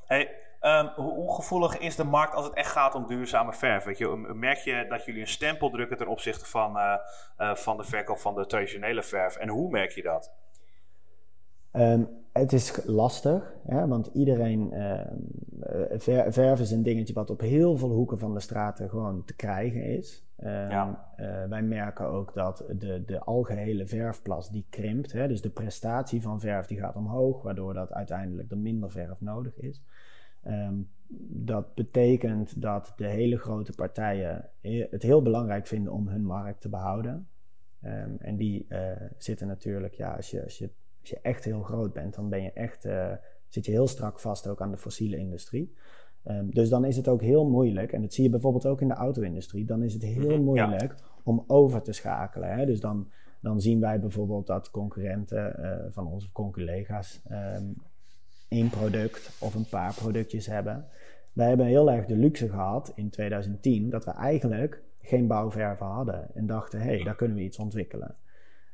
Hey, 0.06 0.38
Um, 0.62 0.86
hoe 0.96 1.34
gevoelig 1.34 1.78
is 1.78 1.96
de 1.96 2.04
markt 2.04 2.34
als 2.34 2.44
het 2.44 2.54
echt 2.54 2.70
gaat 2.70 2.94
om 2.94 3.06
duurzame 3.06 3.52
verf? 3.52 3.98
Je, 3.98 4.32
merk 4.34 4.58
je 4.58 4.86
dat 4.88 5.04
jullie 5.04 5.20
een 5.20 5.26
stempel 5.26 5.70
drukken 5.70 5.96
ten 5.96 6.06
opzichte 6.08 6.46
van, 6.46 6.76
uh, 6.76 6.94
uh, 7.38 7.54
van 7.54 7.76
de 7.76 7.84
verkoop 7.84 8.18
van 8.18 8.34
de 8.34 8.46
traditionele 8.46 9.02
verf? 9.02 9.36
En 9.36 9.48
hoe 9.48 9.70
merk 9.70 9.90
je 9.90 10.02
dat? 10.02 10.32
Um, 11.72 12.08
het 12.32 12.52
is 12.52 12.80
lastig, 12.84 13.54
hè, 13.66 13.86
want 13.86 14.10
iedereen. 14.12 14.72
Uh, 14.74 16.28
verf 16.28 16.60
is 16.60 16.70
een 16.70 16.82
dingetje 16.82 17.14
wat 17.14 17.30
op 17.30 17.40
heel 17.40 17.76
veel 17.76 17.90
hoeken 17.90 18.18
van 18.18 18.34
de 18.34 18.40
straten 18.40 18.88
gewoon 18.88 19.24
te 19.24 19.36
krijgen 19.36 19.82
is. 19.82 20.24
Ja. 20.42 21.12
wij 21.48 21.62
merken 21.62 22.06
ook 22.06 22.34
dat 22.34 22.64
de, 22.78 23.04
de 23.04 23.20
algehele 23.20 23.86
verfplas 23.86 24.50
die 24.50 24.66
krimpt. 24.70 25.12
Hè, 25.12 25.28
dus 25.28 25.42
de 25.42 25.50
prestatie 25.50 26.22
van 26.22 26.40
verf 26.40 26.66
die 26.66 26.78
gaat 26.78 26.96
omhoog, 26.96 27.42
waardoor 27.42 27.74
dat 27.74 27.92
uiteindelijk 27.92 28.50
er 28.50 28.58
minder 28.58 28.90
verf 28.90 29.20
nodig 29.20 29.56
is. 29.56 29.82
Ehm, 30.42 30.74
dat 31.28 31.74
betekent 31.74 32.62
dat 32.62 32.92
de 32.96 33.06
hele 33.06 33.38
grote 33.38 33.72
partijen 33.72 34.50
het 34.90 35.02
heel 35.02 35.22
belangrijk 35.22 35.66
vinden 35.66 35.92
om 35.92 36.08
hun 36.08 36.24
markt 36.24 36.60
te 36.60 36.68
behouden. 36.68 37.28
Um, 37.84 38.16
en 38.18 38.36
die 38.36 38.66
uh, 38.68 38.90
zitten 39.18 39.46
natuurlijk, 39.46 39.94
ja, 39.94 40.14
als 40.14 40.30
je, 40.30 40.42
als, 40.42 40.58
je, 40.58 40.70
als 41.00 41.10
je 41.10 41.18
echt 41.22 41.44
heel 41.44 41.62
groot 41.62 41.92
bent, 41.92 42.14
dan 42.14 42.28
ben 42.28 42.42
je 42.42 42.52
echt, 42.52 42.84
uh, 42.84 43.12
zit 43.48 43.66
je 43.66 43.72
heel 43.72 43.86
strak 43.86 44.20
vast 44.20 44.46
ook 44.46 44.60
aan 44.60 44.70
de 44.70 44.76
fossiele 44.76 45.16
industrie. 45.16 45.74
Um, 46.24 46.50
dus 46.50 46.68
dan 46.68 46.84
is 46.84 46.96
het 46.96 47.08
ook 47.08 47.20
heel 47.20 47.48
moeilijk, 47.48 47.92
en 47.92 48.00
dat 48.00 48.14
zie 48.14 48.24
je 48.24 48.30
bijvoorbeeld 48.30 48.66
ook 48.66 48.80
in 48.80 48.88
de 48.88 48.94
auto-industrie, 48.94 49.64
dan 49.64 49.82
is 49.82 49.92
het 49.92 50.02
heel 50.02 50.36
mhm, 50.36 50.42
moeilijk 50.42 50.94
om 51.22 51.44
over 51.46 51.82
te 51.82 51.92
schakelen. 51.92 52.52
Hè? 52.52 52.66
Dus 52.66 52.80
dan, 52.80 53.10
dan 53.40 53.60
zien 53.60 53.80
wij 53.80 54.00
bijvoorbeeld 54.00 54.46
dat 54.46 54.70
concurrenten 54.70 55.56
uh, 55.58 55.92
van 55.92 56.06
onze 56.06 56.32
collega's 56.32 57.22
één 58.48 58.70
product 58.70 59.36
of 59.40 59.54
een 59.54 59.68
paar 59.68 59.94
productjes 59.94 60.46
hebben. 60.46 60.86
Wij 61.32 61.48
hebben 61.48 61.66
heel 61.66 61.90
erg 61.90 62.06
de 62.06 62.16
luxe 62.16 62.48
gehad 62.48 62.92
in 62.94 63.10
2010 63.10 63.90
dat 63.90 64.04
we 64.04 64.10
eigenlijk 64.10 64.82
geen 65.02 65.26
bouwverven 65.26 65.86
hadden 65.86 66.34
en 66.34 66.46
dachten, 66.46 66.80
hé, 66.80 66.94
hey, 66.94 67.04
daar 67.04 67.16
kunnen 67.16 67.36
we 67.36 67.42
iets 67.42 67.58
ontwikkelen. 67.58 68.14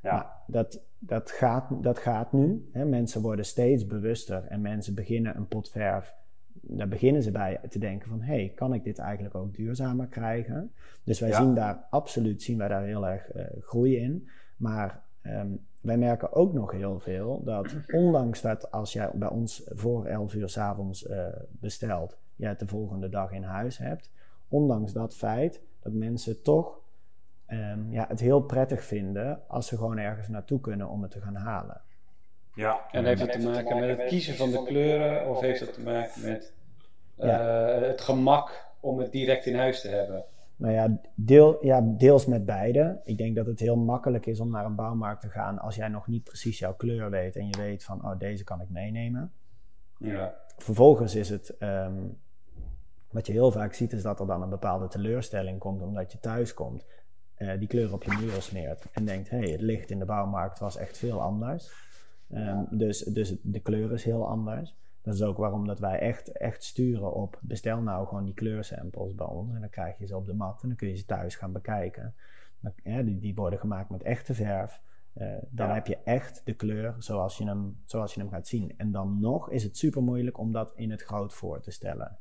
Ja. 0.03 0.43
dat, 0.47 0.87
dat, 0.99 1.31
gaat, 1.31 1.69
dat 1.83 1.99
gaat 1.99 2.33
nu. 2.33 2.69
Hè. 2.73 2.85
Mensen 2.85 3.23
worden 3.23 3.45
steeds 3.45 3.87
bewuster 3.87 4.45
en 4.45 4.61
mensen 4.61 4.95
beginnen 4.95 5.37
een 5.37 5.49
pot 5.49 5.71
verf. 5.71 6.15
Daar 6.61 6.89
beginnen 6.89 7.23
ze 7.23 7.31
bij 7.31 7.61
te 7.69 7.79
denken 7.79 8.09
van, 8.09 8.21
hé, 8.21 8.35
hey, 8.35 8.53
kan 8.55 8.75
ik 8.75 8.85
dit 8.85 8.99
eigenlijk 8.99 9.35
ook 9.35 9.55
duurzamer 9.55 10.07
krijgen? 10.07 10.73
Dus 11.05 11.21
wij 11.21 11.33
zien 11.33 11.55
daar 11.55 11.87
absoluut 11.91 12.43
zien 12.43 12.59
wij 12.59 12.69
daar 12.69 12.85
heel 12.85 13.07
erg 13.07 13.35
uh, 13.35 13.45
groei 13.61 13.97
in. 13.97 14.29
Maar 14.57 15.03
um, 15.23 15.67
wij 15.83 15.99
merken 15.99 16.33
ook 16.33 16.53
nog 16.53 16.73
heel 16.73 17.01
veel 17.01 17.43
dat 17.45 17.75
ondanks 17.93 18.41
dat 18.41 18.71
als 18.71 18.93
jij 18.93 19.11
bij 19.15 19.29
ons 19.29 19.71
voor 19.75 20.07
11 20.07 20.35
uur 20.35 20.49
s 20.49 20.59
avonds 20.59 21.07
uh, 21.07 21.27
bestelt, 21.51 22.17
jij 22.37 22.49
het 22.49 22.59
de 22.59 22.67
volgende 22.67 23.09
dag 23.09 23.33
in 23.33 23.43
huis 23.43 23.79
hebt, 23.79 24.13
ondanks 24.49 24.93
dat 24.93 25.15
feit 25.15 25.63
dat 25.83 25.93
mensen 25.93 26.43
toch 26.43 26.81
um, 27.49 27.93
ja, 27.93 28.07
het 28.09 28.21
heel 28.21 28.41
prettig 28.41 28.85
vinden 28.85 29.49
als 29.49 29.67
ze 29.67 29.77
gewoon 29.77 29.99
ergens 29.99 30.29
naartoe 30.29 30.61
kunnen 30.61 30.89
om 30.89 31.03
het 31.03 31.11
te 31.11 31.21
gaan 31.21 31.35
halen. 31.35 31.81
Ja, 32.57 32.81
en 32.91 33.05
heeft 33.05 33.21
het 33.21 33.33
te 33.33 33.49
maken 33.49 33.79
met 33.81 33.99
het 33.99 34.09
kiezen 34.09 34.35
van 34.35 34.51
de 34.51 34.63
kleuren 34.65 35.29
of 35.29 35.41
heeft 35.41 35.61
het 35.61 35.73
te 35.73 35.81
maken 35.81 36.23
met 36.23 36.53
uh, 37.19 37.81
het 37.81 38.01
gemak 38.01 38.67
om 38.81 38.99
het 38.99 39.13
direct 39.13 39.47
in 39.47 39.57
huis 39.57 39.81
te 39.81 39.89
hebben? 39.89 40.25
Nou 40.57 40.73
ja, 40.73 41.01
deel, 41.15 41.67
ja, 41.67 41.81
deels 41.81 42.27
met 42.27 42.47
beide. 42.47 43.01
Ik 43.05 43.19
denk 43.19 43.37
dat 43.37 43.47
het 43.47 43.61
heel 43.61 43.77
makkelijk 43.77 44.27
is 44.27 44.41
om 44.41 44.51
naar 44.51 44.65
een 44.65 44.75
bouwmarkt 44.75 45.21
te 45.21 45.29
gaan 45.29 45.59
als 45.59 45.75
jij 45.75 45.89
nog 45.89 46.07
niet 46.07 46.25
precies 46.25 46.59
jouw 46.59 46.75
kleur 46.75 47.11
weet 47.11 47.37
en 47.37 47.47
je 47.47 47.57
weet 47.57 47.85
van, 47.85 48.05
oh, 48.05 48.19
deze 48.19 48.45
kan 48.45 48.61
ik 48.61 48.69
meenemen. 48.69 49.33
Ja. 49.99 50.35
Vervolgens 50.57 51.15
is 51.15 51.29
het, 51.29 51.57
um, 51.61 52.19
wat 53.11 53.27
je 53.27 53.33
heel 53.33 53.51
vaak 53.51 53.75
ziet, 53.75 53.93
is 53.93 54.03
dat 54.03 54.21
er 54.21 54.27
dan 54.27 54.43
een 54.43 54.49
bepaalde 54.49 54.89
teleurstelling 54.89 55.59
komt 55.59 55.83
omdat 55.83 56.13
je 56.13 56.19
thuis 56.21 56.55
komt, 56.55 56.87
uh, 57.39 57.59
die 57.59 57.69
kleur 57.69 57.93
op 57.93 58.03
je 58.03 58.17
muren 58.21 58.43
smeert 58.43 58.85
en 58.93 59.05
denkt, 59.05 59.31
hé, 59.31 59.39
hey, 59.39 59.51
het 59.51 59.61
licht 59.61 59.91
in 59.91 59.99
de 59.99 60.05
bouwmarkt 60.05 60.59
was 60.59 60.77
echt 60.77 60.99
veel 60.99 61.21
anders. 61.21 61.86
Um, 62.35 62.67
dus, 62.71 62.99
dus 62.99 63.37
de 63.43 63.61
kleur 63.61 63.93
is 63.93 64.05
heel 64.05 64.29
anders. 64.29 64.75
Dat 65.03 65.15
is 65.15 65.23
ook 65.23 65.37
waarom 65.37 65.67
dat 65.67 65.79
wij 65.79 65.99
echt, 65.99 66.33
echt 66.33 66.65
sturen 66.65 67.13
op 67.15 67.39
bestel 67.41 67.81
nou 67.81 68.07
gewoon 68.07 68.25
die 68.25 68.35
kleursamples 68.35 69.15
bij 69.15 69.27
ons. 69.27 69.55
En 69.55 69.61
dan 69.61 69.71
krijg 69.71 69.99
je 69.99 70.07
ze 70.07 70.17
op 70.17 70.27
de 70.27 70.35
mat 70.35 70.63
en 70.63 70.69
dan 70.69 70.77
kun 70.77 70.89
je 70.89 70.97
ze 70.97 71.05
thuis 71.05 71.37
gaan 71.37 71.53
bekijken. 71.53 72.15
Dan, 72.61 73.05
die, 73.05 73.19
die 73.19 73.35
worden 73.35 73.59
gemaakt 73.59 73.91
met 73.91 74.03
echte 74.03 74.35
verf. 74.35 74.81
Uh, 75.15 75.35
dan 75.49 75.71
heb 75.71 75.87
je 75.87 75.99
echt 76.05 76.43
de 76.45 76.55
kleur 76.55 76.95
zoals 76.99 77.39
je, 77.39 77.47
hem, 77.47 77.81
zoals 77.85 78.15
je 78.15 78.21
hem 78.21 78.31
gaat 78.31 78.47
zien. 78.47 78.75
En 78.77 78.91
dan 78.91 79.21
nog 79.21 79.51
is 79.51 79.63
het 79.63 79.77
super 79.77 80.03
moeilijk 80.03 80.39
om 80.39 80.53
dat 80.53 80.73
in 80.75 80.91
het 80.91 81.03
groot 81.03 81.35
voor 81.35 81.61
te 81.61 81.71
stellen. 81.71 82.19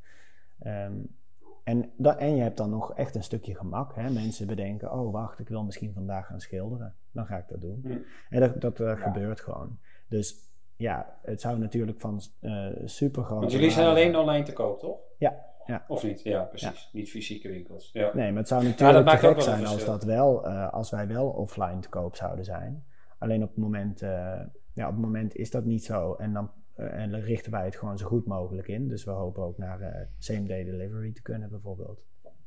Um, 0.65 1.15
en, 1.63 1.91
dat, 1.97 2.17
en 2.17 2.35
je 2.35 2.41
hebt 2.41 2.57
dan 2.57 2.69
nog 2.69 2.93
echt 2.93 3.15
een 3.15 3.23
stukje 3.23 3.55
gemak. 3.55 3.95
Hè? 3.95 4.09
Mensen 4.09 4.47
bedenken, 4.47 4.91
oh 4.91 5.11
wacht, 5.11 5.39
ik 5.39 5.47
wil 5.47 5.63
misschien 5.63 5.93
vandaag 5.93 6.27
gaan 6.27 6.41
schilderen. 6.41 6.95
Dan 7.11 7.25
ga 7.25 7.37
ik 7.37 7.47
dat 7.47 7.61
doen. 7.61 8.05
En 8.29 8.39
dat, 8.39 8.61
dat 8.61 8.79
uh, 8.79 9.01
gebeurt 9.01 9.39
gewoon. 9.39 9.77
Dus 10.07 10.45
ja, 10.75 11.17
het 11.21 11.41
zou 11.41 11.57
natuurlijk 11.57 11.99
van 11.99 12.21
uh, 12.41 12.67
super 12.85 13.23
groot. 13.23 13.39
Want 13.39 13.51
jullie 13.51 13.71
zijn 13.71 13.87
alleen 13.87 14.15
online 14.15 14.45
te 14.45 14.53
koop, 14.53 14.79
toch? 14.79 14.97
Ja. 15.17 15.45
ja. 15.65 15.85
Of 15.87 16.03
niet? 16.03 16.23
Ja, 16.23 16.43
precies. 16.43 16.89
Niet 16.93 17.09
fysieke 17.09 17.47
winkels. 17.47 17.89
Ja. 17.93 18.11
Nee, 18.13 18.29
maar 18.29 18.39
het 18.39 18.47
zou 18.47 18.63
natuurlijk 18.63 19.09
te 19.09 19.17
gek 19.17 19.41
zijn 19.41 19.65
als, 19.65 19.85
dat 19.85 20.03
wel, 20.03 20.47
uh, 20.47 20.73
als 20.73 20.89
wij 20.89 21.07
wel 21.07 21.27
offline 21.27 21.79
te 21.79 21.89
koop 21.89 22.15
zouden 22.15 22.45
zijn. 22.45 22.85
Alleen 23.17 23.43
op 23.43 23.49
het 23.49 23.57
moment, 23.57 24.01
uh, 24.01 24.41
ja, 24.73 24.87
op 24.87 24.93
het 24.93 25.01
moment 25.01 25.35
is 25.35 25.51
dat 25.51 25.65
niet 25.65 25.83
zo. 25.83 26.13
En 26.13 26.33
dan, 26.33 26.51
en 26.75 27.21
richten 27.21 27.51
wij 27.51 27.65
het 27.65 27.75
gewoon 27.75 27.97
zo 27.97 28.05
goed 28.05 28.25
mogelijk 28.25 28.67
in. 28.67 28.87
Dus 28.87 29.03
we 29.03 29.11
hopen 29.11 29.43
ook 29.43 29.57
naar 29.57 30.09
same 30.17 30.43
day 30.43 30.63
delivery 30.63 31.11
te 31.13 31.21
kunnen 31.21 31.49
bijvoorbeeld. 31.49 32.05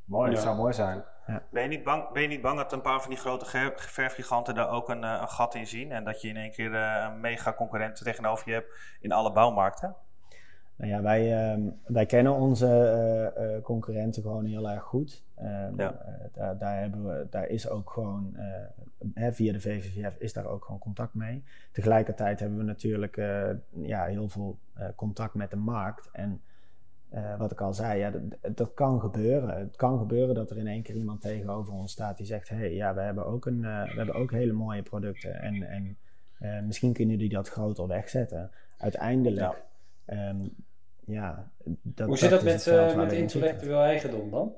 Mooi, 0.09 0.31
dat 0.31 0.41
zou 0.41 0.55
mooi 0.55 0.73
zijn. 0.73 1.03
Ja. 1.27 1.43
Ben, 1.49 1.63
je 1.63 1.69
niet 1.69 1.83
bang, 1.83 2.11
ben 2.11 2.21
je 2.21 2.27
niet 2.27 2.41
bang 2.41 2.57
dat 2.57 2.73
een 2.73 2.81
paar 2.81 3.01
van 3.01 3.09
die 3.09 3.19
grote 3.19 3.73
verfgiganten 3.75 4.55
daar 4.55 4.69
ook 4.69 4.89
een, 4.89 5.03
eh, 5.03 5.17
een 5.21 5.29
gat 5.29 5.55
in 5.55 5.67
zien? 5.67 5.91
En 5.91 6.03
dat 6.03 6.21
je 6.21 6.27
in 6.27 6.37
één 6.37 6.51
keer 6.51 6.71
uh, 6.71 7.07
een 7.09 7.19
mega 7.19 7.53
concurrent 7.53 8.03
tegenover 8.03 8.47
je 8.47 8.53
hebt 8.53 8.97
in 8.99 9.11
alle 9.11 9.31
bouwmarkten? 9.31 9.95
Nou 10.75 10.91
ja, 10.91 11.01
wij, 11.01 11.53
uh, 11.57 11.67
wij 11.85 12.05
kennen 12.05 12.33
onze 12.33 13.33
uh, 13.37 13.63
concurrenten 13.63 14.21
gewoon 14.21 14.45
heel 14.45 14.69
erg 14.69 14.83
goed. 14.83 15.23
Ehm, 15.35 15.79
ja. 15.79 15.95
daar, 16.33 16.57
daar, 16.57 16.79
hebben 16.79 17.05
we, 17.05 17.27
daar 17.29 17.47
is 17.47 17.69
ook 17.69 17.89
gewoon, 17.89 18.37
hè, 19.13 19.33
via 19.33 19.51
de 19.51 19.59
VVVF 19.59 20.15
is 20.17 20.33
daar 20.33 20.45
ook 20.45 20.65
gewoon 20.65 20.79
contact 20.79 21.13
mee. 21.13 21.43
Tegelijkertijd 21.71 22.39
hebben 22.39 22.57
we 22.57 22.63
natuurlijk 22.63 23.15
ja, 23.81 24.05
heel 24.05 24.29
veel 24.29 24.57
contact 24.95 25.33
met 25.33 25.49
de 25.49 25.57
markt. 25.57 26.09
En 26.11 26.41
uh, 27.13 27.37
wat 27.37 27.51
ik 27.51 27.61
al 27.61 27.73
zei, 27.73 27.99
ja, 27.99 28.11
dat, 28.11 28.57
dat, 28.57 28.73
kan 28.73 28.99
gebeuren. 28.99 29.57
Het 29.57 29.75
kan 29.75 29.97
gebeuren 29.97 30.35
dat 30.35 30.51
er 30.51 30.57
in 30.57 30.67
één 30.67 30.81
keer 30.81 30.95
iemand 30.95 31.21
tegenover 31.21 31.73
ons 31.73 31.91
staat 31.91 32.17
die 32.17 32.25
zegt: 32.25 32.49
Hé, 32.49 32.55
hey, 32.55 32.73
ja, 32.73 32.93
we 32.93 33.01
hebben 33.01 33.25
ook, 33.25 33.45
een, 33.45 33.63
uh, 33.63 33.83
we 33.83 33.97
hebben 33.97 34.15
ook 34.15 34.31
hele 34.31 34.53
mooie 34.53 34.83
producten 34.83 35.41
en, 35.41 35.63
en 35.63 35.97
uh, 36.39 36.61
misschien 36.61 36.93
kunnen 36.93 37.15
jullie 37.15 37.33
dat 37.33 37.49
groter 37.49 37.87
wegzetten. 37.87 38.51
Uiteindelijk, 38.77 39.55
ja. 40.05 40.29
Um, 40.29 40.55
ja 41.05 41.51
dat, 41.81 42.07
Hoe 42.07 42.17
zit 42.17 42.29
dat, 42.29 42.43
met, 42.43 42.95
met 42.95 43.11
intellectueel 43.11 43.81
eigendom 43.81 44.29
dan 44.29 44.53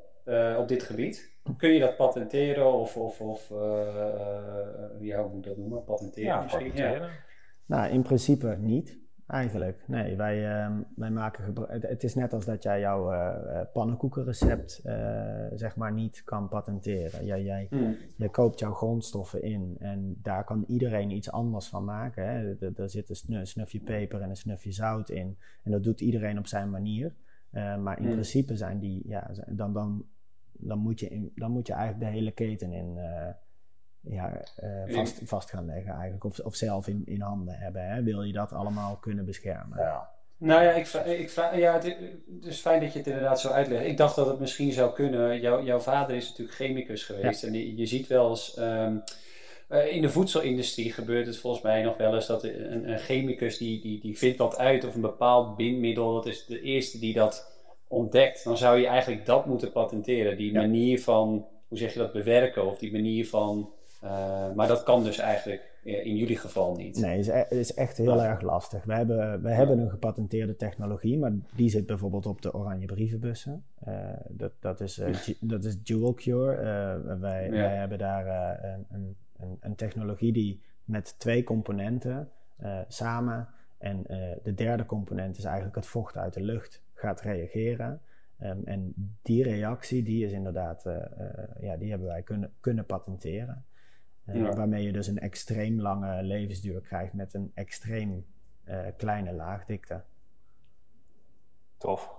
op 0.57 0.67
dit 0.67 0.83
gebied? 0.83 1.31
Kun 1.57 1.69
je 1.69 1.79
dat 1.79 1.95
patenteren 1.95 2.73
of, 2.73 2.97
of, 2.97 3.21
of 3.21 3.49
ja, 4.99 5.21
hoe 5.21 5.31
moet 5.33 5.43
dat 5.43 5.57
noemen? 5.57 5.83
Patenteren 5.83 6.29
ja, 6.29 6.41
misschien? 6.41 6.67
Patenteren. 6.67 7.07
Ja. 7.07 7.13
Nou, 7.65 7.91
in 7.91 8.01
principe 8.01 8.55
niet. 8.59 8.99
Eigenlijk, 9.31 9.83
nee. 9.87 10.15
Wij, 10.15 10.49
ehm, 10.49 10.81
wij 10.95 11.11
maken 11.11 11.53
het, 11.67 12.03
is 12.03 12.15
net 12.15 12.33
als 12.33 12.45
dat 12.45 12.63
jij 12.63 12.79
jouw 12.79 13.13
uh, 13.13 13.61
pannenkoekenrecept 13.73 14.81
uh, 14.85 14.93
zeg 15.55 15.75
maar 15.75 15.93
niet 15.93 16.23
kan 16.23 16.47
patenteren. 16.47 17.25
Jij, 17.25 17.43
jij, 17.43 17.67
mm. 17.69 17.95
jij 18.15 18.29
koopt 18.29 18.59
jouw 18.59 18.73
grondstoffen 18.73 19.43
in 19.43 19.75
en 19.79 20.19
daar 20.21 20.43
kan 20.43 20.63
iedereen 20.67 21.11
iets 21.11 21.31
anders 21.31 21.67
van 21.67 21.83
maken. 21.83 22.29
Hè. 22.29 22.55
Er, 22.75 22.89
zit 22.89 23.27
een 23.29 23.47
snufje 23.47 23.79
peper 23.79 24.21
en 24.21 24.29
een 24.29 24.35
snufje 24.35 24.71
zout 24.71 25.09
in 25.09 25.37
en 25.63 25.71
dat 25.71 25.83
doet 25.83 26.01
iedereen 26.01 26.37
op 26.37 26.47
zijn 26.47 26.69
manier. 26.69 27.13
maar 27.51 27.97
in 27.97 28.05
mm. 28.05 28.11
principe 28.11 28.55
zijn 28.55 28.79
die, 28.79 29.01
ja, 29.07 29.31
dan, 29.47 29.73
dan, 29.73 30.05
dan, 30.51 30.79
moet 30.79 30.99
je 30.99 31.07
in, 31.07 31.31
dan 31.35 31.51
moet 31.51 31.67
je 31.67 31.73
eigenlijk 31.73 32.11
de 32.11 32.17
hele 32.17 32.31
keten 32.31 32.71
in 32.71 32.97
ja, 34.01 34.41
uh, 34.63 34.95
vast, 34.95 35.19
vast 35.23 35.49
gaan 35.49 35.65
leggen 35.65 35.93
eigenlijk. 35.93 36.23
Of, 36.23 36.39
of 36.39 36.55
zelf 36.55 36.87
in, 36.87 37.01
in 37.05 37.21
handen 37.21 37.57
hebben. 37.57 37.89
Hè? 37.89 38.03
Wil 38.03 38.23
je 38.23 38.33
dat 38.33 38.53
allemaal 38.53 38.95
kunnen 38.95 39.25
beschermen? 39.25 39.77
Ja. 39.77 40.09
Nou 40.37 40.63
ja, 40.63 40.71
ik, 40.71 40.87
ik, 40.87 41.29
ja, 41.55 41.73
het 41.73 41.97
is 42.41 42.59
fijn 42.59 42.81
dat 42.81 42.91
je 42.91 42.97
het 42.97 43.07
inderdaad 43.07 43.39
zo 43.39 43.49
uitlegt. 43.49 43.85
Ik 43.85 43.97
dacht 43.97 44.15
dat 44.15 44.27
het 44.27 44.39
misschien 44.39 44.71
zou 44.71 44.93
kunnen. 44.93 45.39
Jouw, 45.39 45.63
jouw 45.63 45.79
vader 45.79 46.15
is 46.15 46.29
natuurlijk 46.29 46.57
chemicus 46.57 47.03
geweest. 47.03 47.43
En 47.43 47.53
je, 47.53 47.75
je 47.75 47.85
ziet 47.85 48.07
wel 48.07 48.29
eens... 48.29 48.55
Ehm, 48.55 48.97
eh, 49.71 49.95
in 49.95 50.01
de 50.01 50.09
voedselindustrie 50.09 50.91
gebeurt 50.91 51.25
het 51.25 51.37
volgens 51.37 51.63
mij 51.63 51.81
nog 51.81 51.97
wel 51.97 52.15
eens 52.15 52.27
dat 52.27 52.43
een, 52.43 52.89
een 52.89 52.99
chemicus 52.99 53.57
die, 53.57 53.81
die, 53.81 53.99
die 53.99 54.17
vindt 54.17 54.37
wat 54.37 54.57
uit 54.57 54.85
of 54.85 54.95
een 54.95 55.01
bepaald 55.01 55.55
bindmiddel, 55.55 56.13
dat 56.13 56.25
is 56.25 56.45
de 56.45 56.61
eerste 56.61 56.99
die 56.99 57.13
dat 57.13 57.51
ontdekt. 57.87 58.43
Dan 58.43 58.57
zou 58.57 58.79
je 58.79 58.87
eigenlijk 58.87 59.25
dat 59.25 59.45
moeten 59.45 59.71
patenteren. 59.71 60.37
Die 60.37 60.53
manier 60.53 61.01
van, 61.01 61.45
hoe 61.67 61.77
zeg 61.77 61.93
je 61.93 61.99
dat, 61.99 62.13
bewerken 62.13 62.65
of 62.65 62.77
die 62.77 62.91
manier 62.91 63.27
van 63.27 63.69
uh, 64.03 64.53
maar 64.53 64.67
dat 64.67 64.83
kan 64.83 65.03
dus 65.03 65.17
eigenlijk 65.17 65.71
in 65.83 66.15
jullie 66.15 66.37
geval 66.37 66.75
niet. 66.75 66.99
Nee, 66.99 67.17
het 67.17 67.27
is, 67.27 67.27
e-, 67.27 67.59
is, 67.59 67.73
echt 67.73 67.97
heel 67.97 68.23
erg 68.23 68.41
lastig. 68.41 68.83
We 68.83 68.93
hebben, 68.93 69.41
we 69.41 69.49
hebben 69.49 69.79
een 69.79 69.89
gepatenteerde 69.89 70.55
technologie, 70.55 71.17
maar 71.17 71.31
die 71.55 71.69
zit 71.69 71.85
bijvoorbeeld 71.85 72.25
op 72.25 72.41
de 72.41 72.53
oranje 72.53 72.85
brievenbussen. 72.85 73.63
Uh, 73.87 73.95
dat, 74.27 74.51
dat, 74.59 74.81
is, 74.81 74.99
uh, 74.99 75.15
dat 75.39 75.63
is 75.63 75.83
Dual 75.83 76.13
Cure. 76.13 76.55
wij, 77.19 77.51
wij 77.51 77.75
hebben 77.75 77.97
daar 77.97 78.25
een, 78.63 78.85
een, 78.89 79.15
een, 79.37 79.57
een, 79.59 79.75
technologie 79.75 80.33
die 80.33 80.61
met 80.85 81.15
twee 81.17 81.43
componenten 81.43 82.29
samen 82.87 83.47
en 83.77 84.03
de 84.43 84.53
derde 84.53 84.85
component 84.85 85.37
is 85.37 85.43
eigenlijk 85.43 85.75
het 85.75 85.85
vocht 85.85 86.17
uit 86.17 86.33
de 86.33 86.41
lucht 86.41 86.81
gaat 86.93 87.21
reageren. 87.21 88.01
Um, 88.43 88.61
en 88.65 88.93
die 89.21 89.43
reactie, 89.43 90.03
die 90.03 90.25
is 90.25 90.31
inderdaad, 90.31 90.83
ja, 91.59 91.77
die 91.77 91.89
hebben 91.89 92.07
wij 92.07 92.21
kunnen, 92.21 92.51
kunnen 92.59 92.85
patenteren. 92.85 93.63
Uh, 94.25 94.53
Waarmee 94.53 94.83
je 94.83 94.91
dus 94.91 95.07
een 95.07 95.19
extreem 95.19 95.81
lange 95.81 96.23
levensduur 96.23 96.81
krijgt 96.81 97.13
met 97.13 97.33
een 97.33 97.51
extreem 97.53 98.25
uh, 98.65 98.79
kleine 98.97 99.33
laagdikte. 99.33 100.03
Tof. 101.77 102.11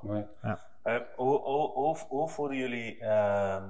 Ja. 0.43 0.59
Uh, 0.85 0.97
hoe, 1.17 1.39
hoe, 1.39 2.55
jullie, 2.55 2.99
ehm, 3.01 3.69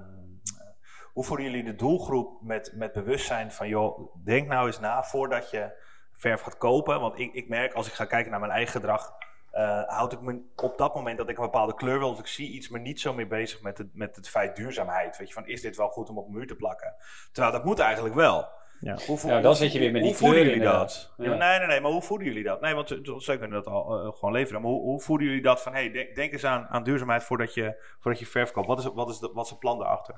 hoe 1.12 1.24
jullie 1.42 1.64
de 1.64 1.74
doelgroep 1.74 2.42
met, 2.42 2.72
met 2.74 2.92
bewustzijn 2.92 3.52
van, 3.52 3.68
joh, 3.68 4.14
denk 4.24 4.48
nou 4.48 4.66
eens 4.66 4.80
na 4.80 5.02
voordat 5.02 5.50
je 5.50 5.80
verf 6.12 6.40
gaat 6.40 6.56
kopen. 6.56 7.00
Want 7.00 7.18
ik, 7.18 7.32
ik 7.32 7.48
merk 7.48 7.72
als 7.72 7.86
ik 7.86 7.92
ga 7.92 8.04
kijken 8.04 8.30
naar 8.30 8.40
mijn 8.40 8.52
eigen 8.52 8.72
gedrag, 8.72 9.12
uh, 9.54 9.82
houd 9.86 10.12
ik 10.12 10.20
me 10.20 10.40
op 10.56 10.78
dat 10.78 10.94
moment 10.94 11.18
dat 11.18 11.28
ik 11.28 11.36
een 11.36 11.44
bepaalde 11.44 11.74
kleur 11.74 11.98
wil 11.98 12.10
of 12.10 12.18
ik 12.18 12.26
zie 12.26 12.50
iets, 12.50 12.68
me 12.68 12.78
niet 12.78 13.00
zo 13.00 13.14
meer 13.14 13.28
bezig 13.28 13.62
met 13.62 13.78
het, 13.78 13.88
met 13.94 14.16
het 14.16 14.28
feit 14.28 14.56
duurzaamheid. 14.56 15.18
Weet 15.18 15.28
je, 15.28 15.34
van 15.34 15.46
is 15.46 15.60
dit 15.60 15.76
wel 15.76 15.88
goed 15.88 16.08
om 16.08 16.18
op 16.18 16.26
een 16.26 16.32
muur 16.32 16.46
te 16.46 16.56
plakken? 16.56 16.94
Terwijl 17.32 17.54
dat 17.54 17.64
moet 17.64 17.78
eigenlijk 17.78 18.14
wel. 18.14 18.48
Ja, 18.80 18.96
hoe, 19.06 19.18
ja 19.26 19.40
dan 19.40 19.56
zit 19.56 19.72
je 19.72 19.78
weer 19.78 19.92
met 19.92 20.02
die 20.02 20.10
Hoe 20.10 20.20
voelen 20.20 20.44
jullie 20.44 20.60
dat? 20.60 21.12
Ja. 21.16 21.34
nee, 21.34 21.58
nee, 21.58 21.66
nee, 21.66 21.80
maar 21.80 21.90
hoe 21.90 22.02
voelen 22.02 22.26
jullie 22.26 22.44
dat? 22.44 22.60
Nee, 22.60 22.74
want 22.74 22.88
ze 23.18 23.38
kunnen 23.38 23.50
dat 23.62 23.66
al 23.66 24.06
uh, 24.06 24.12
gewoon 24.12 24.32
leveren. 24.32 24.62
Maar 24.62 24.70
hoe, 24.70 24.80
hoe 24.80 25.00
voelen 25.00 25.26
jullie 25.26 25.42
dat 25.42 25.62
van, 25.62 25.72
hey, 25.72 25.90
denk, 25.90 26.14
denk 26.14 26.32
eens 26.32 26.44
aan, 26.44 26.66
aan 26.68 26.82
duurzaamheid 26.82 27.24
voordat 27.24 27.54
je, 27.54 27.82
voordat 27.98 28.20
je 28.20 28.26
verf 28.26 28.50
koopt? 28.50 28.66
Wat 28.66 28.78
is, 28.78 28.84
wat, 28.94 29.10
is 29.10 29.18
de, 29.18 29.30
wat 29.32 29.44
is 29.44 29.50
het 29.50 29.58
plan 29.58 29.78
daarachter? 29.78 30.14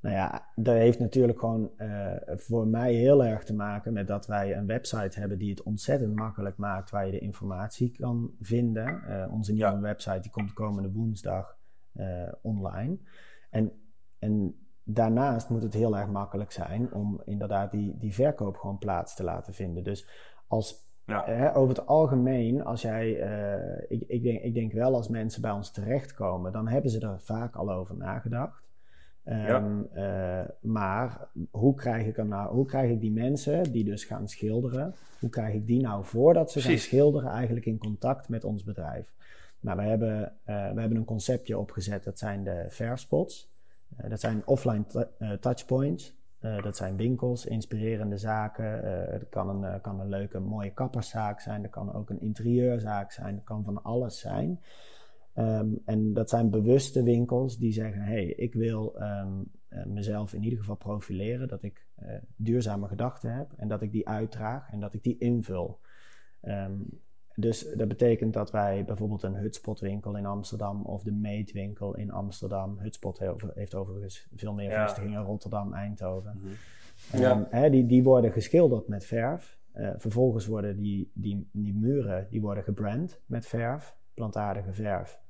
Nou 0.00 0.14
ja, 0.14 0.46
dat 0.54 0.74
heeft 0.74 0.98
natuurlijk 0.98 1.38
gewoon 1.38 1.70
uh, 1.76 2.12
voor 2.26 2.66
mij 2.66 2.92
heel 2.94 3.24
erg 3.24 3.44
te 3.44 3.54
maken 3.54 3.92
met 3.92 4.06
dat 4.06 4.26
wij 4.26 4.56
een 4.56 4.66
website 4.66 5.20
hebben 5.20 5.38
die 5.38 5.50
het 5.50 5.62
ontzettend 5.62 6.14
makkelijk 6.14 6.56
maakt 6.56 6.90
waar 6.90 7.06
je 7.06 7.12
de 7.12 7.18
informatie 7.18 7.90
kan 7.90 8.30
vinden. 8.40 9.02
Uh, 9.08 9.32
onze 9.32 9.52
nieuwe 9.52 9.80
website 9.80 10.20
die 10.20 10.30
komt 10.30 10.52
komende 10.52 10.92
woensdag 10.92 11.56
uh, 11.94 12.32
online. 12.42 12.98
En, 13.50 13.72
en 14.18 14.54
daarnaast 14.84 15.48
moet 15.48 15.62
het 15.62 15.74
heel 15.74 15.96
erg 15.96 16.08
makkelijk 16.08 16.52
zijn 16.52 16.92
om 16.92 17.22
inderdaad 17.24 17.70
die, 17.70 17.96
die 17.98 18.14
verkoop 18.14 18.56
gewoon 18.56 18.78
plaats 18.78 19.14
te 19.14 19.24
laten 19.24 19.54
vinden. 19.54 19.84
Dus 19.84 20.08
als 20.46 20.88
ja. 21.04 21.52
over 21.52 21.76
het 21.76 21.86
algemeen, 21.86 22.64
als 22.64 22.82
jij, 22.82 23.10
ik, 23.88 24.02
ik, 24.06 24.22
denk, 24.22 24.42
ik 24.42 24.54
denk 24.54 24.72
wel 24.72 24.94
als 24.94 25.08
mensen 25.08 25.42
bij 25.42 25.50
ons 25.50 25.70
terechtkomen, 25.70 26.52
dan 26.52 26.68
hebben 26.68 26.90
ze 26.90 27.00
er 27.00 27.20
vaak 27.20 27.56
al 27.56 27.72
over 27.72 27.96
nagedacht. 27.96 28.69
Um, 29.24 29.88
uh, 29.94 30.40
maar 30.60 31.28
hoe 31.50 31.74
krijg, 31.74 32.06
ik 32.06 32.24
nou, 32.24 32.54
hoe 32.54 32.66
krijg 32.66 32.90
ik 32.90 33.00
die 33.00 33.12
mensen 33.12 33.72
die 33.72 33.84
dus 33.84 34.04
gaan 34.04 34.28
schilderen, 34.28 34.94
hoe 35.18 35.28
krijg 35.28 35.54
ik 35.54 35.66
die 35.66 35.80
nou 35.80 36.04
voordat 36.04 36.50
ze 36.50 36.60
gaan 36.60 36.78
schilderen 36.78 37.30
eigenlijk 37.30 37.66
in 37.66 37.78
contact 37.78 38.28
met 38.28 38.44
ons 38.44 38.64
bedrijf? 38.64 39.12
Nou, 39.60 39.76
we 39.76 39.82
hebben, 39.82 40.20
uh, 40.20 40.72
we 40.72 40.80
hebben 40.80 40.96
een 40.96 41.04
conceptje 41.04 41.58
opgezet, 41.58 42.04
dat 42.04 42.18
zijn 42.18 42.44
de 42.44 42.66
verfspots. 42.68 43.50
Uh, 44.00 44.10
dat 44.10 44.20
zijn 44.20 44.42
offline 44.46 44.84
touchpoints. 45.40 46.18
dat 46.40 46.76
zijn 46.76 46.96
winkels, 46.96 47.46
inspirerende 47.46 48.16
zaken. 48.16 48.80
het 49.10 49.28
kan 49.28 49.48
een, 49.64 49.80
kan 49.80 50.00
een 50.00 50.08
leuke, 50.08 50.38
mooie 50.38 50.72
kapperszaak 50.72 51.40
zijn. 51.40 51.62
Dat 51.62 51.70
kan 51.70 51.94
ook 51.94 52.10
een 52.10 52.20
interieurzaak 52.20 53.12
zijn. 53.12 53.34
Dat 53.34 53.44
kan 53.44 53.64
van 53.64 53.82
alles 53.82 54.18
zijn. 54.18 54.60
Um, 55.34 55.78
en 55.84 56.12
dat 56.12 56.30
zijn 56.30 56.50
bewuste 56.50 57.02
winkels 57.02 57.58
die 57.58 57.72
zeggen: 57.72 58.02
hey, 58.02 58.24
ik 58.24 58.54
wil 58.54 58.96
um, 59.02 59.50
mezelf 59.84 60.34
in 60.34 60.42
ieder 60.42 60.58
geval 60.58 60.76
profileren, 60.76 61.48
dat 61.48 61.62
ik 61.62 61.86
uh, 62.02 62.12
duurzame 62.36 62.88
gedachten 62.88 63.34
heb 63.36 63.52
en 63.56 63.68
dat 63.68 63.82
ik 63.82 63.92
die 63.92 64.08
uitdraag 64.08 64.72
en 64.72 64.80
dat 64.80 64.94
ik 64.94 65.02
die 65.02 65.18
invul. 65.18 65.80
Um, 66.42 66.86
dus 67.34 67.72
dat 67.76 67.88
betekent 67.88 68.34
dat 68.34 68.50
wij 68.50 68.84
bijvoorbeeld 68.84 69.22
een 69.22 69.34
Hutspot-winkel 69.34 70.16
in 70.16 70.26
Amsterdam 70.26 70.82
of 70.82 71.02
de 71.02 71.12
Meetwinkel 71.12 71.96
in 71.96 72.10
Amsterdam. 72.10 72.78
Hutspot 72.78 73.18
heeft 73.54 73.74
overigens 73.74 74.28
veel 74.34 74.54
meer 74.54 74.70
vestigingen 74.70 75.20
in 75.20 75.26
Rotterdam, 75.26 75.72
Eindhoven. 75.72 76.32
Mm 76.34 76.42
-hmm. 77.10 77.20
ja. 77.20 77.46
hè, 77.50 77.70
die, 77.70 77.86
die 77.86 78.02
worden 78.02 78.32
geschilderd 78.32 78.88
met 78.88 79.04
verf. 79.04 79.58
Uh, 79.74 79.90
vervolgens 79.96 80.46
worden 80.46 80.76
die, 80.76 81.10
die, 81.14 81.48
die 81.52 81.74
muren 81.74 82.26
die 82.30 82.40
worden 82.40 82.64
gebrand 82.64 83.20
met 83.26 83.46
verf, 83.46 83.96
plantaardige 84.14 84.72
verf. 84.72 85.20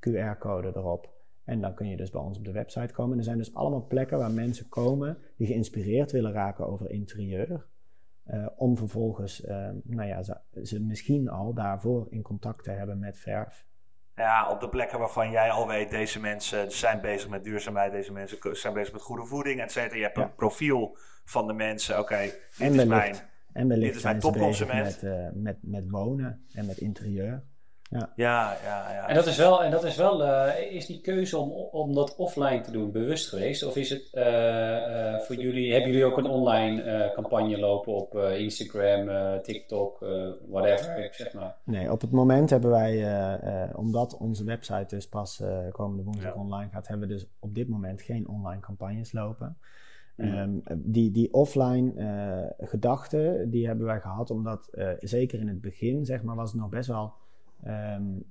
QR-code 0.00 0.72
erop. 0.74 1.12
En 1.44 1.60
dan 1.60 1.74
kun 1.74 1.88
je 1.88 1.96
dus 1.96 2.10
bij 2.10 2.20
ons 2.20 2.38
op 2.38 2.44
de 2.44 2.52
website 2.52 2.92
komen. 2.92 3.18
Er 3.18 3.24
zijn 3.24 3.38
dus 3.38 3.54
allemaal 3.54 3.86
plekken 3.86 4.18
waar 4.18 4.30
mensen 4.30 4.68
komen 4.68 5.18
die 5.36 5.46
geïnspireerd 5.46 6.12
willen 6.12 6.32
raken 6.32 6.66
over 6.66 6.90
interieur. 6.90 7.66
Uh, 8.30 8.46
om 8.56 8.76
vervolgens, 8.76 9.44
uh, 9.44 9.68
nou 9.82 10.08
ja, 10.08 10.22
ze, 10.22 10.36
ze, 10.62 10.80
misschien 10.80 11.28
al 11.28 11.54
daarvoor 11.54 12.06
in 12.10 12.22
contact 12.22 12.64
te 12.64 12.70
hebben 12.70 12.98
met 12.98 13.18
verf. 13.18 13.66
Ja, 14.14 14.50
op 14.50 14.60
de 14.60 14.68
plekken 14.68 14.98
waarvan 14.98 15.30
jij 15.30 15.50
al 15.50 15.66
weet, 15.66 15.90
deze 15.90 16.20
mensen 16.20 16.72
zijn 16.72 17.00
bezig 17.00 17.28
met 17.28 17.44
duurzaamheid, 17.44 17.92
deze 17.92 18.12
mensen 18.12 18.56
zijn 18.56 18.74
bezig 18.74 18.92
met 18.92 19.02
goede 19.02 19.24
voeding, 19.24 19.60
et 19.60 19.72
cetera. 19.72 19.96
Je 19.96 20.02
hebt 20.02 20.16
een 20.16 20.34
profiel 20.34 20.96
van 21.24 21.46
de 21.46 21.52
mensen. 21.52 21.98
Oké, 21.98 22.02
okay, 22.02 22.32
dit 22.58 22.74
is 22.74 22.84
mijn, 22.84 23.16
en 23.52 23.68
dit 23.68 23.96
is 23.96 24.02
mijn 24.02 24.18
topconsument. 24.18 25.02
Met, 25.02 25.02
uh, 25.02 25.28
met, 25.32 25.58
met 25.60 25.90
wonen 25.90 26.44
en 26.52 26.66
met 26.66 26.78
interieur. 26.78 27.42
Ja. 27.90 28.12
Ja, 28.16 28.56
ja, 28.64 28.92
ja. 28.92 29.08
En 29.08 29.14
dat 29.14 29.26
is 29.26 29.36
wel, 29.36 29.64
en 29.64 29.70
dat 29.70 29.84
is, 29.84 29.96
wel 29.96 30.22
uh, 30.22 30.72
is 30.72 30.86
die 30.86 31.00
keuze 31.00 31.38
om, 31.38 31.50
om 31.50 31.94
dat 31.94 32.16
offline 32.16 32.60
te 32.60 32.70
doen 32.70 32.92
bewust 32.92 33.28
geweest? 33.28 33.64
Of 33.64 33.76
is 33.76 33.90
het 33.90 34.10
uh, 34.12 34.24
uh, 34.24 35.18
voor 35.20 35.36
jullie, 35.36 35.72
hebben 35.72 35.90
jullie 35.90 36.04
ook 36.04 36.18
een 36.18 36.26
online 36.26 37.12
campagne 37.14 37.58
lopen 37.58 37.94
op 37.94 38.14
Instagram, 38.14 39.08
TikTok, 39.42 39.98
whatever, 40.48 41.08
zeg 41.12 41.32
maar? 41.32 41.56
Nee, 41.64 41.92
op 41.92 42.00
het 42.00 42.10
moment 42.10 42.50
hebben 42.50 42.70
wij, 42.70 43.72
omdat 43.74 44.16
onze 44.16 44.44
website 44.44 44.94
dus 44.94 45.08
pas 45.08 45.42
komende 45.70 46.02
woensdag 46.02 46.34
online 46.34 46.70
gaat, 46.70 46.88
hebben 46.88 47.08
we 47.08 47.14
dus 47.14 47.26
op 47.38 47.54
dit 47.54 47.68
moment 47.68 48.02
geen 48.02 48.28
online 48.28 48.60
campagnes 48.60 49.12
lopen. 49.12 49.56
Um, 50.16 50.62
die, 50.74 51.10
die 51.10 51.32
offline 51.32 51.92
uh, 51.96 52.68
gedachten, 52.68 53.50
die 53.50 53.66
hebben 53.66 53.86
wij 53.86 54.00
gehad, 54.00 54.30
omdat 54.30 54.68
uh, 54.72 54.88
zeker 54.98 55.40
in 55.40 55.48
het 55.48 55.60
begin, 55.60 56.04
zeg 56.04 56.22
maar, 56.22 56.36
was 56.36 56.52
het 56.52 56.60
nog 56.60 56.70
best 56.70 56.88
wel 56.88 57.12
um, 57.66 58.24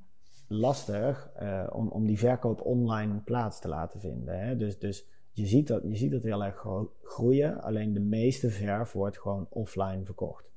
lastig 0.47 1.31
uh, 1.41 1.67
om, 1.71 1.87
om 1.87 2.05
die 2.05 2.19
verkoop 2.19 2.61
online 2.61 3.19
plaats 3.19 3.59
te 3.59 3.67
laten 3.67 3.99
vinden. 3.99 4.39
Hè? 4.39 4.57
Dus, 4.57 4.79
dus 4.79 5.07
je, 5.31 5.45
ziet 5.45 5.67
dat, 5.67 5.81
je 5.83 5.95
ziet 5.95 6.11
dat 6.11 6.23
heel 6.23 6.43
erg 6.43 6.65
groeien, 7.01 7.61
alleen 7.61 7.93
de 7.93 7.99
meeste 7.99 8.49
verf 8.49 8.91
wordt 8.91 9.19
gewoon 9.19 9.47
offline 9.49 10.05
verkocht. 10.05 10.51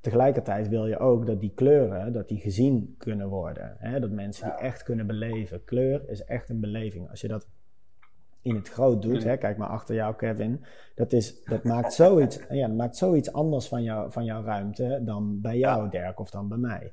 Tegelijkertijd 0.00 0.68
wil 0.68 0.86
je 0.86 0.98
ook 0.98 1.26
dat 1.26 1.40
die 1.40 1.52
kleuren 1.54 2.12
dat 2.12 2.28
die 2.28 2.38
gezien 2.38 2.94
kunnen 2.98 3.28
worden. 3.28 3.76
Hè? 3.78 4.00
Dat 4.00 4.10
mensen 4.10 4.44
die 4.44 4.58
echt 4.58 4.82
kunnen 4.82 5.06
beleven. 5.06 5.64
Kleur 5.64 6.08
is 6.08 6.24
echt 6.24 6.48
een 6.48 6.60
beleving. 6.60 7.10
Als 7.10 7.20
je 7.20 7.28
dat 7.28 7.48
in 8.46 8.54
het 8.54 8.68
groot 8.68 9.02
doet, 9.02 9.24
hè, 9.24 9.36
kijk 9.36 9.56
maar 9.56 9.68
achter 9.68 9.94
jou 9.94 10.14
Kevin, 10.14 10.64
dat, 10.94 11.12
is, 11.12 11.44
dat, 11.44 11.64
maakt, 11.64 11.92
zoiets, 11.92 12.40
ja, 12.50 12.66
dat 12.66 12.76
maakt 12.76 12.96
zoiets 12.96 13.32
anders 13.32 13.68
van, 13.68 13.82
jou, 13.82 14.12
van 14.12 14.24
jouw 14.24 14.44
ruimte 14.44 15.00
dan 15.04 15.40
bij 15.40 15.58
jou 15.58 15.90
Dirk 15.90 16.20
of 16.20 16.30
dan 16.30 16.48
bij 16.48 16.58
mij 16.58 16.92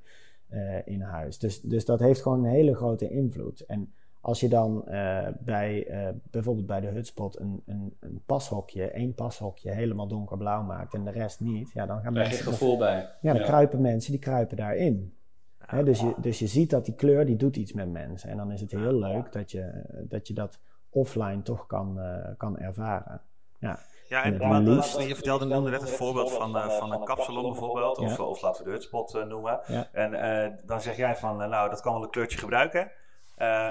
uh, 0.49 0.87
in 0.87 1.01
huis. 1.01 1.37
Dus, 1.39 1.61
dus 1.61 1.85
dat 1.85 1.99
heeft 1.99 2.21
gewoon 2.21 2.43
een 2.43 2.51
hele 2.51 2.75
grote 2.75 3.09
invloed. 3.09 3.65
En 3.65 3.93
als 4.21 4.39
je 4.39 4.49
dan 4.49 4.83
uh, 4.87 5.27
bij 5.39 5.87
uh, 5.89 6.09
bijvoorbeeld 6.31 6.67
bij 6.67 6.81
de 6.81 6.87
hutspot 6.87 7.39
een, 7.39 7.61
een, 7.65 7.93
een, 7.99 8.21
pashokje, 8.25 8.83
één 8.83 9.13
pashokje 9.13 9.71
helemaal 9.71 10.07
donkerblauw 10.07 10.63
maakt 10.63 10.93
en 10.93 11.03
de 11.03 11.11
rest 11.11 11.39
niet, 11.39 11.71
ja, 11.73 11.85
dan 11.85 12.01
gaan 12.01 12.13
mensen. 12.13 12.45
gevoel 12.45 12.77
bij. 12.77 13.09
Ja, 13.21 13.33
dan 13.33 13.43
kruipen 13.43 13.81
mensen 13.81 14.11
die 14.11 14.21
kruipen 14.21 14.57
daarin. 14.57 15.13
He, 15.57 15.83
dus, 15.83 15.99
je, 15.99 16.13
dus 16.21 16.39
je 16.39 16.47
ziet 16.47 16.69
dat 16.69 16.85
die 16.85 16.95
kleur 16.95 17.25
die 17.25 17.35
doet 17.35 17.55
iets 17.55 17.73
met 17.73 17.91
mensen. 17.91 18.29
En 18.29 18.37
dan 18.37 18.51
is 18.51 18.61
het 18.61 18.71
heel 18.71 18.93
leuk 18.93 19.31
dat 19.31 19.51
je 19.51 19.71
dat, 20.07 20.27
je 20.27 20.33
dat 20.33 20.59
offline 20.93 21.41
toch 21.41 21.67
kan, 21.67 21.95
uh, 21.97 22.37
kan 22.37 22.57
ervaren. 22.57 23.21
Ja. 23.59 23.79
Ja, 24.07 24.23
en, 24.23 24.41
en 24.41 24.69
liefst... 24.69 24.99
je 24.99 25.15
vertelde 25.15 25.45
nu 25.45 25.69
net 25.69 25.81
het 25.81 25.91
voorbeeld 25.91 26.31
van, 26.31 26.55
uh, 26.55 26.69
van 26.69 26.91
een 26.91 27.03
kapsalon 27.03 27.51
bijvoorbeeld, 27.51 27.97
of, 27.97 28.19
of 28.19 28.41
laten 28.41 28.63
we 28.63 28.69
de 28.69 28.75
hutspot 28.75 29.15
uh, 29.15 29.23
noemen. 29.23 29.59
Ja. 29.67 29.87
En 29.91 30.59
dan 30.65 30.81
zeg 30.81 30.97
jij 30.97 31.15
van, 31.15 31.37
nou, 31.37 31.69
dat 31.69 31.81
kan 31.81 31.93
wel 31.93 32.03
een 32.03 32.09
kleurtje 32.09 32.37
gebruiken. 32.37 32.91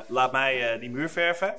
laat 0.06 0.32
mij 0.32 0.78
die 0.78 0.90
muur 0.90 1.08
verven. 1.08 1.54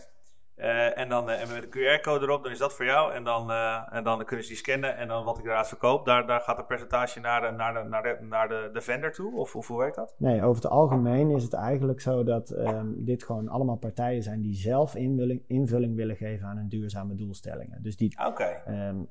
Uh, 0.57 0.97
en 0.97 1.09
dan 1.09 1.29
uh, 1.29 1.41
en 1.41 1.47
met 1.47 1.63
een 1.63 1.69
QR-code 1.69 2.25
erop, 2.25 2.43
dan 2.43 2.51
is 2.51 2.57
dat 2.57 2.73
voor 2.73 2.85
jou. 2.85 3.13
En 3.13 3.23
dan, 3.23 3.51
uh, 3.51 3.87
en 3.91 4.03
dan 4.03 4.25
kunnen 4.25 4.45
ze 4.45 4.51
die 4.51 4.61
scannen. 4.61 4.97
En 4.97 5.07
dan 5.07 5.23
wat 5.23 5.37
ik 5.37 5.45
eruit 5.45 5.67
verkoop, 5.67 6.05
daar, 6.05 6.27
daar 6.27 6.39
gaat 6.39 6.57
een 6.57 6.65
percentage 6.65 7.19
naar 7.19 7.41
de, 7.41 7.51
naar 7.51 7.73
de, 7.73 7.89
naar 7.89 8.03
de, 8.03 8.17
naar 8.21 8.47
de, 8.47 8.69
de 8.73 8.81
vendor 8.81 9.11
toe? 9.11 9.35
Of, 9.35 9.55
of 9.55 9.67
hoe 9.67 9.77
werkt 9.77 9.95
dat? 9.95 10.15
Nee, 10.17 10.43
over 10.43 10.63
het 10.63 10.71
algemeen 10.71 11.29
is 11.29 11.43
het 11.43 11.53
eigenlijk 11.53 12.01
zo 12.01 12.23
dat 12.23 12.49
um, 12.49 13.05
dit 13.05 13.23
gewoon 13.23 13.47
allemaal 13.47 13.77
partijen 13.77 14.23
zijn 14.23 14.41
die 14.41 14.55
zelf 14.55 14.95
invulling, 14.95 15.43
invulling 15.47 15.95
willen 15.95 16.15
geven 16.15 16.47
aan 16.47 16.57
hun 16.57 16.69
duurzame 16.69 17.15
doelstellingen. 17.15 17.83
Dus 17.83 17.97
die, 17.97 18.15
okay. 18.25 18.87
um, 18.87 19.07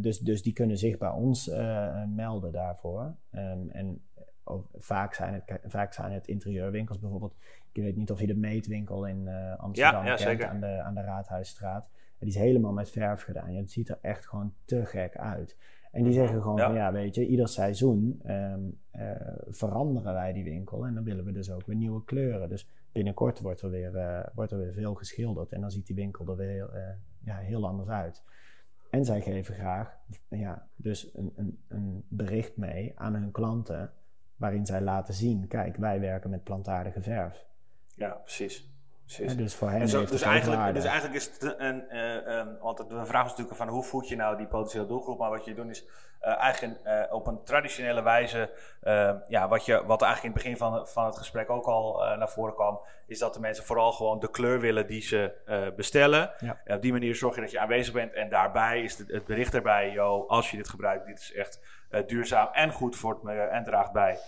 dus, 0.00 0.18
dus 0.18 0.42
die 0.42 0.52
kunnen 0.52 0.76
zich 0.76 0.98
bij 0.98 1.10
ons 1.10 1.50
melden 2.14 2.52
daarvoor. 2.52 3.14
Um, 3.32 3.70
en 3.70 4.07
vaak, 4.76 5.14
zijn 5.14 5.34
het, 5.34 5.60
vaak 5.66 5.92
zijn 5.92 6.12
het 6.12 6.26
interieurwinkels 6.26 6.98
bijvoorbeeld. 6.98 7.34
Ik 7.72 7.82
weet 7.82 7.96
niet 7.96 8.10
of 8.10 8.20
je 8.20 8.26
de 8.26 8.36
meetwinkel 8.36 9.06
in 9.06 9.26
uh, 9.26 9.58
Amsterdam 9.58 10.04
ja, 10.04 10.18
ja, 10.18 10.24
kent 10.24 10.42
aan 10.42 10.60
de, 10.60 10.82
aan 10.82 10.94
de 10.94 11.00
Raadhuisstraat. 11.00 11.90
Die 12.18 12.28
is 12.28 12.34
helemaal 12.34 12.72
met 12.72 12.90
verf 12.90 13.22
gedaan. 13.22 13.52
Ja, 13.52 13.60
het 13.60 13.70
ziet 13.70 13.88
er 13.88 13.98
echt 14.00 14.26
gewoon 14.26 14.54
te 14.64 14.86
gek 14.86 15.16
uit. 15.16 15.56
En 15.92 16.02
die 16.02 16.12
zeggen 16.12 16.42
gewoon 16.42 16.56
ja. 16.56 16.66
van 16.66 16.74
ja, 16.74 16.92
weet 16.92 17.14
je, 17.14 17.26
ieder 17.26 17.48
seizoen 17.48 18.20
um, 18.26 18.78
uh, 18.96 19.10
veranderen 19.48 20.14
wij 20.14 20.32
die 20.32 20.44
winkel. 20.44 20.86
En 20.86 20.94
dan 20.94 21.04
willen 21.04 21.24
we 21.24 21.32
dus 21.32 21.50
ook 21.50 21.66
weer 21.66 21.76
nieuwe 21.76 22.04
kleuren. 22.04 22.48
Dus 22.48 22.68
binnenkort 22.92 23.40
wordt 23.40 23.60
er 23.60 23.70
weer, 23.70 23.94
uh, 23.94 24.20
wordt 24.34 24.52
er 24.52 24.58
weer 24.58 24.72
veel 24.72 24.94
geschilderd. 24.94 25.52
En 25.52 25.60
dan 25.60 25.70
ziet 25.70 25.86
die 25.86 25.96
winkel 25.96 26.28
er 26.28 26.36
weer 26.36 26.48
heel, 26.48 26.70
ja, 27.24 27.36
heel 27.36 27.66
anders 27.66 27.88
uit. 27.88 28.22
En 28.90 29.04
zij 29.04 29.20
geven 29.20 29.54
graag 29.54 29.96
ja, 30.28 30.66
dus 30.76 31.10
een, 31.14 31.32
een, 31.36 31.58
een 31.68 32.04
bericht 32.08 32.56
mee 32.56 32.92
aan 32.96 33.14
hun 33.14 33.30
klanten 33.30 33.90
waarin 34.38 34.66
zij 34.66 34.80
laten 34.80 35.14
zien: 35.14 35.48
kijk, 35.48 35.76
wij 35.76 36.00
werken 36.00 36.30
met 36.30 36.44
plantaardige 36.44 37.02
verf. 37.02 37.46
Ja, 37.94 38.10
precies. 38.10 38.70
precies. 39.04 39.36
dus 39.36 39.54
voor 39.54 39.70
hen 39.70 39.88
zo, 39.88 40.04
dus, 40.04 40.22
eigenlijk, 40.22 40.74
dus 40.74 40.84
eigenlijk 40.84 41.14
is 41.14 41.24
het 41.24 41.54
een, 41.58 41.84
uh, 41.90 42.42
want 42.60 42.76
de 42.76 43.06
vraag 43.06 43.24
is 43.24 43.30
natuurlijk 43.30 43.56
van 43.56 43.68
hoe 43.68 43.82
voed 43.82 44.08
je 44.08 44.16
nou 44.16 44.36
die 44.36 44.46
potentiële 44.46 44.86
doelgroep, 44.86 45.18
maar 45.18 45.30
wat 45.30 45.44
je 45.44 45.54
doet 45.54 45.70
is 45.70 45.84
uh, 46.22 46.38
eigenlijk 46.38 46.80
uh, 46.84 47.02
op 47.14 47.26
een 47.26 47.42
traditionele 47.44 48.02
wijze, 48.02 48.50
ja, 49.28 49.48
wat, 49.48 49.64
je, 49.64 49.84
wat 49.86 50.02
eigenlijk 50.02 50.22
in 50.22 50.30
het 50.30 50.42
begin 50.42 50.56
van, 50.56 50.88
van 50.88 51.06
het 51.06 51.16
gesprek 51.16 51.50
ook 51.50 51.66
al 51.66 52.16
naar 52.16 52.30
voren 52.30 52.54
kwam, 52.54 52.80
is 53.06 53.18
dat 53.18 53.34
de 53.34 53.40
mensen 53.40 53.64
vooral 53.64 53.92
gewoon 53.92 54.18
de 54.18 54.30
kleur 54.30 54.60
willen 54.60 54.86
die 54.86 55.02
ze 55.02 55.72
bestellen. 55.76 56.30
Ja. 56.38 56.74
op 56.74 56.82
die 56.82 56.92
manier 56.92 57.14
zorg 57.14 57.34
je 57.34 57.40
dat 57.40 57.50
je 57.50 57.60
aanwezig 57.60 57.94
bent 57.94 58.12
en 58.12 58.28
daarbij 58.28 58.82
is 58.82 58.98
het, 58.98 59.08
het 59.08 59.24
bericht 59.24 59.54
erbij, 59.54 59.90
yo, 59.90 60.24
als 60.26 60.50
je 60.50 60.56
dit 60.56 60.68
gebruikt, 60.68 61.06
dit 61.06 61.18
is 61.18 61.32
echt 61.32 61.60
duurzaam 62.06 62.48
en 62.52 62.72
goed 62.72 62.96
voor 62.96 63.14
het 63.14 63.22
milieu 63.22 63.48
en 63.48 63.64
draagt 63.64 63.92
bij 63.92 64.12
uh, 64.12 64.18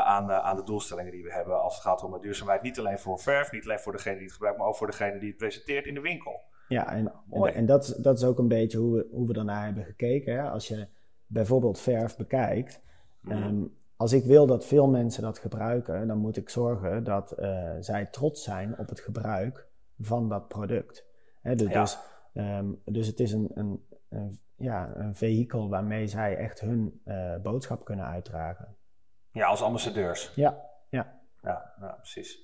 aan, 0.00 0.30
uh, 0.30 0.38
aan 0.38 0.56
de 0.56 0.64
doelstellingen 0.64 1.12
die 1.12 1.22
we 1.22 1.32
hebben 1.32 1.62
als 1.62 1.74
het 1.74 1.82
gaat 1.82 2.02
om 2.02 2.20
duurzaamheid. 2.20 2.62
Niet 2.62 2.78
alleen 2.78 2.98
voor 2.98 3.18
verf, 3.18 3.52
niet 3.52 3.64
alleen 3.64 3.78
voor 3.78 3.92
degene 3.92 4.14
die 4.14 4.24
het 4.24 4.32
gebruikt, 4.32 4.58
maar 4.58 4.66
ook 4.66 4.76
voor 4.76 4.86
degene 4.86 5.18
die 5.18 5.28
het 5.28 5.36
presenteert 5.36 5.86
in 5.86 5.94
de 5.94 6.00
winkel. 6.00 6.40
Ja, 6.68 6.92
en, 6.92 7.12
en, 7.30 7.54
en 7.54 7.66
dat, 7.66 7.98
dat 7.98 8.18
is 8.18 8.24
ook 8.24 8.38
een 8.38 8.48
beetje 8.48 8.78
hoe 8.78 8.96
we, 8.96 9.08
hoe 9.10 9.26
we 9.26 9.32
daarnaar 9.32 9.64
hebben 9.64 9.84
gekeken. 9.84 10.34
Hè? 10.34 10.50
Als 10.50 10.68
je 10.68 10.88
bijvoorbeeld 11.26 11.80
verf 11.80 12.16
bekijkt. 12.16 12.80
Mm. 13.20 13.32
Um, 13.32 13.76
als 13.96 14.12
ik 14.12 14.24
wil 14.24 14.46
dat 14.46 14.66
veel 14.66 14.88
mensen 14.88 15.22
dat 15.22 15.38
gebruiken, 15.38 16.06
dan 16.06 16.18
moet 16.18 16.36
ik 16.36 16.48
zorgen 16.48 17.04
dat 17.04 17.34
uh, 17.38 17.70
zij 17.80 18.06
trots 18.06 18.42
zijn 18.42 18.78
op 18.78 18.88
het 18.88 19.00
gebruik 19.00 19.66
van 20.00 20.28
dat 20.28 20.48
product. 20.48 21.06
Hè, 21.40 21.54
dus, 21.54 21.70
ja. 21.70 21.80
dus, 21.80 21.98
um, 22.32 22.80
dus 22.84 23.06
het 23.06 23.20
is 23.20 23.32
een, 23.32 23.50
een, 23.54 23.86
een, 24.08 24.40
ja, 24.62 24.90
een 24.94 25.14
vehikel 25.14 25.68
waarmee 25.68 26.06
zij 26.06 26.36
echt 26.36 26.60
hun 26.60 27.00
uh, 27.04 27.36
boodschap 27.42 27.84
kunnen 27.84 28.06
uitdragen. 28.06 28.76
Ja, 29.30 29.46
als 29.46 29.62
ambassadeurs. 29.62 30.32
Ja, 30.34 30.60
ja. 30.88 31.20
Ja, 31.42 31.72
ja 31.80 31.96
precies. 32.00 32.38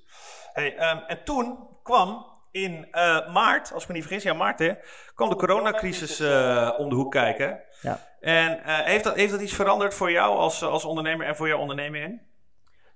Hey, 0.52 0.92
um, 0.92 0.98
en 1.06 1.24
toen 1.24 1.68
kwam 1.82 2.26
in 2.50 2.88
uh, 2.92 3.32
maart, 3.32 3.72
als 3.72 3.82
ik 3.82 3.88
me 3.88 3.94
niet 3.94 4.04
vergis, 4.04 4.22
ja 4.22 4.32
maart 4.32 4.58
hè, 4.58 4.74
kwam 5.14 5.28
de 5.28 5.36
coronacrisis 5.36 6.20
uh, 6.20 6.74
om 6.78 6.88
de 6.88 6.94
hoek 6.94 7.12
kijken. 7.12 7.60
Ja. 7.80 7.98
En 8.20 8.60
heeft, 8.64 9.04
dat, 9.04 9.14
heeft 9.14 9.32
dat 9.32 9.40
iets 9.40 9.54
veranderd 9.54 9.94
voor 9.94 10.10
jou 10.10 10.36
als, 10.36 10.62
als 10.62 10.84
ondernemer 10.84 11.26
en 11.26 11.36
voor 11.36 11.48
jouw 11.48 11.58
onderneming? 11.58 12.20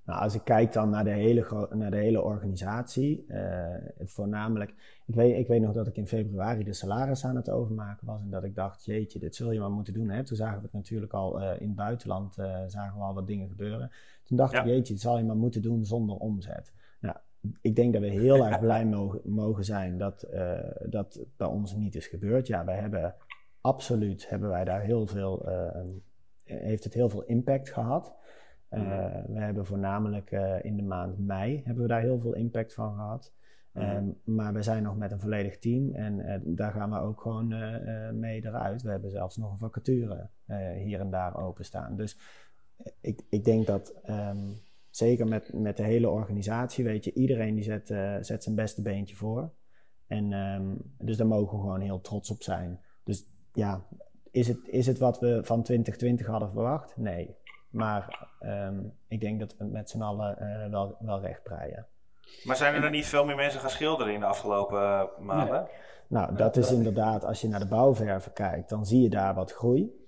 Nou, 0.05 0.21
als 0.21 0.35
ik 0.35 0.45
kijk 0.45 0.73
dan 0.73 0.91
naar 0.91 1.05
de 1.05 1.11
hele, 1.11 1.69
naar 1.71 1.91
de 1.91 1.97
hele 1.97 2.23
organisatie, 2.23 3.27
voornamelijk, 4.05 4.75
ik 5.07 5.15
weet, 5.15 5.39
ik 5.39 5.47
weet 5.47 5.61
nog 5.61 5.73
dat 5.73 5.87
ik 5.87 5.97
in 5.97 6.07
februari 6.07 6.65
de 6.65 6.73
salaris 6.73 7.25
aan 7.25 7.37
het 7.37 7.51
overmaken 7.51 8.07
was 8.07 8.21
en 8.21 8.31
dat 8.31 8.45
ik 8.45 8.55
dacht, 8.55 8.85
jeetje, 8.85 9.19
dit 9.19 9.35
zul 9.35 9.51
je 9.51 9.61
maar 9.61 9.71
moeten 9.71 9.93
doen. 9.93 10.09
Hè? 10.09 10.25
Toen 10.25 10.37
zagen 10.37 10.57
we 10.57 10.63
het 10.63 10.73
natuurlijk 10.73 11.13
al 11.13 11.41
in 11.41 11.67
het 11.67 11.77
buitenland, 11.77 12.35
zagen 12.67 12.99
we 12.99 13.05
al 13.05 13.15
wat 13.15 13.27
dingen 13.27 13.49
gebeuren. 13.49 13.91
Toen 14.25 14.37
dacht 14.37 14.55
ik, 14.55 14.65
jeetje, 14.65 14.93
dit 14.93 15.03
zal 15.03 15.19
je 15.19 15.25
maar 15.25 15.37
moeten 15.37 15.63
doen 15.63 15.85
zonder 15.85 16.17
omzet. 16.17 16.73
Nou, 17.01 17.17
ik 17.61 17.77
denk 17.77 17.93
dat 17.93 18.03
we 18.03 18.09
heel 18.09 18.47
erg 18.47 18.61
blij 18.61 18.87
mogen, 18.87 19.21
mogen 19.25 19.65
zijn 19.65 19.99
dat 19.99 20.27
dat 20.87 21.25
bij 21.37 21.47
ons 21.47 21.75
niet 21.75 21.95
is 21.95 22.07
gebeurd. 22.07 22.47
Ja, 22.47 22.65
wij 22.65 22.79
hebben 22.79 23.15
absoluut, 23.61 24.29
hebben 24.29 24.49
wij 24.49 24.65
daar 24.65 24.81
heel 24.81 25.07
veel, 25.07 25.49
heeft 26.45 26.85
het 26.85 26.95
heel 26.95 27.09
veel 27.09 27.23
impact 27.23 27.71
gehad. 27.71 28.15
Uh, 28.75 28.81
We 29.27 29.39
hebben 29.39 29.67
voornamelijk 29.67 30.31
in 30.63 30.77
de 30.77 30.83
maand 30.83 31.19
mei 31.19 31.63
hebben 31.65 31.83
we 31.83 31.89
daar 31.89 32.01
heel 32.01 32.21
veel 32.21 32.35
impact 32.35 32.75
van 32.75 32.95
gehad. 32.95 33.33
Um, 33.75 34.19
maar 34.25 34.53
we 34.53 34.63
zijn 34.63 34.83
nog 34.83 34.97
met 34.97 35.13
een 35.13 35.21
volledig 35.21 35.59
team 35.59 35.95
en 35.95 36.43
daar 36.45 36.73
gaan 36.73 36.91
we 36.91 36.99
ook 36.99 37.21
gewoon 37.21 37.49
mee 38.19 38.45
eruit. 38.45 38.83
We 38.83 38.91
hebben 38.91 39.11
zelfs 39.11 39.37
nog 39.37 39.51
een 39.51 39.59
vacature 39.59 40.29
hier 40.77 41.01
en 41.01 41.11
daar 41.11 41.37
openstaan. 41.37 41.97
Dus 41.97 42.19
ik, 43.01 43.21
ik 43.29 43.45
denk 43.45 43.67
dat 43.67 43.95
um, 44.09 44.61
zeker 44.91 45.27
met, 45.27 45.53
met 45.53 45.77
de 45.77 45.83
hele 45.83 46.09
organisatie, 46.09 46.85
weet 46.85 47.05
je, 47.05 47.13
iedereen 47.13 47.55
die 47.55 47.65
zet, 47.65 47.87
zet 48.21 48.43
zijn 48.43 48.55
beste 48.55 48.83
beentje 48.83 49.17
voor. 49.17 49.51
En 50.07 50.33
um, 50.33 50.79
dus 50.99 51.17
daar 51.17 51.27
mogen 51.27 51.57
we 51.57 51.63
gewoon 51.63 51.81
heel 51.81 52.01
trots 52.01 52.31
op 52.31 52.43
zijn. 52.43 52.81
Dus 53.05 53.25
ja, 53.53 53.87
is 54.31 54.49
het, 54.49 54.59
is 54.67 54.87
het 54.87 54.99
wat 54.99 55.21
we 55.21 55.41
van 55.43 55.63
2020 55.63 56.27
hadden 56.27 56.51
verwacht? 56.51 56.97
Nee. 56.97 57.37
Maar 57.73 58.29
um, 58.41 58.93
ik 59.09 59.21
denk 59.21 59.41
dat 59.41 59.57
we 59.59 59.65
met 59.65 59.91
z'n 59.91 60.03
allen 60.03 60.37
uh, 60.41 60.71
wel, 60.71 60.97
wel 61.01 61.21
recht 61.21 61.43
breien. 61.43 61.87
Maar 62.45 62.57
zijn 62.57 62.75
er 62.75 62.81
dan 62.81 62.91
niet 62.91 63.07
veel 63.07 63.25
meer 63.25 63.37
mensen 63.37 63.61
gaan 63.61 63.71
schilderen 63.71 64.15
in 64.15 64.21
de 64.21 64.27
afgelopen 64.27 64.81
uh, 64.81 65.03
maanden? 65.19 65.61
Nee. 65.61 65.71
Nou, 66.07 66.35
dat 66.35 66.57
is 66.57 66.73
inderdaad, 66.73 67.25
als 67.25 67.41
je 67.41 67.49
naar 67.49 67.61
de 67.61 67.67
bouwverven 67.67 68.33
kijkt, 68.33 68.69
dan 68.69 68.87
zie 68.87 69.03
je 69.03 69.11
daar 69.11 69.35
wat 69.35 69.53
groei. 69.53 70.01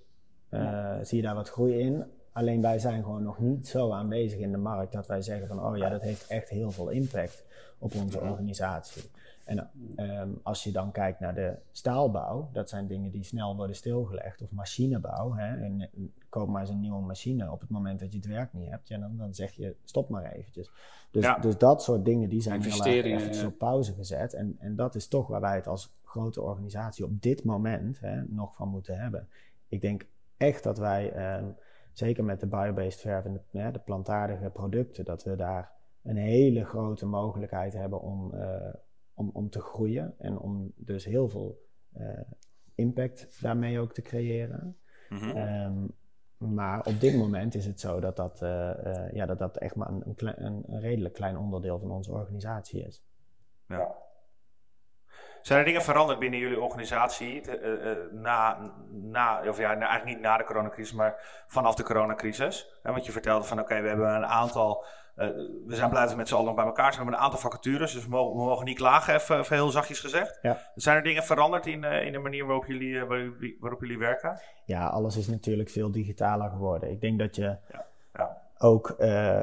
Uh, 0.51 0.95
zie 1.03 1.17
je 1.17 1.23
daar 1.23 1.35
wat 1.35 1.51
groei 1.51 1.79
in. 1.79 2.05
Alleen 2.33 2.63
wij 2.63 2.79
zijn 2.79 3.03
gewoon 3.03 3.23
nog 3.23 3.39
niet 3.39 3.69
zo 3.69 3.93
aanwezig 3.93 4.39
in 4.39 4.53
de 4.53 4.59
markt 4.59 4.93
dat 4.93 5.07
wij 5.07 5.23
zeggen 5.23 5.47
van, 5.47 5.65
oh 5.65 5.77
ja, 5.77 5.89
dat 5.89 6.03
heeft 6.03 6.27
echt 6.27 6.49
heel 6.49 6.71
veel 6.71 6.89
impact 6.89 7.45
op 7.79 7.95
onze 7.95 8.21
organisatie. 8.21 9.11
En 9.45 9.71
um, 9.97 10.41
als 10.43 10.65
je 10.65 10.73
dan 10.73 10.93
kijkt 10.93 11.21
naar 11.21 11.35
de 11.35 11.57
staalbouw, 11.71 12.49
dat 12.53 12.69
zijn 12.69 12.87
dingen 12.87 13.11
die 13.11 13.23
snel 13.23 13.57
worden 13.57 13.77
stilgelegd. 13.77 14.43
Of 14.43 14.53
machinebouw, 14.53 15.35
hè, 15.35 15.65
en, 15.65 15.91
koop 16.29 16.49
maar 16.49 16.61
eens 16.61 16.71
een 16.71 16.81
nieuwe 16.81 17.03
machine 17.03 17.51
op 17.51 17.61
het 17.61 17.71
moment 17.71 18.01
dat 18.01 18.13
je 18.13 18.19
het 18.19 18.27
werk 18.27 18.53
niet 18.53 18.71
hebt. 18.71 18.89
Ja, 18.89 18.99
dan, 18.99 19.17
dan 19.17 19.35
zeg 19.35 19.53
je, 19.53 19.75
stop 19.85 20.09
maar 20.09 20.33
eventjes. 20.33 20.71
Dus, 21.11 21.25
ja. 21.25 21.39
dus 21.39 21.59
dat 21.59 21.83
soort 21.83 22.05
dingen, 22.05 22.29
die 22.29 22.41
zijn 22.41 22.63
heel 22.63 22.85
eventjes 22.85 23.41
ja. 23.41 23.47
op 23.47 23.59
pauze 23.59 23.93
gezet. 23.93 24.35
En, 24.35 24.57
en 24.59 24.77
dat 24.77 24.95
is 24.95 25.09
toch 25.09 25.27
waar 25.27 25.41
wij 25.41 25.55
het 25.55 25.67
als 25.67 25.95
grote 26.05 26.43
organisatie 26.43 27.05
op 27.05 27.23
dit 27.23 27.45
moment 27.45 28.01
hè, 28.01 28.23
nog 28.23 28.55
van 28.55 28.69
moeten 28.69 28.99
hebben. 28.99 29.29
Ik 29.69 29.81
denk 29.81 30.07
echt 30.37 30.63
dat 30.63 30.79
wij... 30.79 31.37
Um, 31.39 31.55
zeker 31.95 32.25
met 32.25 32.41
de 32.41 32.47
biobased 32.47 33.01
verf 33.01 33.25
en 33.25 33.41
de, 33.51 33.71
de 33.71 33.79
plantaardige 33.79 34.51
producten, 34.51 35.05
dat 35.05 35.25
we 35.25 35.37
daar 35.37 35.71
een 36.03 36.17
hele 36.17 36.65
grote 36.65 37.07
mogelijkheid 37.07 37.73
hebben 37.73 38.01
om, 38.01 38.31
uh, 38.35 38.57
om, 39.15 39.31
om 39.33 39.51
te 39.51 39.61
groeien 39.61 40.15
en 40.19 40.39
om 40.39 40.73
dus 40.77 41.05
heel 41.05 41.29
veel 41.29 41.63
uh, 41.97 42.21
impact 42.75 43.43
daarmee 43.43 43.81
ook 43.81 43.93
te 43.93 44.03
creëren. 44.03 44.79
Mm 45.09 45.19
-hmm. 45.19 45.37
um, 45.37 45.95
maar 46.55 46.85
op 46.85 47.01
dit 47.01 47.17
moment 47.17 47.55
is 47.55 47.67
het 47.67 47.81
zo 47.81 48.01
dat 48.01 48.17
dat, 48.17 48.43
uh, 48.43 49.13
ja, 49.13 49.27
dat, 49.27 49.39
dat 49.39 49.57
echt 49.57 49.75
maar 49.75 49.89
een, 49.89 50.03
een, 50.17 50.65
een, 50.67 50.81
redelijk 50.81 51.15
klein 51.15 51.37
onderdeel 51.37 51.79
van 51.79 51.91
onze 51.91 52.13
organisatie 52.13 52.87
is. 52.87 53.03
Ja. 53.69 53.95
Zijn 55.43 55.59
er 55.59 55.65
dingen 55.65 55.83
veranderd 55.83 56.19
binnen 56.19 56.39
jullie 56.39 56.61
organisatie 56.61 57.43
na, 58.11 58.73
na, 58.91 59.49
of 59.49 59.59
ja, 59.59 59.69
eigenlijk 59.69 60.05
niet 60.05 60.21
na 60.21 60.37
de 60.37 60.45
coronacrisis, 60.45 60.95
maar 60.95 61.45
vanaf 61.47 61.75
de 61.75 61.83
coronacrisis? 61.83 62.81
want 62.83 63.07
je 63.07 63.13
vertelde 63.13 63.45
van 63.45 63.61
oké, 63.61 63.81
we 63.81 63.89
hebben 63.89 64.15
een 64.15 64.27
aantal 64.27 64.85
uh, 65.17 65.27
we 65.67 65.75
zijn 65.75 65.91
blij 65.91 66.03
dat 66.03 66.11
we 66.11 66.17
met 66.17 66.29
z'n 66.29 66.35
allen 66.35 66.55
bij 66.55 66.65
elkaar 66.65 66.93
zijn. 66.93 67.05
We 67.05 67.11
hebben 67.11 67.19
een 67.19 67.25
aantal 67.25 67.51
vacatures, 67.51 67.93
dus 67.93 68.05
we 68.05 68.11
mogen, 68.11 68.37
we 68.37 68.45
mogen 68.45 68.65
niet 68.65 68.77
klagen, 68.77 69.15
even, 69.15 69.39
even, 69.39 69.57
heel 69.57 69.71
zachtjes 69.71 70.01
gezegd. 70.01 70.39
Ja. 70.43 70.71
Zijn 70.75 70.97
er 70.97 71.03
dingen 71.03 71.23
veranderd 71.23 71.67
in, 71.67 71.83
uh, 71.83 72.07
in 72.07 72.13
de 72.13 72.19
manier 72.19 72.47
waarop 72.47 72.67
jullie, 72.67 72.91
uh, 72.91 73.31
waarop 73.61 73.81
jullie 73.81 73.99
werken? 73.99 74.41
Ja, 74.65 74.87
alles 74.87 75.17
is 75.17 75.29
natuurlijk 75.29 75.71
veel 75.71 75.91
digitaler 75.91 76.51
geworden. 76.51 76.91
Ik 76.91 77.01
denk 77.01 77.19
dat 77.19 77.37
je 77.37 77.43
ja. 77.43 77.87
Ja. 78.13 78.43
ook, 78.59 78.91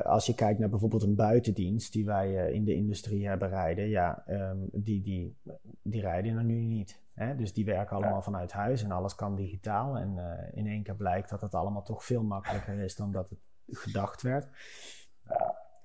als 0.04 0.26
je 0.26 0.36
kijkt 0.36 0.60
naar 0.60 0.70
bijvoorbeeld 0.70 1.04
een 1.04 1.16
buitendienst 1.16 1.94
die 1.94 2.06
wij 2.06 2.52
in 2.52 2.64
de 2.64 2.74
industrie 2.74 3.28
hebben 3.28 3.50
rijden, 3.50 3.90
ja, 3.90 4.24
um, 4.28 4.70
die, 4.72 5.02
die, 5.02 5.36
die 5.84 6.02
rijden 6.02 6.38
er 6.38 6.44
nu 6.44 6.62
niet. 6.62 7.02
Hè? 7.14 7.36
Dus 7.36 7.54
die 7.54 7.66
werken 7.66 7.96
allemaal 7.96 8.22
vanuit 8.22 8.52
huis 8.52 8.84
en 8.84 8.92
alles 8.92 9.16
kan 9.16 9.36
digitaal. 9.36 9.98
En 9.98 10.20
in 10.54 10.68
één 10.68 10.84
keer 10.84 10.96
blijkt 10.96 11.30
dat 11.30 11.42
het 11.42 11.54
allemaal 11.54 11.84
toch 11.84 12.04
veel 12.04 12.24
makkelijker 12.24 12.80
is 12.80 12.96
dan 12.96 13.12
dat 13.12 13.30
het 13.30 13.40
gedacht 13.72 14.22
werd. 14.22 14.48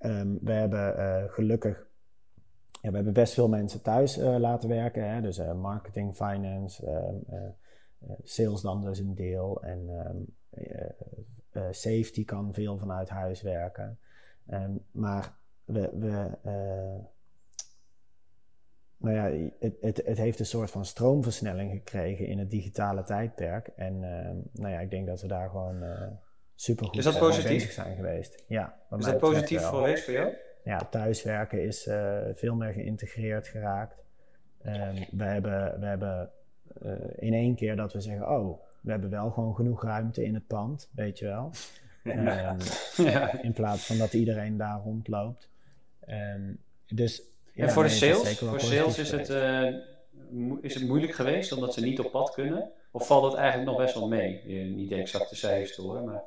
Um, 0.01 0.39
we 0.43 0.53
hebben 0.53 0.99
uh, 0.99 1.33
gelukkig 1.33 1.87
ja, 2.87 2.93
we 2.93 2.97
hebben 2.97 3.15
best 3.15 3.35
veel 3.35 3.49
mensen 3.49 3.83
thuis 3.83 4.19
uh, 4.19 4.37
laten 4.39 4.69
werken. 4.69 5.11
Hè? 5.11 5.21
Dus 5.21 5.39
uh, 5.39 5.53
marketing, 5.53 6.15
finance, 6.15 6.87
um, 6.89 7.55
sales 8.23 8.61
dan 8.61 8.85
dus 8.85 8.99
een 8.99 9.15
deel. 9.15 9.63
En 9.63 9.89
um, 9.89 11.71
safety 11.71 12.25
kan 12.25 12.55
veel 12.55 12.79
vanuit 12.79 13.09
huis 13.09 13.43
werken. 13.43 13.99
maar 14.91 15.35
we, 15.65 15.91
we 15.95 16.31
nou 18.97 19.15
ja, 19.15 19.51
het, 19.59 19.77
het, 19.81 20.03
het, 20.05 20.19
heeft 20.19 20.39
een 20.39 20.47
soort 20.47 20.71
van 20.71 20.85
stroomversnelling 20.85 21.71
gekregen 21.71 22.27
in 22.27 22.39
het 22.39 22.51
digitale 22.51 23.03
tijdperk. 23.03 23.67
En 23.77 23.99
nou 24.53 24.73
ja, 24.73 24.81
ik 24.81 24.91
denk 24.91 25.07
dat 25.07 25.21
we 25.21 25.29
daar 25.29 25.51
gewoon 25.51 25.85
goed 26.57 26.97
is 26.97 27.05
dat 27.05 27.19
positief? 27.19 27.73
zijn 27.73 27.97
geweest. 27.97 28.45
Ja, 28.47 28.79
is 28.99 29.05
dat 29.05 29.19
positief 29.19 29.63
geweest 29.63 30.05
voor 30.05 30.13
jou? 30.13 30.33
Ja, 30.65 30.79
thuiswerken 30.91 31.63
is 31.63 31.87
uh, 31.87 32.19
veel 32.35 32.55
meer 32.55 32.73
geïntegreerd 32.73 33.49
geraakt. 33.49 34.05
Um, 34.67 35.07
we 35.11 35.25
hebben, 35.25 35.81
we 35.81 35.87
hebben 35.87 36.31
uh, 36.83 36.93
in 37.17 37.33
één 37.33 37.55
keer 37.55 37.77
dat 37.77 37.93
we 37.93 38.01
zeggen, 38.01 38.29
oh, 38.31 38.63
we 38.81 38.91
hebben 38.91 39.11
wel 39.11 39.31
gewoon 39.31 39.55
genoeg 39.55 39.83
ruimte 39.83 40.25
in 40.25 40.35
het 40.35 40.47
pand, 40.47 40.89
weet 40.95 41.19
je 41.19 41.27
wel. 41.27 41.51
Um, 42.07 42.57
ja. 42.97 43.43
In 43.43 43.53
plaats 43.53 43.87
van 43.87 43.99
dat 43.99 44.13
iedereen 44.13 44.57
daar 44.57 44.81
rondloopt. 44.81 45.49
Um, 46.09 46.59
dus, 46.89 47.23
ja, 47.53 47.65
en 47.65 47.71
voor 47.71 47.83
de 47.83 47.89
sales, 47.89 48.39
voor 48.39 48.61
sales 48.61 48.99
is 48.99 49.11
het, 49.11 49.29
uh, 49.29 49.75
is 50.61 50.75
het 50.75 50.87
moeilijk 50.87 51.13
geweest 51.13 51.53
omdat 51.53 51.75
ze 51.75 51.81
niet 51.81 52.01
op 52.01 52.11
pad 52.11 52.35
kunnen? 52.35 52.71
Of 52.91 53.07
valt 53.07 53.25
het 53.25 53.35
eigenlijk 53.35 53.71
nog 53.71 53.79
best 53.79 53.95
wel 53.95 54.09
mee? 54.09 54.45
Niet 54.67 54.89
de 54.89 54.95
exacte 54.95 55.37
cijfers 55.37 55.75
te 55.75 55.83
horen, 55.83 56.05
maar... 56.05 56.23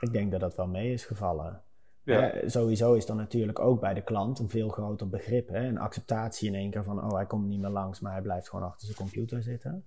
Ik 0.00 0.12
denk 0.12 0.30
dat 0.30 0.40
dat 0.40 0.56
wel 0.56 0.66
mee 0.66 0.92
is 0.92 1.04
gevallen. 1.04 1.62
Ja. 2.02 2.48
sowieso 2.48 2.94
is 2.94 3.06
dan 3.06 3.16
natuurlijk 3.16 3.58
ook 3.58 3.80
bij 3.80 3.94
de 3.94 4.02
klant 4.02 4.38
een 4.38 4.48
veel 4.48 4.68
groter 4.68 5.08
begrip. 5.08 5.48
Hè? 5.48 5.66
Een 5.66 5.78
acceptatie 5.78 6.48
in 6.48 6.54
één 6.54 6.70
keer 6.70 6.84
van, 6.84 7.04
oh 7.04 7.14
hij 7.14 7.26
komt 7.26 7.48
niet 7.48 7.60
meer 7.60 7.70
langs, 7.70 8.00
maar 8.00 8.12
hij 8.12 8.22
blijft 8.22 8.48
gewoon 8.48 8.64
achter 8.64 8.86
zijn 8.86 8.98
computer 8.98 9.42
zitten. 9.42 9.84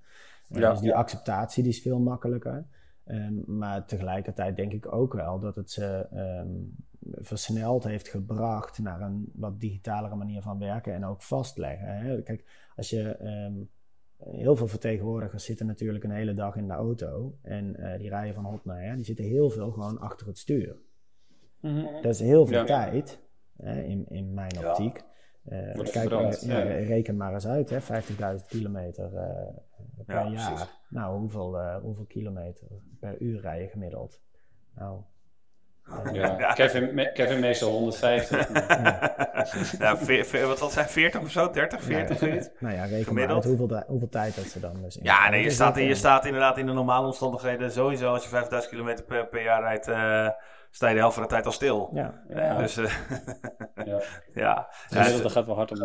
Ja. 0.47 0.71
Dus 0.71 0.79
die 0.79 0.95
acceptatie 0.95 1.63
die 1.63 1.71
is 1.71 1.81
veel 1.81 1.99
makkelijker. 1.99 2.65
Um, 3.05 3.43
maar 3.47 3.85
tegelijkertijd 3.85 4.55
denk 4.55 4.71
ik 4.71 4.93
ook 4.93 5.13
wel 5.13 5.39
dat 5.39 5.55
het 5.55 5.71
ze 5.71 6.07
um, 6.13 6.75
versneld 7.01 7.83
heeft 7.83 8.07
gebracht 8.07 8.79
naar 8.79 9.01
een 9.01 9.31
wat 9.33 9.59
digitalere 9.59 10.15
manier 10.15 10.41
van 10.41 10.59
werken 10.59 10.93
en 10.93 11.05
ook 11.05 11.21
vastleggen. 11.21 11.97
Hè? 11.97 12.21
Kijk, 12.21 12.43
als 12.75 12.89
je 12.89 13.17
um, 13.21 13.69
heel 14.29 14.55
veel 14.55 14.67
vertegenwoordigers 14.67 15.45
zitten 15.45 15.65
natuurlijk 15.65 16.03
een 16.03 16.11
hele 16.11 16.33
dag 16.33 16.55
in 16.55 16.67
de 16.67 16.73
auto. 16.73 17.37
En 17.41 17.75
uh, 17.79 17.97
die 17.97 18.09
rijden 18.09 18.33
van 18.33 18.45
hot 18.45 18.65
naar 18.65 18.81
her. 18.81 18.95
Die 18.95 19.05
zitten 19.05 19.25
heel 19.25 19.49
veel 19.49 19.71
gewoon 19.71 19.99
achter 19.99 20.27
het 20.27 20.37
stuur. 20.37 20.75
Mm 21.59 21.75
-hmm. 21.75 22.01
Dat 22.01 22.13
is 22.13 22.19
heel 22.19 22.45
veel 22.45 22.57
ja. 22.57 22.65
tijd, 22.65 23.19
hè, 23.57 23.81
in, 23.81 24.05
in 24.09 24.33
mijn 24.33 24.67
optiek. 24.67 24.97
Ja. 24.97 25.09
Uh, 25.75 25.91
kijk, 25.91 26.09
ja, 26.41 26.59
reken 26.61 27.17
maar 27.17 27.33
eens 27.33 27.47
uit, 27.47 27.73
50.000 27.73 28.47
kilometer 28.47 29.13
uh, 29.13 30.05
per 30.05 30.27
jaar. 30.27 30.79
Nou, 30.89 31.19
hoeveel, 31.19 31.79
hoeveel 31.81 32.05
kilometer 32.05 32.67
per 32.99 33.21
uur 33.21 33.41
rij 33.41 33.61
je 33.61 33.67
gemiddeld? 33.67 34.21
Nou, 34.75 35.01
ja. 36.13 36.53
Kevin, 36.53 37.09
Kevin 37.13 37.39
meestal 37.39 37.69
150. 37.69 38.47
ja, 39.79 39.97
wat 40.47 40.57
zal 40.57 40.69
zijn? 40.69 40.87
40 40.87 41.21
of 41.21 41.31
zo? 41.31 41.51
30, 41.51 41.83
40? 41.83 42.21
Nou 42.21 42.33
ja, 42.33 42.49
nou 42.59 42.75
ja 42.75 42.83
reken 42.85 43.13
maar 43.13 43.27
uit 43.27 43.43
hoeveel, 43.43 43.83
hoeveel 43.87 44.09
tijd 44.09 44.35
dat 44.35 44.45
ze 44.45 44.59
dan 44.59 44.73
dus 44.81 44.97
in 44.97 45.03
Ja, 45.03 45.29
nee, 45.29 45.43
je 45.43 45.49
staat, 45.49 45.75
je 45.75 45.95
staat 45.95 46.25
inderdaad 46.25 46.57
in 46.57 46.65
de 46.65 46.73
normale 46.73 47.05
omstandigheden 47.05 47.71
sowieso 47.71 48.13
als 48.13 48.23
je 48.23 48.29
5000 48.29 48.71
kilometer 48.73 49.05
per, 49.05 49.27
per 49.27 49.43
jaar 49.43 49.61
rijdt... 49.61 49.87
Uh, 49.87 50.29
sta 50.71 50.87
je 50.87 50.93
de 50.93 50.99
helft 50.99 51.13
van 51.13 51.23
de 51.23 51.29
tijd 51.29 51.45
al 51.45 51.51
stil. 51.51 51.89
Ja. 51.93 52.23
ja. 52.29 52.57
Dus, 52.57 52.77
uh, 52.77 52.85
ja. 53.85 54.01
ja. 54.33 54.67
Dus, 54.89 55.21
dat 55.21 55.31
gaat 55.31 55.45
wel 55.45 55.55
hard 55.55 55.71
om 55.71 55.77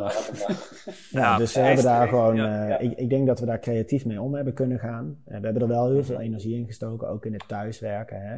ja, 1.11 1.37
dus 1.39 1.55
we 1.55 1.61
hebben 1.61 1.85
daar 1.85 2.09
gewoon, 2.09 2.37
uh, 2.37 2.81
ik, 2.81 2.93
ik, 2.99 3.09
denk 3.09 3.27
dat 3.27 3.41
we 3.41 3.47
daar 3.47 3.59
creatief 3.59 4.05
mee 4.05 4.21
om 4.21 4.35
hebben 4.35 4.55
kunnen 4.55 4.79
gaan. 4.79 5.07
Uh, 5.07 5.39
we 5.39 5.45
hebben 5.45 5.63
er 5.63 5.69
wel 5.69 5.91
heel 5.91 6.05
veel 6.05 6.21
energie 6.21 6.57
in 6.57 6.67
gestoken, 6.67 7.09
ook 7.09 7.27
in 7.27 7.33
het 7.33 7.49
thuiswerken. 7.49 8.21
Hè. 8.21 8.37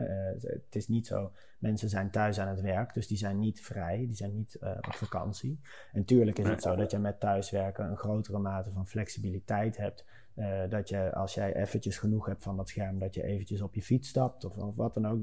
het 0.48 0.76
is 0.76 0.88
niet 0.88 1.06
zo, 1.06 1.32
mensen 1.58 1.88
zijn 1.88 2.10
thuis 2.10 2.40
aan 2.40 2.48
het 2.48 2.60
werk, 2.60 2.94
dus 2.94 3.06
die 3.06 3.18
zijn 3.18 3.38
niet 3.38 3.60
vrij, 3.60 3.96
die 3.96 4.16
zijn 4.16 4.34
niet 4.34 4.58
op 4.60 4.94
vakantie. 4.94 5.60
En 5.92 6.04
tuurlijk 6.04 6.38
is 6.38 6.48
het 6.48 6.62
zo 6.62 6.76
dat 6.76 6.90
je 6.90 6.98
met 6.98 7.20
thuiswerken 7.20 7.84
een 7.84 7.96
grotere 7.96 8.38
mate 8.38 8.70
van 8.70 8.86
flexibiliteit 8.86 9.76
hebt. 9.76 10.04
dat 10.68 10.88
je 10.88 11.14
als 11.14 11.34
jij 11.34 11.54
eventjes 11.54 11.98
genoeg 11.98 12.26
hebt 12.26 12.42
van 12.42 12.56
dat 12.56 12.68
scherm, 12.68 12.98
dat 12.98 13.14
je 13.14 13.22
eventjes 13.22 13.60
op 13.60 13.74
je 13.74 13.82
fiets 13.82 14.08
stapt 14.08 14.44
of, 14.44 14.56
of 14.56 14.76
wat 14.76 14.94
dan 14.94 15.06
ook 15.06 15.20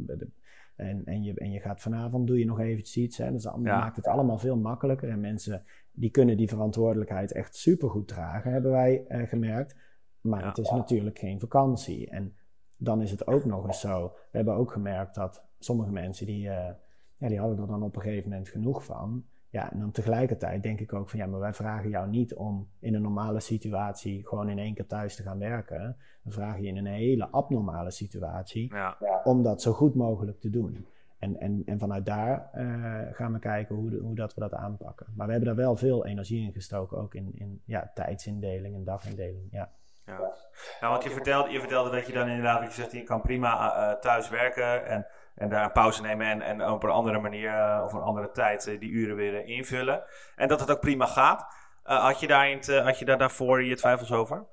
en, 0.76 1.06
en, 1.06 1.24
je, 1.24 1.34
en 1.34 1.52
je 1.52 1.60
gaat 1.60 1.82
vanavond, 1.82 2.28
doe 2.28 2.40
je 2.40 2.46
nog 2.46 2.60
eventjes 2.60 3.04
iets. 3.04 3.18
Hè? 3.18 3.32
Dus 3.32 3.48
allemaal, 3.48 3.80
maakt 3.80 3.96
het 3.96 4.08
allemaal 4.08 4.38
veel 4.38 4.58
makkelijker. 4.58 5.10
En 5.10 5.20
mensen 5.20 5.64
die 5.92 6.10
kunnen 6.10 6.38
die 6.38 6.48
verantwoordelijkheid 6.48 7.32
echt 7.32 7.56
supergoed 7.56 8.08
dragen, 8.08 8.52
hebben 8.52 8.72
wij 8.72 9.06
eh, 9.08 9.28
gemerkt. 9.28 9.76
Maar 10.22 10.46
het 10.46 10.58
is 10.58 10.70
natuurlijk 10.70 11.20
geen 11.20 11.40
vakantie. 11.40 12.10
En 12.10 12.36
dan 12.78 13.02
is 13.02 13.12
het 13.12 13.28
ook 13.28 13.46
nog 13.46 13.68
eens 13.68 13.80
zo. 13.80 14.04
We 14.32 14.38
hebben 14.38 14.56
ook 14.56 14.72
gemerkt 14.72 15.16
dat 15.16 15.44
sommige 15.60 15.92
mensen 15.92 16.26
die, 16.26 16.46
uh, 16.46 16.70
ja, 17.18 17.28
die 17.28 17.40
hadden 17.40 17.60
er 17.60 17.68
dan 17.68 17.84
op 17.84 17.96
een 17.96 18.02
gegeven 18.02 18.30
moment 18.30 18.50
genoeg 18.50 18.84
van. 18.84 19.26
Ja, 19.56 19.72
en 19.72 19.80
dan 19.80 19.92
tegelijkertijd 19.92 20.64
denk 20.64 20.80
ik 20.80 20.94
ook 20.94 21.10
van 21.10 21.20
ja, 21.20 21.26
maar 21.26 21.40
wij 21.40 21.54
vragen 21.54 21.90
jou 21.90 22.10
niet 22.10 22.34
om 22.34 22.68
in 22.80 22.94
een 22.94 23.02
normale 23.02 23.40
situatie 23.40 24.28
gewoon 24.28 24.50
in 24.50 24.60
één 24.60 24.74
keer 24.74 24.88
thuis 24.88 25.16
te 25.16 25.24
gaan 25.24 25.40
werken. 25.40 25.98
We 26.22 26.32
vragen 26.32 26.62
je 26.62 26.68
in 26.68 26.78
een 26.78 26.86
hele 26.86 27.28
abnormale 27.28 27.92
situatie 27.92 28.74
ja. 28.74 28.98
om 29.24 29.44
dat 29.44 29.62
zo 29.62 29.72
goed 29.72 29.96
mogelijk 29.96 30.40
te 30.40 30.50
doen. 30.50 30.88
En, 31.20 31.40
en, 31.40 31.62
en 31.66 31.80
vanuit 31.80 32.06
daar 32.06 32.50
uh, 32.56 33.02
gaan 33.12 33.34
we 33.34 33.40
kijken 33.40 33.76
hoe, 33.76 34.00
hoe 34.00 34.16
dat 34.16 34.34
we 34.34 34.40
dat 34.40 34.54
aanpakken. 34.54 35.06
Maar 35.16 35.26
we 35.26 35.32
hebben 35.32 35.56
daar 35.56 35.66
wel 35.66 35.76
veel 35.76 36.06
energie 36.06 36.46
in 36.46 36.54
gestoken, 36.54 36.98
ook 36.98 37.16
in, 37.16 37.32
in 37.34 37.62
ja, 37.66 37.92
tijdsindeling 37.94 38.76
en 38.76 38.84
dagindeling. 38.84 39.48
Ja. 39.52 39.70
Ja. 40.06 40.34
ja, 40.80 40.90
want 40.90 41.04
je 41.04 41.10
vertelde, 41.10 41.50
je 41.50 41.60
vertelde 41.60 41.90
dat 41.90 42.08
je 42.08 42.14
dan 42.14 42.28
inderdaad, 42.28 42.60
wat 42.60 42.76
je 42.76 42.82
zegt, 42.82 42.92
je 42.92 43.04
kan 43.04 43.22
prima 43.22 43.78
uh, 43.78 44.00
thuis 44.00 44.30
werken 44.30 44.86
en 44.86 45.06
en 45.36 45.50
daar 45.50 45.64
een 45.64 45.72
pauze 45.72 46.02
nemen 46.02 46.28
en, 46.28 46.42
en 46.42 46.70
op 46.70 46.84
een 46.84 46.90
andere 46.90 47.20
manier 47.20 47.50
uh, 47.50 47.82
of 47.86 47.94
een 47.94 48.02
andere 48.02 48.32
tijd 48.32 48.68
uh, 48.68 48.80
die 48.80 48.90
uren 48.90 49.16
weer 49.16 49.46
invullen. 49.46 50.04
En 50.36 50.48
dat 50.48 50.60
het 50.60 50.72
ook 50.72 50.80
prima 50.80 51.06
gaat. 51.06 51.46
Uh, 51.86 52.04
had, 52.04 52.20
je 52.20 52.28
daar 52.28 52.50
het, 52.50 52.68
had 52.68 53.00
je 53.00 53.06
daar 53.06 53.18
daarvoor 53.18 53.64
je 53.64 53.76
twijfels 53.76 54.12
over? 54.12 54.46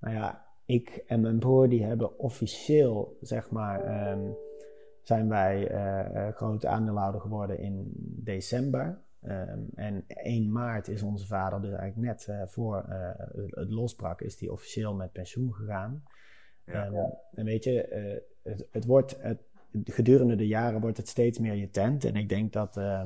Nou 0.00 0.14
ja, 0.14 0.44
ik 0.64 1.02
en 1.06 1.20
mijn 1.20 1.38
broer 1.38 1.68
die 1.68 1.84
hebben 1.84 2.18
officieel, 2.18 3.16
zeg 3.20 3.50
maar, 3.50 4.10
um, 4.10 4.36
zijn 5.02 5.28
wij 5.28 5.70
groot 6.34 6.66
aandeelhouder 6.66 7.20
geworden 7.20 7.58
in 7.58 7.92
december. 8.24 8.98
Um, 9.22 9.68
en 9.74 10.04
1 10.06 10.52
maart 10.52 10.88
is 10.88 11.02
onze 11.02 11.26
vader 11.26 11.60
dus 11.60 11.72
eigenlijk 11.72 12.08
net 12.08 12.50
voor 12.50 12.84
het 13.50 13.70
losbrak, 13.70 14.20
is 14.20 14.36
die 14.36 14.52
officieel 14.52 14.94
met 14.94 15.12
pensioen 15.12 15.54
gegaan. 15.54 16.02
Ja. 16.64 16.86
Um, 16.86 17.12
en 17.34 17.44
weet 17.44 17.64
je, 17.64 17.88
het, 18.42 18.66
het, 18.70 18.84
wordt, 18.84 19.22
het, 19.22 19.47
gedurende 19.84 20.36
de 20.36 20.46
jaren 20.46 20.80
wordt 20.80 20.96
het 20.96 21.08
steeds 21.08 21.38
meer 21.38 21.54
je 21.54 21.70
tent. 21.70 22.04
En 22.04 22.16
ik 22.16 22.28
denk 22.28 22.52
dat 22.52 22.76
uh, 22.76 23.02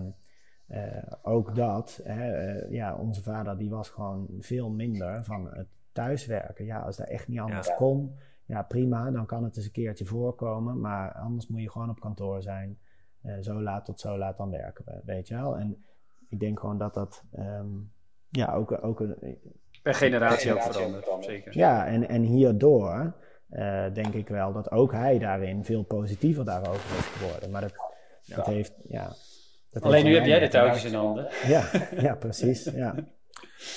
uh, 0.68 1.02
ook 1.22 1.54
dat, 1.54 2.00
hè, 2.04 2.54
uh, 2.64 2.70
ja, 2.70 2.96
onze 2.96 3.22
vader 3.22 3.58
die 3.58 3.70
was 3.70 3.88
gewoon 3.88 4.26
veel 4.38 4.70
minder 4.70 5.24
van 5.24 5.48
het 5.54 5.68
thuiswerken. 5.92 6.64
Ja, 6.64 6.80
als 6.80 6.96
dat 6.96 7.08
echt 7.08 7.28
niet 7.28 7.40
anders 7.40 7.66
ja. 7.66 7.74
kon, 7.74 8.14
ja 8.44 8.62
prima, 8.62 9.10
dan 9.10 9.26
kan 9.26 9.44
het 9.44 9.56
eens 9.56 9.66
een 9.66 9.72
keertje 9.72 10.04
voorkomen. 10.04 10.80
Maar 10.80 11.12
anders 11.12 11.46
moet 11.46 11.60
je 11.60 11.70
gewoon 11.70 11.90
op 11.90 12.00
kantoor 12.00 12.42
zijn. 12.42 12.78
Eh, 13.22 13.34
zo 13.40 13.62
laat 13.62 13.84
tot 13.84 14.00
zo 14.00 14.18
laat 14.18 14.36
dan 14.36 14.50
werken 14.50 14.84
we, 14.84 15.00
weet 15.04 15.28
je 15.28 15.34
wel. 15.34 15.58
En 15.58 15.84
ik 16.28 16.40
denk 16.40 16.60
gewoon 16.60 16.78
dat 16.78 16.94
dat, 16.94 17.24
um, 17.38 17.92
ja, 18.28 18.54
ook, 18.54 18.84
ook 18.84 19.00
een... 19.00 19.38
Per 19.82 19.94
generatie, 19.94 20.52
ook 20.52 20.62
veranderd, 20.62 21.24
zeker. 21.24 21.56
Ja, 21.56 21.86
en, 21.86 22.08
en 22.08 22.22
hierdoor 22.22 23.14
uh, 23.52 23.84
denk 23.92 24.14
ik 24.14 24.28
wel 24.28 24.52
dat 24.52 24.70
ook 24.70 24.92
hij 24.92 25.18
daarin 25.18 25.64
veel 25.64 25.82
positiever 25.82 26.44
daarover 26.44 26.98
is 26.98 27.04
geworden. 27.04 27.50
Maar 27.50 27.60
dat, 27.60 27.72
ja. 28.22 28.36
dat 28.36 28.46
heeft, 28.46 28.72
ja... 28.88 29.12
Dat 29.70 29.82
Alleen 29.82 30.04
nu 30.04 30.14
heb 30.14 30.24
jij 30.24 30.38
de 30.38 30.48
touwtjes 30.48 30.84
in 30.84 30.94
handen. 30.94 31.28
Ja, 31.46 31.64
ja 31.96 32.14
precies, 32.14 32.64
ja. 32.64 32.94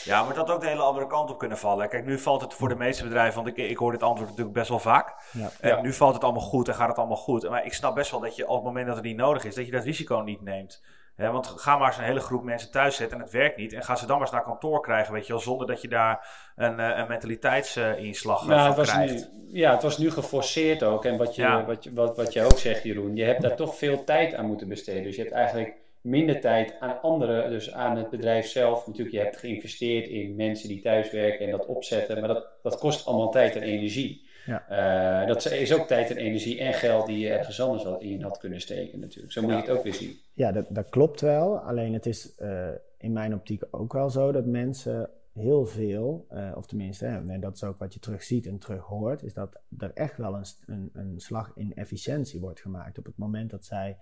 Ja, 0.03 0.23
maar 0.23 0.35
dat 0.35 0.49
ook 0.49 0.61
de 0.61 0.67
hele 0.67 0.81
andere 0.81 1.07
kant 1.07 1.29
op 1.29 1.37
kunnen 1.37 1.57
vallen. 1.57 1.89
Kijk, 1.89 2.05
nu 2.05 2.19
valt 2.19 2.41
het 2.41 2.53
voor 2.53 2.69
de 2.69 2.75
meeste 2.75 3.03
bedrijven, 3.03 3.43
want 3.43 3.57
ik, 3.57 3.69
ik 3.69 3.77
hoor 3.77 3.91
dit 3.91 4.03
antwoord 4.03 4.29
natuurlijk 4.29 4.55
best 4.55 4.69
wel 4.69 4.79
vaak. 4.79 5.13
Ja. 5.31 5.49
En 5.59 5.81
nu 5.81 5.93
valt 5.93 6.13
het 6.13 6.23
allemaal 6.23 6.41
goed 6.41 6.67
en 6.67 6.75
gaat 6.75 6.87
het 6.87 6.97
allemaal 6.97 7.17
goed. 7.17 7.49
Maar 7.49 7.65
ik 7.65 7.73
snap 7.73 7.95
best 7.95 8.11
wel 8.11 8.19
dat 8.19 8.35
je 8.35 8.47
op 8.47 8.55
het 8.55 8.63
moment 8.63 8.87
dat 8.87 8.95
het 8.95 9.05
niet 9.05 9.17
nodig 9.17 9.43
is, 9.43 9.55
dat 9.55 9.65
je 9.65 9.71
dat 9.71 9.83
risico 9.83 10.19
niet 10.19 10.41
neemt. 10.41 10.83
Want 11.15 11.47
ga 11.47 11.77
maar 11.77 11.87
eens 11.87 11.97
een 11.97 12.03
hele 12.03 12.19
groep 12.19 12.43
mensen 12.43 12.71
thuis 12.71 12.95
zetten 12.95 13.17
en 13.17 13.23
het 13.23 13.33
werkt 13.33 13.57
niet. 13.57 13.73
En 13.73 13.83
ga 13.83 13.95
ze 13.95 14.05
dan 14.05 14.15
maar 14.15 14.25
eens 14.25 14.35
naar 14.35 14.43
kantoor 14.43 14.81
krijgen, 14.81 15.13
weet 15.13 15.27
je 15.27 15.33
wel, 15.33 15.41
zonder 15.41 15.67
dat 15.67 15.81
je 15.81 15.87
daar 15.87 16.27
een, 16.55 16.79
uh, 16.79 16.97
een 16.97 17.07
mentaliteitsinslag 17.07 18.41
uh, 18.41 18.47
nou, 18.47 18.81
krijgt. 18.81 19.29
Nu, 19.33 19.59
ja, 19.59 19.71
het 19.71 19.83
was 19.83 19.97
nu 19.97 20.11
geforceerd 20.11 20.83
ook. 20.83 21.05
En 21.05 21.17
wat 21.17 21.35
je, 21.35 21.63
wat, 21.65 21.87
wat, 21.93 22.17
wat 22.17 22.33
je 22.33 22.43
ook 22.43 22.57
zegt, 22.57 22.83
Jeroen, 22.83 23.15
je 23.15 23.23
hebt 23.23 23.41
daar 23.41 23.55
toch 23.55 23.75
veel 23.75 24.03
tijd 24.03 24.33
aan 24.33 24.45
moeten 24.45 24.67
besteden. 24.67 25.03
Dus 25.03 25.15
je 25.15 25.21
hebt 25.21 25.33
eigenlijk 25.33 25.73
minder 26.01 26.39
tijd 26.39 26.75
aan 26.79 27.01
anderen, 27.01 27.49
dus 27.49 27.73
aan 27.73 27.97
het 27.97 28.09
bedrijf 28.09 28.47
zelf. 28.47 28.87
Natuurlijk, 28.87 29.15
je 29.15 29.21
hebt 29.21 29.37
geïnvesteerd 29.37 30.07
in 30.07 30.35
mensen 30.35 30.67
die 30.67 30.81
thuiswerken 30.81 31.45
en 31.45 31.51
dat 31.51 31.65
opzetten, 31.65 32.19
maar 32.19 32.27
dat, 32.27 32.47
dat 32.61 32.77
kost 32.77 33.05
allemaal 33.05 33.31
tijd 33.31 33.55
en 33.55 33.61
energie. 33.61 34.24
Ja. 34.45 35.21
Uh, 35.21 35.27
dat 35.27 35.45
is 35.45 35.73
ook 35.73 35.87
tijd 35.87 36.09
en 36.09 36.17
energie 36.17 36.59
en 36.59 36.73
geld 36.73 37.05
die 37.05 37.19
je 37.19 37.29
ergens 37.29 37.61
anders 37.61 37.99
in 37.99 38.21
had 38.21 38.37
kunnen 38.37 38.61
steken 38.61 38.99
natuurlijk. 38.99 39.33
Zo 39.33 39.41
moet 39.41 39.51
je 39.51 39.57
het 39.57 39.69
ook 39.69 39.83
weer 39.83 39.93
zien. 39.93 40.17
Ja, 40.33 40.51
dat, 40.51 40.65
dat 40.69 40.89
klopt 40.89 41.21
wel. 41.21 41.59
Alleen 41.59 41.93
het 41.93 42.05
is 42.05 42.39
uh, 42.39 42.69
in 42.97 43.13
mijn 43.13 43.33
optiek 43.33 43.63
ook 43.71 43.93
wel 43.93 44.09
zo 44.09 44.31
dat 44.31 44.45
mensen 44.45 45.09
heel 45.33 45.65
veel, 45.65 46.27
uh, 46.31 46.51
of 46.55 46.65
tenminste, 46.65 47.05
en 47.05 47.39
dat 47.39 47.55
is 47.55 47.63
ook 47.63 47.77
wat 47.77 47.93
je 47.93 47.99
terug 47.99 48.23
ziet 48.23 48.45
en 48.45 48.57
terug 48.57 48.83
hoort, 48.83 49.23
is 49.23 49.33
dat 49.33 49.61
er 49.77 49.91
echt 49.93 50.17
wel 50.17 50.35
een, 50.35 50.45
een, 50.65 50.89
een 50.93 51.19
slag 51.19 51.51
in 51.55 51.75
efficiëntie 51.75 52.39
wordt 52.39 52.59
gemaakt 52.59 52.97
op 52.97 53.05
het 53.05 53.17
moment 53.17 53.49
dat 53.49 53.65
zij 53.65 53.97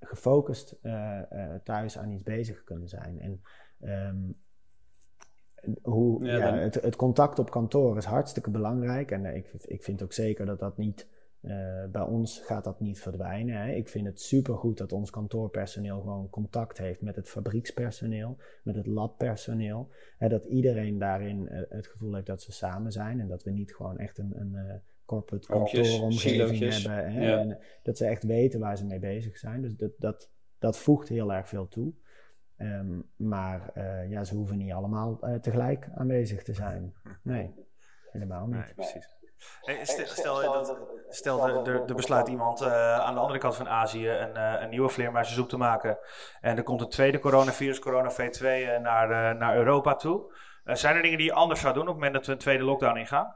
gefocust 0.00 0.76
uh, 0.82 1.20
thuis 1.64 1.98
aan 1.98 2.10
iets 2.10 2.22
bezig 2.22 2.64
kunnen 2.64 2.88
zijn. 2.88 3.20
En 3.20 3.42
um, 4.08 4.36
hoe, 5.82 6.24
ja, 6.24 6.54
het, 6.54 6.74
het, 6.74 6.96
contact 6.96 7.38
op 7.38 7.50
kantoor 7.50 7.96
is 7.96 8.04
hartstikke 8.04 8.50
belangrijk. 8.50 9.10
En 9.10 9.24
ik, 9.36 9.52
ik 9.64 9.82
vind 9.82 10.02
ook 10.02 10.12
zeker 10.12 10.46
dat 10.46 10.58
dat 10.58 10.76
niet. 10.76 11.06
Uh, 11.40 11.84
bij 11.92 12.02
ons 12.02 12.40
gaat 12.40 12.64
dat 12.64 12.80
niet 12.80 13.00
verdwijnen. 13.00 13.56
Hè. 13.56 13.72
Ik 13.72 13.88
vind 13.88 14.06
het 14.06 14.20
supergoed 14.20 14.78
dat 14.78 14.92
ons 14.92 15.10
kantoorpersoneel 15.10 16.00
gewoon 16.00 16.30
contact 16.30 16.78
heeft 16.78 17.00
met 17.00 17.16
het 17.16 17.28
fabriekspersoneel, 17.28 18.36
met 18.62 18.74
het 18.74 18.86
labpersoneel. 18.86 19.88
Hè, 20.18 20.28
dat 20.28 20.44
iedereen 20.44 20.98
daarin 20.98 21.48
het 21.68 21.86
gevoel 21.86 22.14
heeft 22.14 22.26
dat 22.26 22.42
ze 22.42 22.52
samen 22.52 22.92
zijn 22.92 23.20
en 23.20 23.28
dat 23.28 23.42
we 23.42 23.50
niet 23.50 23.74
gewoon 23.74 23.98
echt 23.98 24.18
een, 24.18 24.32
een 24.34 24.82
corporate 25.04 25.46
kantooromgeving 25.46 26.72
hebben. 26.72 27.12
Hè? 27.12 27.36
En 27.36 27.58
dat 27.82 27.96
ze 27.96 28.06
echt 28.06 28.24
weten 28.24 28.60
waar 28.60 28.76
ze 28.76 28.86
mee 28.86 28.98
bezig 28.98 29.38
zijn. 29.38 29.62
Dus 29.62 29.76
dat, 29.76 29.90
dat, 29.98 30.30
dat 30.58 30.78
voegt 30.78 31.08
heel 31.08 31.32
erg 31.32 31.48
veel 31.48 31.68
toe. 31.68 31.92
Um, 32.58 33.10
maar 33.16 33.70
uh, 33.74 34.10
ja, 34.10 34.24
ze 34.24 34.34
hoeven 34.34 34.56
niet 34.56 34.72
allemaal 34.72 35.18
uh, 35.20 35.34
tegelijk 35.34 35.88
aanwezig 35.94 36.42
te 36.42 36.54
zijn. 36.54 36.94
Nee, 37.22 37.54
helemaal 38.12 38.46
niet. 38.46 38.54
Nee, 38.54 38.74
precies. 38.74 39.14
Hey, 39.60 39.84
stel, 39.84 40.06
stel, 40.06 40.64
stel 41.08 41.66
er, 41.66 41.94
besluit 41.94 42.28
iemand 42.28 42.62
uh, 42.62 42.98
aan 42.98 43.14
de 43.14 43.20
andere 43.20 43.38
kant 43.38 43.56
van 43.56 43.68
Azië 43.68 44.08
een, 44.08 44.62
een 44.62 44.70
nieuwe 44.70 44.88
vleermuizensoep 44.88 45.48
te 45.48 45.56
maken. 45.56 45.98
En 46.40 46.56
er 46.56 46.62
komt 46.62 46.80
een 46.80 46.88
tweede 46.88 47.18
coronavirus, 47.18 47.78
corona 47.78 48.12
V2, 48.12 48.42
naar, 48.82 49.36
naar 49.36 49.56
Europa 49.56 49.94
toe. 49.94 50.34
zijn 50.64 50.96
er 50.96 51.02
dingen 51.02 51.18
die 51.18 51.26
je 51.26 51.32
anders 51.32 51.60
zou 51.60 51.74
doen 51.74 51.82
op 51.82 51.88
het 51.88 51.96
moment 51.96 52.14
dat 52.14 52.26
we 52.26 52.32
een 52.32 52.38
tweede 52.38 52.64
lockdown 52.64 52.98
ingaan? 52.98 53.34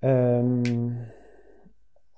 Um, 0.00 1.09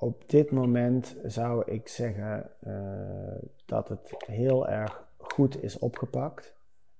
op 0.02 0.28
dit 0.28 0.50
moment 0.50 1.16
zou 1.24 1.70
ik 1.70 1.88
zeggen 1.88 2.50
uh, 2.66 3.48
dat 3.64 3.88
het 3.88 4.14
heel 4.26 4.68
erg 4.68 5.04
goed 5.18 5.62
is 5.62 5.78
opgepakt. 5.78 6.54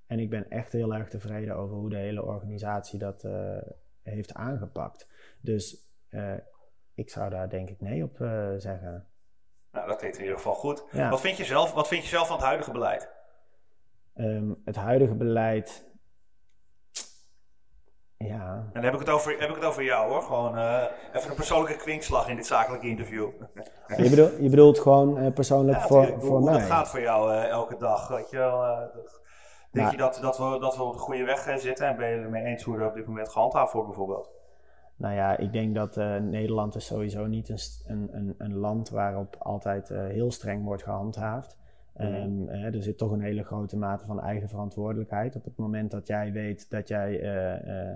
En 0.07 0.19
ik 0.19 0.31
ben 0.31 0.51
echt 0.51 0.73
heel 0.73 0.95
erg 0.95 1.09
tevreden 1.09 1.57
over 1.57 1.77
hoe 1.77 1.91
de 1.91 1.97
hele 1.97 2.25
organisatie 2.25 2.99
dat 2.99 3.25
uh, 3.25 3.57
heeft 4.03 4.35
aangepakt. 4.35 5.09
Dus 5.41 5.77
uh, 6.11 6.35
ik 6.95 7.11
zou 7.11 7.31
daar 7.31 7.49
denk 7.49 7.69
ik 7.69 7.81
nee 7.81 8.03
op 8.03 8.17
zeggen. 8.59 9.07
Nou, 9.73 9.89
dat 9.89 9.97
klinkt 9.97 10.17
in 10.17 10.23
ieder 10.23 10.39
geval 10.39 10.55
goed. 10.55 10.85
Ja. 10.93 11.11
Wat, 11.11 11.21
vind 11.21 11.37
je 11.37 11.45
zelf, 11.45 11.73
wat 11.73 11.89
vind 11.89 12.03
je 12.03 12.09
zelf 12.09 12.27
van 12.27 12.37
het 12.37 12.45
huidige 12.45 12.73
beleid? 12.73 13.09
Um, 14.15 14.63
het 14.65 14.77
huidige 14.77 15.15
beleid 15.15 15.91
ja. 18.27 18.55
En 18.55 18.71
dan 18.73 18.85
heb 18.85 18.93
ik 18.93 18.99
het 18.99 19.09
over, 19.09 19.37
heb 19.39 19.49
ik 19.49 19.55
het 19.55 19.65
over 19.65 19.83
jou 19.83 20.11
hoor. 20.11 20.23
Gewoon 20.23 20.59
uh, 20.59 20.83
even 21.13 21.31
een 21.31 21.37
persoonlijke 21.37 21.79
kwinkslag 21.79 22.29
in 22.29 22.37
dit 22.37 22.47
zakelijke 22.47 22.89
interview. 22.89 23.29
je, 23.97 24.11
bedoelt, 24.11 24.33
je 24.39 24.49
bedoelt 24.49 24.79
gewoon 24.79 25.19
uh, 25.19 25.33
persoonlijk 25.33 25.79
ja, 25.79 25.87
voor, 25.87 26.07
voor 26.19 26.37
hoe 26.37 26.45
mij? 26.45 26.55
Hoe 26.55 26.63
gaat 26.63 26.89
voor 26.89 27.01
jou 27.01 27.33
uh, 27.33 27.49
elke 27.49 27.77
dag? 27.77 28.09
Weet 28.09 28.31
je 28.31 28.37
wel, 28.37 28.61
denk 29.71 29.87
nou, 29.87 29.91
je 29.91 29.97
dat, 29.97 30.19
dat, 30.23 30.39
we, 30.39 30.59
dat 30.61 30.77
we 30.77 30.83
op 30.83 30.93
de 30.93 30.99
goede 30.99 31.25
weg 31.25 31.61
zitten? 31.61 31.87
En 31.87 31.97
ben 31.97 32.09
je 32.09 32.15
het 32.15 32.25
ermee 32.25 32.45
eens 32.45 32.63
hoe 32.63 32.79
er 32.79 32.87
op 32.87 32.95
dit 32.95 33.07
moment 33.07 33.29
gehandhaafd 33.29 33.73
wordt 33.73 33.89
bijvoorbeeld? 33.89 34.31
Nou 34.97 35.15
ja, 35.15 35.37
ik 35.37 35.53
denk 35.53 35.75
dat 35.75 35.97
Nederland 36.21 36.75
is 36.75 36.87
sowieso 36.87 37.27
niet 37.27 37.83
een, 37.87 38.09
een, 38.13 38.35
een 38.39 38.57
land 38.57 38.91
waarop 38.91 39.37
altijd 39.39 39.89
heel 39.89 40.31
streng 40.31 40.65
wordt 40.65 40.83
gehandhaafd. 40.83 41.61
Um, 42.01 42.49
er 42.49 42.83
zit 42.83 42.99
toch 42.99 43.11
een 43.11 43.21
hele 43.21 43.45
grote 43.45 43.77
mate 43.77 44.05
van 44.05 44.21
eigen 44.21 44.49
verantwoordelijkheid. 44.49 45.37
Op 45.37 45.45
het 45.45 45.57
moment 45.57 45.91
dat 45.91 46.07
jij 46.07 46.33
weet 46.33 46.71
dat 46.71 46.89
jij 46.89 47.21
uh, 47.21 47.95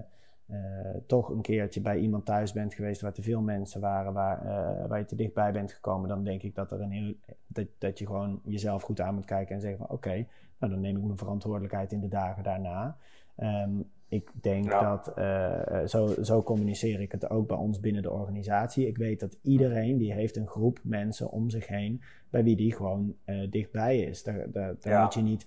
toch 1.07 1.29
een 1.29 1.41
keertje 1.41 1.81
bij 1.81 1.99
iemand 1.99 2.25
thuis 2.25 2.53
bent 2.53 2.75
geweest 2.75 3.01
waar 3.01 3.13
te 3.13 3.23
veel 3.23 3.41
mensen 3.41 3.81
waren, 3.81 4.13
waar, 4.13 4.45
uh, 4.45 4.89
waar 4.89 4.99
je 4.99 5.05
te 5.05 5.17
dichtbij 5.17 5.53
bent 5.53 5.73
gekomen, 5.73 6.09
dan 6.09 6.25
denk 6.25 6.43
ik 6.43 6.55
dat, 6.55 6.73
er 6.73 6.81
een 6.81 6.91
heel, 6.91 7.15
dat, 7.47 7.67
dat 7.79 7.99
je 7.99 8.07
gewoon 8.07 8.41
jezelf 8.45 8.83
goed 8.83 9.01
aan 9.01 9.15
moet 9.15 9.25
kijken 9.25 9.55
en 9.55 9.61
zeggen 9.61 9.79
van 9.79 9.97
oké, 9.97 10.27
nou 10.59 10.73
dan 10.73 10.81
neem 10.81 10.97
ik 10.97 11.03
mijn 11.03 11.19
verantwoordelijkheid 11.19 11.93
in 11.93 12.01
de 12.01 12.09
dagen 12.09 12.43
daarna. 12.43 12.97
Um, 13.37 13.91
ik 14.09 14.31
denk 14.41 14.71
dat, 14.71 15.13
uh, 15.19 15.85
zo, 15.87 16.15
zo 16.23 16.43
communiceer 16.43 17.01
ik 17.01 17.13
het 17.13 17.31
ook 17.31 17.49
bij 17.49 17.57
ons 17.57 17.81
binnen 17.81 18.03
de 18.03 18.11
organisatie. 18.11 18.87
Ik 18.87 18.97
weet 18.97 19.21
dat 19.21 19.39
iedereen 19.43 19.99
die 19.99 20.13
heeft 20.13 20.37
een 20.37 20.47
groep 20.47 20.79
mensen 20.83 21.31
om 21.31 21.51
zich 21.51 21.67
heen 21.67 22.03
bij 22.31 22.45
wie 22.45 22.57
die 22.57 22.75
gewoon 22.75 23.15
dichtbij 23.51 23.99
is. 23.99 24.23
Daar, 24.23 24.51
daar, 24.51 24.75
daar 24.81 24.93
ja. 24.93 25.03
moet 25.03 25.15
je 25.15 25.23
niet 25.23 25.47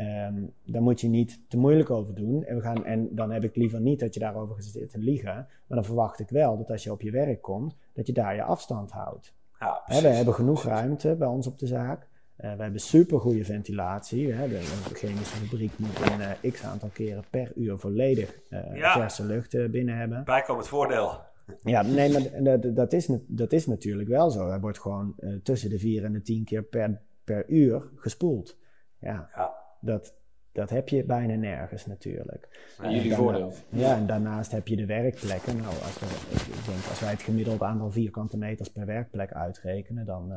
Um, 0.00 0.52
daar 0.64 0.82
moet 0.82 1.00
je 1.00 1.08
niet 1.08 1.40
te 1.48 1.58
moeilijk 1.58 1.90
over 1.90 2.14
doen. 2.14 2.44
En, 2.44 2.56
we 2.56 2.62
gaan, 2.62 2.84
en 2.84 3.08
dan 3.14 3.30
heb 3.30 3.44
ik 3.44 3.56
liever 3.56 3.80
niet 3.80 4.00
dat 4.00 4.14
je 4.14 4.20
daarover 4.20 4.62
zit 4.62 4.90
te 4.90 4.98
liegen. 4.98 5.34
Maar 5.34 5.78
dan 5.78 5.84
verwacht 5.84 6.20
ik 6.20 6.28
wel 6.28 6.56
dat 6.56 6.70
als 6.70 6.84
je 6.84 6.92
op 6.92 7.00
je 7.00 7.10
werk 7.10 7.42
komt, 7.42 7.76
dat 7.92 8.06
je 8.06 8.12
daar 8.12 8.34
je 8.34 8.42
afstand 8.42 8.90
houdt. 8.90 9.34
Ja, 9.60 9.82
we 9.86 10.08
hebben 10.08 10.34
genoeg 10.34 10.64
ruimte 10.64 11.16
bij 11.16 11.28
ons 11.28 11.46
op 11.46 11.58
de 11.58 11.66
zaak. 11.66 12.08
Uh, 12.40 12.54
we 12.54 12.62
hebben 12.62 12.80
super 12.80 13.20
goede 13.20 13.44
ventilatie. 13.44 14.32
Hè. 14.32 14.48
De, 14.48 14.60
chemische 14.92 15.36
fabriek 15.36 15.78
moet 15.78 16.00
een 16.00 16.20
uh, 16.42 16.52
x 16.52 16.64
aantal 16.64 16.88
keren 16.92 17.24
per 17.30 17.52
uur 17.54 17.78
volledig 17.78 18.38
uh, 18.50 18.76
ja. 18.76 18.92
verse 18.92 19.24
lucht 19.24 19.70
binnen 19.70 19.96
hebben. 19.96 20.24
Bijkomend 20.24 20.68
voordeel. 20.68 21.20
Ja, 21.62 21.82
nee, 21.98 22.12
maar 22.12 22.42
dat, 22.42 22.76
dat, 22.76 22.92
is, 22.92 23.08
dat 23.26 23.52
is 23.52 23.66
natuurlijk 23.66 24.08
wel 24.08 24.30
zo. 24.30 24.48
Er 24.48 24.60
wordt 24.60 24.78
gewoon 24.78 25.14
tussen 25.42 25.70
de 25.70 25.78
vier 25.78 26.04
en 26.04 26.12
de 26.12 26.22
tien 26.22 26.44
keer 26.44 26.62
per, 26.62 27.00
per 27.24 27.48
uur 27.48 27.90
gespoeld. 27.96 28.56
Ja. 29.00 29.28
ja 29.34 29.66
dat, 29.80 30.14
dat 30.52 30.70
heb 30.70 30.88
je 30.88 31.04
bijna 31.04 31.34
nergens 31.34 31.86
natuurlijk. 31.86 32.74
En 32.82 32.90
jullie 32.90 33.14
voordeel. 33.14 33.52
Ja, 33.68 33.96
en 33.96 34.06
daarnaast 34.06 34.52
heb 34.52 34.68
je 34.68 34.76
de 34.76 34.86
werkplekken. 34.86 35.56
Nou, 35.56 35.66
als, 35.68 35.98
we, 35.98 36.06
ik 36.36 36.64
denk, 36.66 36.86
als 36.88 37.00
wij 37.00 37.10
het 37.10 37.22
gemiddelde 37.22 37.64
aantal 37.64 37.90
vierkante 37.90 38.36
meters 38.36 38.72
per 38.72 38.86
werkplek 38.86 39.32
uitrekenen, 39.32 40.06
dan, 40.06 40.32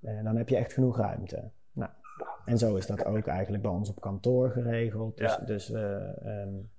uh, 0.00 0.24
dan 0.24 0.36
heb 0.36 0.48
je 0.48 0.56
echt 0.56 0.72
genoeg 0.72 0.96
ruimte. 0.96 1.50
Nou, 1.72 1.90
en 2.44 2.58
zo 2.58 2.76
is 2.76 2.86
dat 2.86 3.04
ook 3.04 3.26
eigenlijk 3.26 3.62
bij 3.62 3.72
ons 3.72 3.90
op 3.90 4.00
kantoor 4.00 4.50
geregeld. 4.50 5.16
Dus, 5.16 5.34
ja. 5.34 5.44
dus 5.44 5.70
um, 5.70 6.70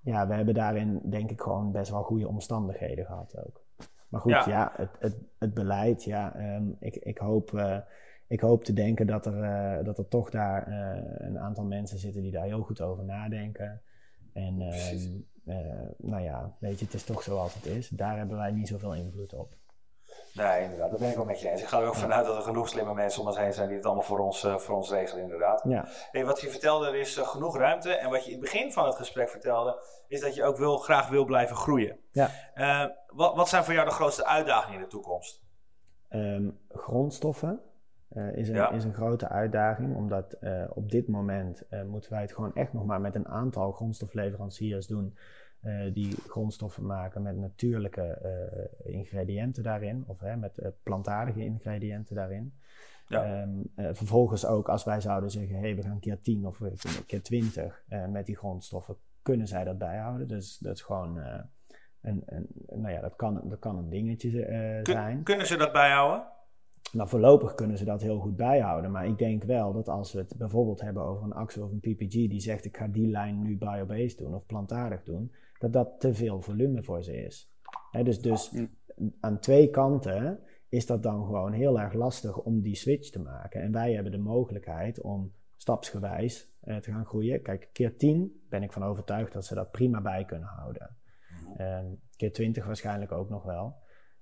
ja, 0.00 0.28
we 0.28 0.34
hebben 0.34 0.54
daarin 0.54 1.00
denk 1.04 1.30
ik 1.30 1.40
gewoon 1.40 1.72
best 1.72 1.90
wel 1.90 2.02
goede 2.02 2.28
omstandigheden 2.28 3.06
gehad 3.06 3.46
ook. 3.46 3.64
Maar 4.08 4.20
goed, 4.20 4.30
ja, 4.32 4.48
ja 4.48 4.72
het, 4.76 4.90
het, 4.98 5.16
het, 5.38 5.54
beleid, 5.54 6.04
ja, 6.04 6.56
um, 6.56 6.76
ik, 6.80 6.96
ik 6.96 7.18
hoop... 7.18 7.52
Uh, 7.52 7.76
ik 8.30 8.40
hoop 8.40 8.64
te 8.64 8.72
denken 8.72 9.06
dat 9.06 9.26
er, 9.26 9.34
uh, 9.34 9.84
dat 9.84 9.98
er 9.98 10.08
toch 10.08 10.30
daar 10.30 10.68
uh, 10.68 11.26
een 11.26 11.38
aantal 11.38 11.64
mensen 11.64 11.98
zitten 11.98 12.22
die 12.22 12.30
daar 12.30 12.44
heel 12.44 12.62
goed 12.62 12.80
over 12.80 13.04
nadenken. 13.04 13.82
En 14.32 14.60
uh, 14.60 15.54
nou 15.96 16.22
ja, 16.22 16.56
weet 16.60 16.78
je, 16.78 16.84
het 16.84 16.94
is 16.94 17.04
toch 17.04 17.22
zoals 17.22 17.54
het 17.54 17.66
is. 17.66 17.88
Daar 17.88 18.16
hebben 18.16 18.36
wij 18.36 18.50
niet 18.50 18.68
zoveel 18.68 18.94
invloed 18.94 19.34
op. 19.34 19.54
Nee, 20.34 20.62
inderdaad, 20.62 20.90
dat 20.90 21.00
ben 21.00 21.10
ik 21.10 21.18
ook 21.18 21.26
met 21.26 21.40
je 21.40 21.50
eens. 21.50 21.60
Ik 21.60 21.66
ga 21.66 21.80
er 21.80 21.86
ook 21.86 21.94
vanuit 21.94 22.26
dat 22.26 22.36
er 22.36 22.42
genoeg 22.42 22.68
slimme 22.68 22.94
mensen 22.94 23.20
om 23.20 23.26
ons 23.26 23.38
heen 23.38 23.52
zijn 23.52 23.68
die 23.68 23.76
het 23.76 23.86
allemaal 23.86 24.04
voor 24.04 24.18
ons, 24.18 24.46
voor 24.56 24.76
ons 24.76 24.90
regelen, 24.90 25.22
inderdaad. 25.22 25.64
Ja. 25.68 25.88
Hey, 26.10 26.24
wat 26.24 26.40
je 26.40 26.50
vertelde, 26.50 26.86
er 26.86 26.94
is 26.94 27.16
genoeg 27.16 27.56
ruimte. 27.56 27.94
En 27.94 28.10
wat 28.10 28.24
je 28.24 28.30
in 28.30 28.40
het 28.40 28.50
begin 28.50 28.72
van 28.72 28.86
het 28.86 28.96
gesprek 28.96 29.28
vertelde, 29.28 29.82
is 30.08 30.20
dat 30.20 30.34
je 30.34 30.44
ook 30.44 30.56
wil, 30.56 30.76
graag 30.76 31.08
wil 31.08 31.24
blijven 31.24 31.56
groeien. 31.56 31.98
Ja. 32.10 32.30
wat, 33.06 33.34
wat 33.34 33.48
zijn 33.48 33.64
voor 33.64 33.74
jou 33.74 33.88
de 33.88 33.94
grootste 33.94 34.26
uitdagingen 34.26 34.78
in 34.78 34.84
de 34.84 34.90
toekomst? 34.90 35.42
Um, 36.10 36.58
grondstoffen. 36.68 37.69
Uh, 38.16 38.36
is, 38.36 38.48
een, 38.48 38.72
is 38.72 38.84
een 38.84 38.94
grote 38.94 39.28
uitdaging, 39.28 39.96
omdat 39.96 40.36
uh, 40.40 40.64
op 40.68 40.90
dit 40.90 41.08
moment 41.08 41.62
uh, 41.70 41.82
moeten 41.82 42.12
wij 42.12 42.20
het 42.20 42.32
gewoon 42.32 42.54
echt 42.54 42.72
nog 42.72 42.84
maar 42.84 43.00
met 43.00 43.14
een 43.14 43.28
aantal 43.28 43.72
grondstofleveranciers 43.72 44.86
doen 44.86 45.16
die 45.92 46.16
grondstoffen 46.26 46.86
maken 46.86 47.22
met 47.22 47.36
natuurlijke 47.36 48.18
ingrediënten 48.84 49.62
daarin, 49.62 50.04
of 50.06 50.20
met 50.38 50.60
plantaardige 50.82 51.44
ingrediënten 51.44 52.14
daarin. 52.14 52.54
Ja. 53.06 53.24
Ehm, 53.24 53.94
vervolgens 53.94 54.46
ook 54.46 54.68
als 54.68 54.84
wij 54.84 55.00
zouden 55.00 55.30
zeggen, 55.30 55.54
hé, 55.54 55.60
hey, 55.60 55.76
we 55.76 55.82
gaan 55.82 56.00
keer 56.00 56.20
10 56.20 56.46
of 56.46 56.60
keer 57.06 57.22
20 57.22 57.84
met 58.08 58.26
die 58.26 58.36
grondstoffen, 58.36 58.96
kunnen 59.22 59.46
zij 59.46 59.64
dat 59.64 59.78
bijhouden. 59.78 60.28
Dus 60.28 60.58
dat 60.58 60.74
is 60.74 60.82
gewoon 60.82 61.16
een, 62.00 62.22
een, 62.26 62.46
nou 62.68 62.90
ja, 62.90 63.00
dat 63.00 63.16
kan, 63.16 63.40
dat 63.44 63.58
kan 63.58 63.76
een 63.76 63.90
dingetje 63.90 64.30
zijn. 64.82 65.22
Kunnen 65.22 65.46
ze 65.46 65.56
dat 65.56 65.72
bijhouden? 65.72 66.26
Nou, 66.92 67.08
voorlopig 67.08 67.54
kunnen 67.54 67.78
ze 67.78 67.84
dat 67.84 68.02
heel 68.02 68.18
goed 68.18 68.36
bijhouden. 68.36 68.90
Maar 68.90 69.06
ik 69.06 69.18
denk 69.18 69.44
wel 69.44 69.72
dat 69.72 69.88
als 69.88 70.12
we 70.12 70.18
het 70.18 70.34
bijvoorbeeld 70.38 70.80
hebben 70.80 71.02
over 71.02 71.24
een 71.24 71.32
Axel 71.32 71.64
of 71.64 71.70
een 71.70 71.80
PPG 71.80 72.12
die 72.12 72.40
zegt 72.40 72.64
ik 72.64 72.76
ga 72.76 72.86
die 72.86 73.08
lijn 73.08 73.42
nu 73.42 73.58
biobased 73.58 74.18
doen 74.18 74.34
of 74.34 74.46
plantaardig 74.46 75.02
doen, 75.02 75.32
dat 75.58 75.72
dat 75.72 76.00
te 76.00 76.14
veel 76.14 76.40
volume 76.40 76.82
voor 76.82 77.02
ze 77.02 77.16
is. 77.16 77.52
dus 78.02 78.20
dus 78.20 78.52
aan 79.20 79.40
twee 79.40 79.70
kanten 79.70 80.40
is 80.68 80.86
dat 80.86 81.02
dan 81.02 81.24
gewoon 81.24 81.52
heel 81.52 81.80
erg 81.80 81.92
lastig 81.92 82.38
om 82.38 82.60
die 82.60 82.76
switch 82.76 83.10
te 83.10 83.20
maken. 83.20 83.62
En 83.62 83.72
wij 83.72 83.92
hebben 83.92 84.12
de 84.12 84.18
mogelijkheid 84.18 85.00
om 85.00 85.32
stapsgewijs 85.56 86.52
eh, 86.60 86.76
te 86.76 86.92
gaan 86.92 87.06
groeien. 87.06 87.42
Kijk, 87.42 87.68
keer 87.72 87.96
10 87.96 88.42
ben 88.48 88.62
ik 88.62 88.72
van 88.72 88.82
overtuigd 88.84 89.32
dat 89.32 89.44
ze 89.44 89.54
dat 89.54 89.70
prima 89.70 90.00
bij 90.00 90.24
kunnen 90.24 90.48
houden. 90.48 90.96
Um, 91.58 92.00
keer 92.16 92.32
20 92.32 92.66
waarschijnlijk 92.66 93.12
ook 93.12 93.28
nog 93.28 93.44
wel. 93.44 93.74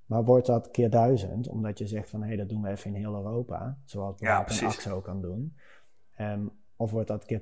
Maar 0.08 0.24
wordt 0.24 0.46
dat 0.46 0.70
keer 0.70 0.90
duizend, 0.90 1.48
omdat 1.48 1.78
je 1.78 1.86
zegt 1.86 2.10
van 2.10 2.20
hé, 2.20 2.26
hey, 2.26 2.36
dat 2.36 2.48
doen 2.48 2.62
we 2.62 2.68
even 2.68 2.94
in 2.94 2.96
heel 2.96 3.14
Europa, 3.14 3.78
zoals 3.84 4.14
ja, 4.18 4.50
een 4.50 4.66
AXO 4.66 5.00
kan 5.00 5.20
doen. 5.20 5.56
Um, 6.20 6.50
of 6.76 6.90
wordt 6.90 7.08
dat 7.08 7.24
keer 7.24 7.40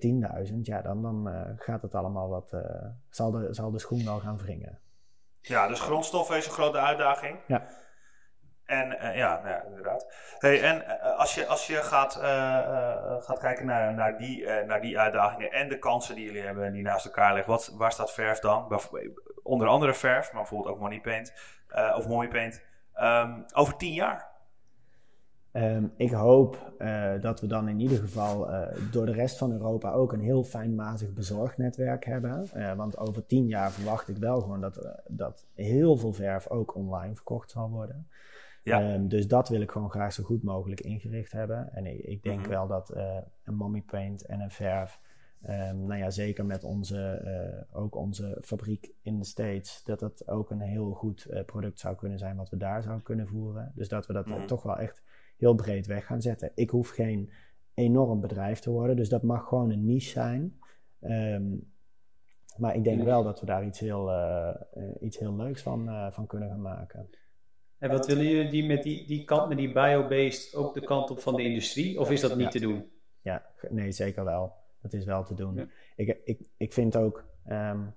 10.000, 0.48 0.54
ja, 0.62 0.82
dan, 0.82 1.02
dan 1.02 1.28
uh, 1.28 1.40
gaat 1.56 1.82
het 1.82 1.94
allemaal 1.94 2.28
wat, 2.28 2.52
uh, 2.54 2.60
zal, 3.08 3.30
de, 3.30 3.54
zal 3.54 3.70
de 3.70 3.78
schoen 3.78 4.04
wel 4.04 4.18
gaan 4.18 4.38
wringen. 4.38 4.78
Ja, 5.40 5.68
dus 5.68 5.80
grondstoffen 5.80 6.36
is 6.36 6.46
een 6.46 6.52
grote 6.52 6.78
uitdaging. 6.78 7.38
Ja. 7.46 7.66
En 8.66 8.92
uh, 8.92 9.16
ja, 9.16 9.40
nou 9.44 9.66
inderdaad. 9.66 10.06
Hey, 10.38 10.62
en 10.62 11.00
als 11.16 11.34
je, 11.34 11.46
als 11.46 11.66
je 11.66 11.74
gaat, 11.74 12.14
gaat 13.24 13.38
kijken 13.38 13.66
naar, 13.66 13.94
naar, 13.94 14.18
die, 14.18 14.46
naar 14.66 14.80
die 14.80 14.98
uitdagingen 14.98 15.52
en 15.52 15.68
de 15.68 15.78
kansen 15.78 16.14
die 16.14 16.24
jullie 16.24 16.42
hebben 16.42 16.72
die 16.72 16.82
naast 16.82 17.04
elkaar 17.04 17.34
liggen, 17.34 17.52
wat, 17.52 17.72
waar 17.76 17.92
staat 17.92 18.12
verf 18.12 18.38
dan? 18.38 18.80
Onder 19.42 19.68
andere 19.68 19.94
verf, 19.94 20.32
maar 20.32 20.40
bijvoorbeeld 20.40 20.74
ook 20.74 20.80
money 20.80 21.00
paint. 21.00 21.32
Of 21.96 22.08
mooi 22.08 22.28
paint, 22.28 22.62
um, 23.00 23.44
over 23.54 23.76
tien 23.76 23.92
jaar? 23.92 24.28
Um, 25.52 25.92
ik 25.96 26.10
hoop 26.10 26.72
dat 27.20 27.40
we 27.40 27.46
dan 27.46 27.68
in 27.68 27.80
ieder 27.80 27.98
geval 27.98 28.50
door 28.90 29.06
de 29.06 29.12
rest 29.12 29.38
van 29.38 29.52
Europa 29.52 29.92
ook 29.92 30.12
een 30.12 30.20
heel 30.20 30.44
fijnmazig 30.44 31.12
bezorgnetwerk 31.12 32.04
hebben. 32.04 32.48
want 32.76 32.98
over 32.98 33.26
tien 33.26 33.46
jaar 33.46 33.70
verwacht 33.70 34.08
ik 34.08 34.16
wel 34.16 34.40
gewoon 34.40 34.60
dat, 34.60 35.02
dat 35.06 35.44
heel 35.54 35.96
veel 35.96 36.12
verf 36.12 36.48
ook 36.48 36.74
online 36.74 37.14
verkocht 37.14 37.50
zal 37.50 37.70
worden. 37.70 38.08
Ja. 38.66 38.94
Um, 38.94 39.08
dus 39.08 39.28
dat 39.28 39.48
wil 39.48 39.60
ik 39.60 39.70
gewoon 39.70 39.90
graag 39.90 40.12
zo 40.12 40.22
goed 40.22 40.42
mogelijk 40.42 40.80
ingericht 40.80 41.32
hebben. 41.32 41.72
En 41.72 41.86
ik, 41.86 41.98
ik 41.98 42.22
denk 42.22 42.36
mm 42.36 42.42
-hmm. 42.42 42.52
wel 42.52 42.66
dat 42.66 42.92
een 43.44 43.54
mommy 43.54 43.82
paint 43.82 44.26
en 44.26 44.40
een 44.40 44.50
verf 44.50 45.00
Um, 45.48 45.86
nou 45.86 45.96
ja, 45.96 46.10
zeker 46.10 46.46
met 46.46 46.64
onze, 46.64 47.22
uh, 47.24 47.80
ook 47.80 47.94
onze 47.94 48.38
fabriek 48.40 48.92
in 49.02 49.18
de 49.18 49.24
States, 49.24 49.82
dat 49.84 50.00
het 50.00 50.28
ook 50.28 50.50
een 50.50 50.60
heel 50.60 50.92
goed 50.92 51.26
uh, 51.30 51.44
product 51.44 51.80
zou 51.80 51.96
kunnen 51.96 52.18
zijn 52.18 52.36
wat 52.36 52.48
we 52.48 52.56
daar 52.56 52.82
zouden 52.82 53.04
kunnen 53.04 53.28
voeren. 53.28 53.72
Dus 53.74 53.88
dat 53.88 54.06
we 54.06 54.12
dat 54.12 54.26
mm. 54.26 54.46
toch 54.46 54.62
wel 54.62 54.78
echt 54.78 55.02
heel 55.36 55.54
breed 55.54 55.86
weg 55.86 56.06
gaan 56.06 56.22
zetten. 56.22 56.50
Ik 56.54 56.70
hoef 56.70 56.88
geen 56.88 57.30
enorm 57.74 58.20
bedrijf 58.20 58.58
te 58.58 58.70
worden, 58.70 58.96
dus 58.96 59.08
dat 59.08 59.22
mag 59.22 59.48
gewoon 59.48 59.70
een 59.70 59.84
niche 59.84 60.10
zijn. 60.10 60.58
Um, 61.00 61.72
maar 62.56 62.74
ik 62.74 62.84
denk 62.84 63.02
wel 63.02 63.22
dat 63.22 63.40
we 63.40 63.46
daar 63.46 63.64
iets 63.64 63.78
heel, 63.78 64.12
iets 65.00 65.18
heel 65.18 65.36
leuks 65.36 65.62
van, 65.62 66.12
van 66.12 66.26
kunnen 66.26 66.48
gaan 66.48 66.62
maken. 66.62 67.08
En 67.78 67.90
wat 67.90 68.06
willen 68.06 68.24
jullie 68.24 68.50
die 68.50 68.64
met 68.64 68.82
die, 68.82 69.06
die 69.06 69.24
kant, 69.24 69.48
met 69.48 69.58
die 69.58 69.72
biobased, 69.72 70.54
ook 70.54 70.74
de 70.74 70.80
kant 70.80 71.10
op 71.10 71.20
van 71.20 71.34
de 71.34 71.42
industrie? 71.42 72.00
Of 72.00 72.10
is 72.10 72.20
dat 72.20 72.36
niet 72.36 72.44
ja. 72.44 72.50
te 72.50 72.60
doen? 72.60 72.90
Ja, 73.20 73.46
nee, 73.70 73.92
zeker 73.92 74.24
wel. 74.24 74.52
Dat 74.82 74.92
is 74.92 75.04
wel 75.04 75.24
te 75.24 75.34
doen. 75.34 75.70
Ik, 75.96 76.20
ik, 76.24 76.40
ik 76.56 76.72
vind 76.72 76.96
ook, 76.96 77.24
um, 77.48 77.94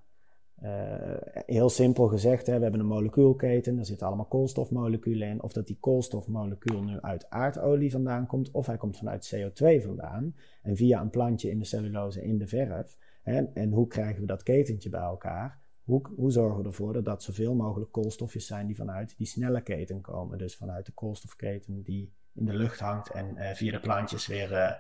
uh, 0.63 1.15
heel 1.45 1.69
simpel 1.69 2.07
gezegd, 2.07 2.47
hè, 2.47 2.55
we 2.55 2.61
hebben 2.61 2.79
een 2.79 2.85
molecuulketen, 2.85 3.75
daar 3.75 3.85
zitten 3.85 4.07
allemaal 4.07 4.25
koolstofmoleculen 4.25 5.27
in. 5.27 5.41
Of 5.41 5.53
dat 5.53 5.67
die 5.67 5.77
koolstofmolecuul 5.79 6.83
nu 6.83 6.99
uit 7.01 7.29
aardolie 7.29 7.91
vandaan 7.91 8.27
komt, 8.27 8.51
of 8.51 8.65
hij 8.65 8.77
komt 8.77 8.97
vanuit 8.97 9.35
CO2 9.35 9.83
vandaan. 9.83 10.35
En 10.61 10.75
via 10.75 11.01
een 11.01 11.09
plantje 11.09 11.49
in 11.49 11.59
de 11.59 11.65
cellulose 11.65 12.23
in 12.23 12.37
de 12.37 12.47
verf. 12.47 12.97
Hè, 13.23 13.43
en 13.43 13.71
hoe 13.71 13.87
krijgen 13.87 14.21
we 14.21 14.27
dat 14.27 14.43
ketentje 14.43 14.89
bij 14.89 15.01
elkaar? 15.01 15.61
Hoe, 15.89 16.01
hoe, 16.15 16.31
zorgen 16.31 16.61
we 16.61 16.67
ervoor 16.67 16.93
dat 16.93 17.05
dat 17.05 17.23
zoveel 17.23 17.55
mogelijk 17.55 17.91
koolstofjes 17.91 18.45
zijn 18.45 18.67
die 18.67 18.75
vanuit 18.75 19.17
die 19.17 19.27
snelle 19.27 19.61
keten 19.61 20.01
komen? 20.01 20.37
Dus 20.37 20.55
vanuit 20.55 20.85
de 20.85 20.91
koolstofketen 20.91 21.83
die 21.83 22.13
in 22.33 22.45
de 22.45 22.53
lucht 22.53 22.79
hangt 22.79 23.09
en 23.09 23.35
uh, 23.37 23.51
via 23.53 23.71
de 23.71 23.79
plantjes 23.79 24.27
weer 24.27 24.51
uh, 24.51 24.71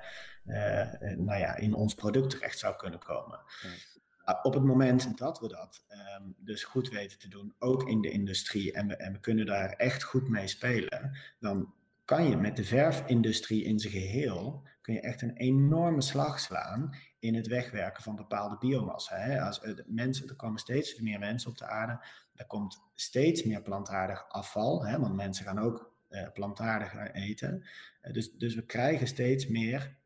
uh, 0.45 1.17
nou 1.17 1.39
ja, 1.39 1.55
in 1.55 1.73
ons 1.73 1.93
product 1.93 2.29
terecht 2.29 2.59
zou 2.59 2.75
kunnen 2.75 2.99
komen. 2.99 3.39
Ja. 4.25 4.39
Op 4.43 4.53
het 4.53 4.63
moment 4.63 5.17
dat 5.17 5.39
we 5.39 5.47
dat 5.47 5.85
um, 6.19 6.35
dus 6.37 6.63
goed 6.63 6.89
weten 6.89 7.19
te 7.19 7.27
doen, 7.27 7.53
ook 7.59 7.89
in 7.89 8.01
de 8.01 8.09
industrie, 8.11 8.71
en 8.71 8.87
we, 8.87 8.95
en 8.95 9.13
we 9.13 9.19
kunnen 9.19 9.45
daar 9.45 9.69
echt 9.69 10.03
goed 10.03 10.29
mee 10.29 10.47
spelen, 10.47 11.17
dan 11.39 11.73
kan 12.05 12.29
je 12.29 12.37
met 12.37 12.55
de 12.55 12.63
verfindustrie 12.63 13.63
in 13.63 13.79
zijn 13.79 13.93
geheel, 13.93 14.63
kun 14.81 14.93
je 14.93 15.01
echt 15.01 15.21
een 15.21 15.35
enorme 15.35 16.01
slag 16.01 16.39
slaan 16.39 16.95
in 17.19 17.35
het 17.35 17.47
wegwerken 17.47 18.03
van 18.03 18.15
bepaalde 18.15 18.57
biomassa. 18.57 19.15
Hè? 19.15 19.41
Als, 19.41 19.61
mensen, 19.85 20.29
er 20.29 20.35
komen 20.35 20.59
steeds 20.59 20.99
meer 20.99 21.19
mensen 21.19 21.49
op 21.49 21.57
de 21.57 21.65
aarde, 21.65 22.05
er 22.35 22.45
komt 22.45 22.81
steeds 22.95 23.43
meer 23.43 23.61
plantaardig 23.61 24.29
afval, 24.29 24.85
hè? 24.85 24.99
want 24.99 25.15
mensen 25.15 25.45
gaan 25.45 25.59
ook 25.59 25.91
uh, 26.09 26.27
plantaardig 26.33 27.13
eten. 27.13 27.63
Uh, 28.01 28.13
dus, 28.13 28.31
dus 28.31 28.55
we 28.55 28.65
krijgen 28.65 29.07
steeds 29.07 29.47
meer. 29.47 29.97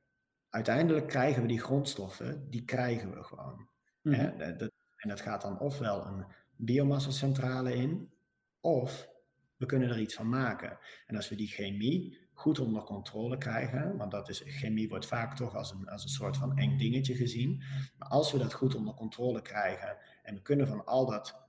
Uiteindelijk 0.49 1.07
krijgen 1.07 1.41
we 1.41 1.47
die 1.47 1.61
grondstoffen, 1.61 2.49
die 2.49 2.65
krijgen 2.65 3.13
we 3.13 3.23
gewoon. 3.23 3.67
Mm 4.01 4.13
hè? 4.13 4.55
Dat, 4.55 4.71
en 4.97 5.09
dat 5.09 5.21
gaat 5.21 5.41
dan 5.41 5.59
ofwel 5.59 6.05
een 6.05 6.25
biomassa-centrale 6.55 7.75
in, 7.75 8.11
of 8.59 9.09
we 9.57 9.65
kunnen 9.65 9.89
er 9.89 9.99
iets 9.99 10.15
van 10.15 10.29
maken. 10.29 10.77
En 11.07 11.15
als 11.15 11.29
we 11.29 11.35
die 11.35 11.47
chemie 11.47 12.22
goed 12.33 12.59
onder 12.59 12.83
controle 12.83 13.37
krijgen, 13.37 13.97
want 13.97 14.11
dat 14.11 14.29
is, 14.29 14.41
chemie 14.45 14.89
wordt 14.89 15.05
vaak 15.05 15.35
toch 15.35 15.55
als 15.55 15.71
een, 15.71 15.89
als 15.89 16.03
een 16.03 16.09
soort 16.09 16.37
van 16.37 16.57
eng 16.57 16.77
dingetje 16.77 17.15
gezien. 17.15 17.63
Maar 17.97 18.07
als 18.07 18.31
we 18.31 18.37
dat 18.37 18.53
goed 18.53 18.75
onder 18.75 18.93
controle 18.93 19.41
krijgen 19.41 19.97
en 20.23 20.35
we 20.35 20.41
kunnen 20.41 20.67
van 20.67 20.85
al 20.85 21.05
dat 21.05 21.41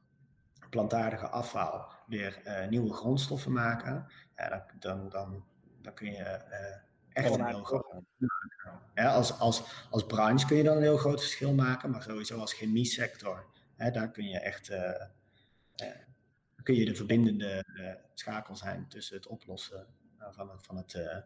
plantaardige 0.71 1.29
afval 1.29 1.89
weer 2.07 2.43
uh, 2.45 2.69
nieuwe 2.69 2.93
grondstoffen 2.93 3.53
maken, 3.53 4.07
ja, 4.37 4.49
dan, 4.49 4.61
dan, 4.79 5.09
dan, 5.09 5.45
dan 5.83 5.95
kun 5.95 6.11
je 6.11 6.45
uh, 6.51 6.77
echt 7.13 7.35
een 7.35 7.47
heel 7.47 7.65
groot 7.65 8.03
ja, 8.95 9.15
als, 9.15 9.39
als, 9.39 9.63
als 9.91 10.07
branche 10.07 10.47
kun 10.47 10.57
je 10.57 10.63
dan 10.63 10.77
een 10.77 10.83
heel 10.83 10.97
groot 10.97 11.21
verschil 11.21 11.55
maken, 11.55 11.91
maar 11.91 12.03
sowieso 12.03 12.39
als 12.39 12.53
chemie 12.53 12.85
sector, 12.85 13.47
hè, 13.77 13.91
daar 13.91 14.11
kun 14.11 14.25
je 14.25 14.39
echt 14.39 14.71
uh, 14.71 15.03
kun 16.63 16.75
je 16.75 16.85
de 16.85 16.95
verbindende 16.95 17.65
schakel 18.15 18.57
zijn 18.57 18.89
tussen 18.89 19.17
het 19.17 19.27
oplossen 19.27 19.87
van 20.31 20.51
het, 20.51 20.67
van 20.67 20.77
het 20.77 21.25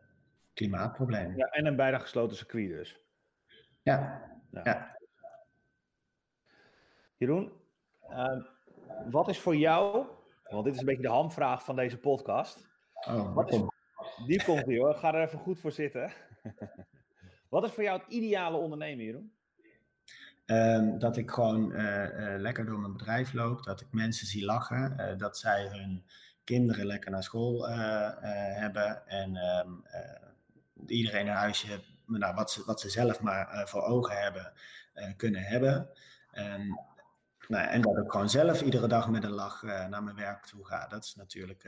klimaatprobleem. 0.55 1.36
Ja, 1.36 1.46
en 1.46 1.66
een 1.66 1.76
bijna 1.76 1.99
gesloten 1.99 2.36
circuit 2.36 2.68
dus. 2.68 3.01
Ja. 3.82 4.22
ja. 4.51 4.61
ja. 4.64 4.99
Jeroen, 7.16 7.53
uh, 8.11 8.44
wat 9.11 9.28
is 9.28 9.40
voor 9.40 9.57
jou, 9.57 10.07
want 10.42 10.64
dit 10.64 10.74
is 10.74 10.80
een 10.80 10.86
beetje 10.86 11.03
de 11.03 11.09
hamvraag 11.09 11.64
van 11.64 11.76
deze 11.76 11.99
podcast. 11.99 12.68
Oh, 13.07 13.34
wat 13.34 13.53
is, 13.53 13.61
die 14.26 14.44
komt 14.44 14.64
hier 14.64 14.80
hoor, 14.80 14.94
ga 14.94 15.14
er 15.14 15.22
even 15.22 15.38
goed 15.38 15.59
voor 15.59 15.72
zitten. 15.72 16.12
wat 17.49 17.64
is 17.64 17.70
voor 17.70 17.82
jou 17.82 17.99
het 17.99 18.09
ideale 18.09 18.57
ondernemen, 18.57 19.05
Jeroen? 19.05 19.32
Um, 20.46 20.99
dat 20.99 21.16
ik 21.16 21.30
gewoon 21.30 21.72
uh, 21.72 22.05
uh, 22.05 22.38
lekker 22.38 22.66
door 22.66 22.78
mijn 22.78 22.92
bedrijf 22.92 23.32
loop, 23.32 23.64
dat 23.64 23.80
ik 23.80 23.86
mensen 23.90 24.26
zie 24.26 24.44
lachen, 24.44 24.96
uh, 25.01 25.18
dat 25.18 25.38
zij 25.38 25.68
hun 25.68 26.05
kinderen 26.49 26.86
lekker 26.86 27.11
naar 27.11 27.22
school 27.22 27.68
hebben 27.68 29.07
en 29.07 29.36
um, 29.36 29.84
iedereen 30.86 31.26
een 31.26 31.34
huisje, 31.34 31.80
nou, 32.07 32.34
wat, 32.34 32.51
ze, 32.51 32.62
wat 32.64 32.80
ze 32.80 32.90
zelf 32.90 33.20
maar 33.20 33.68
voor 33.68 33.82
ogen 33.82 34.22
hebben, 34.22 34.53
kunnen 35.16 35.42
hebben. 35.42 35.90
Nou, 37.49 37.66
en 37.66 37.80
dat 37.80 37.96
ik 37.96 38.11
gewoon 38.11 38.30
zelf 38.30 38.62
iedere 38.62 38.88
dag 38.88 39.09
met 39.09 39.24
een 39.24 39.30
lach 39.30 39.62
naar 39.62 40.03
mijn 40.03 40.16
werk 40.16 40.46
toe 40.46 40.66
ga. 40.66 40.86
Dat 40.86 41.05
is 41.05 41.14
natuurlijk 41.14 41.62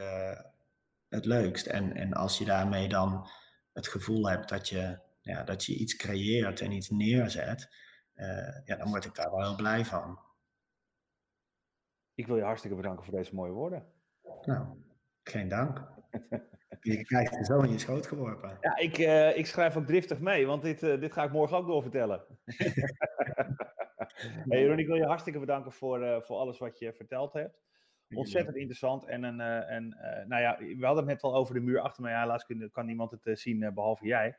het 1.08 1.24
leukst. 1.24 1.66
En, 1.66 1.94
en 1.96 2.12
als 2.12 2.38
je 2.38 2.44
daarmee 2.44 2.88
dan 2.88 3.28
het 3.72 3.88
gevoel 3.88 4.28
hebt 4.28 4.48
dat 4.48 4.68
je, 4.68 4.98
ja, 5.20 5.42
dat 5.42 5.64
je 5.64 5.74
iets 5.74 5.96
creëert 5.96 6.60
en 6.60 6.72
iets 6.72 6.90
neerzet, 6.90 7.68
ja, 8.64 8.76
dan 8.76 8.88
word 8.88 9.04
ik 9.04 9.14
daar 9.14 9.30
wel 9.30 9.42
heel 9.42 9.56
blij 9.56 9.84
van. 9.84 10.18
Ik 12.14 12.26
wil 12.26 12.36
je 12.36 12.42
hartstikke 12.42 12.76
bedanken 12.76 13.04
voor 13.04 13.14
deze 13.14 13.34
mooie 13.34 13.52
woorden. 13.52 13.98
Nou, 14.44 14.66
geen 15.22 15.48
dank. 15.48 15.88
je 16.80 17.04
krijgt 17.10 17.36
er 17.36 17.44
zo 17.44 17.60
in 17.60 17.70
je 17.70 17.78
schoot 17.78 18.06
geworpen. 18.06 18.58
Ja, 18.60 18.76
ik, 18.76 18.98
ik 19.36 19.46
schrijf 19.46 19.76
ook 19.76 19.86
driftig 19.86 20.20
mee, 20.20 20.46
want 20.46 20.62
dit, 20.62 20.80
dit 20.80 21.12
ga 21.12 21.24
ik 21.24 21.32
morgen 21.32 21.56
ook 21.56 21.66
doorvertellen. 21.66 22.24
Hey 24.48 24.60
Jeroen, 24.60 24.78
ik 24.78 24.86
wil 24.86 24.96
je 24.96 25.06
hartstikke 25.06 25.38
bedanken 25.38 25.72
voor, 25.72 26.02
uh, 26.02 26.20
voor 26.20 26.36
alles 26.36 26.58
wat 26.58 26.78
je 26.78 26.92
verteld 26.92 27.32
hebt. 27.32 27.60
Ontzettend 28.14 28.56
interessant. 28.56 29.04
En, 29.04 29.22
een, 29.22 29.40
en 29.40 29.88
nou 30.26 30.42
ja, 30.42 30.58
we 30.58 30.86
hadden 30.86 31.04
het 31.04 31.12
net 31.12 31.22
al 31.22 31.34
over 31.34 31.54
de 31.54 31.60
muur 31.60 31.80
achter 31.80 32.02
mij. 32.02 32.20
Helaas 32.20 32.44
kan, 32.44 32.70
kan 32.72 32.86
niemand 32.86 33.10
het 33.10 33.38
zien, 33.38 33.74
behalve 33.74 34.06
jij. 34.06 34.36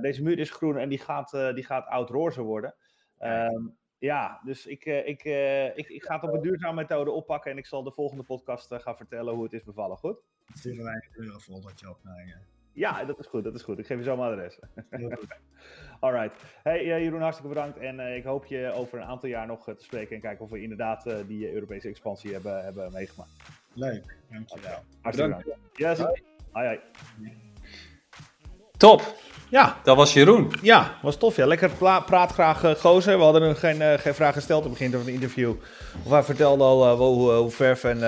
deze 0.00 0.22
muur 0.22 0.38
is 0.38 0.50
groen 0.50 0.78
en 0.78 0.88
die 0.88 0.98
gaat, 0.98 1.30
die 1.30 1.64
gaat 1.64 1.86
oud-roze 1.86 2.42
worden. 2.42 2.74
Ehm, 3.18 3.66
ja, 3.98 4.40
dus 4.44 4.66
ik, 4.66 4.84
ik, 4.84 5.24
ik, 5.74 5.88
ik 5.88 6.04
ga 6.04 6.14
het 6.14 6.22
op 6.22 6.32
een 6.32 6.42
duurzame 6.42 6.74
methode 6.74 7.10
oppakken 7.10 7.50
en 7.50 7.58
ik 7.58 7.66
zal 7.66 7.82
de 7.82 7.92
volgende 7.92 8.22
podcast 8.22 8.74
gaan 8.74 8.96
vertellen 8.96 9.34
hoe 9.34 9.42
het 9.42 9.52
is 9.52 9.64
bevallen. 9.64 9.96
Goed? 9.96 10.18
Sturen 10.54 10.84
wij 10.84 10.94
een 10.94 11.24
eurofoldertje 11.24 11.90
op 11.90 11.98
naar 12.02 12.26
je. 12.26 12.36
Ja, 12.72 13.04
dat 13.04 13.18
is 13.18 13.26
goed, 13.26 13.44
dat 13.44 13.54
is 13.54 13.62
goed. 13.62 13.78
Ik 13.78 13.86
geef 13.86 13.98
je 13.98 14.04
zo 14.04 14.16
mijn 14.16 14.32
adres. 14.32 14.58
Alright. 16.00 16.42
Hey 16.62 16.84
Jeroen, 16.84 17.20
hartstikke 17.20 17.54
bedankt. 17.54 17.78
En 17.78 17.98
uh, 17.98 18.16
ik 18.16 18.24
hoop 18.24 18.44
je 18.44 18.72
over 18.72 18.98
een 18.98 19.04
aantal 19.04 19.28
jaar 19.28 19.46
nog 19.46 19.64
te 19.64 19.74
spreken 19.78 20.14
en 20.14 20.20
kijken 20.20 20.44
of 20.44 20.50
we 20.50 20.62
inderdaad 20.62 21.26
die 21.26 21.52
Europese 21.52 21.88
expansie 21.88 22.32
hebben, 22.32 22.64
hebben 22.64 22.92
meegemaakt. 22.92 23.30
Leuk, 23.72 24.16
dankjewel. 24.30 24.82
Hartstikke 25.00 25.36
bedankt. 25.36 25.60
Yes. 25.72 25.98
Hoi. 25.98 26.22
Hoi, 26.52 26.80
Top. 28.76 29.14
Ja. 29.48 29.76
Dat 29.82 29.96
was 29.96 30.12
Jeroen. 30.12 30.52
Ja, 30.62 30.94
was 31.02 31.16
tof. 31.16 31.36
Ja. 31.36 31.46
Lekker 31.46 31.70
praat 32.06 32.32
graag 32.32 32.64
uh, 32.64 32.70
gozer. 32.70 33.18
We 33.18 33.24
hadden 33.24 33.42
nog 33.42 33.60
geen, 33.60 33.80
uh, 33.80 33.92
geen 33.98 34.14
vraag 34.14 34.34
gesteld 34.34 34.64
op 34.64 34.70
het 34.70 34.78
begin 34.78 34.90
van 34.90 35.00
het 35.00 35.08
interview. 35.08 35.52
Of 36.02 36.10
hij 36.10 36.22
vertelde 36.22 36.64
al 36.64 36.86
uh, 36.86 36.98
hoe, 36.98 37.32
hoe, 37.32 37.50
verf 37.50 37.84
en, 37.84 38.02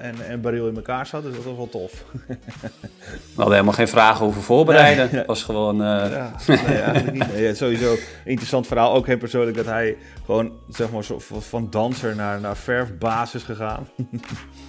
en, 0.00 0.14
en 0.28 0.40
baril 0.40 0.68
in 0.68 0.76
elkaar 0.76 1.06
zat. 1.06 1.22
Dus 1.22 1.34
dat 1.34 1.44
was 1.44 1.56
wel 1.56 1.68
tof. 1.68 1.92
We 2.26 3.36
hadden 3.36 3.52
helemaal 3.52 3.72
geen 3.74 3.88
vragen 3.88 4.26
over 4.26 4.42
voorbereiden. 4.42 5.10
Het 5.10 5.26
was 5.26 5.42
gewoon... 5.42 5.76
Ja, 5.76 6.30
nee, 6.46 6.58
eigenlijk 6.58 7.12
niet. 7.12 7.32
Nee, 7.32 7.54
sowieso 7.54 7.96
interessant 8.24 8.66
verhaal. 8.66 8.94
Ook 8.94 9.06
heel 9.06 9.18
persoonlijk 9.18 9.56
dat 9.56 9.66
hij 9.66 9.96
gewoon 10.24 10.52
zeg 10.68 10.90
maar, 10.90 11.04
van 11.38 11.70
danser 11.70 12.16
naar, 12.16 12.40
naar 12.40 12.56
verfbasis 12.56 13.42
gegaan. 13.42 13.88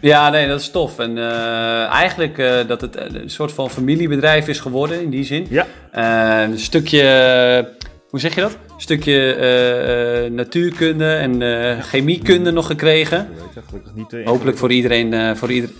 Ja, 0.00 0.30
nee, 0.30 0.48
dat 0.48 0.60
is 0.60 0.70
tof. 0.70 0.98
En 0.98 1.16
uh, 1.16 1.84
eigenlijk 1.84 2.38
uh, 2.38 2.58
dat 2.66 2.80
het 2.80 2.96
een 2.96 3.30
soort 3.30 3.52
van 3.52 3.70
familiebedrijf 3.70 4.48
is 4.48 4.60
geworden 4.60 5.02
in 5.02 5.10
die 5.10 5.24
zin. 5.24 5.46
Ja. 5.50 5.66
Uh, 5.96 6.50
een 6.50 6.58
stukje, 6.58 7.74
hoe 8.08 8.20
zeg 8.20 8.34
je 8.34 8.40
dat? 8.40 8.52
Een 8.52 8.80
stukje 8.80 10.28
natuurkunde 10.32 11.14
en 11.14 11.82
chemiekunde 11.82 12.50
nog 12.50 12.66
gekregen. 12.66 13.28
Ja, 13.54 13.62
gelukkig 13.68 13.94
niet 13.94 14.08
te 14.08 14.22
Hopelijk 14.24 14.58
voor 14.58 14.70
iedereen, 14.70 15.36
voor 15.36 15.50
ieder... 15.50 15.70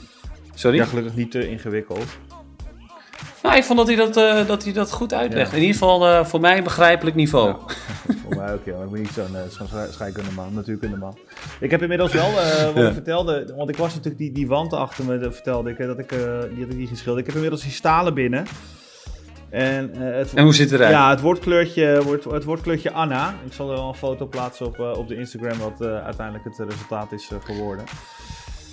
Sorry? 0.54 0.76
Ja, 0.76 0.84
gelukkig 0.84 1.14
niet 1.14 1.30
te 1.30 1.48
ingewikkeld. 1.48 2.04
Nou, 3.42 3.56
ik 3.56 3.64
vond 3.64 3.78
dat 3.78 3.86
hij 3.86 3.96
dat, 3.96 4.14
dat, 4.46 4.64
hij 4.64 4.72
dat 4.72 4.92
goed 4.92 5.14
uitlegde. 5.14 5.56
In 5.56 5.62
ieder 5.62 5.78
geval 5.78 6.24
voor 6.24 6.40
mij 6.40 6.56
een 6.56 6.64
begrijpelijk 6.64 7.16
niveau. 7.16 7.48
Ja, 7.48 8.14
voor 8.28 8.42
mij 8.42 8.52
ook, 8.52 8.64
ja. 8.64 8.82
Ik 8.82 8.90
ben 8.90 9.00
niet 9.00 9.10
zo'n 9.10 9.32
uh, 9.32 9.40
zo 9.50 9.64
scheikundeman, 9.90 10.54
natuurkundeman. 10.54 11.18
Ik 11.60 11.70
heb 11.70 11.82
inmiddels 11.82 12.12
wel, 12.12 12.32
wat 12.74 12.84
ik 12.84 12.92
vertelde, 12.92 13.52
want 13.56 13.68
ik 13.68 13.76
was 13.76 13.94
natuurlijk 13.94 14.18
die, 14.18 14.32
die 14.32 14.46
wand 14.46 14.72
achter 14.72 15.04
me, 15.04 15.32
vertelde 15.32 15.70
ik, 15.70 15.78
dat 15.78 15.98
ik, 15.98 16.08
die 16.08 16.64
had 16.64 16.72
ik 16.72 16.76
niet 16.76 16.88
geschilderd. 16.88 17.18
Ik 17.18 17.26
heb 17.26 17.34
inmiddels 17.34 17.62
die 17.62 17.72
stalen 17.72 18.14
binnen. 18.14 18.46
En, 19.50 19.90
het, 19.96 20.34
en 20.34 20.42
hoe 20.44 20.54
ziet 20.54 20.70
het 20.70 20.80
eruit? 20.80 20.92
Ja, 20.92 21.10
het 21.10 21.20
woordkleurtje, 21.20 22.02
wordt, 22.02 22.24
het 22.24 22.44
woordkleurtje 22.44 22.92
Anna. 22.92 23.34
Ik 23.44 23.52
zal 23.52 23.70
er 23.70 23.76
wel 23.76 23.88
een 23.88 23.94
foto 23.94 24.26
plaatsen 24.26 24.66
op, 24.66 24.78
op 24.78 25.08
de 25.08 25.16
Instagram, 25.16 25.58
wat 25.58 25.82
uiteindelijk 25.82 26.44
het 26.44 26.70
resultaat 26.70 27.12
is 27.12 27.30
geworden. 27.44 27.84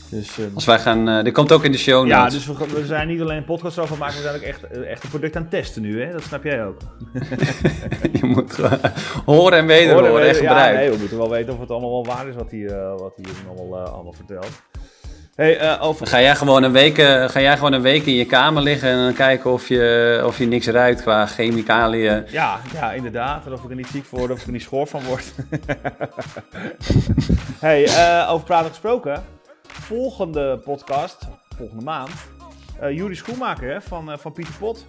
Dus, 0.10 0.38
uh, 0.38 0.45
Als 0.53 0.66
wij 0.66 0.80
gaan, 0.80 1.10
uh, 1.10 1.24
dit 1.24 1.34
komt 1.34 1.51
ook 1.51 1.64
in 1.64 1.72
de 1.72 1.78
show 1.78 2.08
Ja, 2.08 2.30
dus 2.30 2.45
we, 2.45 2.53
we, 2.74 2.86
zijn 2.86 3.08
niet 3.08 3.22
alleen 3.22 3.38
een 3.38 3.45
podcast 3.45 3.80
over 3.80 3.97
maken, 3.97 4.16
we 4.16 4.22
zijn 4.22 4.36
ook 4.36 4.41
echt, 4.41 4.64
eh, 4.64 4.91
echt 4.91 5.03
een 5.03 5.10
product 5.10 5.36
aan 5.36 5.41
het 5.41 5.51
testen 5.51 5.82
nu, 5.82 6.03
hè? 6.03 6.12
Dat 6.12 6.24
snap 6.24 6.43
jij 6.43 6.66
ook. 6.66 6.78
je 8.20 8.26
moet 8.26 8.53
gewoon 8.53 8.80
horen 9.26 9.58
en 9.58 9.66
weten 9.66 9.93
horen, 9.93 10.10
horen 10.10 10.28
echt 10.28 10.38
gebruiken. 10.38 10.74
Ja, 10.74 10.80
nee, 10.80 10.89
we 10.91 10.97
moeten 10.97 11.18
wel 11.18 11.30
weten 11.30 11.53
of 11.53 11.60
het 11.60 11.72
allemaal 11.72 11.91
wel 11.91 12.06
waar 12.06 12.28
is 12.28 12.36
wat 12.36 12.51
hij, 12.51 12.60
uh, 12.60 12.89
wat 12.97 13.14
hij 13.16 13.34
allemaal, 13.58 13.80
allemaal 13.80 14.14
vertelt. 14.14 14.62
Hey, 15.36 15.80
over... 15.80 16.08
ga, 16.08 16.22
jij 16.22 16.36
gewoon 16.36 16.64
een 16.64 16.72
week, 16.72 16.95
ga 17.32 17.41
jij 17.41 17.56
gewoon 17.56 17.74
een 17.74 17.82
week 17.82 18.06
in 18.06 18.14
je 18.14 18.26
kamer 18.26 18.64
liggen 18.64 18.89
en 18.89 19.03
dan 19.03 19.14
kijken 19.14 19.51
of 19.51 19.68
je, 19.68 20.22
of 20.26 20.38
je 20.38 20.45
niks 20.45 20.68
ruikt 20.68 21.01
qua 21.01 21.26
chemicaliën? 21.26 22.24
Ja, 22.28 22.60
ja, 22.74 22.91
inderdaad. 22.91 23.45
En 23.45 23.53
of 23.53 23.64
ik 23.64 23.70
er 23.70 23.76
niet 23.76 23.88
ziek 23.88 24.06
word 24.10 24.32
of 24.32 24.39
ik 24.39 24.45
er 24.45 24.51
niet 24.51 24.62
schoor 24.62 24.88
van 24.88 25.03
word. 25.03 25.34
hey, 27.60 27.88
over 28.28 28.45
praten 28.45 28.70
gesproken 28.70 29.24
volgende 29.82 30.57
podcast, 30.63 31.17
volgende 31.57 31.84
maand, 31.84 32.09
uh, 32.84 33.13
Schoenmaker 33.13 33.71
hè, 33.71 33.82
van, 33.82 34.09
uh, 34.09 34.17
van 34.17 34.34
Pieter 34.34 34.53
Pot. 34.59 34.86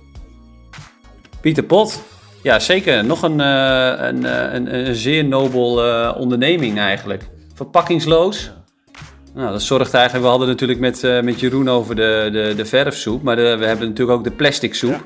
Pieter 1.40 1.64
Pot, 1.64 2.02
ja 2.42 2.58
zeker. 2.58 3.04
Nog 3.04 3.22
een, 3.22 3.38
uh, 3.38 3.94
een, 3.98 4.24
een, 4.54 4.74
een, 4.74 4.94
zeer 4.94 5.24
nobel 5.24 6.14
onderneming 6.14 6.78
eigenlijk. 6.78 7.28
Verpakkingsloos. 7.54 8.52
Nou, 9.34 9.52
dat 9.52 9.62
zorgt 9.62 9.94
eigenlijk, 9.94 10.24
we 10.24 10.30
hadden 10.30 10.48
natuurlijk 10.48 10.78
met, 10.78 11.22
met 11.22 11.40
Jeroen 11.40 11.68
over 11.68 11.94
de, 11.94 12.28
de, 12.32 12.52
de 12.56 12.64
verfsoep, 12.64 13.22
maar 13.22 13.36
de, 13.36 13.56
we 13.56 13.66
hebben 13.66 13.88
natuurlijk 13.88 14.18
ook 14.18 14.24
de 14.24 14.30
plastic 14.30 14.74
soep. 14.74 15.04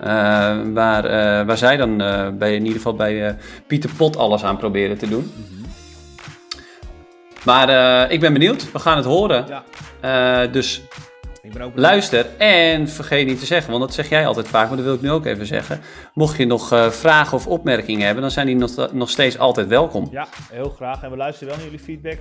Ja. 0.00 0.62
waar, 0.72 1.02
waar 1.46 1.58
zij 1.58 1.76
dan 1.76 1.96
bij, 2.38 2.54
in 2.54 2.62
ieder 2.62 2.76
geval 2.76 2.94
bij 2.94 3.36
Pieter 3.66 3.90
Pot 3.96 4.16
alles 4.16 4.44
aan 4.44 4.56
proberen 4.56 4.98
te 4.98 5.08
doen. 5.08 5.32
Mhm. 5.34 5.57
Maar 7.48 7.68
uh, 7.68 8.10
ik 8.10 8.20
ben 8.20 8.32
benieuwd. 8.32 8.72
We 8.72 8.78
gaan 8.78 8.96
het 8.96 9.06
horen. 9.06 9.46
Ja. 9.48 10.44
Uh, 10.44 10.52
dus 10.52 10.82
ik 11.42 11.52
ben 11.52 11.62
ook 11.62 11.72
luister 11.74 12.26
en 12.38 12.88
vergeet 12.88 13.26
niet 13.26 13.38
te 13.38 13.46
zeggen, 13.46 13.70
want 13.70 13.82
dat 13.84 13.94
zeg 13.94 14.08
jij 14.08 14.26
altijd 14.26 14.48
vaak, 14.48 14.68
maar 14.68 14.76
dat 14.76 14.86
wil 14.86 14.94
ik 14.94 15.00
nu 15.00 15.10
ook 15.10 15.24
even 15.24 15.46
zeggen. 15.46 15.80
Mocht 16.14 16.36
je 16.36 16.46
nog 16.46 16.72
uh, 16.72 16.90
vragen 16.90 17.36
of 17.36 17.46
opmerkingen 17.46 18.04
hebben, 18.04 18.22
dan 18.22 18.30
zijn 18.30 18.46
die 18.46 18.56
nog, 18.56 18.92
nog 18.92 19.10
steeds 19.10 19.38
altijd 19.38 19.66
welkom. 19.66 20.08
Ja, 20.10 20.26
heel 20.52 20.70
graag. 20.70 21.02
En 21.02 21.10
we 21.10 21.16
luisteren 21.16 21.48
wel 21.48 21.56
naar 21.56 21.66
jullie 21.72 21.84
feedback. 21.84 22.18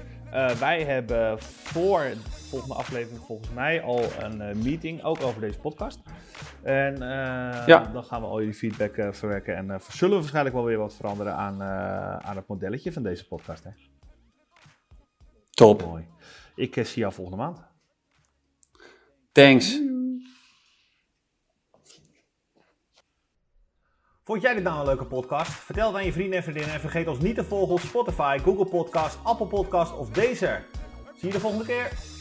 wij 0.60 0.84
hebben 0.84 1.40
voor 1.40 2.00
de 2.00 2.48
volgende 2.50 2.76
aflevering 2.76 3.22
volgens 3.26 3.50
mij 3.54 3.82
al 3.82 4.04
een 4.20 4.62
meeting, 4.64 5.04
ook 5.04 5.24
over 5.24 5.42
deze 5.42 5.60
podcast. 5.60 6.00
En 6.64 6.98
ja. 7.66 7.90
dan 7.94 8.04
gaan 8.04 8.22
we 8.22 8.28
al 8.28 8.40
jullie 8.40 8.54
feedback 8.54 8.94
verwerken 9.12 9.56
en 9.56 9.82
zullen 9.92 10.14
we 10.14 10.20
waarschijnlijk 10.20 10.56
wel 10.56 10.66
weer 10.66 10.78
wat 10.78 10.96
veranderen 10.96 11.34
aan, 11.36 11.64
aan 12.24 12.36
het 12.36 12.48
modelletje 12.48 12.92
van 12.92 13.04
deze 13.04 13.28
podcast. 13.28 13.64
Hè? 13.64 13.70
Top. 15.58 15.86
Mooi. 15.86 16.08
Ik 16.56 16.76
uh, 16.76 16.86
zie 16.86 17.02
jou 17.02 17.14
volgende 17.14 17.44
maand. 17.44 17.60
Thanks. 19.32 19.80
Vond 24.24 24.42
jij 24.42 24.54
dit 24.54 24.64
nou 24.64 24.80
een 24.80 24.86
leuke 24.86 25.06
podcast? 25.06 25.52
Vertel 25.52 25.88
het 25.88 25.96
aan 25.96 26.06
je 26.06 26.12
vrienden 26.12 26.38
en 26.38 26.44
vriendinnen 26.44 26.74
en 26.74 26.80
vergeet 26.80 27.08
ons 27.08 27.20
niet 27.20 27.36
te 27.36 27.44
volgen 27.44 27.74
op 27.74 27.80
Spotify, 27.80 28.38
Google 28.44 28.66
Podcast, 28.66 29.18
Apple 29.24 29.48
Podcast 29.48 29.98
of 29.98 30.10
Deezer. 30.10 30.66
Zie 31.16 31.28
je 31.28 31.34
de 31.34 31.40
volgende 31.40 31.66
keer. 31.66 32.17